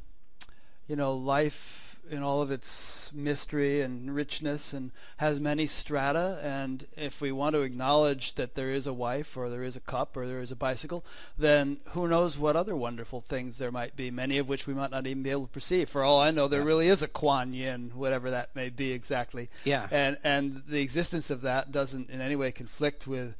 you 0.87 0.95
know, 0.95 1.13
life 1.13 1.82
in 2.09 2.21
all 2.21 2.41
of 2.41 2.51
its 2.51 3.09
mystery 3.13 3.81
and 3.81 4.13
richness 4.13 4.73
and 4.73 4.91
has 5.17 5.39
many 5.39 5.65
strata, 5.65 6.39
and 6.43 6.85
if 6.97 7.21
we 7.21 7.31
want 7.31 7.53
to 7.55 7.61
acknowledge 7.61 8.35
that 8.35 8.55
there 8.55 8.71
is 8.71 8.85
a 8.85 8.93
wife 8.93 9.37
or 9.37 9.49
there 9.49 9.63
is 9.63 9.75
a 9.75 9.79
cup 9.79 10.17
or 10.17 10.27
there 10.27 10.41
is 10.41 10.51
a 10.51 10.55
bicycle, 10.55 11.05
then 11.37 11.77
who 11.91 12.07
knows 12.07 12.37
what 12.37 12.55
other 12.55 12.75
wonderful 12.75 13.21
things 13.21 13.57
there 13.57 13.71
might 13.71 13.95
be, 13.95 14.11
many 14.11 14.37
of 14.37 14.47
which 14.49 14.67
we 14.67 14.73
might 14.73 14.91
not 14.91 15.07
even 15.07 15.23
be 15.23 15.29
able 15.29 15.47
to 15.47 15.53
perceive. 15.53 15.89
For 15.89 16.03
all 16.03 16.19
I 16.19 16.31
know, 16.31 16.47
there 16.47 16.59
Yeah. 16.59 16.65
really 16.67 16.87
is 16.89 17.01
a 17.01 17.07
Kuan 17.07 17.53
Yin, 17.53 17.91
whatever 17.95 18.29
that 18.31 18.55
may 18.55 18.69
be 18.69 18.91
exactly 18.91 19.49
Yeah. 19.63 19.87
and 19.89 20.17
and 20.23 20.63
the 20.67 20.81
existence 20.81 21.29
of 21.29 21.41
that 21.41 21.71
doesn't 21.71 22.09
in 22.09 22.19
any 22.21 22.35
way 22.35 22.51
conflict 22.51 23.07
with 23.07 23.35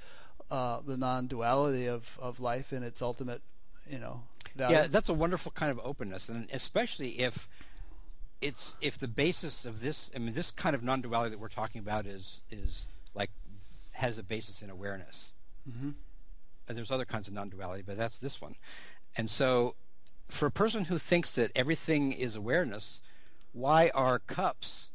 uh, 0.51 0.79
the 0.85 0.95
non-duality 0.97 1.87
of, 1.87 2.17
of 2.21 2.39
life 2.39 2.71
in 2.71 2.83
its 2.83 3.01
ultimate, 3.01 3.41
you 3.89 3.97
know, 3.99 4.21
value. 4.55 4.77
Yeah, 4.77 4.87
that's 4.87 5.09
a 5.09 5.13
wonderful 5.13 5.51
kind 5.51 5.71
of 5.71 5.79
openness, 5.83 6.29
and 6.29 6.47
especially 6.53 7.19
if 7.19 7.47
it's 8.43 8.75
if 8.81 8.97
the 8.97 9.07
basis 9.07 9.65
of 9.65 9.81
this, 9.81 10.11
I 10.15 10.19
mean, 10.19 10.33
this 10.33 10.51
kind 10.51 10.75
of 10.75 10.83
non-duality 10.83 11.31
that 11.31 11.39
we're 11.39 11.47
talking 11.47 11.79
about 11.79 12.05
is 12.05 12.41
is 12.51 12.87
like 13.15 13.31
has 13.93 14.17
a 14.17 14.23
basis 14.23 14.61
in 14.61 14.69
awareness. 14.69 15.33
hmm 15.65 15.91
And 16.67 16.77
there's 16.77 16.91
other 16.91 17.05
kinds 17.05 17.27
of 17.27 17.33
non-duality, 17.33 17.83
but 17.85 17.97
that's 17.97 18.17
this 18.19 18.41
one. 18.41 18.55
And 19.15 19.29
so, 19.29 19.75
for 20.27 20.47
a 20.47 20.51
person 20.51 20.85
who 20.85 20.97
thinks 20.97 21.31
that 21.31 21.51
everything 21.55 22.11
is 22.11 22.35
awareness, 22.35 23.01
why 23.53 23.91
are 23.93 24.19
cups 24.19 24.89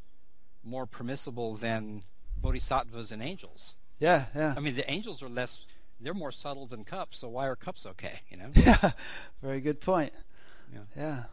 more 0.63 0.85
permissible 0.85 1.55
than 1.55 2.03
bodhisattvas 2.37 3.11
and 3.11 3.23
angels? 3.23 3.73
Yeah, 3.99 4.25
yeah, 4.35 4.53
I 4.55 4.59
mean, 4.59 4.75
the 4.75 4.89
angels 4.89 5.23
are 5.23 5.29
less; 5.29 5.65
they're 5.99 6.13
more 6.13 6.31
subtle 6.31 6.67
than 6.67 6.83
cups. 6.83 7.17
So 7.17 7.29
why 7.29 7.47
are 7.47 7.55
cups 7.55 7.85
okay? 7.85 8.19
You 8.29 8.37
know? 8.37 8.49
yeah. 8.53 8.91
Very 9.41 9.59
good 9.59 9.81
point. 9.81 10.13
Yeah. 10.73 10.81
Yeah, 10.95 11.23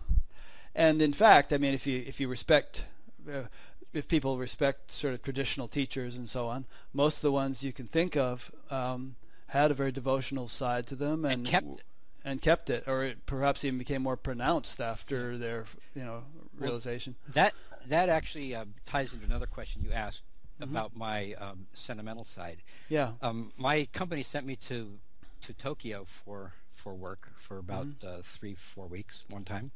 and 0.76 1.02
in 1.02 1.12
fact, 1.12 1.52
I 1.52 1.58
mean, 1.58 1.74
if 1.74 1.86
you 1.86 2.04
if 2.06 2.20
you 2.20 2.28
respect. 2.28 2.84
Uh, 3.28 3.48
if 3.92 4.06
people 4.08 4.36
respect 4.36 4.92
sort 4.92 5.14
of 5.14 5.22
traditional 5.22 5.68
teachers 5.68 6.16
and 6.16 6.28
so 6.28 6.48
on, 6.48 6.66
most 6.92 7.16
of 7.16 7.22
the 7.22 7.32
ones 7.32 7.62
you 7.62 7.72
can 7.72 7.86
think 7.86 8.14
of 8.14 8.50
um, 8.70 9.16
had 9.46 9.70
a 9.70 9.74
very 9.74 9.90
devotional 9.90 10.48
side 10.48 10.86
to 10.86 10.94
them 10.94 11.24
and, 11.24 11.32
And 11.34 11.46
kept 11.46 11.66
it. 11.78 11.82
and 12.22 12.42
kept 12.42 12.68
it, 12.68 12.84
or 12.86 13.04
it 13.04 13.24
perhaps 13.24 13.64
even 13.64 13.78
became 13.78 14.02
more 14.02 14.16
pronounced 14.18 14.80
after 14.82 15.38
their 15.38 15.64
you 15.94 16.04
know 16.04 16.24
Well, 16.58 16.68
realization. 16.68 17.14
That 17.32 17.54
that 17.86 18.10
actually 18.10 18.54
uh, 18.54 18.66
ties 18.84 19.14
into 19.14 19.24
another 19.24 19.46
question 19.46 19.82
you 19.82 19.92
asked 19.92 20.22
Mhm. 20.60 20.64
about 20.70 20.94
my 20.94 21.32
um, 21.34 21.66
sentimental 21.72 22.24
side. 22.24 22.58
Yeah. 22.90 23.12
Um, 23.22 23.52
my 23.56 23.86
company 23.92 24.22
sent 24.22 24.44
me 24.46 24.56
to 24.68 24.98
to 25.40 25.54
Tokyo 25.54 26.04
for 26.04 26.52
for 26.70 26.94
work 26.94 27.30
for 27.36 27.56
about 27.56 27.86
Mhm. 27.86 28.04
uh, 28.04 28.22
three 28.22 28.54
four 28.54 28.86
weeks 28.88 29.24
one 29.30 29.44
time, 29.44 29.70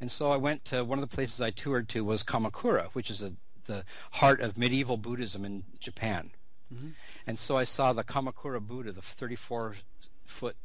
and 0.00 0.10
so 0.10 0.30
I 0.30 0.36
went 0.36 0.64
to 0.66 0.84
one 0.84 0.98
of 0.98 1.08
the 1.08 1.14
places 1.14 1.40
I 1.40 1.50
toured 1.50 1.88
to 1.90 2.04
was 2.04 2.22
Kamakura, 2.22 2.88
which 2.92 3.10
is 3.10 3.22
a, 3.22 3.32
the 3.66 3.84
heart 4.12 4.40
of 4.40 4.56
medieval 4.58 4.96
Buddhism 4.96 5.44
in 5.44 5.64
Japan. 5.80 6.30
Mhm. 6.72 6.92
And 7.26 7.38
so 7.38 7.56
I 7.56 7.64
saw 7.64 7.92
the 7.92 8.04
Kamakura 8.04 8.60
Buddha, 8.60 8.92
the 8.92 9.02
34 9.02 9.76
foot 10.24 10.56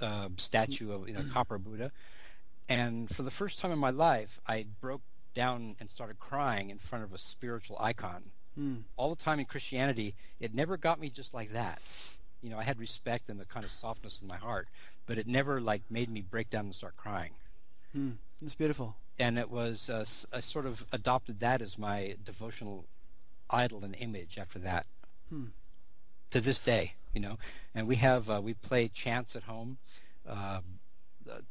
uh, 0.00 0.28
statue 0.36 0.92
of 0.92 1.08
you 1.08 1.14
know 1.14 1.24
copper 1.32 1.58
Buddha, 1.58 1.90
and 2.68 3.08
for 3.14 3.22
the 3.22 3.30
first 3.30 3.58
time 3.58 3.70
in 3.72 3.78
my 3.78 3.90
life, 3.90 4.40
I 4.46 4.66
broke 4.80 5.02
down 5.34 5.76
and 5.78 5.88
started 5.88 6.18
crying 6.18 6.70
in 6.70 6.78
front 6.78 7.04
of 7.04 7.12
a 7.12 7.18
spiritual 7.18 7.76
icon. 7.80 8.30
Mm. 8.58 8.84
All 8.96 9.14
the 9.14 9.22
time 9.22 9.38
in 9.38 9.44
Christianity, 9.46 10.14
it 10.40 10.54
never 10.54 10.76
got 10.76 10.98
me 10.98 11.10
just 11.10 11.34
like 11.34 11.52
that. 11.52 11.80
You 12.42 12.50
know, 12.50 12.58
I 12.58 12.64
had 12.64 12.78
respect 12.78 13.28
and 13.28 13.38
the 13.38 13.44
kind 13.44 13.64
of 13.64 13.70
softness 13.70 14.18
in 14.20 14.26
my 14.26 14.36
heart, 14.38 14.68
but 15.06 15.18
it 15.18 15.26
never 15.26 15.60
like 15.60 15.82
made 15.90 16.08
me 16.10 16.22
break 16.22 16.50
down 16.50 16.66
and 16.66 16.74
start 16.74 16.96
crying. 16.96 17.32
Mm. 17.96 18.16
It's 18.44 18.54
beautiful. 18.54 18.96
And 19.18 19.38
it 19.38 19.50
was 19.50 19.88
uh, 19.88 20.04
I 20.36 20.40
sort 20.40 20.66
of 20.66 20.84
adopted 20.92 21.40
that 21.40 21.62
as 21.62 21.78
my 21.78 22.16
devotional 22.22 22.84
idol 23.48 23.84
and 23.84 23.94
image 23.98 24.38
after 24.38 24.58
that. 24.60 24.86
Hmm. 25.30 25.46
To 26.30 26.40
this 26.40 26.58
day, 26.58 26.94
you 27.14 27.20
know, 27.20 27.38
and 27.74 27.86
we 27.86 27.96
have 27.96 28.28
uh, 28.28 28.40
we 28.42 28.54
play 28.54 28.88
chants 28.88 29.36
at 29.36 29.44
home. 29.44 29.78
Uh, 30.28 30.60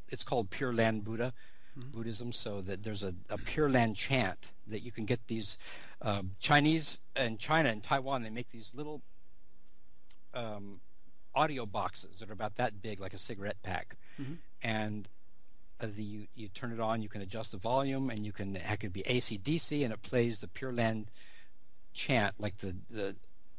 it's 0.10 0.24
called 0.24 0.50
Pure 0.50 0.74
Land 0.74 1.04
Buddha, 1.06 1.34
mm-hmm. 1.78 1.90
Buddhism. 1.90 2.32
So 2.32 2.62
that 2.62 2.84
there's 2.84 3.02
a, 3.02 3.16
a, 3.30 3.38
Pure 3.38 3.70
Land 3.70 3.96
chant 3.96 4.52
that 4.68 4.82
you 4.82 4.92
can 4.92 5.06
get 5.06 5.28
these 5.28 5.58
um, 6.02 6.32
Chinese 6.40 7.00
and 7.16 7.40
China 7.40 7.70
and 7.70 7.82
Taiwan. 7.82 8.24
They 8.24 8.30
make 8.30 8.52
these 8.52 8.72
little 8.76 9.02
um, 10.34 10.82
audio 11.34 11.66
boxes 11.66 12.20
that 12.20 12.30
are 12.30 12.34
about 12.34 12.58
that 12.58 12.82
big, 12.82 13.00
like 13.00 13.14
a 13.14 13.18
cigarette 13.18 13.58
pack, 13.64 13.96
mm-hmm. 14.22 14.34
and 14.62 15.08
you, 15.96 16.28
you 16.36 16.48
turn 16.50 16.72
it 16.72 16.80
on. 16.80 17.02
You 17.02 17.10
can 17.10 17.22
adjust 17.22 17.52
the 17.52 17.58
volume, 17.58 18.10
and 18.10 18.26
you 18.26 18.32
can 18.32 18.56
it 18.56 18.80
could 18.80 18.94
be 18.94 19.02
AC/DC, 19.06 19.84
and 19.84 19.94
it 19.94 20.02
plays 20.02 20.40
the 20.40 20.48
Pure 20.48 20.74
Land 20.74 21.08
chant, 21.94 22.36
like 22.40 22.58
the 22.58 22.76
the 22.90 23.16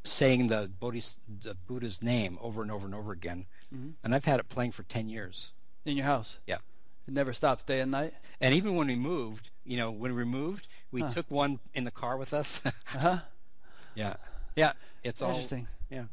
saying 0.07 0.47
the, 0.47 0.71
Bodhis, 0.81 1.14
the 1.43 1.55
Buddha's 1.55 2.03
name 2.03 2.39
over 2.41 2.62
and 2.62 2.71
over 2.71 2.87
and 2.87 2.95
over 2.95 3.12
again. 3.12 3.47
Mm-hmm. 3.75 3.91
And 4.05 4.14
I've 4.14 4.25
had 4.25 4.41
it 4.41 4.49
playing 4.49 4.73
for 4.73 4.83
10 4.85 5.09
years. 5.09 5.53
In 5.85 5.97
your 5.97 6.07
house? 6.07 6.39
Yeah. 6.47 6.59
It 7.07 7.14
never 7.14 7.33
stops 7.33 7.64
day 7.64 7.81
and 7.81 7.91
night? 7.91 8.14
And 8.41 8.55
even 8.55 8.75
when 8.75 8.89
we 8.89 8.97
moved, 8.97 9.51
you 9.64 9.77
know, 9.77 9.91
when 9.91 10.14
we 10.14 10.25
moved, 10.25 10.67
we 10.91 11.03
huh. 11.03 11.11
took 11.11 11.31
one 11.31 11.61
in 11.75 11.85
the 11.85 11.91
car 11.91 12.17
with 12.17 12.35
us. 12.35 12.61
uh-huh. 12.64 13.19
Yeah. 13.95 14.14
Yeah. 14.57 14.73
It's 15.03 15.23
Interesting. 15.23 15.69
All, 15.91 15.99
yeah. 15.99 16.05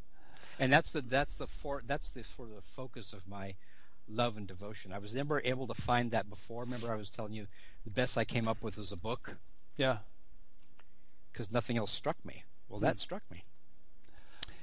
And 0.59 0.71
that's 0.71 0.91
the 0.91 1.01
that's 1.01 1.33
the 1.33 1.47
for 1.47 1.81
that's 1.85 2.11
the 2.11 2.23
sort 2.23 2.49
of 2.49 2.55
the 2.55 2.61
focus 2.61 3.11
of 3.11 3.27
my 3.27 3.55
love 4.07 4.37
and 4.37 4.47
devotion. 4.47 4.91
I 4.91 4.99
was 4.99 5.13
never 5.13 5.41
able 5.43 5.67
to 5.67 5.73
find 5.73 6.11
that 6.11 6.29
before. 6.29 6.63
Remember 6.63 6.91
I 6.91 6.95
was 6.95 7.09
telling 7.09 7.33
you 7.33 7.47
the 7.83 7.91
best 7.91 8.17
I 8.17 8.25
came 8.25 8.47
up 8.47 8.61
with 8.61 8.77
was 8.77 8.91
a 8.91 8.97
book? 8.97 9.37
Yeah. 9.77 9.97
Cuz 11.33 11.51
nothing 11.51 11.77
else 11.77 11.91
struck 11.91 12.23
me. 12.25 12.43
Well, 12.69 12.79
hmm. 12.79 12.85
that 12.85 12.99
struck 12.99 13.23
me. 13.31 13.45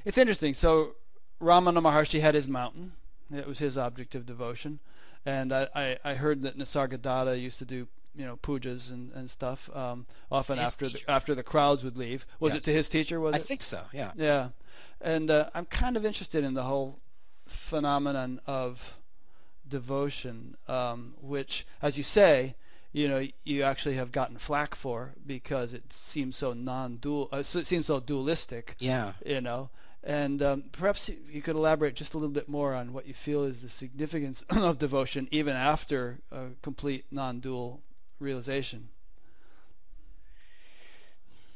It's 0.04 0.18
interesting. 0.18 0.54
So 0.54 0.96
Ramana 1.40 1.82
Maharshi 1.82 2.20
had 2.20 2.34
his 2.34 2.48
mountain. 2.48 2.92
It 3.32 3.46
was 3.46 3.58
his 3.58 3.78
object 3.78 4.14
of 4.14 4.26
devotion. 4.26 4.80
And 5.24 5.52
I, 5.52 5.68
I, 5.74 5.98
I 6.04 6.14
heard 6.14 6.42
that 6.42 6.56
Nisargadatta 6.56 7.40
used 7.40 7.58
to 7.58 7.64
do 7.64 7.88
you 8.16 8.26
know 8.26 8.36
pujas 8.36 8.90
and, 8.90 9.12
and 9.12 9.30
stuff 9.30 9.70
um, 9.74 10.06
often 10.30 10.56
his 10.56 10.66
after 10.66 10.88
the, 10.88 11.00
after 11.08 11.34
the 11.34 11.42
crowds 11.42 11.84
would 11.84 11.96
leave. 11.96 12.26
Was 12.38 12.52
yeah. 12.52 12.58
it 12.58 12.64
to 12.64 12.72
his 12.72 12.88
teacher? 12.88 13.20
Was 13.20 13.34
I 13.34 13.38
it? 13.38 13.42
think 13.44 13.62
so. 13.62 13.82
Yeah. 13.92 14.12
Yeah, 14.16 14.48
and 15.00 15.30
uh, 15.30 15.50
I'm 15.54 15.66
kind 15.66 15.96
of 15.96 16.04
interested 16.04 16.44
in 16.44 16.54
the 16.54 16.64
whole 16.64 17.00
phenomenon 17.46 18.40
of 18.46 18.98
devotion, 19.70 20.56
um, 20.68 21.14
which, 21.20 21.66
as 21.80 21.96
you 21.96 22.02
say, 22.02 22.56
you 22.92 23.08
know, 23.08 23.26
you 23.44 23.62
actually 23.62 23.94
have 23.94 24.12
gotten 24.12 24.36
flack 24.36 24.74
for 24.74 25.14
because 25.24 25.72
it 25.72 25.92
seems 25.92 26.36
so 26.36 26.52
non-dual. 26.52 27.28
Uh, 27.32 27.38
it 27.38 27.44
seems 27.44 27.86
so 27.86 28.00
dualistic. 28.00 28.76
Yeah. 28.78 29.12
You 29.24 29.40
know, 29.40 29.70
and 30.02 30.42
um, 30.42 30.64
perhaps 30.72 31.08
you 31.08 31.42
could 31.42 31.56
elaborate 31.56 31.94
just 31.94 32.14
a 32.14 32.18
little 32.18 32.32
bit 32.32 32.48
more 32.48 32.74
on 32.74 32.92
what 32.92 33.06
you 33.06 33.14
feel 33.14 33.44
is 33.44 33.60
the 33.60 33.68
significance 33.68 34.42
of 34.50 34.78
devotion 34.78 35.28
even 35.30 35.54
after 35.54 36.20
a 36.32 36.48
complete 36.62 37.04
non-dual 37.10 37.80
realization. 38.18 38.88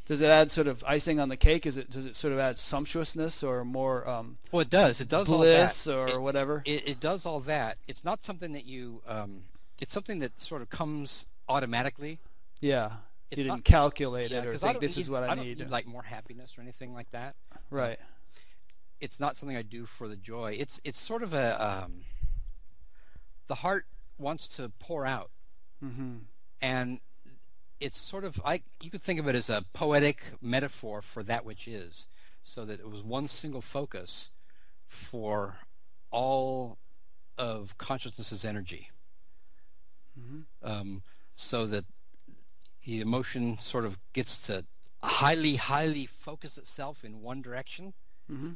Does 0.06 0.20
it 0.20 0.26
add 0.26 0.52
sort 0.52 0.66
of 0.66 0.84
icing 0.86 1.18
on 1.18 1.30
the 1.30 1.36
cake? 1.36 1.64
Is 1.66 1.76
it 1.76 1.90
does 1.90 2.04
it 2.04 2.14
sort 2.14 2.32
of 2.32 2.38
add 2.38 2.58
sumptuousness 2.58 3.42
or 3.42 3.64
more? 3.64 4.06
Um, 4.08 4.38
well, 4.52 4.60
it 4.60 4.70
does. 4.70 5.00
It 5.00 5.08
does 5.08 5.26
bliss 5.26 5.86
or 5.86 6.08
it, 6.08 6.20
whatever. 6.20 6.62
It, 6.66 6.86
it, 6.86 7.00
does 7.00 7.24
all 7.24 7.40
that. 7.40 7.78
It's 7.88 8.04
not 8.04 8.22
something 8.22 8.52
that 8.52 8.66
you. 8.66 9.02
Um, 9.06 9.44
it's 9.80 9.92
something 9.92 10.18
that 10.18 10.40
sort 10.40 10.60
of 10.60 10.68
comes 10.68 11.26
automatically. 11.48 12.20
Yeah. 12.60 12.90
It's 13.30 13.38
you 13.38 13.44
didn't 13.44 13.58
not, 13.58 13.64
calculate 13.64 14.30
yeah, 14.30 14.42
it 14.42 14.46
or 14.46 14.56
think 14.58 14.80
this 14.80 14.96
need, 14.96 15.02
is 15.02 15.10
what 15.10 15.24
I, 15.24 15.28
I 15.28 15.34
need. 15.36 15.58
need 15.58 15.70
like 15.70 15.86
more 15.86 16.02
happiness 16.02 16.52
or 16.58 16.60
anything 16.60 16.92
like 16.92 17.10
that. 17.12 17.34
Right 17.70 17.98
it's 19.04 19.20
not 19.20 19.36
something 19.36 19.56
I 19.56 19.62
do 19.62 19.84
for 19.86 20.08
the 20.08 20.16
joy. 20.16 20.56
It's 20.58 20.80
it's 20.82 21.00
sort 21.00 21.22
of 21.22 21.34
a 21.34 21.84
um, 21.84 22.04
the 23.48 23.56
heart 23.56 23.86
wants 24.18 24.48
to 24.56 24.72
pour 24.78 25.04
out, 25.04 25.30
mm-hmm. 25.84 26.16
and 26.62 27.00
it's 27.84 27.98
sort 27.98 28.24
of 28.24 28.40
I 28.44 28.62
you 28.80 28.90
could 28.90 29.02
think 29.02 29.20
of 29.20 29.28
it 29.28 29.34
as 29.34 29.50
a 29.50 29.64
poetic 29.72 30.22
metaphor 30.40 31.02
for 31.02 31.22
that 31.22 31.44
which 31.44 31.68
is, 31.68 32.06
so 32.42 32.64
that 32.64 32.80
it 32.80 32.90
was 32.90 33.02
one 33.02 33.28
single 33.28 33.60
focus 33.60 34.30
for 34.86 35.58
all 36.10 36.78
of 37.36 37.76
consciousness's 37.78 38.44
energy. 38.44 38.90
Mm-hmm. 40.18 40.40
Um, 40.62 41.02
so 41.34 41.66
that 41.66 41.84
the 42.84 43.00
emotion 43.00 43.58
sort 43.60 43.84
of 43.84 43.98
gets 44.12 44.40
to 44.46 44.64
highly, 45.02 45.56
highly 45.56 46.06
focus 46.06 46.56
itself 46.56 47.04
in 47.04 47.20
one 47.20 47.42
direction, 47.42 47.94
mm-hmm 48.30 48.52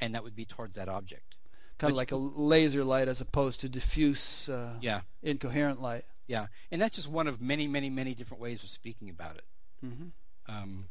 and 0.00 0.14
that 0.14 0.24
would 0.24 0.36
be 0.36 0.44
towards 0.44 0.76
that 0.76 0.88
object. 0.88 1.36
Kind 1.78 1.92
of 1.92 1.96
like 1.96 2.12
a 2.12 2.16
laser 2.16 2.82
light 2.82 3.08
as 3.08 3.20
opposed 3.20 3.60
to 3.60 3.68
diffuse, 3.68 4.48
uh, 4.48 4.74
yeah, 4.80 5.02
incoherent 5.22 5.80
light. 5.80 6.04
Yeah, 6.28 6.46
and 6.70 6.80
that's 6.80 6.94
just 6.94 7.08
one 7.08 7.26
of 7.26 7.40
many, 7.40 7.66
many, 7.66 7.90
many 7.90 8.14
different 8.14 8.40
ways 8.40 8.62
of 8.62 8.68
speaking 8.68 9.08
about 9.08 9.36
it. 9.36 9.44
Mm-hmm. 9.84 10.54
Um, 10.54 10.84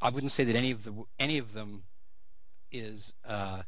I 0.00 0.10
wouldn't 0.10 0.32
say 0.32 0.44
that 0.44 0.54
any 0.54 0.70
of 0.70 0.84
the 0.84 0.92
any 1.18 1.38
of 1.38 1.52
them 1.52 1.82
is 2.70 3.12
uh, 3.26 3.62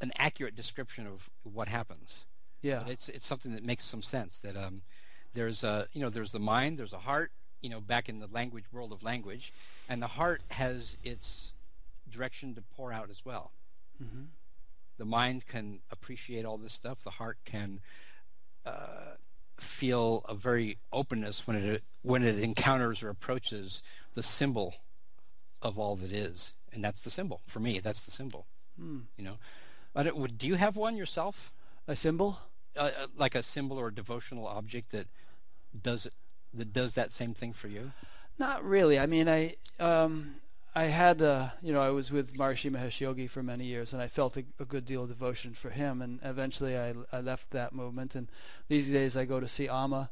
an 0.00 0.12
accurate 0.16 0.54
description 0.56 1.06
of 1.06 1.28
what 1.42 1.68
happens. 1.68 2.24
Yeah, 2.62 2.82
but 2.84 2.92
it's 2.92 3.08
it's 3.08 3.26
something 3.26 3.52
that 3.52 3.64
makes 3.64 3.84
some 3.84 4.02
sense. 4.02 4.38
That 4.38 4.56
um, 4.56 4.82
there's 5.34 5.64
a 5.64 5.88
you 5.92 6.00
know 6.00 6.10
there's 6.10 6.32
the 6.32 6.38
mind, 6.40 6.78
there's 6.78 6.92
a 6.92 6.98
heart. 6.98 7.32
You 7.60 7.68
know, 7.68 7.80
back 7.80 8.08
in 8.08 8.20
the 8.20 8.26
language 8.26 8.64
world 8.72 8.92
of 8.92 9.02
language, 9.02 9.52
and 9.88 10.00
the 10.00 10.06
heart 10.06 10.42
has 10.48 10.96
its 11.02 11.52
direction 12.10 12.54
to 12.54 12.62
pour 12.62 12.92
out 12.92 13.10
as 13.10 13.22
well. 13.24 13.52
Mm-hmm. 14.02 14.22
The 14.96 15.04
mind 15.04 15.46
can 15.46 15.80
appreciate 15.90 16.44
all 16.44 16.56
this 16.56 16.72
stuff. 16.72 17.02
The 17.04 17.10
heart 17.10 17.38
can 17.44 17.80
uh, 18.64 19.16
feel 19.60 20.24
a 20.28 20.34
very 20.34 20.78
openness 20.92 21.46
when 21.46 21.56
it 21.56 21.82
when 22.02 22.22
it 22.22 22.38
encounters 22.38 23.02
or 23.02 23.08
approaches 23.08 23.82
the 24.14 24.22
symbol 24.22 24.76
of 25.62 25.78
all 25.78 25.96
that 25.96 26.12
is, 26.12 26.52
and 26.72 26.82
that's 26.82 27.00
the 27.00 27.10
symbol 27.10 27.42
for 27.46 27.60
me. 27.60 27.78
That's 27.78 28.02
the 28.02 28.10
symbol. 28.10 28.46
Mm. 28.80 29.02
You 29.16 29.24
know, 29.24 29.38
but 29.92 30.38
do 30.38 30.46
you 30.46 30.54
have 30.54 30.76
one 30.76 30.96
yourself? 30.96 31.52
A 31.88 31.96
symbol, 31.96 32.38
uh, 32.76 32.90
uh, 32.96 33.06
like 33.16 33.34
a 33.34 33.42
symbol 33.42 33.78
or 33.78 33.88
a 33.88 33.94
devotional 33.94 34.46
object 34.46 34.92
that 34.92 35.06
does 35.82 36.06
that 36.54 36.72
does 36.72 36.94
that 36.94 37.12
same 37.12 37.34
thing 37.34 37.52
for 37.52 37.68
you? 37.68 37.92
Not 38.38 38.64
really. 38.64 38.98
I 38.98 39.06
mean, 39.06 39.28
I 39.28 39.56
um, 39.78 40.36
I 40.74 40.84
had, 40.84 41.20
uh, 41.20 41.48
you 41.60 41.72
know, 41.72 41.80
I 41.80 41.90
was 41.90 42.12
with 42.12 42.34
Maharishi 42.34 42.70
Mahesh 42.70 43.00
Yogi 43.00 43.26
for 43.26 43.42
many 43.42 43.64
years, 43.64 43.92
and 43.92 44.00
I 44.00 44.06
felt 44.06 44.36
a, 44.36 44.44
a, 44.60 44.64
good 44.64 44.86
deal 44.86 45.02
of 45.02 45.08
devotion 45.08 45.52
for 45.52 45.70
him. 45.70 46.00
And 46.00 46.20
eventually, 46.22 46.78
I, 46.78 46.94
I 47.12 47.20
left 47.20 47.50
that 47.50 47.74
movement. 47.74 48.14
And 48.14 48.28
these 48.68 48.88
days, 48.88 49.16
I 49.16 49.24
go 49.24 49.40
to 49.40 49.48
see 49.48 49.68
Amma, 49.68 50.10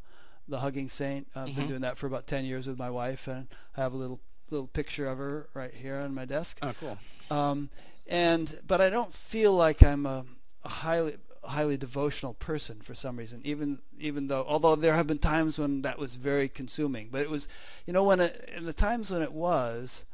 the 0.49 0.59
hugging 0.59 0.89
saint. 0.89 1.29
I've 1.35 1.49
mm-hmm. 1.49 1.61
been 1.61 1.69
doing 1.69 1.81
that 1.83 1.97
for 1.97 2.09
about 2.09 2.27
ten 2.27 2.45
years 2.45 2.67
with 2.67 2.79
my 2.79 2.91
wife, 2.91 3.29
and 3.29 3.47
I 3.77 3.83
have 3.83 3.93
a 3.93 3.97
little 3.97 4.21
little 4.51 4.67
picture 4.67 5.09
of 5.09 5.19
her 5.19 5.49
right 5.55 5.75
here 5.75 6.01
on 6.01 6.15
my 6.15 6.25
desk. 6.25 6.59
Oh, 6.63 6.73
cool. 6.81 6.99
Um, 7.31 7.69
and 8.09 8.59
but 8.67 8.81
I 8.81 8.91
don't 8.91 9.13
feel 9.13 9.53
like 9.53 9.83
I'm 9.83 10.07
a, 10.07 10.25
a 10.65 10.69
highly 10.69 11.17
highly 11.45 11.77
devotional 11.77 12.35
person 12.35 12.79
for 12.83 12.95
some 12.95 13.17
reason 13.17 13.41
even 13.43 13.79
even 13.99 14.27
though 14.27 14.45
although 14.47 14.77
there 14.77 14.95
have 14.95 15.07
been 15.07 15.19
times 15.19 15.59
when 15.59 15.81
that 15.81 15.99
was 15.99 16.17
very 16.17 16.47
consuming 16.47 17.09
but 17.11 17.23
it 17.23 17.31
was 17.31 17.49
you 17.87 17.93
know 17.93 18.03
when 18.03 18.21
it, 18.21 18.51
in 18.55 18.67
the 18.67 18.73
times 18.73 19.11
when 19.11 19.23
it 19.23 19.33
was 19.33 20.05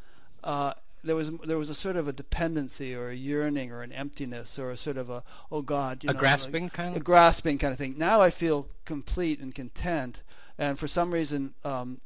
uh, 0.45 0.75
there 1.03 1.17
was 1.17 1.31
there 1.45 1.59
was 1.59 1.69
a 1.69 1.75
sort 1.75 1.97
of 1.97 2.09
a 2.09 2.13
dependency 2.13 2.95
or 2.95 3.11
a 3.11 3.15
yearning 3.15 3.71
or 3.71 3.83
an 3.83 3.93
emptiness 3.93 4.59
or 4.59 4.71
a 4.71 4.77
sort 4.77 4.97
of 4.97 5.11
a 5.11 5.23
oh 5.51 5.63
God, 5.63 6.03
you 6.03 6.11
a 6.11 6.13
know, 6.13 6.19
grasping 6.19 6.65
like, 6.65 6.73
kind 6.73 6.91
of 6.91 7.03
a 7.03 7.05
grasping 7.05 7.59
kind 7.59 7.73
of 7.73 7.79
thing. 7.79 7.97
Now 7.99 8.21
I 8.21 8.31
feel 8.31 8.69
complete 8.85 9.41
and 9.41 9.55
content, 9.55 10.23
and 10.59 10.79
for 10.79 10.89
some 10.89 11.11
reason, 11.11 11.55
um, 11.65 12.01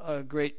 a 0.00 0.22
great 0.22 0.56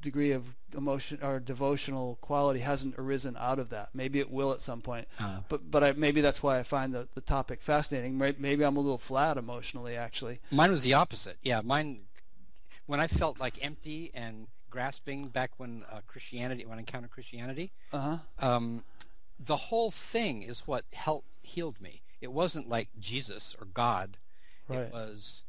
degree 0.00 0.32
of 0.32 0.54
emotion 0.76 1.18
or 1.22 1.40
devotional 1.40 2.18
quality 2.20 2.60
hasn't 2.60 2.94
arisen 2.98 3.36
out 3.38 3.58
of 3.58 3.70
that. 3.70 3.88
Maybe 3.94 4.20
it 4.20 4.30
will 4.30 4.52
at 4.52 4.60
some 4.60 4.80
point, 4.80 5.08
uh. 5.20 5.40
but 5.48 5.70
but 5.70 5.84
I, 5.84 5.92
maybe 5.92 6.20
that's 6.20 6.42
why 6.42 6.58
I 6.58 6.62
find 6.62 6.94
the 6.94 7.08
the 7.14 7.20
topic 7.20 7.62
fascinating. 7.62 8.16
Maybe 8.18 8.64
I'm 8.64 8.76
a 8.76 8.80
little 8.80 8.98
flat 8.98 9.36
emotionally, 9.36 9.96
actually. 9.96 10.40
Mine 10.50 10.70
was 10.70 10.82
the 10.82 10.94
opposite. 10.94 11.38
Yeah, 11.42 11.60
mine 11.62 12.00
when 12.86 13.00
I 13.00 13.08
felt 13.08 13.38
like 13.38 13.62
empty 13.64 14.10
and 14.14 14.46
grasping 14.76 15.28
back 15.28 15.52
when 15.56 15.84
uh, 15.90 16.00
Christianity, 16.06 16.66
when 16.66 16.76
I 16.76 16.80
encountered 16.80 17.10
Christianity. 17.10 17.72
Uh-huh. 17.94 18.18
Um, 18.38 18.84
the 19.40 19.56
whole 19.56 19.90
thing 19.90 20.42
is 20.42 20.64
what 20.66 20.84
helped 20.92 21.28
healed 21.40 21.80
me. 21.80 22.02
It 22.20 22.30
wasn't 22.30 22.68
like 22.68 22.88
Jesus 23.00 23.56
or 23.58 23.66
God. 23.72 24.18
Right. 24.68 24.80
It 24.80 24.92
was 24.92 25.40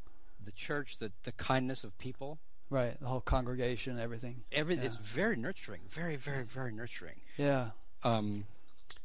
the 0.44 0.54
church, 0.54 0.98
the 0.99 1.12
the 1.24 1.34
kindness 1.34 1.84
of 1.84 1.98
people, 1.98 2.40
Right, 2.70 2.98
the 3.02 3.08
whole 3.08 3.20
congregation, 3.20 3.99
everything. 3.99 4.44
Every 4.49 4.76
Yeah. 4.76 4.84
it's 4.84 4.95
very 4.95 5.36
nurturing, 5.36 5.82
very, 5.90 6.16
very, 6.16 6.45
very 6.45 6.72
nurturing. 6.72 7.20
Yeah. 7.36 7.72
Um, 8.04 8.45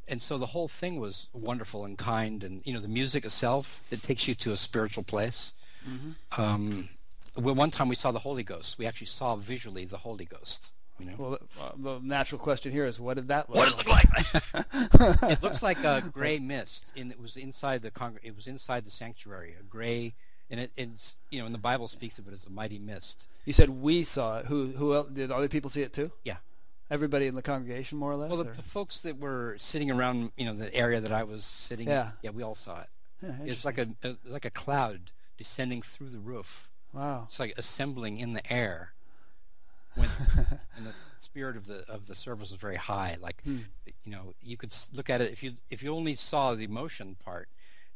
and 0.07 0.23
so 0.23 0.39
the 0.39 0.47
whole 0.47 0.69
thing 0.69 1.01
was 1.01 1.27
wonderful 1.32 1.85
and 1.85 1.99
kind, 1.99 2.44
and 2.44 2.62
you 2.65 2.73
know 2.73 2.81
the 2.81 2.94
music 3.01 3.24
itself 3.24 3.82
it 3.90 4.05
takes 4.05 4.28
you 4.28 4.36
to 4.36 4.53
a 4.53 4.57
spiritual 4.57 5.03
place. 5.03 5.53
Mm-hmm. 5.89 6.40
Um, 6.40 6.90
well, 7.36 7.54
one 7.54 7.70
time 7.70 7.88
we 7.88 7.94
saw 7.94 8.10
the 8.12 8.18
Holy 8.20 8.42
Ghost. 8.42 8.78
We 8.78 8.86
actually 8.86 9.06
saw 9.09 9.36
visually 9.36 9.84
the 9.84 9.98
Holy 9.98 10.24
Ghost. 10.24 10.70
You 10.98 11.06
know, 11.06 11.14
Well, 11.18 11.38
uh, 11.60 11.70
the 11.76 12.00
natural 12.02 12.38
question 12.38 12.70
here 12.70 12.84
is, 12.86 13.00
what 13.00 13.14
did 13.14 13.28
that 13.28 13.48
look 13.48 13.56
what 13.59 13.88
like? 13.88 14.06
did 14.09 14.42
it 14.42 14.54
look 14.54 15.22
like? 15.22 15.30
it 15.32 15.42
looks 15.42 15.62
like 15.62 15.82
a 15.84 16.02
gray 16.12 16.38
mist, 16.38 16.84
and 16.96 17.10
it 17.10 17.18
was 17.20 17.36
inside 17.36 17.82
the 17.82 17.90
congr- 17.90 18.18
It 18.22 18.36
was 18.36 18.46
inside 18.46 18.84
the 18.84 18.90
sanctuary, 18.90 19.56
a 19.59 19.62
gray, 19.64 20.14
and 20.50 20.60
it, 20.60 20.70
it's 20.76 21.14
you 21.30 21.40
know, 21.40 21.46
and 21.46 21.54
the 21.54 21.59
Bible 21.59 21.88
speaks 21.88 22.18
of 22.18 22.28
it 22.28 22.34
as 22.34 22.44
a 22.44 22.50
mighty 22.50 22.78
mist. 22.78 23.26
You 23.46 23.52
said 23.52 23.70
we 23.70 24.04
saw 24.04 24.38
it. 24.38 24.46
Who 24.46 24.68
who 24.76 24.94
else, 24.94 25.09
did 25.12 25.30
other 25.32 25.48
people 25.48 25.70
see 25.70 25.82
it 25.82 25.92
too? 25.92 26.12
Yeah. 26.24 26.36
Everybody 26.90 27.26
in 27.26 27.34
the 27.34 27.42
congregation, 27.42 27.96
more 27.96 28.12
or 28.12 28.16
less. 28.16 28.28
Well, 28.30 28.44
the, 28.44 28.50
the 28.52 28.62
folks 28.62 29.00
that 29.00 29.18
were 29.18 29.56
sitting 29.59 29.90
around, 29.90 30.30
you 30.36 30.44
know, 30.44 30.54
the 30.54 30.72
area 30.74 31.00
that 31.00 31.10
I 31.10 31.22
was 31.24 31.44
sitting, 31.44 31.88
Yeah. 31.88 32.10
yeah, 32.20 32.30
we 32.30 32.42
all 32.42 32.54
saw 32.54 32.82
it. 32.82 32.88
Yeah, 33.22 33.30
It's 33.46 33.64
like 33.64 33.78
a, 33.78 33.88
a 34.04 34.16
like 34.26 34.44
a 34.44 34.50
cloud 34.50 35.10
descending 35.38 35.80
through 35.80 36.10
the 36.10 36.18
roof. 36.20 36.68
Wow. 36.93 37.24
It's 37.28 37.39
like 37.40 37.55
assembling 37.56 38.19
in 38.19 38.32
the 38.35 38.52
air. 38.52 38.93
When, 39.94 40.09
and 40.77 40.86
the 40.86 40.94
spirit 41.19 41.55
of 41.55 41.66
the 41.66 41.81
of 41.86 42.06
the 42.06 42.14
service 42.14 42.51
was 42.51 42.59
very 42.59 42.77
high. 42.77 43.19
Like 43.20 43.43
Hmm. 43.44 43.59
you 44.05 44.12
know, 44.12 44.32
you 44.40 44.56
could 44.56 44.74
look 44.94 45.10
at 45.10 45.20
it 45.20 45.31
if 45.32 45.43
you 45.43 45.55
if 45.69 45.82
you 45.82 45.94
only 45.94 46.14
saw 46.14 46.55
the 46.55 46.64
emotion 46.64 47.14
part, 47.23 47.48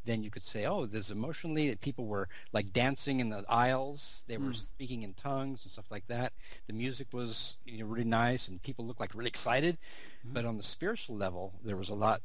then 0.04 0.22
you 0.22 0.30
could 0.30 0.44
say, 0.44 0.66
oh, 0.66 0.84
there's 0.84 1.10
emotionally 1.10 1.74
people 1.76 2.04
were 2.04 2.28
like 2.52 2.70
dancing 2.74 3.18
in 3.18 3.30
the 3.30 3.44
aisles. 3.48 4.22
They 4.26 4.36
were 4.36 4.48
Hmm. 4.48 4.52
speaking 4.52 5.02
in 5.04 5.14
tongues 5.14 5.62
and 5.64 5.72
stuff 5.72 5.90
like 5.90 6.06
that. 6.08 6.34
The 6.66 6.74
music 6.74 7.14
was 7.14 7.56
you 7.64 7.78
know 7.78 7.86
really 7.86 8.04
nice, 8.04 8.46
and 8.46 8.60
people 8.62 8.84
looked 8.86 9.00
like 9.00 9.14
really 9.14 9.28
excited. 9.30 9.78
Hmm. 10.22 10.34
But 10.34 10.44
on 10.44 10.58
the 10.58 10.62
spiritual 10.62 11.16
level, 11.16 11.54
there 11.64 11.78
was 11.78 11.88
a 11.88 11.94
lot. 11.94 12.20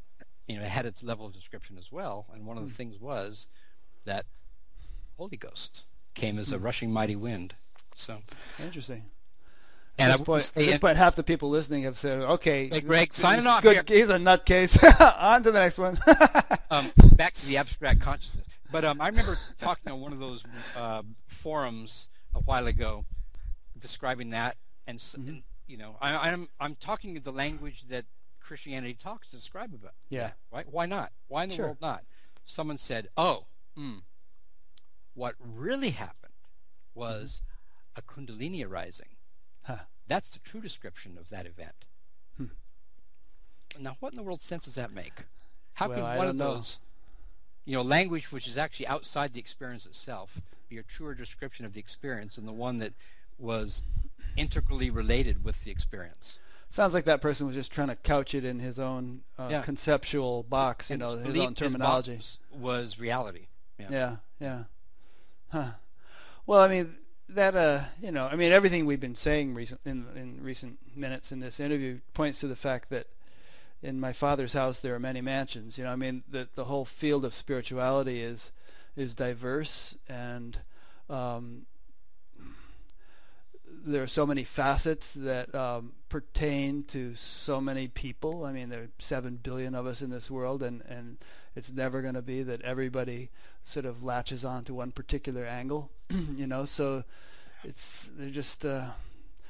You 0.47 0.57
know, 0.57 0.63
it 0.63 0.69
had 0.71 0.85
its 0.85 1.01
level 1.01 1.25
of 1.27 1.31
description 1.33 1.77
as 1.77 1.93
well. 1.93 2.25
And 2.33 2.45
one 2.45 2.57
of 2.57 2.63
Hmm. 2.63 2.69
the 2.69 2.75
things 2.75 2.99
was 2.99 3.47
that 4.03 4.25
Holy 5.17 5.37
Ghost 5.37 5.85
came 6.13 6.37
as 6.37 6.51
a 6.51 6.57
Hmm. 6.57 6.63
rushing 6.65 6.91
mighty 6.91 7.15
wind. 7.15 7.55
So, 7.95 8.21
Interesting. 8.63 9.09
and 9.97 10.11
at 10.11 10.17
this, 10.19 10.25
point, 10.25 10.43
at 10.47 10.53
this 10.65 10.77
point, 10.79 10.97
half 10.97 11.15
the 11.15 11.23
people 11.23 11.49
listening 11.49 11.83
have 11.83 11.97
said, 11.99 12.19
"Okay, 12.19 12.69
Hey, 12.71 12.81
Greg, 12.81 13.13
signing 13.13 13.39
he's 13.41 13.47
off 13.47 13.61
good, 13.61 13.87
He's 13.89 14.09
a 14.09 14.17
nutcase. 14.17 14.77
On 15.19 15.43
to 15.43 15.51
the 15.51 15.59
next 15.59 15.77
one." 15.77 15.99
um, 16.71 16.91
back 17.15 17.33
to 17.35 17.45
the 17.45 17.57
abstract 17.57 17.99
consciousness. 18.01 18.45
But 18.71 18.85
um, 18.85 19.01
I 19.01 19.07
remember 19.09 19.37
talking 19.59 19.91
on 19.91 19.99
one 19.99 20.13
of 20.13 20.19
those 20.19 20.43
uh, 20.77 21.01
forums 21.27 22.07
a 22.33 22.39
while 22.39 22.67
ago, 22.67 23.03
describing 23.77 24.29
that, 24.31 24.55
and, 24.87 24.97
Mm-hmm. 24.99 25.27
and 25.27 25.43
you 25.67 25.77
know, 25.77 25.97
I, 26.01 26.29
I'm 26.31 26.47
I'm 26.59 26.75
talking 26.75 27.17
of 27.17 27.23
the 27.23 27.31
language 27.33 27.83
that 27.89 28.05
Christianity 28.39 28.93
talks 28.93 29.29
to 29.31 29.35
describe 29.35 29.73
about. 29.73 29.93
Yeah. 30.09 30.31
right. 30.51 30.65
Why 30.69 30.85
not? 30.85 31.11
Why 31.27 31.43
in 31.43 31.49
the 31.49 31.55
Sure. 31.55 31.65
world 31.67 31.77
not? 31.81 32.03
Someone 32.45 32.77
said, 32.77 33.09
"Oh, 33.17 33.45
mm, 33.77 34.01
what 35.21 35.35
really 35.39 35.91
happened 35.91 36.33
was 36.95 37.41
a 37.95 38.01
Kundalini 38.01 38.65
arising." 38.65 39.15
Huh. 39.63 39.77
That's 40.07 40.29
the 40.29 40.39
true 40.39 40.61
description 40.61 41.17
of 41.17 41.29
that 41.29 41.45
event. 41.45 41.85
Hmm. 42.37 42.45
Now, 43.79 43.95
what 43.99 44.13
in 44.13 44.17
the 44.17 44.23
world 44.23 44.41
sense 44.41 44.65
does 44.65 44.75
that 44.75 44.91
make? 44.91 45.23
How 45.73 45.87
Well, 45.89 46.05
I 46.05 46.17
one 46.17 46.27
of 46.27 46.35
know. 46.35 46.55
those, 46.55 46.79
you 47.65 47.73
know, 47.75 47.81
language 47.81 48.31
which 48.31 48.47
is 48.47 48.57
actually 48.57 48.87
outside 48.87 49.33
the 49.33 49.39
experience 49.39 49.85
itself, 49.85 50.41
be 50.69 50.77
a 50.77 50.83
truer 50.83 51.13
description 51.13 51.65
of 51.65 51.73
the 51.73 51.79
experience 51.79 52.35
than 52.35 52.45
the 52.45 52.51
one 52.51 52.79
that 52.79 52.93
was 53.37 53.83
integrally 54.35 54.89
related 54.89 55.43
with 55.43 55.63
the 55.63 55.71
experience? 55.71 56.39
Sounds 56.69 56.93
like 56.93 57.05
that 57.05 57.21
person 57.21 57.45
was 57.45 57.55
just 57.55 57.71
trying 57.71 57.89
to 57.89 57.95
couch 57.95 58.33
it 58.33 58.43
in 58.45 58.59
his 58.59 58.79
own 58.79 59.21
uh, 59.37 59.47
Yeah. 59.51 59.61
conceptual 59.61 60.43
box, 60.43 60.89
you 60.89 60.93
And 60.95 61.01
know, 61.01 61.17
his 61.17 61.37
own 61.37 61.53
terminology. 61.55 62.19
was 62.49 62.99
reality. 62.99 63.47
Yeah. 63.77 63.87
Yeah, 63.91 64.15
yeah. 64.39 64.63
Huh. 65.51 65.71
Well, 66.45 66.61
I 66.61 66.69
mean 66.69 66.95
that 67.27 67.55
uh, 67.55 67.83
you 68.01 68.11
know, 68.11 68.27
I 68.27 68.35
mean 68.35 68.53
everything 68.53 68.85
we've 68.85 69.01
been 69.01 69.15
saying 69.15 69.53
recent 69.53 69.81
in 69.85 70.05
in 70.15 70.41
recent 70.41 70.79
minutes 70.95 71.31
in 71.31 71.41
this 71.41 71.59
interview 71.59 71.99
points 72.13 72.39
to 72.39 72.47
the 72.47 72.55
fact 72.55 72.89
that 72.89 73.07
in 73.83 73.99
my 73.99 74.13
father's 74.13 74.53
house 74.53 74.79
there 74.79 74.95
are 74.95 74.99
many 74.99 75.19
mansions. 75.19 75.77
You 75.77 75.83
know, 75.83 75.91
I 75.91 75.97
mean 75.97 76.23
the 76.29 76.47
the 76.55 76.65
whole 76.65 76.85
field 76.85 77.25
of 77.25 77.33
spirituality 77.33 78.21
is 78.21 78.51
is 78.95 79.13
diverse 79.13 79.95
and 80.07 80.59
um, 81.09 81.65
there 83.85 84.03
are 84.03 84.07
so 84.07 84.25
many 84.25 84.43
facets 84.43 85.11
that 85.13 85.53
um, 85.55 85.93
pertain 86.09 86.83
to 86.85 87.15
so 87.15 87.59
many 87.61 87.87
people. 87.87 88.45
I 88.45 88.51
mean, 88.51 88.69
there 88.69 88.83
are 88.83 88.89
seven 88.99 89.37
billion 89.41 89.73
of 89.75 89.85
us 89.85 90.01
in 90.01 90.09
this 90.09 90.29
world, 90.29 90.61
and, 90.63 90.81
and 90.87 91.17
it's 91.55 91.71
never 91.71 92.01
going 92.01 92.13
to 92.13 92.21
be 92.21 92.43
that 92.43 92.61
everybody 92.61 93.29
sort 93.63 93.85
of 93.85 94.03
latches 94.03 94.45
on 94.45 94.63
to 94.65 94.73
one 94.73 94.91
particular 94.91 95.45
angle, 95.45 95.91
you 96.35 96.47
know. 96.47 96.65
So 96.65 97.03
it's 97.63 98.09
they're 98.17 98.29
just, 98.29 98.65
uh, 98.65 98.87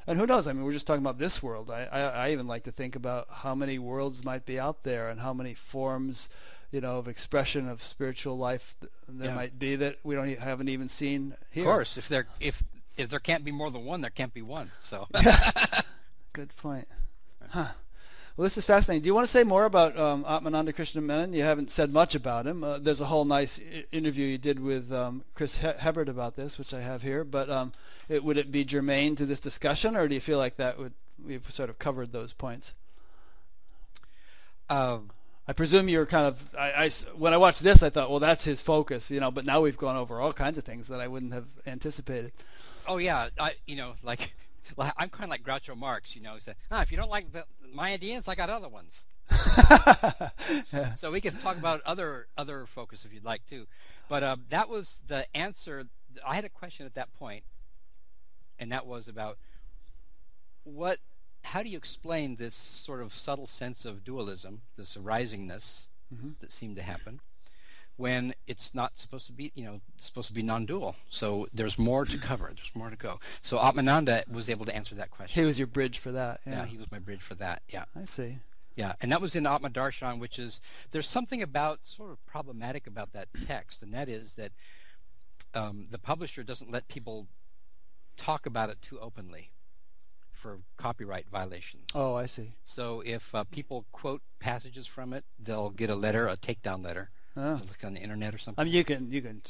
and 0.08 0.18
who 0.20 0.26
knows? 0.26 0.48
I 0.48 0.54
mean, 0.54 0.64
we're 0.64 0.74
just 0.74 0.88
talking 0.88 1.04
about 1.04 1.20
this 1.20 1.44
world. 1.44 1.70
I, 1.70 1.84
I 1.92 2.02
I 2.28 2.32
even 2.32 2.48
like 2.48 2.64
to 2.64 2.72
think 2.72 2.96
about 2.96 3.28
how 3.30 3.54
many 3.56 3.80
worlds 3.80 4.24
might 4.24 4.46
be 4.46 4.60
out 4.60 4.84
there, 4.84 5.10
and 5.10 5.20
how 5.20 5.34
many 5.34 5.54
forms, 5.54 6.30
you 6.72 6.82
know, 6.82 6.98
of 6.98 7.08
expression 7.08 7.68
of 7.70 7.84
spiritual 7.84 8.38
life 8.38 8.76
th- 8.82 8.92
there 9.08 9.30
Yeah. 9.30 9.36
might 9.36 9.60
be 9.60 9.76
that 9.76 9.98
we 10.04 10.16
don't 10.16 10.30
e- 10.30 10.36
haven't 10.36 10.70
even 10.70 10.88
seen 10.90 11.36
here. 11.52 11.64
Of 11.64 11.68
course, 11.68 11.98
if 11.98 12.08
there 12.08 12.28
if 12.40 12.64
if 12.98 13.10
there 13.10 13.20
can't 13.20 13.44
be 13.44 13.52
more 13.52 13.72
than 13.72 13.86
one, 13.86 14.02
there 14.02 14.10
can't 14.10 14.34
be 14.34 14.42
one. 14.42 14.72
So 14.82 15.08
Good 16.34 16.56
point. 16.56 16.88
Huh. 17.50 17.68
Well, 18.38 18.44
this 18.46 18.58
is 18.58 18.66
fascinating. 18.66 19.04
Do 19.04 19.08
you 19.08 19.14
want 19.14 19.28
to 19.28 19.32
say 19.32 19.44
more 19.44 19.66
about 19.66 20.00
um, 20.00 20.24
Atmananda 20.24 20.74
Krishna 20.74 21.02
Menon? 21.02 21.34
You 21.34 21.44
haven't 21.44 21.70
said 21.70 21.92
much 21.92 22.16
about 22.16 22.48
him. 22.48 22.64
Uh, 22.64 22.78
there's 22.78 23.02
a 23.02 23.06
whole 23.06 23.26
nice 23.26 23.60
I- 23.60 23.86
interview 23.92 24.26
you 24.26 24.38
did 24.38 24.60
with 24.62 24.92
um, 24.94 25.24
Chris 25.36 25.58
he- 25.58 25.68
Hebert 25.78 26.08
about 26.08 26.38
this, 26.38 26.58
which 26.58 26.74
I 26.74 26.80
have 26.80 27.02
here. 27.02 27.26
But 27.26 27.50
um, 27.50 27.74
it, 28.08 28.24
would 28.24 28.38
it 28.38 28.50
be 28.52 28.64
germane 28.64 29.18
to 29.18 29.26
this 29.26 29.42
discussion, 29.42 29.98
or 29.98 30.08
do 30.08 30.16
you 30.16 30.22
feel 30.22 30.38
like 30.38 30.56
that 30.56 30.80
would 30.80 30.94
we've 31.24 31.52
sort 31.52 31.70
of 31.70 31.78
covered 31.78 32.14
those 32.14 32.32
points? 32.32 32.72
um, 34.70 35.10
I 35.48 35.54
presume 35.54 35.90
you're 35.90 36.06
kind 36.06 36.28
of. 36.28 36.46
I, 36.58 36.86
I 36.86 36.90
when 37.16 37.34
I 37.34 37.38
watched 37.38 37.62
this, 37.62 37.84
I 37.84 37.90
thought, 37.90 38.10
well, 38.10 38.20
that's 38.20 38.46
his 38.46 38.62
focus, 38.62 39.12
you 39.12 39.20
know. 39.20 39.32
But 39.32 39.44
now 39.46 39.60
we've 39.60 39.78
gone 39.78 39.98
over 39.98 40.22
all 40.22 40.32
kinds 40.32 40.58
of 40.58 40.64
things 40.64 40.88
that 40.88 41.02
I 41.02 41.08
wouldn't 41.08 41.34
have 41.34 41.48
anticipated. 41.68 42.32
Oh 42.88 42.98
yeah, 42.98 43.30
I 43.40 43.54
you 43.68 43.76
know 43.76 43.94
like, 44.04 44.34
like 44.78 44.94
I'm 44.98 45.10
kind 45.10 45.26
of 45.26 45.30
like 45.30 45.44
Groucho 45.44 45.76
Marx, 45.78 46.16
you 46.16 46.22
know. 46.22 46.34
He 46.36 46.40
said, 46.42 46.56
ah, 46.72 46.82
if 46.82 46.92
you 46.92 46.98
don't 46.98 47.10
like 47.10 47.32
the, 47.32 47.46
my 47.74 47.92
ideas, 47.94 48.28
I 48.28 48.36
got 48.36 48.50
other 48.50 48.70
ones. 48.70 49.04
So 50.98 51.12
we 51.12 51.22
can 51.22 51.36
talk 51.38 51.58
about 51.58 51.82
other 51.86 52.28
other 52.38 52.66
focus 52.66 53.06
if 53.06 53.14
you'd 53.14 53.24
like 53.24 53.46
to, 53.50 53.66
but 54.10 54.24
um, 54.24 54.44
that 54.50 54.70
was 54.70 55.00
the 55.08 55.26
answer. 55.36 55.86
I 56.26 56.36
had 56.36 56.46
a 56.46 56.50
question 56.50 56.86
at 56.86 56.94
that 56.96 57.14
point, 57.18 57.44
and 58.60 58.72
that 58.72 58.86
was 58.86 59.08
about 59.08 59.38
what. 60.64 61.00
How 61.44 61.64
do 61.64 61.70
you 61.70 61.78
explain 61.78 62.36
this 62.36 62.54
sort 62.54 63.02
of 63.02 63.12
subtle 63.14 63.48
sense 63.48 63.84
of 63.84 64.04
dualism, 64.04 64.62
this 64.78 64.96
arisingness 64.96 65.86
Mhm. 66.14 66.36
that 66.40 66.52
seemed 66.54 66.76
to 66.76 66.84
happen, 66.84 67.20
when 67.98 68.34
it's 68.48 68.74
not 68.74 68.98
supposed 68.98 69.28
to 69.28 69.34
be, 69.34 69.52
you 69.56 69.64
know, 69.64 69.82
supposed 69.98 70.28
to 70.28 70.34
be 70.34 70.42
non-dual? 70.42 70.96
So 71.10 71.48
there's 71.54 71.78
more 71.78 72.06
to 72.06 72.18
cover. 72.18 72.52
There's 72.56 72.72
more 72.74 72.90
to 72.90 72.96
go. 72.96 73.20
So 73.42 73.58
Atmananda 73.58 74.28
was 74.28 74.50
able 74.50 74.66
to 74.66 74.76
answer 74.76 74.96
that 74.96 75.12
question. 75.12 75.42
He 75.42 75.46
was 75.46 75.60
your 75.60 75.68
bridge 75.68 76.00
for 76.00 76.12
that. 76.12 76.42
yeah, 76.46 76.54
Yeah, 76.54 76.66
he 76.66 76.78
was 76.78 76.92
my 76.92 77.00
bridge 77.00 77.22
for 77.22 77.36
that. 77.36 77.62
Yeah. 77.70 77.86
I 77.96 78.06
see. 78.06 78.38
Yeah, 78.76 78.94
and 79.02 79.12
that 79.12 79.22
was 79.22 79.36
in 79.36 79.46
Atma 79.46 79.70
Darshan, 79.70 80.20
which 80.20 80.40
is 80.40 80.62
there's 80.92 81.08
something 81.08 81.42
about 81.42 81.80
sort 81.84 82.12
of 82.12 82.26
problematic 82.26 82.88
about 82.88 83.12
that 83.14 83.28
text, 83.46 83.84
and 83.84 83.94
that 83.94 84.08
is 84.08 84.34
that 84.34 84.54
um, 85.54 85.88
the 85.92 85.98
publisher 86.00 86.42
doesn't 86.42 86.72
let 86.72 86.88
people 86.88 87.28
talk 88.16 88.46
about 88.46 88.70
it 88.70 88.82
too 88.82 88.98
openly 89.00 89.52
for 90.32 90.60
copyright 90.78 91.26
violations. 91.30 91.84
Oh, 91.94 92.16
I 92.16 92.26
see. 92.26 92.54
So 92.64 93.04
if 93.06 93.36
uh, 93.36 93.44
people 93.44 93.86
quote 93.92 94.22
passages 94.40 94.88
from 94.88 95.14
it, 95.14 95.26
they'll 95.38 95.70
get 95.70 95.90
a 95.90 95.96
letter, 95.96 96.28
a 96.28 96.38
takedown 96.38 96.84
letter. 96.84 97.10
Oh. 97.38 97.62
Look 97.66 97.84
on 97.86 97.94
the 97.94 98.02
internet 98.02 98.36
or 98.36 98.38
something. 98.38 98.62
I 98.62 98.66
mean, 98.66 98.74
you 98.74 98.84
can 98.84 99.10
you 99.10 99.22
can 99.22 99.42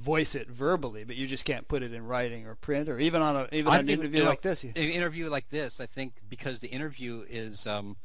voice 0.00 0.34
it 0.34 0.48
verbally, 0.48 1.04
but 1.04 1.14
you 1.16 1.26
just 1.26 1.44
can't 1.44 1.68
put 1.68 1.82
it 1.82 1.92
in 1.92 2.06
writing 2.06 2.46
or 2.46 2.54
print 2.54 2.88
or 2.88 2.98
even 2.98 3.20
on 3.20 3.36
a 3.36 3.48
even 3.52 3.70
on 3.72 3.80
an 3.80 3.88
interview 3.90 4.24
like 4.24 4.40
this. 4.40 4.64
An 4.64 4.72
interview 4.74 5.28
like 5.28 5.50
this, 5.50 5.78
I 5.78 5.84
think, 5.86 6.14
because 6.26 6.60
the 6.60 6.68
interview 6.68 7.24
is 7.28 7.66
um, 7.66 7.96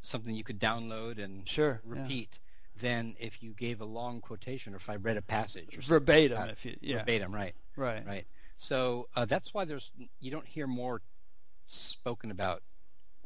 something 0.00 0.34
you 0.34 0.44
could 0.44 0.58
download 0.58 1.22
and 1.22 1.46
sure, 1.46 1.82
yeah. 1.84 2.00
repeat, 2.00 2.38
then 2.78 3.14
if 3.20 3.42
you 3.42 3.52
gave 3.52 3.82
a 3.82 3.84
long 3.84 4.22
quotation 4.22 4.72
or 4.72 4.76
if 4.76 4.88
I 4.88 4.96
read 4.96 5.18
a 5.18 5.22
passage 5.22 5.76
or 5.76 5.82
verbatim. 5.82 6.38
that, 6.38 6.48
if 6.48 6.64
you 6.64 6.76
yeah, 6.80 6.98
verbatim, 7.00 7.34
right, 7.34 7.54
right. 7.76 8.06
right. 8.06 8.26
So 8.56 9.08
uh, 9.14 9.26
that's 9.26 9.52
why 9.52 9.66
there's 9.66 9.90
you 10.18 10.30
don't 10.30 10.46
hear 10.46 10.66
more 10.66 11.02
spoken 11.66 12.30
about 12.30 12.62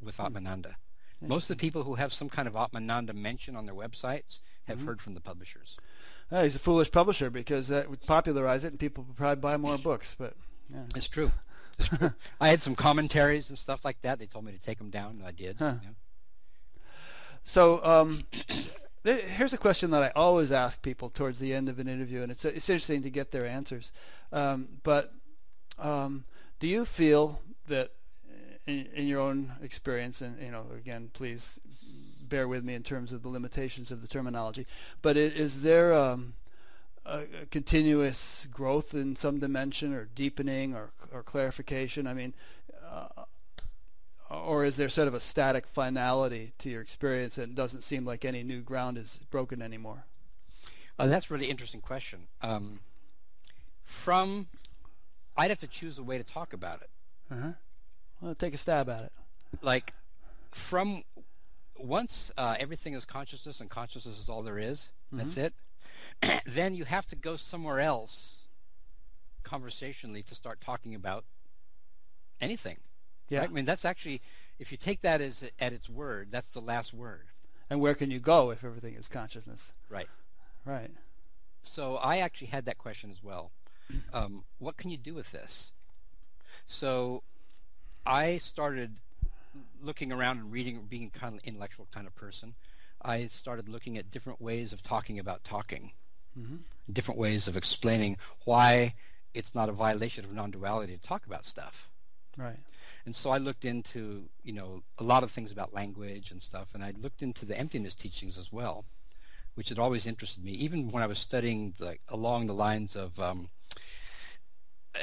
with 0.02 0.16
Hmm. 0.16 0.22
Atmananda. 0.26 0.74
Most 1.20 1.48
of 1.48 1.56
the 1.56 1.60
people 1.60 1.84
who 1.84 1.94
have 1.94 2.12
some 2.12 2.28
kind 2.28 2.46
of 2.46 2.54
Atmananda 2.54 3.14
mention 3.14 3.56
on 3.56 3.64
their 3.64 3.74
websites 3.74 4.40
have 4.66 4.78
Mhm. 4.80 4.86
heard 4.86 5.02
from 5.02 5.14
the 5.14 5.20
publishers. 5.20 5.76
Oh, 6.32 6.42
he's 6.42 6.56
a 6.56 6.60
foolish 6.60 6.90
publisher 6.90 7.30
because 7.30 7.68
that 7.68 7.88
would 7.88 8.02
popularize 8.02 8.64
it, 8.64 8.68
and 8.68 8.80
people 8.80 9.04
would 9.04 9.16
probably 9.16 9.40
buy 9.40 9.56
more 9.56 9.78
books. 9.78 10.14
But 10.18 10.34
yeah, 10.72 10.84
It's 10.94 11.08
true. 11.08 11.30
I 12.40 12.48
had 12.48 12.62
some 12.62 12.74
commentaries 12.74 13.48
and 13.50 13.58
stuff 13.58 13.84
like 13.84 14.00
that. 14.02 14.18
They 14.18 14.26
told 14.26 14.44
me 14.44 14.52
to 14.52 14.58
take 14.58 14.78
them 14.78 14.90
down, 14.90 15.12
and 15.18 15.24
I 15.26 15.30
did. 15.30 15.56
Huh. 15.58 15.74
you 15.82 15.88
know. 15.88 15.94
So 17.44 17.84
um, 17.84 18.24
th- 19.04 19.24
here's 19.24 19.52
a 19.52 19.58
question 19.58 19.90
that 19.92 20.02
I 20.02 20.10
always 20.16 20.50
ask 20.50 20.82
people 20.82 21.10
towards 21.10 21.38
the 21.38 21.54
end 21.54 21.68
of 21.68 21.78
an 21.78 21.86
interview, 21.88 22.22
and 22.22 22.32
it's 22.32 22.44
it's 22.44 22.68
interesting 22.68 23.02
to 23.02 23.10
get 23.10 23.30
their 23.30 23.46
answers. 23.46 23.92
Um, 24.32 24.68
but 24.82 25.12
um, 25.78 26.24
do 26.58 26.66
you 26.66 26.84
feel 26.84 27.40
that, 27.68 27.92
in, 28.66 28.86
in 28.94 29.06
your 29.06 29.20
own 29.20 29.52
experience, 29.62 30.20
and 30.22 30.40
you 30.42 30.50
know, 30.50 30.66
again, 30.76 31.10
please 31.12 31.60
bear 32.28 32.46
with 32.46 32.64
me 32.64 32.74
in 32.74 32.82
terms 32.82 33.12
of 33.12 33.22
the 33.22 33.28
limitations 33.28 33.90
of 33.90 34.02
the 34.02 34.08
terminology, 34.08 34.66
but 35.02 35.16
is 35.16 35.62
there 35.62 35.94
um, 35.94 36.34
a, 37.04 37.20
a 37.42 37.46
continuous 37.50 38.46
growth 38.52 38.94
in 38.94 39.16
some 39.16 39.38
dimension, 39.38 39.94
or 39.94 40.08
deepening, 40.14 40.74
or 40.74 40.90
or 41.12 41.22
clarification? 41.22 42.06
I 42.06 42.14
mean. 42.14 42.34
Uh, 42.84 43.24
or 44.28 44.64
is 44.64 44.76
there 44.76 44.88
sort 44.88 45.06
of 45.06 45.14
a 45.14 45.20
static 45.20 45.66
finality 45.66 46.52
to 46.58 46.68
your 46.68 46.80
experience 46.80 47.38
and 47.38 47.52
it 47.52 47.54
doesn't 47.54 47.82
seem 47.82 48.04
like 48.04 48.24
any 48.24 48.42
new 48.42 48.60
ground 48.60 48.98
is 48.98 49.20
broken 49.30 49.62
anymore? 49.62 50.04
Uh, 50.98 51.06
that's 51.06 51.30
a 51.30 51.34
really 51.34 51.46
interesting 51.46 51.80
question. 51.80 52.26
Um, 52.42 52.80
from, 53.82 54.48
I'd 55.36 55.50
have 55.50 55.60
to 55.60 55.66
choose 55.66 55.98
a 55.98 56.02
way 56.02 56.18
to 56.18 56.24
talk 56.24 56.52
about 56.52 56.82
it. 56.82 56.90
Uh-huh. 57.30 57.52
Well, 58.20 58.34
take 58.34 58.54
a 58.54 58.58
stab 58.58 58.88
at 58.88 59.04
it. 59.04 59.12
Like, 59.62 59.94
from 60.50 61.04
once 61.78 62.32
uh, 62.36 62.56
everything 62.58 62.94
is 62.94 63.04
consciousness 63.04 63.60
and 63.60 63.70
consciousness 63.70 64.18
is 64.18 64.28
all 64.28 64.42
there 64.42 64.58
is, 64.58 64.90
that's 65.12 65.36
it. 65.36 65.54
then 66.46 66.74
you 66.74 66.84
have 66.84 67.06
to 67.06 67.16
go 67.16 67.36
somewhere 67.36 67.80
else, 67.80 68.42
conversationally, 69.42 70.22
to 70.22 70.34
start 70.34 70.60
talking 70.60 70.94
about 70.94 71.24
anything. 72.40 72.78
Yeah. 73.28 73.40
Right? 73.40 73.48
I 73.48 73.52
mean, 73.52 73.64
that's 73.64 73.84
actually, 73.84 74.20
if 74.58 74.70
you 74.70 74.78
take 74.78 75.00
that 75.02 75.20
as 75.20 75.44
at 75.58 75.72
its 75.72 75.88
word, 75.88 76.28
that's 76.30 76.52
the 76.52 76.60
last 76.60 76.92
word. 76.94 77.26
And 77.68 77.80
where 77.80 77.94
can 77.94 78.10
you 78.10 78.20
go 78.20 78.50
if 78.50 78.62
everything 78.62 78.94
is 78.94 79.08
consciousness? 79.08 79.72
Right. 79.88 80.08
Right. 80.64 80.90
So 81.62 81.96
I 81.96 82.18
actually 82.18 82.48
had 82.48 82.64
that 82.66 82.78
question 82.78 83.10
as 83.10 83.22
well. 83.22 83.50
Um, 84.12 84.44
what 84.58 84.76
can 84.76 84.90
you 84.90 84.96
do 84.96 85.14
with 85.14 85.32
this? 85.32 85.72
So 86.66 87.22
I 88.04 88.38
started 88.38 88.96
looking 89.80 90.12
around 90.12 90.38
and 90.38 90.52
reading, 90.52 90.86
being 90.88 91.10
kind 91.10 91.36
of 91.36 91.44
intellectual 91.44 91.86
kind 91.92 92.06
of 92.06 92.14
person. 92.14 92.54
I 93.02 93.26
started 93.26 93.68
looking 93.68 93.96
at 93.98 94.10
different 94.10 94.40
ways 94.40 94.72
of 94.72 94.82
talking 94.82 95.18
about 95.18 95.44
talking, 95.44 95.92
Mhm. 96.36 96.64
different 96.92 97.18
ways 97.18 97.46
of 97.48 97.56
explaining 97.56 98.16
why 98.44 98.94
it's 99.34 99.54
not 99.54 99.68
a 99.68 99.72
violation 99.72 100.24
of 100.24 100.32
non-duality 100.32 100.96
to 100.96 101.02
talk 101.02 101.26
about 101.26 101.44
stuff. 101.44 101.88
Right. 102.36 102.58
And 103.04 103.14
so 103.14 103.30
I 103.30 103.38
looked 103.38 103.64
into, 103.64 104.28
you 104.42 104.52
know, 104.52 104.82
a 104.98 105.04
lot 105.04 105.22
of 105.22 105.30
things 105.30 105.52
about 105.52 105.72
language 105.74 106.30
and 106.30 106.42
stuff, 106.42 106.74
and 106.74 106.82
I 106.82 106.90
looked 106.92 107.22
into 107.22 107.44
the 107.44 107.56
emptiness 107.56 107.94
teachings 107.94 108.36
as 108.38 108.50
well, 108.52 108.84
which 109.54 109.68
had 109.68 109.78
always 109.78 110.06
interested 110.06 110.44
me, 110.44 110.52
even 110.52 110.90
when 110.90 111.02
I 111.02 111.06
was 111.06 111.18
studying 111.18 111.72
the, 111.78 111.98
along 112.08 112.46
the 112.46 112.54
lines 112.54 112.96
of 112.96 113.18
um, 113.20 113.50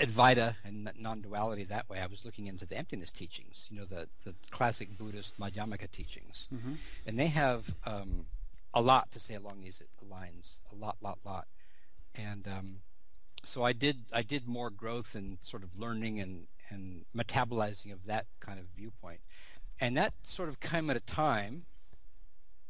Advaita 0.02 0.56
and 0.64 0.92
non-duality 0.98 1.66
that 1.66 1.90
way. 1.90 2.00
I 2.00 2.08
was 2.08 2.26
looking 2.26 2.48
into 2.48 2.66
the 2.66 2.78
emptiness 2.78 3.12
teachings, 3.12 3.68
you 3.70 3.78
know, 3.78 3.86
the, 3.86 4.08
the 4.24 4.36
classic 4.50 4.98
Buddhist 4.98 5.40
Madhyamaka 5.40 5.92
teachings. 5.92 6.48
Mhm. 6.54 6.78
And 7.06 7.20
they 7.20 7.28
have 7.28 7.76
um, 7.86 8.26
a 8.74 8.82
lot 8.82 9.12
to 9.12 9.20
say 9.20 9.36
along 9.36 9.62
these 9.62 9.82
lines, 10.10 10.58
a 10.72 10.76
lot, 10.76 10.98
lot, 11.02 11.20
lot. 11.26 11.48
And 12.16 12.48
um, 12.48 12.78
so 13.44 13.64
I 13.64 13.74
did 13.74 14.06
I 14.12 14.22
did 14.22 14.48
more 14.48 14.70
growth 14.70 15.16
and 15.16 15.38
sort 15.42 15.64
of 15.64 15.80
learning 15.80 16.20
and, 16.20 16.48
and 16.70 17.06
metabolizing 17.16 17.92
of 17.92 18.06
that 18.06 18.26
kind 18.40 18.60
of 18.60 18.66
viewpoint. 18.76 19.20
And 19.80 19.98
that 19.98 20.14
sort 20.24 20.50
of 20.50 20.60
came 20.60 20.90
at 20.90 20.96
a 20.96 21.02
time, 21.02 21.66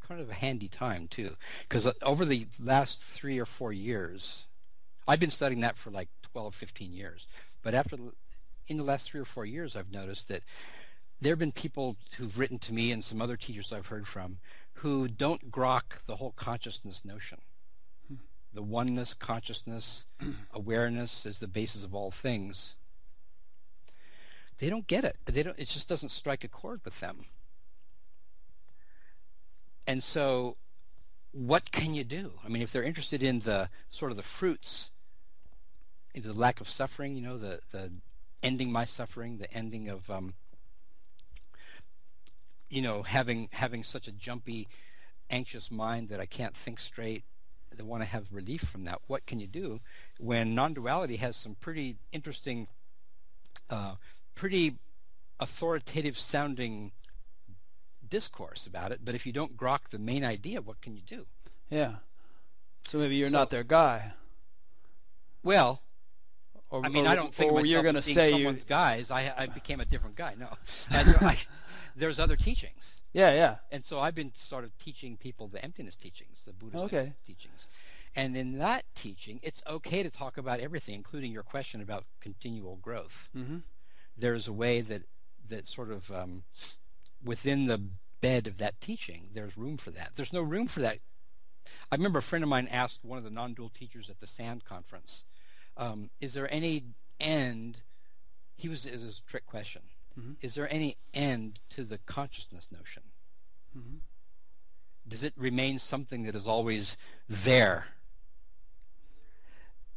kind 0.07 0.19
of 0.19 0.29
a 0.29 0.33
handy 0.33 0.67
time 0.67 1.07
too, 1.07 1.35
because 1.63 1.91
over 2.01 2.25
the 2.25 2.47
last 2.59 3.01
three 3.01 3.39
or 3.39 3.45
four 3.45 3.71
years, 3.73 4.45
I've 5.07 5.19
been 5.19 5.31
studying 5.31 5.61
that 5.61 5.77
for 5.77 5.91
like 5.91 6.09
12, 6.33 6.55
15 6.55 6.91
years. 6.91 7.27
But 7.61 7.73
after, 7.73 7.95
in 8.67 8.77
the 8.77 8.83
last 8.83 9.09
three 9.09 9.21
or 9.21 9.25
four 9.25 9.45
years, 9.45 9.75
I've 9.75 9.91
noticed 9.91 10.27
that 10.27 10.43
there 11.21 11.31
have 11.31 11.39
been 11.39 11.51
people 11.51 11.95
who've 12.17 12.37
written 12.37 12.57
to 12.59 12.73
me 12.73 12.91
and 12.91 13.03
some 13.03 13.21
other 13.21 13.37
teachers 13.37 13.71
I've 13.71 13.87
heard 13.87 14.07
from 14.07 14.39
who 14.77 15.07
don't 15.07 15.51
grok 15.51 16.01
the 16.07 16.17
whole 16.17 16.33
consciousness 16.35 17.05
notion. 17.05 17.37
Hmm. 18.07 18.15
The 18.53 18.63
oneness, 18.63 19.13
consciousness, 19.13 20.07
awareness 20.53 21.25
is 21.25 21.39
the 21.39 21.47
basis 21.47 21.83
of 21.83 21.93
all 21.95 22.11
things. 22.11 22.75
They 24.57 24.69
don't 24.69 24.87
get 24.87 25.03
it. 25.03 25.17
They 25.25 25.43
don't. 25.43 25.57
It 25.59 25.67
just 25.67 25.87
doesn't 25.87 26.09
strike 26.09 26.43
a 26.43 26.47
chord 26.47 26.81
with 26.83 26.99
them. 26.99 27.25
And 29.85 30.03
so, 30.03 30.57
what 31.31 31.71
can 31.71 31.93
you 31.93 32.03
do? 32.03 32.33
I 32.43 32.49
mean, 32.49 32.61
if 32.61 32.71
they're 32.71 32.83
interested 32.83 33.21
in 33.21 33.39
the 33.39 33.69
sort 33.89 34.11
of 34.11 34.17
the 34.17 34.23
fruits, 34.23 34.89
the 36.15 36.33
lack 36.33 36.61
of 36.61 36.69
suffering, 36.69 37.15
you 37.15 37.21
know, 37.21 37.37
the 37.37 37.59
the 37.71 37.91
ending 38.41 38.71
my 38.71 38.85
suffering, 38.85 39.37
the 39.37 39.51
ending 39.53 39.89
of 39.89 40.09
um, 40.09 40.33
you 42.69 42.81
know, 42.81 43.03
having 43.03 43.49
having 43.53 43.83
such 43.83 44.07
a 44.07 44.11
jumpy, 44.11 44.67
anxious 45.29 45.71
mind 45.71 46.09
that 46.09 46.19
I 46.19 46.25
can't 46.25 46.55
think 46.55 46.79
straight. 46.79 47.23
They 47.75 47.83
want 47.83 48.03
to 48.03 48.07
have 48.07 48.27
relief 48.31 48.61
from 48.61 48.83
that. 48.85 48.99
What 49.07 49.25
can 49.25 49.39
you 49.39 49.47
do 49.47 49.79
when 50.19 50.53
non-duality 50.53 51.15
has 51.17 51.35
some 51.35 51.55
pretty 51.55 51.97
interesting, 52.11 52.67
uh, 53.69 53.95
pretty 54.35 54.77
authoritative 55.39 56.19
sounding 56.19 56.91
discourse 58.07 58.67
about 58.67 58.91
it? 58.91 58.99
But 59.03 59.15
if 59.15 59.25
you 59.25 59.33
don't 59.33 59.57
grok 59.57 59.89
the 59.89 59.97
main 59.97 60.23
idea, 60.23 60.61
what 60.61 60.81
can 60.81 60.95
you 60.95 61.01
do? 61.01 61.25
Yeah. 61.69 61.95
So 62.87 62.99
maybe 62.99 63.15
you're 63.15 63.29
So- 63.29 63.37
not 63.37 63.49
their 63.49 63.63
guy. 63.63 64.13
Well, 65.41 65.81
Or, 66.73 66.83
I 66.83 66.89
mean, 66.89 67.05
or- 67.05 67.09
I 67.09 67.15
don't 67.15 67.31
think 67.33 67.51
or 67.51 67.55
myself 67.55 67.67
you're 67.67 67.83
going 67.83 67.93
to 67.95 68.01
say 68.01 68.31
someone's 68.31 68.63
guys. 68.63 69.11
I, 69.11 69.31
I 69.37 69.45
became 69.45 69.79
a 69.79 69.85
different 69.85 70.15
guy. 70.15 70.33
No, 70.39 70.49
I, 70.91 71.37
there's 71.95 72.19
other 72.19 72.35
teachings. 72.35 72.95
Yeah, 73.13 73.31
yeah. 73.31 73.55
And 73.71 73.85
so 73.85 73.99
I've 73.99 74.15
been 74.15 74.31
sort 74.33 74.63
of 74.63 74.75
teaching 74.79 75.15
people 75.15 75.47
the 75.47 75.63
emptiness 75.63 75.95
teachings, 75.95 76.41
the 76.47 76.51
Buddhist 76.51 76.85
Okay. 76.85 77.13
teachings. 77.25 77.67
And 78.15 78.35
in 78.35 78.57
that 78.57 78.85
teaching, 78.95 79.39
it's 79.43 79.61
okay 79.69 80.01
to 80.01 80.09
talk 80.09 80.35
about 80.37 80.59
everything, 80.59 80.95
including 80.95 81.31
your 81.31 81.43
question 81.43 81.79
about 81.79 82.05
continual 82.19 82.77
growth. 82.77 83.29
Mm-hmm. 83.37 83.57
There's 84.17 84.47
a 84.47 84.53
way 84.53 84.81
that 84.81 85.03
that 85.49 85.67
sort 85.67 85.91
of 85.91 86.09
um, 86.11 86.41
within 87.23 87.65
the 87.65 87.79
bed 88.21 88.47
of 88.47 88.57
that 88.57 88.81
teaching, 88.81 89.29
there's 89.35 89.55
room 89.57 89.77
for 89.77 89.91
that. 89.91 90.13
There's 90.15 90.33
no 90.33 90.41
room 90.41 90.65
for 90.67 90.79
that. 90.79 90.99
I 91.91 91.95
remember 91.95 92.19
a 92.19 92.23
friend 92.23 92.43
of 92.43 92.49
mine 92.49 92.67
asked 92.71 93.03
one 93.03 93.17
of 93.19 93.23
the 93.23 93.29
non-dual 93.29 93.69
teachers 93.69 94.09
at 94.09 94.19
the 94.19 94.27
SAND 94.27 94.65
conference, 94.65 95.23
um, 95.77 96.09
"Is 96.19 96.33
there 96.33 96.51
any 96.53 96.83
end?" 97.19 97.81
He 98.55 98.67
was 98.69 98.89
was 98.89 99.19
a 99.19 99.29
trick 99.29 99.45
question. 99.45 99.83
Mhm. 100.19 100.35
Is 100.41 100.55
there 100.55 100.71
any 100.71 100.97
end 101.13 101.59
to 101.69 101.83
the 101.83 101.97
consciousness 101.97 102.71
notion? 102.71 103.03
Mhm. 103.75 104.01
Does 105.07 105.23
it 105.23 105.33
remain 105.35 105.79
something 105.79 106.23
that 106.23 106.35
is 106.35 106.47
always 106.47 106.97
there? 107.27 107.87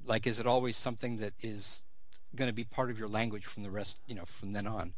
Like, 0.04 0.26
is 0.26 0.38
it 0.38 0.46
always 0.46 0.76
something 0.76 1.18
that 1.18 1.34
is 1.40 1.82
going 2.34 2.48
to 2.48 2.54
be 2.54 2.64
part 2.64 2.90
of 2.90 2.98
your 2.98 3.08
language 3.08 3.44
from 3.44 3.62
the 3.62 3.70
rest, 3.70 3.98
you 4.06 4.14
know, 4.14 4.24
from 4.24 4.52
then 4.52 4.66
on? 4.66 4.94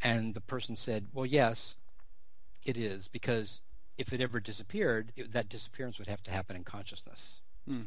And 0.00 0.34
the 0.34 0.40
person 0.40 0.76
said, 0.76 1.08
well, 1.12 1.26
yes, 1.26 1.76
it 2.64 2.76
is, 2.76 3.08
because 3.08 3.60
if 3.96 4.12
it 4.12 4.20
ever 4.20 4.40
disappeared, 4.40 5.12
it, 5.16 5.32
that 5.32 5.48
disappearance 5.48 5.98
would 5.98 6.08
have 6.08 6.22
to 6.22 6.30
happen 6.30 6.54
in 6.54 6.64
consciousness. 6.64 7.40
Mm. 7.68 7.86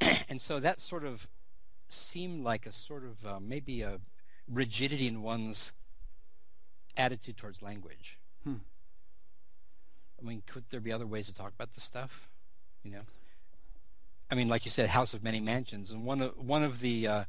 and 0.28 0.40
so 0.40 0.60
that 0.60 0.80
sort 0.80 1.04
of 1.04 1.28
seemed 1.92 2.44
like 2.44 2.66
a 2.66 2.72
sort 2.72 3.04
of 3.04 3.26
uh, 3.26 3.40
maybe 3.40 3.82
a 3.82 4.00
rigidity 4.48 5.06
in 5.06 5.22
one's 5.22 5.72
attitude 6.96 7.36
towards 7.36 7.62
language. 7.62 8.18
Hmm. 8.44 8.56
I 10.20 10.26
mean, 10.26 10.42
could 10.46 10.64
there 10.70 10.80
be 10.80 10.92
other 10.92 11.06
ways 11.06 11.26
to 11.26 11.34
talk 11.34 11.52
about 11.54 11.72
this 11.74 11.84
stuff? 11.84 12.28
You 12.82 12.92
know, 12.92 13.02
I 14.30 14.34
mean, 14.34 14.48
like 14.48 14.64
you 14.64 14.70
said, 14.70 14.88
House 14.90 15.14
of 15.14 15.22
Many 15.22 15.40
Mansions, 15.40 15.90
and 15.90 16.04
one 16.04 16.20
of 16.22 16.36
one 16.36 16.62
of 16.62 16.80
the 16.80 17.06
uh, 17.06 17.24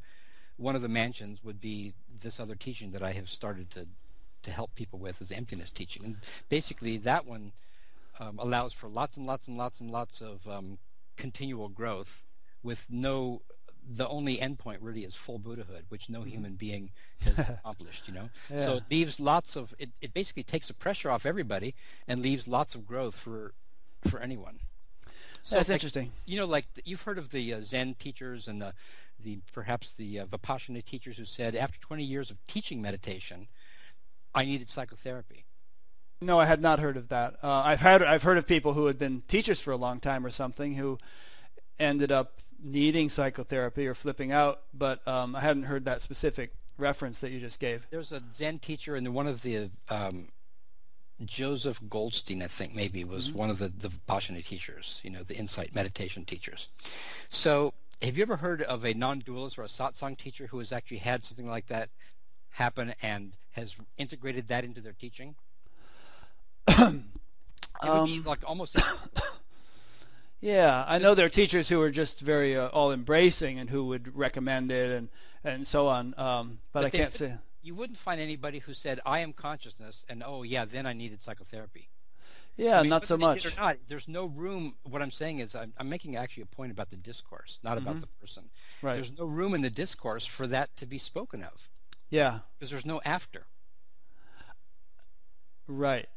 one 0.57 0.75
of 0.75 0.81
the 0.81 0.87
mansions 0.87 1.43
would 1.43 1.59
be 1.59 1.93
this 2.21 2.39
other 2.39 2.55
teaching 2.55 2.91
that 2.91 3.03
I 3.03 3.11
have 3.13 3.29
started 3.29 3.71
to 3.71 3.87
to 4.43 4.51
help 4.51 4.75
people 4.75 4.99
with 4.99 5.21
is 5.21 5.31
emptiness 5.31 5.69
teaching, 5.69 6.03
and 6.03 6.17
basically 6.49 6.97
that 6.97 7.25
one 7.25 7.53
um, 8.19 8.37
allows 8.39 8.73
for 8.73 8.87
lots 8.87 9.17
and 9.17 9.25
lots 9.25 9.47
and 9.47 9.57
lots 9.57 9.79
and 9.79 9.91
lots 9.91 10.21
of 10.21 10.47
um, 10.47 10.77
continual 11.17 11.69
growth 11.69 12.23
with 12.61 12.85
no 12.89 13.41
the 13.89 14.07
only 14.07 14.37
endpoint 14.37 14.77
really 14.81 15.03
is 15.03 15.15
full 15.15 15.39
Buddhahood, 15.39 15.85
which 15.89 16.09
no 16.09 16.23
human 16.23 16.53
being 16.53 16.89
has 17.21 17.37
accomplished, 17.37 18.07
you 18.07 18.13
know. 18.13 18.29
So 18.49 18.77
it 18.77 18.83
leaves 18.89 19.19
lots 19.19 19.55
of 19.55 19.73
it, 19.79 19.89
it 20.01 20.13
basically 20.13 20.43
takes 20.43 20.67
the 20.67 20.73
pressure 20.73 21.09
off 21.09 21.25
everybody 21.25 21.75
and 22.07 22.21
leaves 22.21 22.47
lots 22.47 22.75
of 22.75 22.85
growth 22.85 23.15
for 23.15 23.53
for 24.07 24.19
anyone. 24.19 24.59
So 25.41 25.57
That's 25.57 25.67
like, 25.67 25.75
interesting. 25.75 26.11
you 26.25 26.39
know, 26.39 26.45
like 26.45 26.65
you've 26.85 27.01
heard 27.01 27.17
of 27.17 27.31
the 27.31 27.53
uh, 27.53 27.61
Zen 27.61 27.95
teachers 27.95 28.47
and 28.47 28.61
the 28.61 28.73
the 29.19 29.39
perhaps 29.53 29.91
the 29.91 30.19
uh, 30.19 30.25
Vipassana 30.25 30.83
teachers 30.83 31.17
who 31.17 31.25
said 31.25 31.55
after 31.55 31.79
20 31.79 32.03
years 32.03 32.31
of 32.31 32.37
teaching 32.47 32.81
meditation, 32.81 33.47
I 34.33 34.45
needed 34.45 34.69
psychotherapy. 34.69 35.45
No, 36.21 36.39
I 36.39 36.45
had 36.45 36.61
not 36.61 36.79
heard 36.79 36.95
of 36.95 37.09
that. 37.09 37.35
Uh, 37.43 37.61
I've 37.65 37.81
had 37.81 38.01
I've 38.01 38.23
heard 38.23 38.37
of 38.37 38.47
people 38.47 38.73
who 38.73 38.85
had 38.85 38.97
been 38.97 39.23
teachers 39.27 39.59
for 39.59 39.71
a 39.71 39.77
long 39.77 39.99
time 39.99 40.25
or 40.25 40.31
something 40.31 40.75
who 40.75 40.97
ended 41.79 42.11
up 42.11 42.39
needing 42.63 43.09
psychotherapy 43.09 43.85
or 43.85 43.93
flipping 43.93 44.31
out, 44.31 44.61
but 44.73 45.05
um, 45.07 45.35
I 45.35 45.41
hadn't 45.41 45.63
heard 45.63 45.85
that 45.85 46.01
specific 46.01 46.53
reference 46.77 47.19
that 47.19 47.31
you 47.31 47.39
just 47.39 47.59
gave. 47.59 47.85
There's 47.91 48.11
a 48.11 48.23
Zen 48.33 48.59
teacher, 48.59 48.95
and 48.95 49.13
one 49.13 49.27
of 49.27 49.41
the 49.41 49.69
um, 49.89 50.29
Joseph 51.23 51.79
Goldstein, 51.89 52.41
I 52.41 52.47
think 52.47 52.73
maybe 52.73 53.03
was 53.03 53.29
mm-hmm. 53.29 53.37
one 53.37 53.49
of 53.49 53.59
the 53.59 53.67
the 53.67 53.89
Vipassana 53.89 54.43
teachers. 54.45 54.99
You 55.03 55.11
know, 55.11 55.23
the 55.23 55.35
insight 55.35 55.75
meditation 55.75 56.25
teachers. 56.25 56.67
So, 57.29 57.73
have 58.01 58.17
you 58.17 58.23
ever 58.23 58.37
heard 58.37 58.61
of 58.61 58.85
a 58.85 58.93
non-dualist 58.93 59.57
or 59.57 59.63
a 59.63 59.67
satsang 59.67 60.17
teacher 60.17 60.47
who 60.47 60.59
has 60.59 60.71
actually 60.71 60.97
had 60.97 61.23
something 61.23 61.47
like 61.47 61.67
that 61.67 61.89
happen 62.51 62.93
and 63.01 63.33
has 63.51 63.75
integrated 63.97 64.47
that 64.47 64.63
into 64.63 64.81
their 64.81 64.93
teaching? 64.93 65.35
it 66.67 67.03
would 67.83 68.05
be 68.05 68.17
um, 68.17 68.23
like 68.25 68.39
almost. 68.45 68.77
yeah, 70.43 70.83
I 70.85 70.97
know 70.97 71.15
there 71.15 71.25
are 71.25 71.29
teachers 71.29 71.69
who 71.69 71.81
are 71.81 71.89
just 71.89 72.19
very 72.19 72.57
uh, 72.57 72.67
all 72.67 72.91
embracing 72.91 73.59
and 73.59 73.69
who 73.69 73.85
would 73.85 74.13
recommend 74.15 74.71
it 74.71 74.91
and 74.91 75.07
and 75.43 75.65
so 75.65 75.87
on. 75.87 76.13
Um, 76.17 76.59
but, 76.73 76.81
but, 76.81 76.85
I 76.85 76.89
can't 76.89 77.13
say 77.13 77.35
you 77.61 77.73
wouldn't 77.73 77.97
find 77.97 78.19
anybody 78.19 78.59
who 78.59 78.73
said, 78.73 78.99
"I 79.05 79.19
am 79.19 79.31
consciousness," 79.31 80.03
and 80.09 80.21
oh 80.25 80.43
yeah, 80.43 80.65
then 80.65 80.85
I 80.85 80.91
needed 80.91 81.21
psychotherapy. 81.21 81.89
Yeah, 82.57 82.79
I 82.79 82.81
mean, 82.81 82.89
not 82.89 83.05
so 83.05 83.15
much. 83.17 83.55
Not, 83.57 83.77
there's 83.87 84.09
no 84.09 84.25
room. 84.25 84.75
What 84.83 85.01
I'm 85.01 85.11
saying 85.11 85.39
is, 85.39 85.55
I'm, 85.55 85.73
I'm, 85.77 85.89
making 85.89 86.17
actually 86.17 86.43
a 86.43 86.47
point 86.47 86.71
about 86.71 86.89
the 86.91 86.97
discourse, 86.97 87.59
not 87.63 87.77
mm-hmm. 87.77 87.87
about 87.87 88.01
the 88.01 88.07
person. 88.21 88.49
Right. 88.81 88.95
There's 88.95 89.17
no 89.17 89.25
room 89.25 89.55
in 89.55 89.61
the 89.61 89.71
discourse 89.71 90.25
for 90.25 90.45
that 90.47 90.75
to 90.77 90.85
be 90.85 90.99
spoken 90.99 91.41
of. 91.41 91.69
Yeah. 92.09 92.39
Because 92.59 92.69
there's 92.69 92.85
no 92.85 93.01
after. 93.05 93.47
Right. 95.67 96.07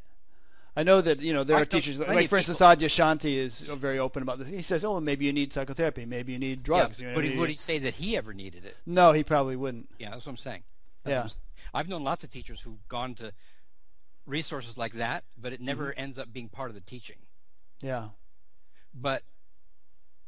I 0.77 0.83
know 0.83 1.01
that 1.01 1.21
you 1.21 1.33
know 1.33 1.43
there 1.43 1.57
I 1.57 1.61
are 1.61 1.65
teachers 1.65 1.99
like, 1.99 2.29
for 2.29 2.37
instance, 2.37 2.59
Adyashanti 2.59 3.37
is 3.37 3.61
very 3.61 3.97
open 3.97 4.21
about 4.21 4.37
this. 4.37 4.47
He 4.47 4.61
says, 4.61 4.85
"Oh, 4.85 4.99
maybe 4.99 5.25
you 5.25 5.33
need 5.33 5.51
psychotherapy. 5.51 6.05
Maybe 6.05 6.33
you 6.33 6.39
need 6.39 6.61
drugs." 6.61 6.99
Yeah, 6.99 7.07
you 7.07 7.15
know, 7.15 7.29
but 7.29 7.37
would 7.39 7.49
he 7.49 7.55
say 7.55 7.79
that 7.79 7.95
he 7.95 8.15
ever 8.15 8.31
needed 8.31 8.63
it? 8.63 8.77
No, 8.85 9.11
he 9.11 9.23
probably 9.23 9.55
wouldn't. 9.55 9.89
Yeah, 9.97 10.11
that's 10.11 10.27
what 10.27 10.33
I'm 10.33 10.37
saying. 10.37 10.61
Yeah. 11.03 11.27
I've 11.73 11.89
known 11.89 12.03
lots 12.03 12.23
of 12.23 12.29
teachers 12.29 12.61
who've 12.61 12.87
gone 12.87 13.15
to 13.15 13.33
resources 14.27 14.77
like 14.77 14.93
that, 14.93 15.23
but 15.41 15.51
it 15.51 15.61
never 15.61 15.87
mm-hmm. 15.87 15.99
ends 15.99 16.19
up 16.19 16.31
being 16.31 16.47
part 16.47 16.69
of 16.69 16.75
the 16.75 16.81
teaching. 16.81 17.17
Yeah. 17.81 18.09
But 18.93 19.23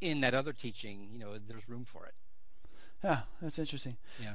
in 0.02 0.22
that 0.22 0.34
other 0.34 0.54
teaching, 0.54 1.10
you 1.14 1.20
know, 1.20 1.38
there's 1.38 1.70
room 1.70 1.86
for 1.86 2.08
it. 2.08 2.14
Yeah, 3.04 3.22
that's 3.40 3.60
interesting. 3.60 3.98
Yeah. 4.22 4.34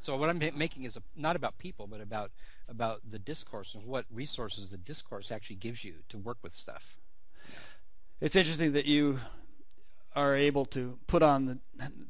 So 0.00 0.16
what 0.16 0.28
I'm 0.28 0.38
making 0.56 0.84
is 0.84 0.96
a, 0.96 1.02
not 1.14 1.36
about 1.36 1.58
people, 1.58 1.86
but 1.86 2.00
about 2.00 2.32
about 2.68 3.00
the 3.10 3.18
discourse 3.18 3.74
and 3.74 3.86
what 3.86 4.06
resources 4.10 4.70
the 4.70 4.78
discourse 4.78 5.30
actually 5.30 5.56
gives 5.56 5.84
you 5.84 5.94
to 6.08 6.18
work 6.18 6.38
with 6.42 6.54
stuff. 6.54 6.96
It's 8.20 8.36
interesting 8.36 8.72
that 8.72 8.86
you 8.86 9.20
are 10.14 10.34
able 10.36 10.66
to 10.66 10.98
put 11.06 11.22
on 11.22 11.46
the 11.46 11.58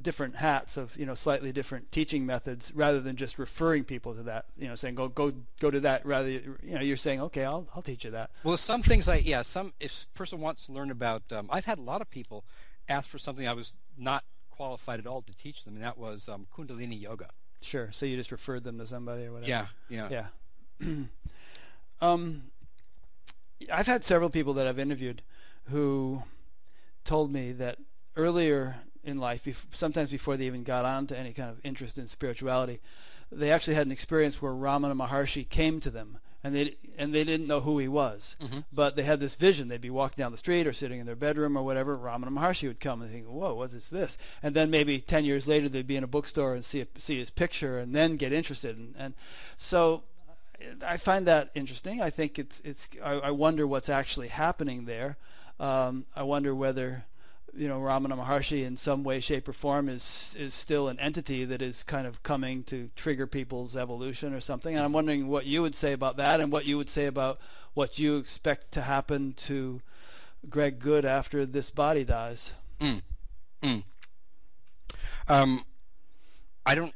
different 0.01 0.37
hats 0.37 0.77
of 0.77 0.97
you 0.97 1.07
know 1.07 1.15
slightly 1.15 1.53
different 1.53 1.93
teaching 1.93 2.27
methods 2.27 2.73
rather 2.75 3.01
than 3.01 3.15
just 3.17 3.39
referring 3.39 3.85
people 3.85 4.13
to 4.15 4.23
that 4.25 4.47
you 4.59 4.67
know 4.67 4.75
saying 4.75 4.95
go 4.95 5.09
go 5.09 5.33
go 5.61 5.71
to 5.71 5.79
that 5.81 6.05
rather 6.05 6.29
you 6.29 6.57
know 6.63 6.81
you're 6.81 6.97
saying 6.97 7.21
okay 7.21 7.45
I'll 7.45 7.67
I'll 7.75 7.83
teach 7.83 8.05
you 8.05 8.11
that. 8.11 8.31
Well 8.43 8.57
some 8.57 8.83
things 8.83 9.09
I 9.09 9.17
yeah 9.17 9.43
some 9.43 9.73
if 9.79 10.07
a 10.13 10.19
person 10.19 10.41
wants 10.41 10.67
to 10.67 10.73
learn 10.73 10.91
about 10.91 11.33
um, 11.33 11.49
I've 11.51 11.67
had 11.67 11.79
a 11.79 11.83
lot 11.83 12.01
of 12.01 12.11
people 12.11 12.45
ask 12.89 13.09
for 13.09 13.19
something 13.19 13.47
I 13.47 13.53
was 13.53 13.73
not 13.97 14.25
qualified 14.51 14.99
at 14.99 15.07
all 15.07 15.23
to 15.23 15.35
teach 15.37 15.65
them 15.65 15.75
and 15.75 15.85
that 15.85 15.97
was 15.97 16.29
um, 16.29 16.47
Kundalini 16.55 17.01
yoga. 17.01 17.31
Sure. 17.61 17.91
So 17.93 18.05
you 18.05 18.17
just 18.17 18.33
referred 18.33 18.65
them 18.65 18.79
to 18.79 18.87
somebody 18.87 19.27
or 19.27 19.33
whatever. 19.33 19.49
Yeah 19.49 19.67
yeah. 19.89 20.09
Yeah 20.11 20.27
um 22.01 22.45
I've 23.71 23.87
had 23.87 24.05
several 24.05 24.31
people 24.31 24.55
that 24.55 24.67
I've 24.67 24.79
interviewed 24.79 25.23
who 25.71 26.23
told 27.05 27.33
me 27.33 27.53
that 27.53 27.79
earlier 28.17 28.77
in 29.05 29.19
life, 29.19 29.47
sometimes 29.73 30.09
before 30.09 30.37
they 30.37 30.47
even 30.47 30.63
got 30.63 30.85
on 30.85 31.07
to 31.09 31.19
any 31.19 31.33
kind 31.33 31.51
of 31.51 31.59
interest 31.65 31.99
in 31.99 32.07
spirituality, 32.07 32.81
they 33.31 33.51
actually 33.51 33.75
had 33.75 33.87
an 33.87 33.93
experience 33.93 34.41
where 34.41 34.53
Ramana 34.53 34.95
Maharshi 34.95 35.49
came 35.49 35.81
to 35.81 35.91
them, 35.91 36.19
and 36.45 36.55
they 36.55 36.77
and 36.99 37.15
they 37.15 37.25
didn't 37.25 37.47
know 37.47 37.61
who 37.61 37.79
he 37.79 37.89
was, 37.89 38.37
mm-hmm. 38.41 38.61
but 38.73 38.95
they 38.95 39.05
had 39.05 39.21
this 39.21 39.35
vision. 39.35 39.69
They'd 39.69 39.81
be 39.81 39.91
walking 39.91 40.23
down 40.23 40.33
the 40.33 40.39
street 40.39 40.67
or 40.67 40.73
sitting 40.73 41.01
in 41.01 41.07
their 41.07 41.17
bedroom 41.17 41.57
or 41.57 41.63
whatever. 41.63 41.97
Ramana 41.97 42.29
Maharshi 42.29 42.69
would 42.69 42.81
come 42.81 43.01
and 43.01 43.11
think, 43.11 43.27
"Whoa, 43.27 43.55
what 43.55 43.73
is 43.73 43.89
this?" 43.89 44.19
And 44.43 44.55
then 44.55 44.71
maybe 44.71 45.01
ten 45.01 45.25
years 45.25 45.49
later, 45.49 45.69
they'd 45.69 45.87
be 45.87 45.97
in 45.97 46.05
a 46.05 46.09
bookstore 46.09 46.55
and 46.55 46.65
see 46.65 46.83
a, 46.83 46.87
see 46.99 47.19
his 47.19 47.31
picture, 47.31 47.79
and 47.79 47.95
then 47.95 48.17
get 48.17 48.33
interested. 48.33 48.77
And, 48.77 48.95
and 48.99 49.15
so, 49.57 50.03
I 50.87 50.97
find 50.97 51.27
that 51.27 51.51
interesting. 51.55 52.01
I 52.01 52.11
think 52.11 52.39
it's 52.39 52.61
it's. 52.65 52.89
I, 53.03 53.13
I 53.13 53.31
wonder 53.31 53.67
what's 53.67 53.89
actually 53.89 54.29
happening 54.29 54.85
there. 54.85 55.17
Um, 55.61 56.07
I 56.17 56.23
wonder 56.23 56.55
whether 56.55 57.05
you 57.55 57.69
know 57.69 57.79
Ramana 57.79 58.19
Maharshi 58.19 58.65
in 58.65 58.77
some 58.77 59.05
way, 59.05 59.21
shape, 59.21 59.49
or 59.49 59.53
form 59.53 59.89
is 59.89 60.35
is 60.39 60.55
still 60.55 60.89
an 60.89 60.99
entity 60.99 61.45
that 61.45 61.63
is 61.63 61.83
kind 61.83 62.07
of 62.07 62.23
coming 62.23 62.65
to 62.65 62.91
trigger 62.97 63.27
people's 63.27 63.77
evolution 63.77 64.35
or 64.35 64.41
something. 64.41 64.75
And 64.75 64.85
I'm 64.85 64.93
wondering 64.93 65.29
what 65.29 65.47
you 65.47 65.63
would 65.63 65.75
say 65.75 65.93
about 65.93 66.17
that, 66.17 66.41
and 66.41 66.51
what 66.51 66.65
you 66.65 66.77
would 66.77 66.91
say 66.91 67.07
about 67.07 67.39
what 67.75 67.99
you 67.99 68.17
expect 68.17 68.73
to 68.73 68.83
happen 68.83 69.35
to 69.35 69.81
Greg 70.49 70.79
Goode 70.79 71.05
after 71.05 71.47
this 71.47 71.71
body 71.71 72.05
dies. 72.05 72.53
Mm. 72.81 73.03
Mm. 73.63 73.85
Um, 75.29 75.65
I 76.67 76.75
don't 76.75 76.95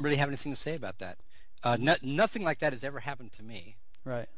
really 0.00 0.16
have 0.16 0.28
anything 0.28 0.52
to 0.52 0.60
say 0.60 0.74
about 0.74 0.98
that. 0.98 1.18
Uh, 1.62 1.76
no, 1.78 1.96
nothing 2.02 2.42
like 2.42 2.58
that 2.60 2.72
has 2.72 2.84
ever 2.84 3.00
happened 3.00 3.32
to 3.32 3.42
me. 3.42 3.76
Right. 4.04 4.28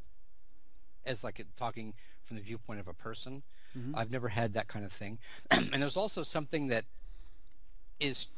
As 1.04 1.22
like 1.22 1.44
talking 1.56 1.94
from 2.24 2.36
the 2.36 2.42
viewpoint 2.42 2.80
of 2.80 2.88
a 2.88 2.94
person. 2.94 3.42
Mm-hmm. 3.76 3.96
I've 3.96 4.10
never 4.10 4.28
had 4.28 4.54
that 4.54 4.68
kind 4.68 4.84
of 4.84 4.92
thing. 4.92 5.18
and 5.50 5.82
there's 5.82 5.96
also 5.96 6.22
something 6.22 6.68
that 6.68 6.84
is 8.00 8.28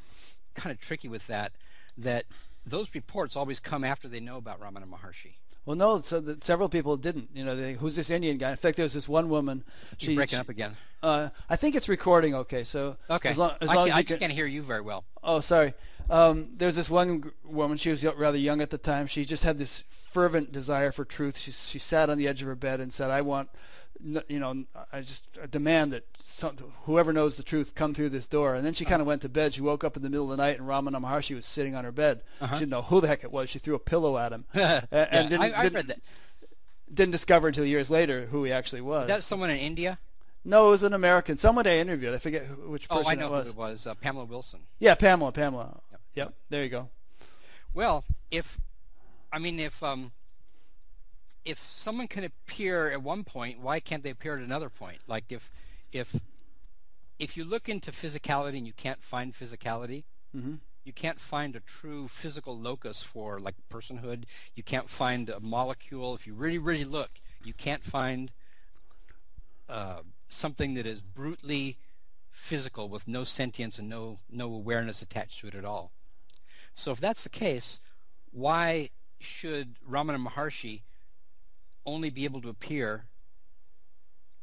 kind 0.54 0.72
of 0.72 0.80
tricky 0.80 1.08
with 1.08 1.26
that, 1.26 1.52
that 1.96 2.24
those 2.66 2.94
reports 2.94 3.36
always 3.36 3.60
come 3.60 3.84
after 3.84 4.08
they 4.08 4.20
know 4.20 4.36
about 4.36 4.60
Ramana 4.60 4.84
Maharshi. 4.84 5.34
Well, 5.66 5.76
no, 5.76 6.02
so 6.02 6.36
several 6.42 6.68
people 6.68 6.96
didn't. 6.96 7.30
You 7.34 7.44
know, 7.44 7.56
they, 7.56 7.72
who's 7.72 7.96
this 7.96 8.10
Indian 8.10 8.36
guy? 8.36 8.50
In 8.50 8.56
fact, 8.56 8.76
there's 8.76 8.92
this 8.92 9.08
one 9.08 9.30
woman. 9.30 9.64
She's 9.96 10.10
she, 10.10 10.14
breaking 10.14 10.36
she, 10.36 10.40
up 10.40 10.50
again. 10.50 10.76
Uh, 11.02 11.30
I 11.48 11.56
think 11.56 11.74
it's 11.74 11.88
recording 11.88 12.34
okay. 12.34 12.64
So 12.64 12.96
okay, 13.08 13.30
as 13.30 13.38
long 13.38 13.52
as, 13.60 13.70
I, 13.70 13.74
long 13.74 13.88
as 13.88 13.94
I 13.94 14.02
just 14.02 14.20
can, 14.20 14.28
not 14.28 14.34
hear 14.34 14.46
you 14.46 14.62
very 14.62 14.82
well. 14.82 15.04
Oh, 15.22 15.40
sorry. 15.40 15.72
Um, 16.10 16.48
there's 16.56 16.76
this 16.76 16.90
one 16.90 17.32
woman. 17.44 17.76
She 17.78 17.90
was 17.90 18.04
rather 18.04 18.38
young 18.38 18.60
at 18.60 18.70
the 18.70 18.78
time. 18.78 19.06
She 19.06 19.24
just 19.24 19.42
had 19.42 19.58
this 19.58 19.84
fervent 19.88 20.52
desire 20.52 20.92
for 20.92 21.04
truth. 21.04 21.38
She 21.38 21.50
she 21.50 21.78
sat 21.78 22.10
on 22.10 22.18
the 22.18 22.28
edge 22.28 22.42
of 22.42 22.48
her 22.48 22.54
bed 22.54 22.80
and 22.80 22.92
said, 22.92 23.10
"I 23.10 23.22
want 23.22 23.48
you 24.28 24.38
know, 24.38 24.64
I 24.92 25.00
just 25.00 25.22
demand 25.50 25.92
that 25.92 26.04
some, 26.22 26.56
whoever 26.84 27.12
knows 27.12 27.36
the 27.36 27.42
truth 27.42 27.74
come 27.74 27.94
through 27.94 28.10
this 28.10 28.26
door. 28.26 28.54
And 28.54 28.66
then 28.66 28.74
she 28.74 28.84
kind 28.84 29.00
of 29.00 29.06
went 29.06 29.22
to 29.22 29.28
bed. 29.28 29.54
She 29.54 29.62
woke 29.62 29.84
up 29.84 29.96
in 29.96 30.02
the 30.02 30.10
middle 30.10 30.30
of 30.30 30.36
the 30.36 30.42
night, 30.42 30.58
and 30.58 30.68
Ramana 30.68 31.00
Maharshi 31.00 31.34
was 31.34 31.46
sitting 31.46 31.74
on 31.74 31.84
her 31.84 31.92
bed. 31.92 32.22
Uh-huh. 32.40 32.54
She 32.54 32.60
didn't 32.60 32.70
know 32.70 32.82
who 32.82 33.00
the 33.00 33.06
heck 33.06 33.24
it 33.24 33.32
was. 33.32 33.48
She 33.50 33.58
threw 33.58 33.74
a 33.74 33.78
pillow 33.78 34.18
at 34.18 34.32
him, 34.32 34.44
and, 34.54 34.88
yeah, 34.90 35.22
didn't, 35.22 35.40
I, 35.40 35.58
I 35.58 35.62
didn't, 35.62 35.74
read 35.74 35.86
that. 35.88 36.00
Didn't 36.92 37.12
discover 37.12 37.48
until 37.48 37.64
years 37.64 37.90
later 37.90 38.26
who 38.26 38.44
he 38.44 38.52
actually 38.52 38.82
was. 38.82 39.04
Is 39.04 39.08
that 39.08 39.22
someone 39.22 39.50
in 39.50 39.58
India? 39.58 39.98
No, 40.44 40.68
it 40.68 40.70
was 40.70 40.82
an 40.82 40.92
American. 40.92 41.38
Someone 41.38 41.66
I 41.66 41.78
interviewed. 41.78 42.14
I 42.14 42.18
forget 42.18 42.44
who, 42.44 42.70
which 42.70 42.88
person 42.88 43.04
oh, 43.06 43.10
I 43.10 43.14
know 43.14 43.28
it 43.28 43.30
was. 43.30 43.46
who 43.46 43.52
it 43.52 43.56
was. 43.56 43.86
Uh, 43.86 43.94
Pamela 43.94 44.26
Wilson. 44.26 44.60
Yeah, 44.78 44.94
Pamela. 44.94 45.32
Pamela. 45.32 45.80
Yep. 46.14 46.34
There 46.50 46.62
you 46.62 46.70
go. 46.70 46.90
Well, 47.72 48.04
if 48.30 48.60
I 49.32 49.38
mean 49.38 49.58
if 49.58 49.82
um, 49.82 50.12
if 51.44 51.58
someone 51.76 52.08
can 52.08 52.24
appear 52.24 52.90
at 52.90 53.02
one 53.02 53.24
point, 53.24 53.60
why 53.60 53.80
can't 53.80 54.02
they 54.02 54.10
appear 54.10 54.36
at 54.36 54.42
another 54.42 54.70
point? 54.70 54.98
Like 55.06 55.30
if 55.30 55.50
if 55.92 56.20
if 57.18 57.36
you 57.36 57.44
look 57.44 57.68
into 57.68 57.90
physicality 57.90 58.58
and 58.58 58.66
you 58.66 58.72
can't 58.72 59.02
find 59.02 59.34
physicality, 59.34 60.04
mm-hmm. 60.36 60.54
you 60.84 60.92
can't 60.92 61.20
find 61.20 61.54
a 61.54 61.60
true 61.60 62.08
physical 62.08 62.58
locus 62.58 63.02
for 63.02 63.40
like 63.40 63.56
personhood. 63.70 64.24
You 64.54 64.62
can't 64.62 64.88
find 64.88 65.28
a 65.28 65.40
molecule. 65.40 66.14
If 66.14 66.26
you 66.26 66.34
really 66.34 66.58
really 66.58 66.84
look, 66.84 67.10
you 67.44 67.54
can't 67.54 67.82
find 67.82 68.30
uh, 69.68 70.00
something 70.28 70.74
that 70.74 70.86
is 70.86 71.00
brutally 71.00 71.78
physical 72.30 72.88
with 72.88 73.06
no 73.06 73.24
sentience 73.24 73.78
and 73.78 73.88
no 73.88 74.18
no 74.30 74.52
awareness 74.52 75.02
attached 75.02 75.40
to 75.40 75.48
it 75.48 75.54
at 75.54 75.64
all. 75.64 75.92
So 76.74 76.92
if 76.92 77.00
that's 77.00 77.22
the 77.22 77.30
case, 77.30 77.80
why 78.32 78.90
should 79.20 79.76
Ramana 79.88 80.24
Maharshi 80.24 80.82
only 81.86 82.10
be 82.10 82.24
able 82.24 82.40
to 82.42 82.48
appear 82.48 83.04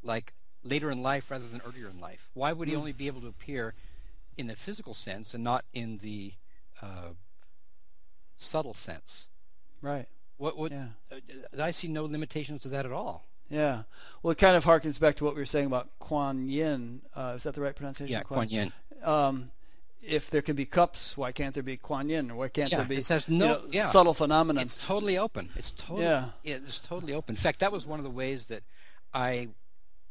like 0.03 0.33
later 0.63 0.89
in 0.89 1.01
life 1.01 1.29
rather 1.29 1.47
than 1.47 1.61
earlier 1.65 1.87
in 1.87 1.99
life? 1.99 2.29
Why 2.33 2.53
would 2.53 2.67
he 2.67 2.73
mm. 2.73 2.79
only 2.79 2.93
be 2.93 3.07
able 3.07 3.21
to 3.21 3.27
appear 3.27 3.73
in 4.37 4.47
the 4.47 4.55
physical 4.55 4.93
sense 4.93 5.33
and 5.33 5.43
not 5.43 5.65
in 5.73 5.99
the 5.99 6.33
uh, 6.81 7.09
subtle 8.37 8.73
sense? 8.73 9.27
Right. 9.81 10.07
What? 10.37 10.57
What? 10.57 10.71
Yeah. 10.71 10.87
Uh, 11.11 11.61
I 11.61 11.71
see 11.71 11.87
no 11.87 12.05
limitations 12.05 12.61
to 12.63 12.69
that 12.69 12.85
at 12.85 12.91
all. 12.91 13.25
Yeah. 13.49 13.83
Well, 14.23 14.31
it 14.31 14.37
kind 14.37 14.55
of 14.55 14.63
harkens 14.63 14.99
back 14.99 15.17
to 15.17 15.25
what 15.25 15.35
we 15.35 15.41
were 15.41 15.45
saying 15.45 15.65
about 15.65 15.89
Kuan 15.99 16.47
Yin. 16.47 17.01
Uh, 17.15 17.33
is 17.35 17.43
that 17.43 17.53
the 17.53 17.61
right 17.61 17.75
pronunciation? 17.75 18.11
Yeah, 18.11 18.23
Kuan 18.23 18.47
Yin. 18.47 18.71
Um, 19.03 19.51
if 20.01 20.29
there 20.29 20.41
can 20.41 20.55
be 20.55 20.65
cups, 20.65 21.15
why 21.17 21.31
can't 21.31 21.53
there 21.53 21.63
be 21.63 21.77
Kuan 21.77 22.09
Yin? 22.09 22.31
Or 22.31 22.35
why 22.35 22.47
can't 22.49 22.71
Yeah, 22.71 22.77
there 22.79 22.87
be 22.87 22.97
it 22.97 23.05
says 23.05 23.27
you 23.29 23.37
know, 23.37 23.63
yeah. 23.71 23.89
subtle 23.89 24.13
phenomenon? 24.13 24.63
It's 24.63 24.83
totally 24.83 25.17
open. 25.17 25.49
It's 25.55 25.71
totally 25.71 26.03
Yeah. 26.03 26.29
it's 26.43 26.79
totally 26.79 27.13
open. 27.13 27.33
In 27.35 27.39
fact, 27.41 27.59
that 27.59 27.71
was 27.71 27.85
one 27.85 27.99
of 27.99 28.03
the 28.03 28.09
ways 28.09 28.47
that 28.47 28.63
I 29.13 29.49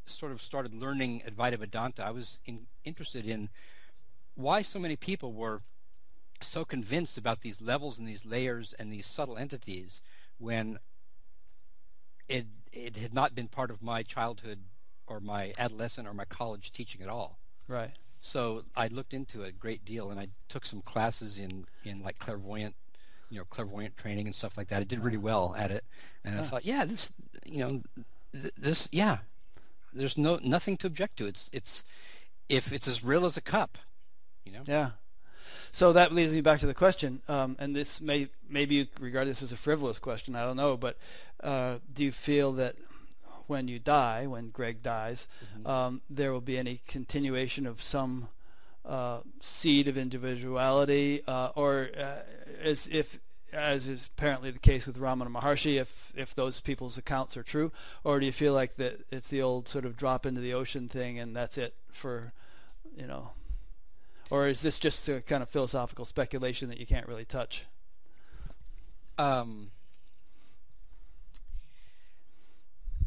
sort 0.07 0.33
of 0.33 0.41
started 0.43 0.75
learning 0.75 1.23
Advaita 1.27 1.59
Vedanta. 1.59 2.05
I 2.05 2.11
was 2.11 2.41
in, 2.45 2.67
interested 2.85 3.27
in 3.27 3.49
why 4.35 4.63
so 4.63 4.79
many 4.79 4.97
people 4.97 5.33
were 5.33 5.63
so 6.43 6.65
convinced 6.65 7.19
about 7.19 7.41
these 7.41 7.61
levels 7.61 7.99
and 7.99 8.09
these 8.09 8.25
layers 8.25 8.73
and 8.79 8.93
these 8.93 9.07
subtle 9.07 9.37
entities 9.37 10.01
when 10.39 10.79
it 12.29 12.47
it 12.73 12.97
had 12.97 13.13
not 13.13 13.35
been 13.35 13.49
part 13.49 13.71
of 13.71 13.83
my 13.83 14.03
childhood 14.03 14.61
or 15.07 15.19
my 15.21 15.53
adolescent 15.59 16.07
or 16.07 16.15
my 16.15 16.25
college 16.25 16.71
teaching 16.71 17.03
at 17.03 17.09
all. 17.09 17.39
right. 17.67 17.91
So 18.21 18.65
I 18.77 18.89
looked 18.89 19.15
into 19.15 19.43
it 19.43 19.49
a 19.49 19.53
great 19.53 19.85
deal, 19.85 20.11
and 20.11 20.21
I 20.21 20.29
took 20.49 20.67
some 20.67 20.83
classes 20.83 21.39
in, 21.39 21.67
in 21.85 22.03
like 22.03 22.19
clairvoyant, 22.19 22.75
you 23.31 23.39
know, 23.39 23.45
clairvoyant 23.49 23.97
training 23.97 24.27
and 24.27 24.35
stuff 24.35 24.57
like 24.57 24.69
that. 24.69 24.81
I 24.81 24.85
did 24.85 25.03
really 25.03 25.17
well 25.17 25.55
at 25.59 25.71
it, 25.71 25.85
and 26.25 26.39
I 26.39 26.43
thought, 26.43 26.65
yeah, 26.65 26.85
this, 26.85 27.13
you 27.47 27.61
know, 27.61 27.83
th- 28.33 28.55
this, 28.57 28.89
yeah, 28.93 29.19
there's 29.93 30.19
no 30.19 30.39
nothing 30.45 30.77
to 30.79 30.87
object 30.87 31.17
to. 31.17 31.27
It's 31.27 31.49
it's 31.53 31.85
if 32.49 32.73
it's 32.73 32.87
as 32.87 33.03
real 33.03 33.25
as 33.25 33.37
a 33.37 33.41
cup, 33.41 33.79
you 34.45 34.53
know. 34.53 34.63
Yeah. 34.67 34.91
So 35.73 35.93
that 35.93 36.13
leads 36.13 36.33
me 36.33 36.41
back 36.41 36.61
to 36.61 36.67
the 36.67 36.75
question, 36.75 37.23
um, 37.29 37.57
and 37.59 37.75
this 37.75 38.01
may 38.01 38.29
maybe 38.49 38.75
you 38.75 38.87
regard 39.01 39.29
this 39.29 39.43
as 39.43 39.51
a 39.51 39.57
frivolous 39.57 39.99
question. 39.99 40.37
I 40.37 40.45
don't 40.45 40.57
know, 40.57 40.77
but 40.77 40.99
uh, 41.43 41.77
do 41.93 42.05
you 42.05 42.13
feel 42.13 42.53
that 42.53 42.77
when 43.51 43.67
you 43.67 43.81
die, 43.81 44.29
when 44.29 44.51
Greg 44.51 44.81
dies, 44.81 45.27
um, 45.67 46.01
there 46.09 46.33
will 46.33 46.41
be 46.41 46.57
any 46.57 46.81
continuation 46.87 47.67
of 47.67 47.83
some 47.83 48.29
uh, 48.87 49.19
seed 49.41 49.89
of 49.89 49.99
individuality, 49.99 51.23
uh, 51.27 51.51
or 51.57 51.91
uh, 51.99 52.21
as 52.63 52.89
if 52.91 53.19
as 53.53 53.89
is 53.89 54.09
apparently 54.17 54.53
the 54.53 54.61
case 54.61 54.87
with 54.87 54.97
Ramana 54.97 55.29
Maharshi, 55.29 55.81
if 55.81 56.13
if 56.17 56.35
those 56.35 56.61
people's 56.61 56.97
accounts 56.97 57.37
are 57.37 57.43
true, 57.43 57.73
or 58.05 58.21
do 58.21 58.27
you 58.27 58.33
feel 58.33 58.55
like 58.55 58.77
that 58.77 59.01
it's 59.11 59.29
the 59.29 59.43
old 59.43 59.67
sort 59.67 59.85
of 59.85 59.97
drop 59.97 60.25
into 60.25 60.41
the 60.41 60.55
ocean 60.55 60.89
thing 60.89 61.19
and 61.19 61.35
that's 61.35 61.59
it 61.59 61.75
for, 61.91 62.33
you 62.97 63.07
know, 63.09 63.33
or 64.31 64.47
is 64.47 64.63
this 64.63 64.79
just 64.79 65.09
a 65.09 65.21
kind 65.21 65.43
of 65.43 65.49
philosophical 65.49 66.05
speculation 66.05 66.69
that 66.69 66.79
you 66.79 66.87
can't 66.87 67.09
really 67.09 67.25
touch? 67.25 67.65
Um, 69.19 69.73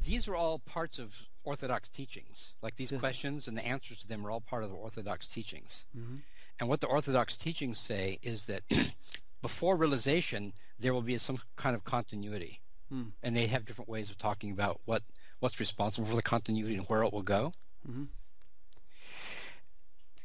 these 0.05 0.27
are 0.27 0.35
all 0.35 0.59
parts 0.59 0.99
of 0.99 1.15
Orthodox 1.43 1.89
teachings. 1.89 2.53
Like 2.61 2.75
these 2.75 2.91
Yeah. 2.91 2.99
questions 2.99 3.47
and 3.47 3.57
the 3.57 3.65
answers 3.65 3.99
to 4.01 4.07
them 4.07 4.25
are 4.25 4.31
all 4.31 4.41
part 4.41 4.63
of 4.63 4.69
the 4.69 4.75
Orthodox 4.75 5.27
teachings. 5.27 5.85
Mm-hmm. 5.97 6.17
And 6.59 6.69
what 6.69 6.81
the 6.81 6.88
Orthodox 6.88 7.35
teachings 7.35 7.80
say 7.80 8.19
is 8.21 8.45
that 8.45 8.63
before 9.41 9.75
realization, 9.75 10.53
there 10.80 10.93
will 10.93 11.01
be 11.01 11.17
some 11.17 11.39
kind 11.55 11.75
of 11.75 11.84
continuity. 11.84 12.61
Hmm. 12.89 13.09
And 13.21 13.35
they 13.35 13.47
have 13.47 13.65
different 13.65 13.89
ways 13.89 14.09
of 14.09 14.17
talking 14.17 14.51
about 14.51 14.81
what, 14.85 15.03
what's 15.39 15.59
responsible 15.59 16.07
for 16.07 16.15
the 16.15 16.21
continuity 16.21 16.75
and 16.75 16.85
where 16.88 17.03
it 17.03 17.11
will 17.11 17.21
go. 17.23 17.53
Mhm. 17.88 18.07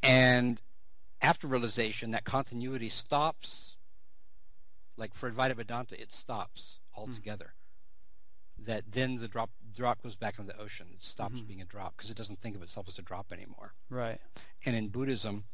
And 0.02 0.60
after 1.20 1.46
realization, 1.46 2.10
that 2.12 2.24
continuity 2.24 2.88
stops. 2.88 3.76
Like 4.96 5.14
for 5.14 5.30
Advaita 5.30 5.54
Vedanta, 5.56 6.00
it 6.00 6.12
stops 6.12 6.78
altogether. 6.96 7.54
That 8.58 8.84
then 8.90 9.18
the 9.18 9.28
drop 9.28 9.50
drop 9.74 10.02
goes 10.02 10.16
back 10.16 10.38
into 10.38 10.52
the 10.52 10.58
ocean. 10.60 10.88
It 10.94 11.02
stops 11.02 11.36
Mhm. 11.36 11.46
being 11.46 11.60
a 11.60 11.64
drop 11.64 11.96
because 11.96 12.10
it 12.10 12.16
doesn't 12.16 12.40
think 12.40 12.56
of 12.56 12.62
itself 12.62 12.88
as 12.88 12.98
a 12.98 13.02
drop 13.02 13.32
anymore. 13.32 13.74
Right. 13.88 14.18
And 14.64 14.74
in 14.74 14.88
Buddhism, 14.88 15.44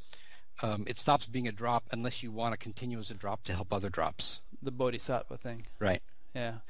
um, 0.62 0.84
it 0.86 0.98
stops 0.98 1.26
being 1.26 1.46
a 1.46 1.52
drop 1.52 1.84
unless 1.90 2.22
you 2.22 2.30
want 2.32 2.52
to 2.52 2.56
continue 2.56 2.98
as 2.98 3.10
a 3.10 3.14
drop 3.14 3.42
to 3.44 3.54
help 3.54 3.72
other 3.72 3.90
drops. 3.90 4.40
The 4.62 4.70
bodhisattva 4.70 5.36
thing. 5.36 5.66
Right. 5.78 6.02
Yeah. 6.34 6.60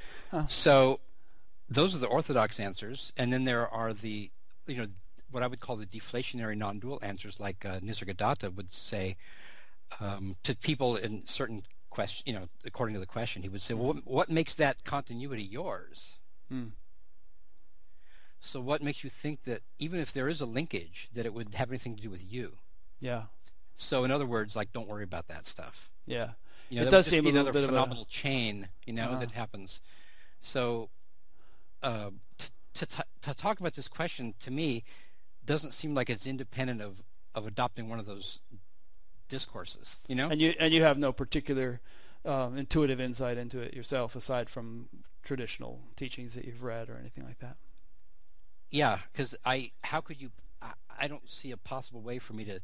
So 0.48 1.00
those 1.68 1.94
are 1.94 1.98
the 1.98 2.06
orthodox 2.08 2.58
answers, 2.58 3.12
and 3.16 3.32
then 3.32 3.44
there 3.44 3.68
are 3.68 3.94
the, 3.94 4.30
you 4.66 4.76
know, 4.76 4.88
what 5.30 5.42
I 5.42 5.46
would 5.46 5.60
call 5.60 5.76
the 5.76 5.86
deflationary 5.86 6.56
non-dual 6.56 6.98
answers, 7.02 7.38
like 7.40 7.64
uh, 7.64 7.80
Nisargadatta 7.80 8.54
would 8.54 8.72
say 8.72 9.16
um, 10.00 10.36
to 10.42 10.56
people 10.56 10.96
in 10.96 11.26
certain 11.26 11.64
question, 11.90 12.24
you 12.26 12.32
know, 12.38 12.48
according 12.64 12.94
to 12.94 13.00
the 13.00 13.06
question, 13.06 13.42
he 13.42 13.48
would 13.48 13.62
say, 13.62 13.74
well, 13.74 13.94
what, 13.94 14.06
what 14.06 14.30
makes 14.30 14.54
that 14.56 14.82
continuity 14.84 15.42
yours? 15.42 16.14
Hmm. 16.48 16.68
So 18.40 18.60
what 18.60 18.82
makes 18.82 19.02
you 19.02 19.10
think 19.10 19.44
that 19.44 19.62
even 19.78 20.00
if 20.00 20.12
there 20.12 20.28
is 20.28 20.40
a 20.40 20.46
linkage, 20.46 21.08
that 21.14 21.24
it 21.24 21.32
would 21.32 21.54
have 21.54 21.70
anything 21.70 21.96
to 21.96 22.02
do 22.02 22.10
with 22.10 22.22
you? 22.30 22.58
Yeah. 23.00 23.24
So 23.74 24.04
in 24.04 24.10
other 24.10 24.26
words, 24.26 24.54
like, 24.54 24.72
don't 24.72 24.86
worry 24.88 25.04
about 25.04 25.28
that 25.28 25.46
stuff. 25.46 25.90
Yeah. 26.06 26.30
You 26.68 26.80
know, 26.80 26.86
It 26.86 26.90
does 26.90 27.06
seem 27.06 27.24
be 27.24 27.30
a 27.30 27.32
little 27.32 27.48
another 27.48 27.58
of 27.60 27.64
a- 27.64 27.68
phenomenal 27.68 28.04
chain, 28.06 28.68
you 28.86 28.92
know, 28.92 29.10
Uh-huh. 29.10 29.20
that 29.20 29.32
happens. 29.32 29.80
So, 30.42 30.90
uh, 31.82 32.10
to 32.74 32.86
t- 32.86 33.02
to 33.22 33.34
talk 33.34 33.60
about 33.60 33.74
this 33.74 33.86
question 33.88 34.34
to 34.40 34.50
me 34.50 34.84
doesn't 35.44 35.72
seem 35.72 35.94
like 35.94 36.10
it's 36.10 36.26
independent 36.26 36.80
of 36.82 37.02
of 37.34 37.46
adopting 37.46 37.88
one 37.88 37.98
of 37.98 38.06
those 38.06 38.40
discourses. 39.28 39.98
You 40.08 40.14
know, 40.16 40.28
And 40.28 40.40
you 40.40 40.54
and 40.58 40.72
you 40.74 40.82
have 40.82 40.98
no 40.98 41.12
particular 41.12 41.80
um, 42.24 42.56
intuitive 42.56 43.00
insight 43.00 43.36
into 43.38 43.60
it 43.60 43.74
yourself, 43.74 44.14
aside 44.16 44.48
from 44.50 44.88
traditional 45.22 45.80
teachings 45.96 46.34
that 46.34 46.44
you've 46.44 46.62
read 46.62 46.88
or 46.88 46.96
anything 46.98 47.24
like 47.24 47.38
that. 47.40 47.56
yeah, 48.70 48.98
because 49.12 49.34
I 49.44 49.72
how 49.82 50.00
could 50.00 50.20
you? 50.20 50.30
I, 50.62 50.72
I 50.98 51.08
don't 51.08 51.28
see 51.28 51.50
a 51.50 51.56
possible 51.56 52.00
way 52.02 52.18
for 52.18 52.32
me 52.32 52.44
to 52.44 52.60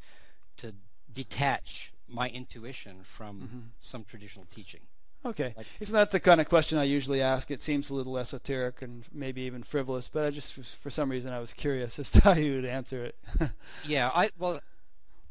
to 0.58 0.74
detach 1.12 1.92
my 2.08 2.28
intuition 2.28 3.02
from 3.04 3.40
Mhm. 3.40 3.68
some 3.80 4.04
traditional 4.04 4.46
teaching. 4.50 4.80
Okay. 5.24 5.52
Like- 5.56 5.66
Isn't 5.80 5.92
that 5.94 6.10
the 6.12 6.18
kind 6.20 6.40
of 6.40 6.48
question 6.48 6.78
I 6.78 6.84
usually 6.84 7.20
ask? 7.20 7.50
It 7.50 7.62
seems 7.62 7.90
a 7.90 7.94
little 7.94 8.16
esoteric 8.16 8.80
and 8.82 9.04
maybe 9.12 9.42
even 9.42 9.62
frivolous, 9.62 10.08
but 10.08 10.24
I 10.24 10.30
just, 10.30 10.54
for 10.54 10.88
some 10.90 11.10
reason, 11.10 11.30
I 11.30 11.40
was 11.40 11.52
curious 11.52 11.98
as 12.02 12.10
to 12.12 12.20
how 12.22 12.32
you 12.32 12.54
would 12.56 12.64
answer 12.64 13.04
it. 13.04 13.16
Yeah, 13.86 14.10
I 14.14 14.30
well, 14.38 14.60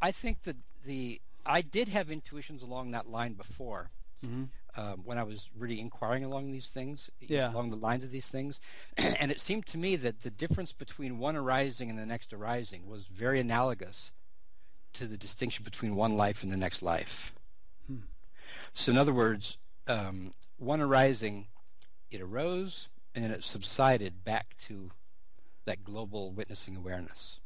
I 0.02 0.12
think 0.12 0.44
that 0.44 0.58
the 0.86 1.20
I 1.46 1.62
did 1.62 1.88
have 1.90 2.12
intuitions 2.12 2.62
along 2.62 2.92
that 2.92 3.10
line 3.10 3.34
before. 3.34 3.90
Hmm 4.24 4.46
um, 4.78 5.02
when 5.04 5.18
I 5.18 5.24
was 5.24 5.50
really 5.58 5.80
inquiring 5.80 6.24
along 6.24 6.52
these 6.52 6.68
things, 6.68 7.10
Yeah. 7.20 7.52
along 7.52 7.72
the 7.72 7.76
lines 7.76 8.04
of 8.04 8.12
these 8.12 8.28
things, 8.28 8.62
and 8.98 9.32
it 9.32 9.42
seemed 9.42 9.66
to 9.68 9.78
me 9.80 9.96
that 9.96 10.22
the 10.22 10.30
difference 10.30 10.74
between 10.74 11.18
one 11.18 11.36
arising 11.36 11.90
and 11.90 11.98
the 11.98 12.06
next 12.06 12.32
arising 12.32 12.88
was 12.88 13.06
very 13.06 13.40
analogous 13.40 14.12
to 14.94 15.08
the 15.08 15.18
distinction 15.18 15.64
between 15.64 15.96
one 15.96 16.16
life 16.16 16.44
and 16.44 16.52
the 16.52 16.58
next 16.58 16.82
life. 16.82 17.34
Hmm. 17.88 17.98
So, 18.72 18.92
in 18.92 18.98
other 18.98 19.14
words, 19.14 19.58
um, 19.88 20.34
one 20.58 20.82
arising, 20.82 21.48
it 22.12 22.22
arose 22.22 22.90
and 23.16 23.24
then 23.24 23.32
it 23.32 23.44
subsided 23.44 24.24
back 24.24 24.56
to 24.68 24.92
that 25.66 25.84
global 25.84 26.32
witnessing 26.32 26.76
awareness. 26.78 27.40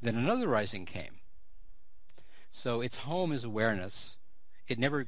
Then 0.00 0.16
another 0.16 0.48
rising 0.48 0.84
came. 0.84 1.20
So 2.50 2.80
its 2.80 2.96
home 2.98 3.32
is 3.32 3.44
awareness. 3.44 4.16
It 4.68 4.78
never 4.78 5.06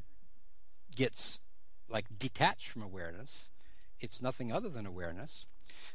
gets 0.94 1.40
like 1.88 2.06
detached 2.18 2.68
from 2.68 2.82
awareness. 2.82 3.50
It's 4.00 4.20
nothing 4.20 4.52
other 4.52 4.68
than 4.68 4.86
awareness. 4.86 5.46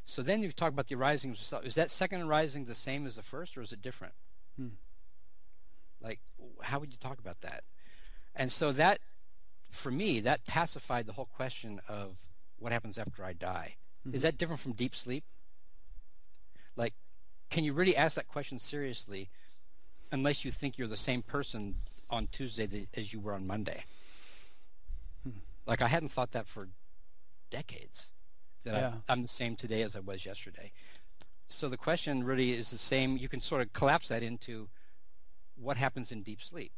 So 0.06 0.22
then 0.22 0.42
you 0.42 0.52
talk 0.52 0.72
about 0.72 0.88
the 0.88 0.96
arising. 0.96 1.32
of 1.32 1.38
self. 1.38 1.66
Is 1.66 1.76
that 1.76 1.92
second 1.92 2.22
arising 2.22 2.66
the 2.66 2.76
same 2.76 3.06
as 3.06 3.16
the 3.16 3.22
first, 3.24 3.58
or 3.58 3.62
is 3.62 3.72
it 3.72 3.82
different? 3.82 4.14
Hmm. 4.56 4.70
Like, 6.02 6.20
how 6.62 6.80
would 6.80 6.92
you 6.92 6.98
talk 6.98 7.20
about 7.20 7.42
that? 7.42 7.64
And 8.36 8.52
so 8.52 8.72
that, 8.72 9.00
for 9.70 9.92
me, 9.92 10.20
that 10.22 10.46
pacified 10.46 11.06
the 11.06 11.14
whole 11.14 11.26
question 11.26 11.82
of 11.88 12.18
what 12.58 12.72
happens 12.72 12.98
after 12.98 13.24
I 13.24 13.34
die. 13.34 13.76
Mhm. 14.08 14.14
Is 14.16 14.22
that 14.22 14.38
different 14.38 14.62
from 14.62 14.74
deep 14.74 14.96
sleep? 14.96 15.26
Like, 16.76 16.94
can 17.50 17.64
you 17.64 17.74
really 17.74 17.96
ask 17.96 18.16
that 18.16 18.28
question 18.28 18.60
seriously 18.60 19.30
unless 20.12 20.46
you 20.46 20.52
think 20.52 20.78
you're 20.78 20.88
the 20.88 20.98
same 20.98 21.22
person 21.22 21.84
on 22.10 22.28
Tuesday 22.28 22.66
that, 22.66 22.98
as 22.98 23.14
you 23.14 23.20
were 23.20 23.34
on 23.34 23.46
Monday? 23.46 23.84
Like, 25.66 25.82
I 25.82 25.88
hadn't 25.88 26.10
thought 26.10 26.32
that 26.32 26.48
for 26.48 26.70
decades, 27.50 28.10
that 28.64 28.74
Yeah. 28.74 28.94
I, 29.08 29.12
I'm 29.12 29.22
the 29.22 29.28
same 29.28 29.56
today 29.56 29.82
as 29.82 29.96
I 29.96 30.00
was 30.00 30.26
yesterday. 30.26 30.72
So 31.48 31.68
the 31.70 31.78
question 31.78 32.24
really 32.24 32.52
is 32.52 32.70
the 32.70 32.78
same. 32.78 33.18
You 33.18 33.30
can 33.30 33.42
sort 33.42 33.62
of 33.62 33.74
collapse 33.74 34.10
that 34.10 34.24
into 34.24 34.70
what 35.56 35.78
happens 35.78 36.12
in 36.12 36.22
deep 36.22 36.42
sleep. 36.42 36.72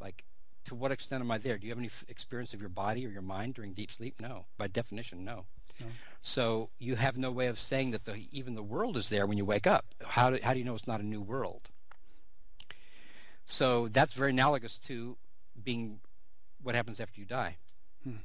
Like, 0.00 0.24
to 0.64 0.74
what 0.74 0.92
extent 0.92 1.22
am 1.22 1.30
I 1.30 1.38
there? 1.38 1.58
Do 1.58 1.66
you 1.66 1.72
have 1.72 1.78
any 1.78 1.88
f- 1.88 2.04
experience 2.08 2.54
of 2.54 2.60
your 2.60 2.68
body 2.70 3.06
or 3.06 3.10
your 3.10 3.22
mind 3.22 3.54
during 3.54 3.72
deep 3.72 3.90
sleep? 3.90 4.14
No. 4.20 4.46
By 4.56 4.66
definition, 4.66 5.24
no. 5.24 5.44
No. 5.78 5.86
So 6.22 6.70
you 6.78 6.96
have 6.96 7.16
no 7.16 7.30
way 7.30 7.46
of 7.46 7.58
saying 7.58 7.90
that 7.92 8.04
the, 8.04 8.26
even 8.32 8.54
the 8.54 8.62
world 8.62 8.96
is 8.96 9.08
there 9.08 9.26
when 9.26 9.38
you 9.38 9.44
wake 9.44 9.66
up. 9.66 9.86
How 10.04 10.30
do, 10.30 10.38
how 10.42 10.52
do 10.52 10.58
you 10.58 10.64
know 10.64 10.74
it's 10.74 10.86
not 10.86 11.00
a 11.00 11.06
new 11.06 11.20
world? 11.20 11.68
So 13.44 13.88
that's 13.88 14.14
very 14.14 14.30
analogous 14.30 14.78
to 14.86 15.16
being 15.62 16.00
what 16.62 16.74
happens 16.74 17.00
after 17.00 17.20
you 17.20 17.26
die. 17.26 17.56
Hmm. 18.04 18.16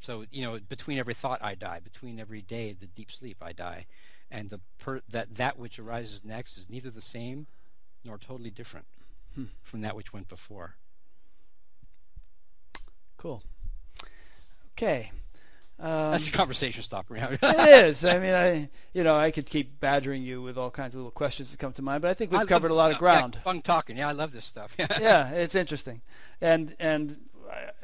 So 0.00 0.24
you 0.30 0.42
know, 0.44 0.58
between 0.68 0.98
every 0.98 1.14
thought, 1.14 1.42
I 1.42 1.54
die. 1.54 1.80
Between 1.82 2.18
every 2.18 2.42
day, 2.42 2.72
the 2.72 2.86
deep 2.86 3.10
sleep, 3.10 3.38
I 3.40 3.52
die. 3.52 3.86
And 4.30 4.50
the 4.50 4.60
per, 4.78 5.00
that 5.10 5.34
that 5.36 5.58
which 5.58 5.78
arises 5.78 6.20
next 6.24 6.56
is 6.56 6.66
neither 6.68 6.90
the 6.90 7.00
same 7.02 7.46
nor 8.04 8.18
totally 8.18 8.50
different 8.50 8.86
Hmm. 9.34 9.44
from 9.62 9.80
that 9.82 9.94
which 9.96 10.12
went 10.12 10.28
before. 10.28 10.76
Cool. 13.16 13.42
Okay. 14.76 15.12
Um, 15.78 16.12
That's 16.12 16.26
the 16.26 16.32
conversation 16.32 16.82
stopper. 16.82 17.16
it 17.16 17.38
is. 17.42 18.04
I 18.04 18.18
mean, 18.18 18.32
I 18.32 18.68
you 18.92 19.02
know 19.04 19.16
I 19.16 19.30
could 19.30 19.46
keep 19.46 19.80
badgering 19.80 20.22
you 20.22 20.40
with 20.42 20.56
all 20.58 20.70
kinds 20.70 20.94
of 20.94 20.98
little 21.00 21.10
questions 21.10 21.50
that 21.50 21.58
come 21.58 21.72
to 21.74 21.82
mind, 21.82 22.02
but 22.02 22.10
I 22.10 22.14
think 22.14 22.30
we've 22.30 22.40
I 22.40 22.44
covered 22.44 22.70
a 22.70 22.74
lot 22.74 22.90
of 22.90 22.96
stuff. 22.96 23.02
Yeah, 23.02 23.18
ground. 23.20 23.38
fun 23.42 23.62
talking. 23.62 23.96
Yeah, 23.96 24.08
I 24.08 24.12
love 24.12 24.32
this 24.32 24.44
stuff. 24.44 24.74
yeah, 24.78 25.30
it's 25.30 25.54
interesting, 25.54 26.02
and 26.40 26.76
and 26.78 27.16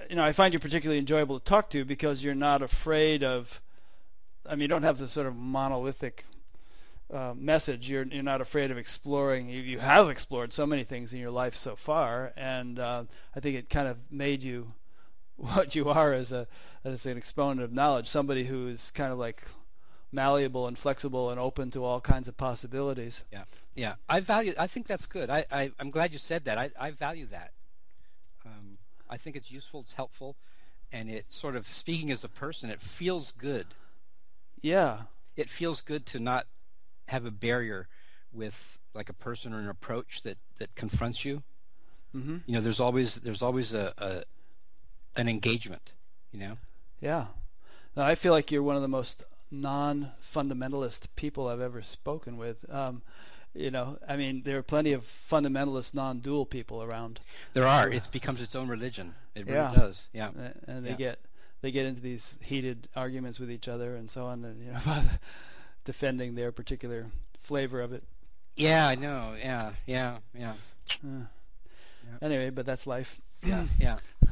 you 0.09 0.17
know 0.17 0.25
I 0.25 0.33
find 0.33 0.53
you 0.55 0.61
particularly 0.61 0.99
enjoyable 0.99 1.39
to 1.39 1.45
talk 1.45 1.71
to 1.71 1.85
because 1.85 2.23
you're 2.25 2.35
not 2.35 2.63
afraid 2.63 3.23
of. 3.23 3.61
I 4.47 4.53
mean, 4.53 4.63
you 4.63 4.69
don't 4.69 4.83
have 4.83 4.99
the 4.99 5.09
sort 5.09 5.27
of 5.27 5.37
monolithic 5.37 6.25
uh, 7.13 7.35
message. 7.37 7.89
You're 7.89 8.05
you're 8.05 8.23
not 8.23 8.41
afraid 8.41 8.71
of 8.71 8.79
exploring. 8.79 9.49
You, 9.49 9.61
you 9.61 9.79
have 9.79 10.09
explored 10.09 10.53
so 10.53 10.67
many 10.67 10.85
things 10.85 11.13
in 11.13 11.21
your 11.21 11.31
life 11.31 11.57
so 11.57 11.77
far, 11.77 12.33
and 12.37 12.79
uh, 12.79 13.05
I 13.35 13.41
think 13.41 13.57
it 13.57 13.71
kind 13.71 13.89
of 13.89 13.99
made 14.11 14.43
you 14.43 14.73
what 15.37 15.75
you 15.75 15.89
are 15.89 16.13
as 16.13 16.33
a 16.33 16.47
as 16.85 17.07
an 17.07 17.17
exponent 17.17 17.63
of 17.63 17.73
knowledge. 17.73 18.09
Somebody 18.09 18.45
who 18.45 18.69
is 18.69 18.91
kind 18.91 19.13
of 19.13 19.19
like 19.19 19.43
malleable 20.11 20.67
and 20.67 20.79
flexible 20.79 21.31
and 21.31 21.39
open 21.39 21.71
to 21.71 21.85
all 21.85 22.01
kinds 22.01 22.29
of 22.29 22.37
possibilities. 22.37 23.23
Yeah, 23.31 23.45
yeah. 23.75 23.95
I 24.09 24.21
value. 24.21 24.55
I 24.59 24.67
think 24.67 24.87
that's 24.87 25.07
good. 25.07 25.31
I, 25.31 25.45
I 25.51 25.73
I'm 25.79 25.91
glad 25.91 26.13
you 26.13 26.19
said 26.19 26.45
that. 26.45 26.59
I 26.59 26.71
I 26.79 26.91
value 26.91 27.27
that. 27.27 27.53
I 29.11 29.17
think 29.17 29.37
it's 29.37 29.51
useful. 29.51 29.81
It's 29.81 29.95
helpful, 29.95 30.37
and 30.93 31.11
it 31.11 31.27
sort 31.29 31.57
of 31.57 31.67
speaking 31.67 32.11
as 32.11 32.25
a 32.25 32.29
person. 32.29 32.71
It 32.71 32.81
feels 32.81 33.33
good. 33.33 33.67
Yeah. 34.61 35.03
It 35.37 35.49
feels 35.49 35.81
good 35.81 36.07
to 36.07 36.21
not 36.21 36.47
have 37.09 37.25
a 37.25 37.31
barrier 37.31 37.89
with 38.33 38.79
like 38.95 39.09
a 39.09 39.15
person 39.15 39.55
or 39.55 39.59
an 39.59 39.69
approach 39.69 40.23
that 40.23 40.39
that 40.59 40.75
confronts 40.75 41.25
you. 41.25 41.43
Mm-hmm. 42.15 42.39
You 42.47 42.55
know, 42.55 42.61
there's 42.61 42.81
always 42.81 43.17
there's 43.17 43.43
always 43.43 43.75
a, 43.75 43.93
a 43.99 45.21
an 45.21 45.29
engagement. 45.29 45.93
You 46.33 46.41
know. 46.41 46.59
Yeah. 47.01 47.27
No, 47.97 48.03
I 48.03 48.15
feel 48.15 48.33
like 48.33 48.51
you're 48.51 48.63
one 48.63 48.77
of 48.77 48.83
the 48.83 48.89
most 48.89 49.23
non-fundamentalist 49.51 51.07
people 51.17 51.49
I've 51.49 51.61
ever 51.61 51.83
spoken 51.83 52.37
with. 52.37 52.65
Um, 52.71 53.03
you 53.55 53.71
know, 53.71 53.99
I 54.07 54.17
mean, 54.17 54.43
there 54.45 54.59
are 54.59 54.63
plenty 54.63 54.93
of 54.93 55.05
fundamentalist 55.05 55.95
non-dual 55.95 56.47
people 56.47 56.83
around, 56.83 57.21
There 57.55 57.67
are. 57.67 57.89
It 57.91 58.11
becomes 58.11 58.41
its 58.41 58.55
own 58.55 58.69
religion. 58.69 59.15
It 59.35 59.47
really 59.47 59.59
Yeah. 59.59 59.75
does. 59.75 60.07
Yeah. 60.13 60.31
and 60.67 60.85
they 60.85 60.91
Yeah. 60.91 60.97
get 60.97 61.19
they 61.61 61.73
get 61.73 61.87
into 61.87 62.01
these 62.01 62.37
heated 62.41 62.89
arguments 62.95 63.41
with 63.41 63.51
each 63.51 63.67
other 63.67 63.97
and 63.97 64.09
so 64.11 64.27
on, 64.27 64.45
and 64.45 64.65
you 64.65 64.71
know, 64.73 64.79
about 64.85 65.05
defending 65.85 66.35
their 66.37 66.53
particular 66.53 67.07
flavor 67.43 67.81
of 67.81 67.93
it. 67.93 68.05
Yeah, 68.57 68.87
I 68.87 68.95
know. 68.95 69.35
Yeah, 69.39 69.73
yeah, 69.87 70.19
yeah, 70.35 70.55
Uh. 71.05 71.25
Anyway, 72.23 72.51
but 72.51 72.65
that's 72.67 72.87
life. 72.87 73.21
yeah, 73.45 73.67
yeah. 73.79 73.99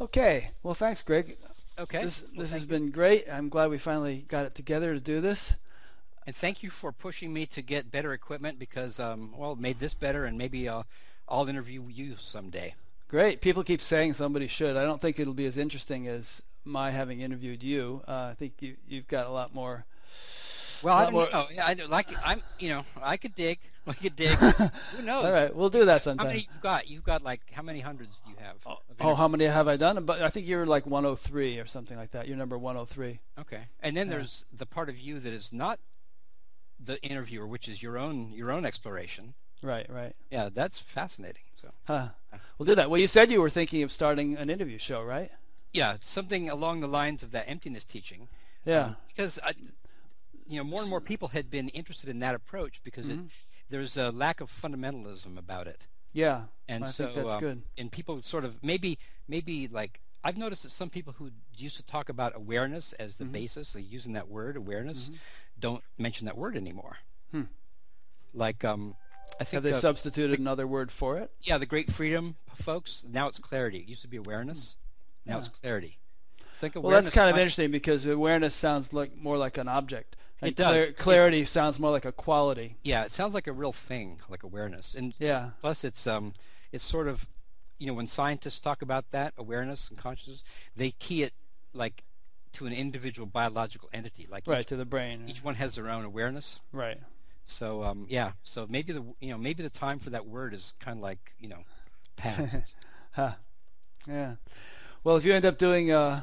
Okay. 0.00 0.50
Well, 0.62 0.74
thanks, 0.74 1.02
Greg. 1.02 1.36
Okay. 1.78 2.02
This 2.02 2.20
this 2.20 2.30
thank 2.36 2.50
has 2.50 2.66
been 2.66 2.90
great. 2.90 3.26
I'm 3.30 3.48
glad 3.48 3.70
we 3.70 3.78
finally 3.78 4.24
got 4.28 4.44
it 4.44 4.54
together 4.54 4.92
to 4.92 5.00
do 5.00 5.20
this. 5.20 5.52
And 6.26 6.34
thank 6.34 6.62
you 6.62 6.70
for 6.70 6.90
pushing 6.92 7.32
me 7.32 7.46
to 7.46 7.60
get 7.62 7.90
better 7.90 8.12
equipment 8.12 8.58
because, 8.58 8.98
um, 8.98 9.34
well, 9.36 9.56
made 9.56 9.78
this 9.78 9.92
better, 9.94 10.24
and 10.24 10.38
maybe 10.38 10.68
uh, 10.68 10.82
I'll 11.28 11.48
interview 11.48 11.82
you 11.88 12.16
someday. 12.18 12.74
Great. 13.08 13.40
People 13.40 13.62
keep 13.62 13.82
saying 13.82 14.14
somebody 14.14 14.46
should. 14.48 14.76
I 14.76 14.84
don't 14.84 15.00
think 15.00 15.18
it'll 15.18 15.34
be 15.34 15.46
as 15.46 15.58
interesting 15.58 16.08
as 16.08 16.42
my 16.64 16.90
having 16.90 17.20
interviewed 17.20 17.62
you. 17.62 18.02
Uh, 18.08 18.28
I 18.30 18.34
think 18.38 18.54
you, 18.60 18.76
you've 18.88 19.06
got 19.06 19.26
a 19.26 19.30
lot 19.30 19.54
more. 19.54 19.84
Well, 20.82 20.96
I 20.96 21.04
don't 21.04 21.12
more- 21.12 21.28
know. 21.30 21.46
I 21.62 21.74
like 21.88 22.08
I'm, 22.24 22.42
you 22.58 22.70
know, 22.70 22.84
I 23.00 23.16
could 23.16 23.34
dig. 23.34 23.58
I 23.86 23.92
could 23.92 24.16
dig. 24.16 24.30
Who 24.96 25.02
knows? 25.02 25.24
All 25.26 25.30
right, 25.30 25.54
we'll 25.54 25.68
do 25.70 25.84
that 25.84 25.92
How 25.92 25.98
sometime. 25.98 26.28
many 26.28 26.48
you've 26.50 26.62
got? 26.62 26.88
You've 26.88 27.04
got 27.04 27.22
like 27.22 27.40
how 27.52 27.62
many 27.62 27.80
hundreds 27.80 28.20
do 28.24 28.30
you 28.30 28.36
have? 28.38 28.56
of 28.66 28.78
Oh, 29.00 29.14
how 29.14 29.28
many 29.28 29.44
have 29.44 29.68
I 29.68 29.76
done? 29.76 30.02
But 30.06 30.22
I 30.22 30.28
think 30.30 30.46
you're 30.46 30.64
like 30.66 30.86
103 30.86 31.58
or 31.58 31.66
something 31.66 31.96
like 31.98 32.12
that. 32.12 32.26
You're 32.28 32.36
number 32.38 32.56
103. 32.58 33.20
Okay. 33.40 33.60
And 33.82 33.94
then 33.96 34.06
Yeah. 34.08 34.14
there's 34.16 34.46
the 34.56 34.64
part 34.66 34.88
of 34.88 34.98
you 34.98 35.20
that 35.20 35.32
is 35.32 35.52
not 35.52 35.78
the 36.84 37.02
interviewer, 37.02 37.46
which 37.46 37.68
is 37.68 37.82
your 37.82 37.96
own 37.98 38.30
your 38.32 38.50
own 38.52 38.64
exploration. 38.64 39.34
Right, 39.62 39.88
right. 39.88 40.14
Yeah, 40.30 40.50
that's 40.52 40.78
fascinating. 40.78 41.42
So 41.60 41.70
Huh. 41.84 42.08
We'll 42.58 42.66
do 42.66 42.74
that. 42.74 42.90
Well, 42.90 43.00
you 43.00 43.06
said 43.06 43.30
you 43.30 43.40
were 43.40 43.50
thinking 43.50 43.82
of 43.82 43.90
starting 43.92 44.36
an 44.36 44.50
interview 44.50 44.78
show, 44.78 45.02
right? 45.02 45.30
yeah, 45.72 45.96
something 46.00 46.48
along 46.48 46.78
the 46.80 46.86
lines 46.86 47.22
of 47.24 47.32
that 47.32 47.48
emptiness 47.48 47.84
teaching. 47.84 48.28
Yeah. 48.64 48.84
Um, 48.84 48.96
because 49.08 49.40
I, 49.42 49.54
you 50.46 50.56
know 50.58 50.64
more 50.64 50.80
and 50.82 50.90
more 50.90 51.00
people 51.00 51.28
had 51.28 51.50
been 51.50 51.68
interested 51.70 52.08
in 52.08 52.20
that 52.20 52.34
approach 52.34 52.80
because 52.84 53.06
Mhm. 53.06 53.26
it, 53.26 53.30
there's 53.70 53.96
a 53.96 54.10
lack 54.12 54.40
of 54.40 54.50
fundamentalism 54.52 55.36
about 55.38 55.66
it, 55.66 55.86
yeah. 56.12 56.44
and 56.68 56.84
I 56.84 56.90
so 56.90 57.04
think 57.06 57.16
that's 57.16 57.34
um, 57.34 57.40
good. 57.40 57.62
and 57.78 57.90
people 57.90 58.22
sort 58.22 58.44
of 58.44 58.62
maybe 58.62 58.98
maybe 59.26 59.66
like 59.66 60.00
I've 60.22 60.38
noticed 60.38 60.62
that 60.62 60.70
some 60.70 60.90
people 60.90 61.14
who 61.14 61.30
used 61.56 61.76
to 61.76 61.82
talk 61.82 62.08
about 62.08 62.34
awareness 62.36 62.92
as 62.94 63.16
the 63.16 63.24
Mhm. 63.24 63.32
basis, 63.32 63.74
like 63.74 63.90
using 63.90 64.12
that 64.14 64.28
word 64.28 64.56
awareness, 64.56 65.08
Mhm. 65.08 65.18
Don't 65.58 65.82
mention 65.98 66.26
that 66.26 66.36
word 66.36 66.56
anymore. 66.56 66.98
Hmm. 67.30 67.42
Like 68.32 68.64
um, 68.64 68.96
I 69.40 69.44
think 69.44 69.54
Have 69.54 69.62
they 69.62 69.72
uh, 69.72 69.80
substituted 69.80 70.38
another 70.38 70.66
word 70.66 70.90
for 70.90 71.18
it? 71.18 71.30
yeah, 71.42 71.58
the 71.58 71.66
great 71.66 71.92
freedom 71.92 72.36
folks. 72.54 73.04
Now 73.08 73.28
it's 73.28 73.38
clarity. 73.38 73.78
It 73.78 73.88
used 73.88 74.02
to 74.02 74.08
be 74.08 74.16
awareness. 74.16 74.76
Now 75.26 75.38
it's 75.38 75.48
Hmm. 75.48 75.54
Clarity. 75.62 75.98
Think 76.54 76.76
Well, 76.76 76.90
that's 76.92 77.10
kind 77.10 77.28
of 77.30 77.36
interesting 77.36 77.70
because 77.72 78.06
awareness 78.06 78.54
sounds 78.54 78.92
like 78.92 79.16
more 79.16 79.36
like 79.36 79.58
an 79.58 79.66
object. 79.68 80.16
And 80.40 80.50
It 80.50 80.56
does. 80.56 80.66
clar- 80.66 80.82
It's- 80.82 81.02
clarity 81.02 81.44
sounds 81.46 81.78
more 81.78 81.90
like 81.90 82.04
a 82.04 82.12
quality. 82.12 82.76
Yeah, 82.82 83.04
it 83.04 83.12
sounds 83.12 83.34
like 83.34 83.46
a 83.46 83.52
real 83.52 83.72
thing, 83.72 84.20
like 84.28 84.42
awareness. 84.44 84.94
And 84.94 85.14
Yeah. 85.18 85.50
plus, 85.60 85.82
it's 85.84 86.06
um, 86.06 86.32
it's 86.70 86.84
sort 86.84 87.08
of, 87.08 87.26
you 87.78 87.86
know, 87.86 87.94
when 87.94 88.06
scientists 88.06 88.60
talk 88.60 88.82
about 88.82 89.10
that 89.10 89.34
awareness 89.36 89.88
and 89.88 89.98
consciousness, 89.98 90.44
they 90.76 90.90
key 90.92 91.22
it 91.22 91.34
like 91.72 92.04
to 92.54 92.66
an 92.66 92.72
individual 92.72 93.26
biological 93.26 93.88
entity. 93.92 94.26
Like 94.30 94.46
Right, 94.46 94.60
each, 94.60 94.66
to 94.68 94.76
the 94.76 94.84
brain. 94.84 95.24
each 95.28 95.42
one 95.44 95.54
has 95.56 95.74
their 95.74 95.88
own 95.88 96.04
awareness. 96.04 96.60
Right. 96.72 96.98
So 97.44 97.82
um, 97.84 98.06
yeah, 98.08 98.32
so 98.42 98.66
maybe 98.68 98.92
the 98.92 99.04
you 99.20 99.30
know 99.30 99.38
maybe 99.38 99.62
the 99.62 99.70
time 99.70 99.98
for 99.98 100.10
that 100.10 100.26
word 100.26 100.54
is 100.54 100.74
kind 100.80 100.98
of 100.98 101.02
like 101.02 101.32
you 101.38 101.48
know 101.48 101.64
past. 102.16 102.56
Huh. 103.12 103.34
Yeah. 104.08 104.34
Well, 105.04 105.16
if 105.16 105.24
you 105.24 105.32
end 105.34 105.44
up 105.44 105.56
doing 105.56 105.92
uh, 105.92 106.22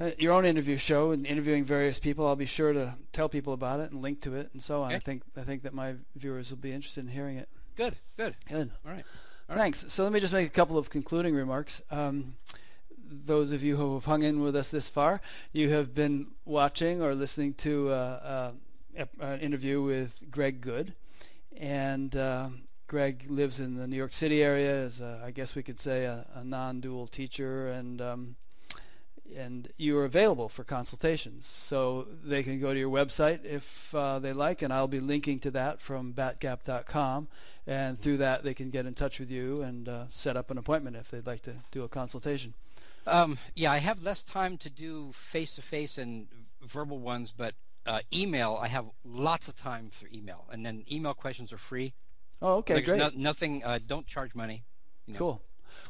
uh, 0.00 0.12
your 0.16 0.32
own 0.32 0.46
interview 0.46 0.78
show 0.78 1.10
and 1.10 1.26
interviewing 1.26 1.64
various 1.66 1.98
people, 1.98 2.26
I'll 2.26 2.36
be 2.36 2.46
sure 2.46 2.72
to 2.72 2.94
tell 3.12 3.28
people 3.28 3.52
about 3.52 3.80
it 3.80 3.90
and 3.92 4.00
link 4.00 4.22
to 4.22 4.34
it 4.34 4.48
and 4.54 4.62
so 4.62 4.82
on. 4.82 4.92
I 4.92 4.98
think 4.98 5.22
I 5.36 5.42
think 5.42 5.62
that 5.64 5.74
my 5.74 5.96
viewers 6.16 6.48
will 6.50 6.56
be 6.56 6.72
interested 6.72 7.00
in 7.04 7.10
hearing 7.10 7.36
it. 7.36 7.48
good, 7.76 7.96
good. 8.16 8.34
Good. 8.48 8.70
All 8.86 8.92
right. 8.92 9.04
Thanks. 9.52 9.84
So 9.88 10.04
let 10.04 10.12
me 10.12 10.20
just 10.20 10.32
make 10.32 10.46
a 10.46 10.50
couple 10.50 10.78
of 10.78 10.88
concluding 10.90 11.34
remarks. 11.34 11.82
Um, 11.90 12.36
those 13.10 13.52
of 13.52 13.62
you 13.62 13.76
who 13.76 13.94
have 13.94 14.04
hung 14.04 14.22
in 14.22 14.40
with 14.40 14.54
us 14.54 14.70
this 14.70 14.88
far, 14.88 15.20
you 15.52 15.70
have 15.70 15.94
been 15.94 16.28
watching 16.44 17.02
or 17.02 17.14
listening 17.14 17.54
to 17.54 17.90
uh, 17.90 18.52
uh, 18.96 19.04
an 19.20 19.40
interview 19.40 19.82
with 19.82 20.18
Greg 20.30 20.60
Goode, 20.60 20.94
and 21.56 22.14
uh, 22.16 22.48
Greg 22.86 23.26
lives 23.28 23.60
in 23.60 23.76
the 23.76 23.86
New 23.86 23.96
York 23.96 24.12
City 24.12 24.42
area. 24.42 24.82
Is 24.82 25.00
a, 25.00 25.22
I 25.24 25.30
guess 25.30 25.54
we 25.54 25.62
could 25.62 25.80
say 25.80 26.04
a, 26.04 26.26
a 26.34 26.44
non-dual 26.44 27.08
teacher, 27.08 27.68
and 27.68 28.00
um, 28.00 28.36
and 29.36 29.68
you 29.76 29.96
are 29.98 30.04
available 30.04 30.48
for 30.48 30.64
consultations. 30.64 31.46
So 31.46 32.06
they 32.24 32.42
can 32.42 32.60
go 32.60 32.72
to 32.72 32.78
your 32.78 32.90
website 32.90 33.44
if 33.44 33.94
uh, 33.94 34.18
they 34.18 34.32
like, 34.32 34.62
and 34.62 34.72
I'll 34.72 34.88
be 34.88 35.00
linking 35.00 35.38
to 35.40 35.50
that 35.52 35.80
from 35.80 36.12
batgap.com. 36.12 37.28
And 37.66 38.00
through 38.00 38.16
that, 38.18 38.42
they 38.42 38.54
can 38.54 38.70
get 38.70 38.86
in 38.86 38.94
touch 38.94 39.20
with 39.20 39.30
you 39.30 39.62
and 39.62 39.88
uh, 39.88 40.04
set 40.10 40.36
up 40.36 40.50
an 40.50 40.58
appointment 40.58 40.96
if 40.96 41.10
they'd 41.10 41.26
like 41.26 41.42
to 41.42 41.54
do 41.70 41.84
a 41.84 41.88
consultation. 41.88 42.54
Um, 43.10 43.38
yeah, 43.54 43.72
I 43.72 43.78
have 43.78 44.02
less 44.02 44.22
time 44.22 44.56
to 44.58 44.70
do 44.70 45.10
face-to-face 45.12 45.98
and 45.98 46.28
verbal 46.62 46.98
ones, 46.98 47.32
but 47.36 47.54
uh, 47.86 48.00
email, 48.12 48.58
I 48.60 48.68
have 48.68 48.86
lots 49.04 49.48
of 49.48 49.56
time 49.58 49.90
for 49.90 50.08
email. 50.12 50.46
And 50.52 50.64
then 50.64 50.84
email 50.90 51.14
questions 51.14 51.52
are 51.52 51.58
free. 51.58 51.92
Oh, 52.42 52.56
okay, 52.58 52.74
There's 52.74 52.86
great. 52.86 52.98
no- 52.98 53.10
nothing, 53.14 53.64
uh, 53.64 53.78
don't 53.84 54.06
charge 54.06 54.34
money. 54.34 54.64
you 55.06 55.14
know. 55.14 55.18
Cool. 55.18 55.42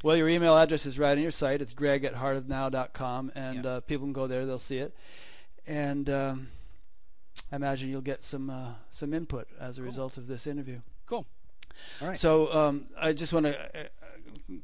Well, 0.03 0.17
your 0.17 0.29
email 0.29 0.57
address 0.57 0.87
is 0.87 0.99
right 0.99 1.13
on 1.13 1.23
your 1.23 1.31
site. 1.31 1.61
It's 1.61 1.73
greg 1.75 2.05
at 2.05 2.15
heartofnow.com, 2.15 3.33
and 3.35 3.65
Yeah. 3.65 3.71
uh, 3.71 3.81
people 3.81 4.07
can 4.07 4.13
go 4.13 4.27
there. 4.27 4.47
They'll 4.47 4.59
see 4.59 4.79
it. 4.79 4.95
And 5.67 6.09
um, 6.11 6.49
I 7.53 7.57
imagine 7.57 7.89
you'll 7.91 8.01
get 8.01 8.23
some 8.23 8.51
uh, 8.51 8.73
some 8.91 9.13
input 9.15 9.49
as 9.59 9.79
a 9.79 9.81
Cool. 9.81 9.87
result 9.87 10.17
of 10.17 10.27
this 10.27 10.47
interview. 10.47 10.81
Cool. 11.07 11.27
All 12.01 12.09
right. 12.09 12.19
So 12.19 12.53
um, 12.53 12.87
I 12.99 13.13
just 13.13 13.33
want 13.33 13.47
to 13.47 13.57
a 13.59 13.89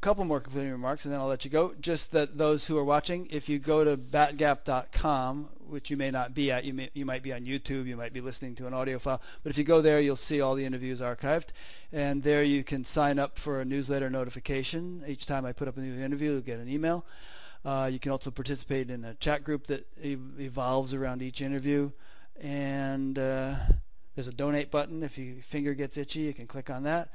couple 0.01 0.25
more 0.25 0.41
concluding 0.41 0.73
remarks, 0.73 1.05
and 1.05 1.13
then 1.13 1.21
I'll 1.21 1.27
let 1.27 1.45
you 1.45 1.51
go. 1.51 1.75
Just 1.81 2.13
that 2.13 2.39
those 2.39 2.67
who 2.67 2.77
are 2.77 2.85
watching, 2.85 3.29
if 3.31 3.49
you 3.49 3.59
go 3.59 3.85
to 3.85 3.97
batgap.com, 3.97 5.49
which 5.69 5.91
you 5.91 5.97
may 5.97 6.11
not 6.11 6.35
be 6.35 6.51
at, 6.51 6.65
you 6.65 6.75
may 6.75 6.91
you 6.95 7.05
might 7.05 7.23
be 7.23 7.33
on 7.33 7.45
YouTube, 7.45 7.87
you 7.87 7.97
might 7.97 8.13
be 8.13 8.21
listening 8.21 8.55
to 8.57 8.67
an 8.67 8.75
audio 8.75 8.99
file, 8.99 9.21
but 9.43 9.51
if 9.51 9.59
you 9.59 9.65
go 9.65 9.81
there, 9.81 10.01
you'll 10.01 10.17
see 10.17 10.41
all 10.41 10.55
the 10.55 10.65
interviews 10.65 11.01
archived, 11.01 11.49
and 11.93 12.23
there 12.23 12.43
you 12.43 12.65
can 12.65 12.85
sign 12.85 13.19
up 13.19 13.39
for 13.39 13.61
a 13.61 13.65
newsletter 13.65 14.11
notification. 14.11 15.05
Each 15.07 15.27
time 15.27 15.45
I 15.45 15.53
put 15.53 15.69
up 15.69 15.77
a 15.77 15.81
new 15.81 16.03
interview, 16.03 16.33
you'll 16.33 16.41
get 16.41 16.59
an 16.59 16.69
email. 16.69 17.05
Uh, 17.65 17.89
you 17.93 17.99
can 17.99 18.13
also 18.13 18.31
participate 18.31 18.91
in 18.91 19.05
a 19.05 19.15
chat 19.15 19.43
group 19.43 19.67
that 19.67 19.87
evolves 20.01 20.95
around 20.95 21.21
each 21.23 21.41
interview, 21.41 21.91
and 22.41 23.19
uh, 23.19 23.57
There's 24.17 24.27
a 24.27 24.33
donate 24.33 24.71
button. 24.71 25.03
If 25.03 25.19
your 25.19 25.43
finger 25.43 25.75
gets 25.75 25.99
itchy, 25.99 26.21
you 26.21 26.33
can 26.33 26.47
click 26.47 26.71
on 26.71 26.85
that. 26.85 27.11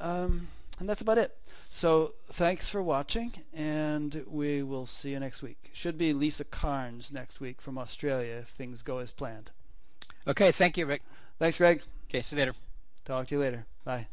Um, 0.00 0.48
and 0.80 0.88
that's 0.88 1.00
about 1.00 1.16
it. 1.16 1.36
So 1.74 2.12
thanks 2.28 2.68
for 2.68 2.82
watching, 2.82 3.32
and 3.54 4.24
we 4.28 4.62
will 4.62 4.84
see 4.84 5.12
you 5.12 5.18
next 5.18 5.42
week. 5.42 5.70
Should 5.72 5.96
be 5.96 6.12
Lisa 6.12 6.44
Cairns 6.44 7.10
next 7.10 7.40
week 7.40 7.62
from 7.62 7.78
Australia 7.78 8.34
if 8.42 8.48
things 8.48 8.82
go 8.82 8.98
as 8.98 9.10
planned. 9.10 9.50
Okay, 10.28 10.52
thank 10.52 10.76
you, 10.76 10.84
Rick. 10.84 11.02
Thanks, 11.38 11.56
Greg. 11.56 11.80
Okay, 12.10 12.20
see 12.20 12.36
you 12.36 12.42
later. 12.42 12.54
Talk 13.06 13.28
to 13.28 13.34
you 13.34 13.40
later. 13.40 13.64
Bye. 13.84 14.08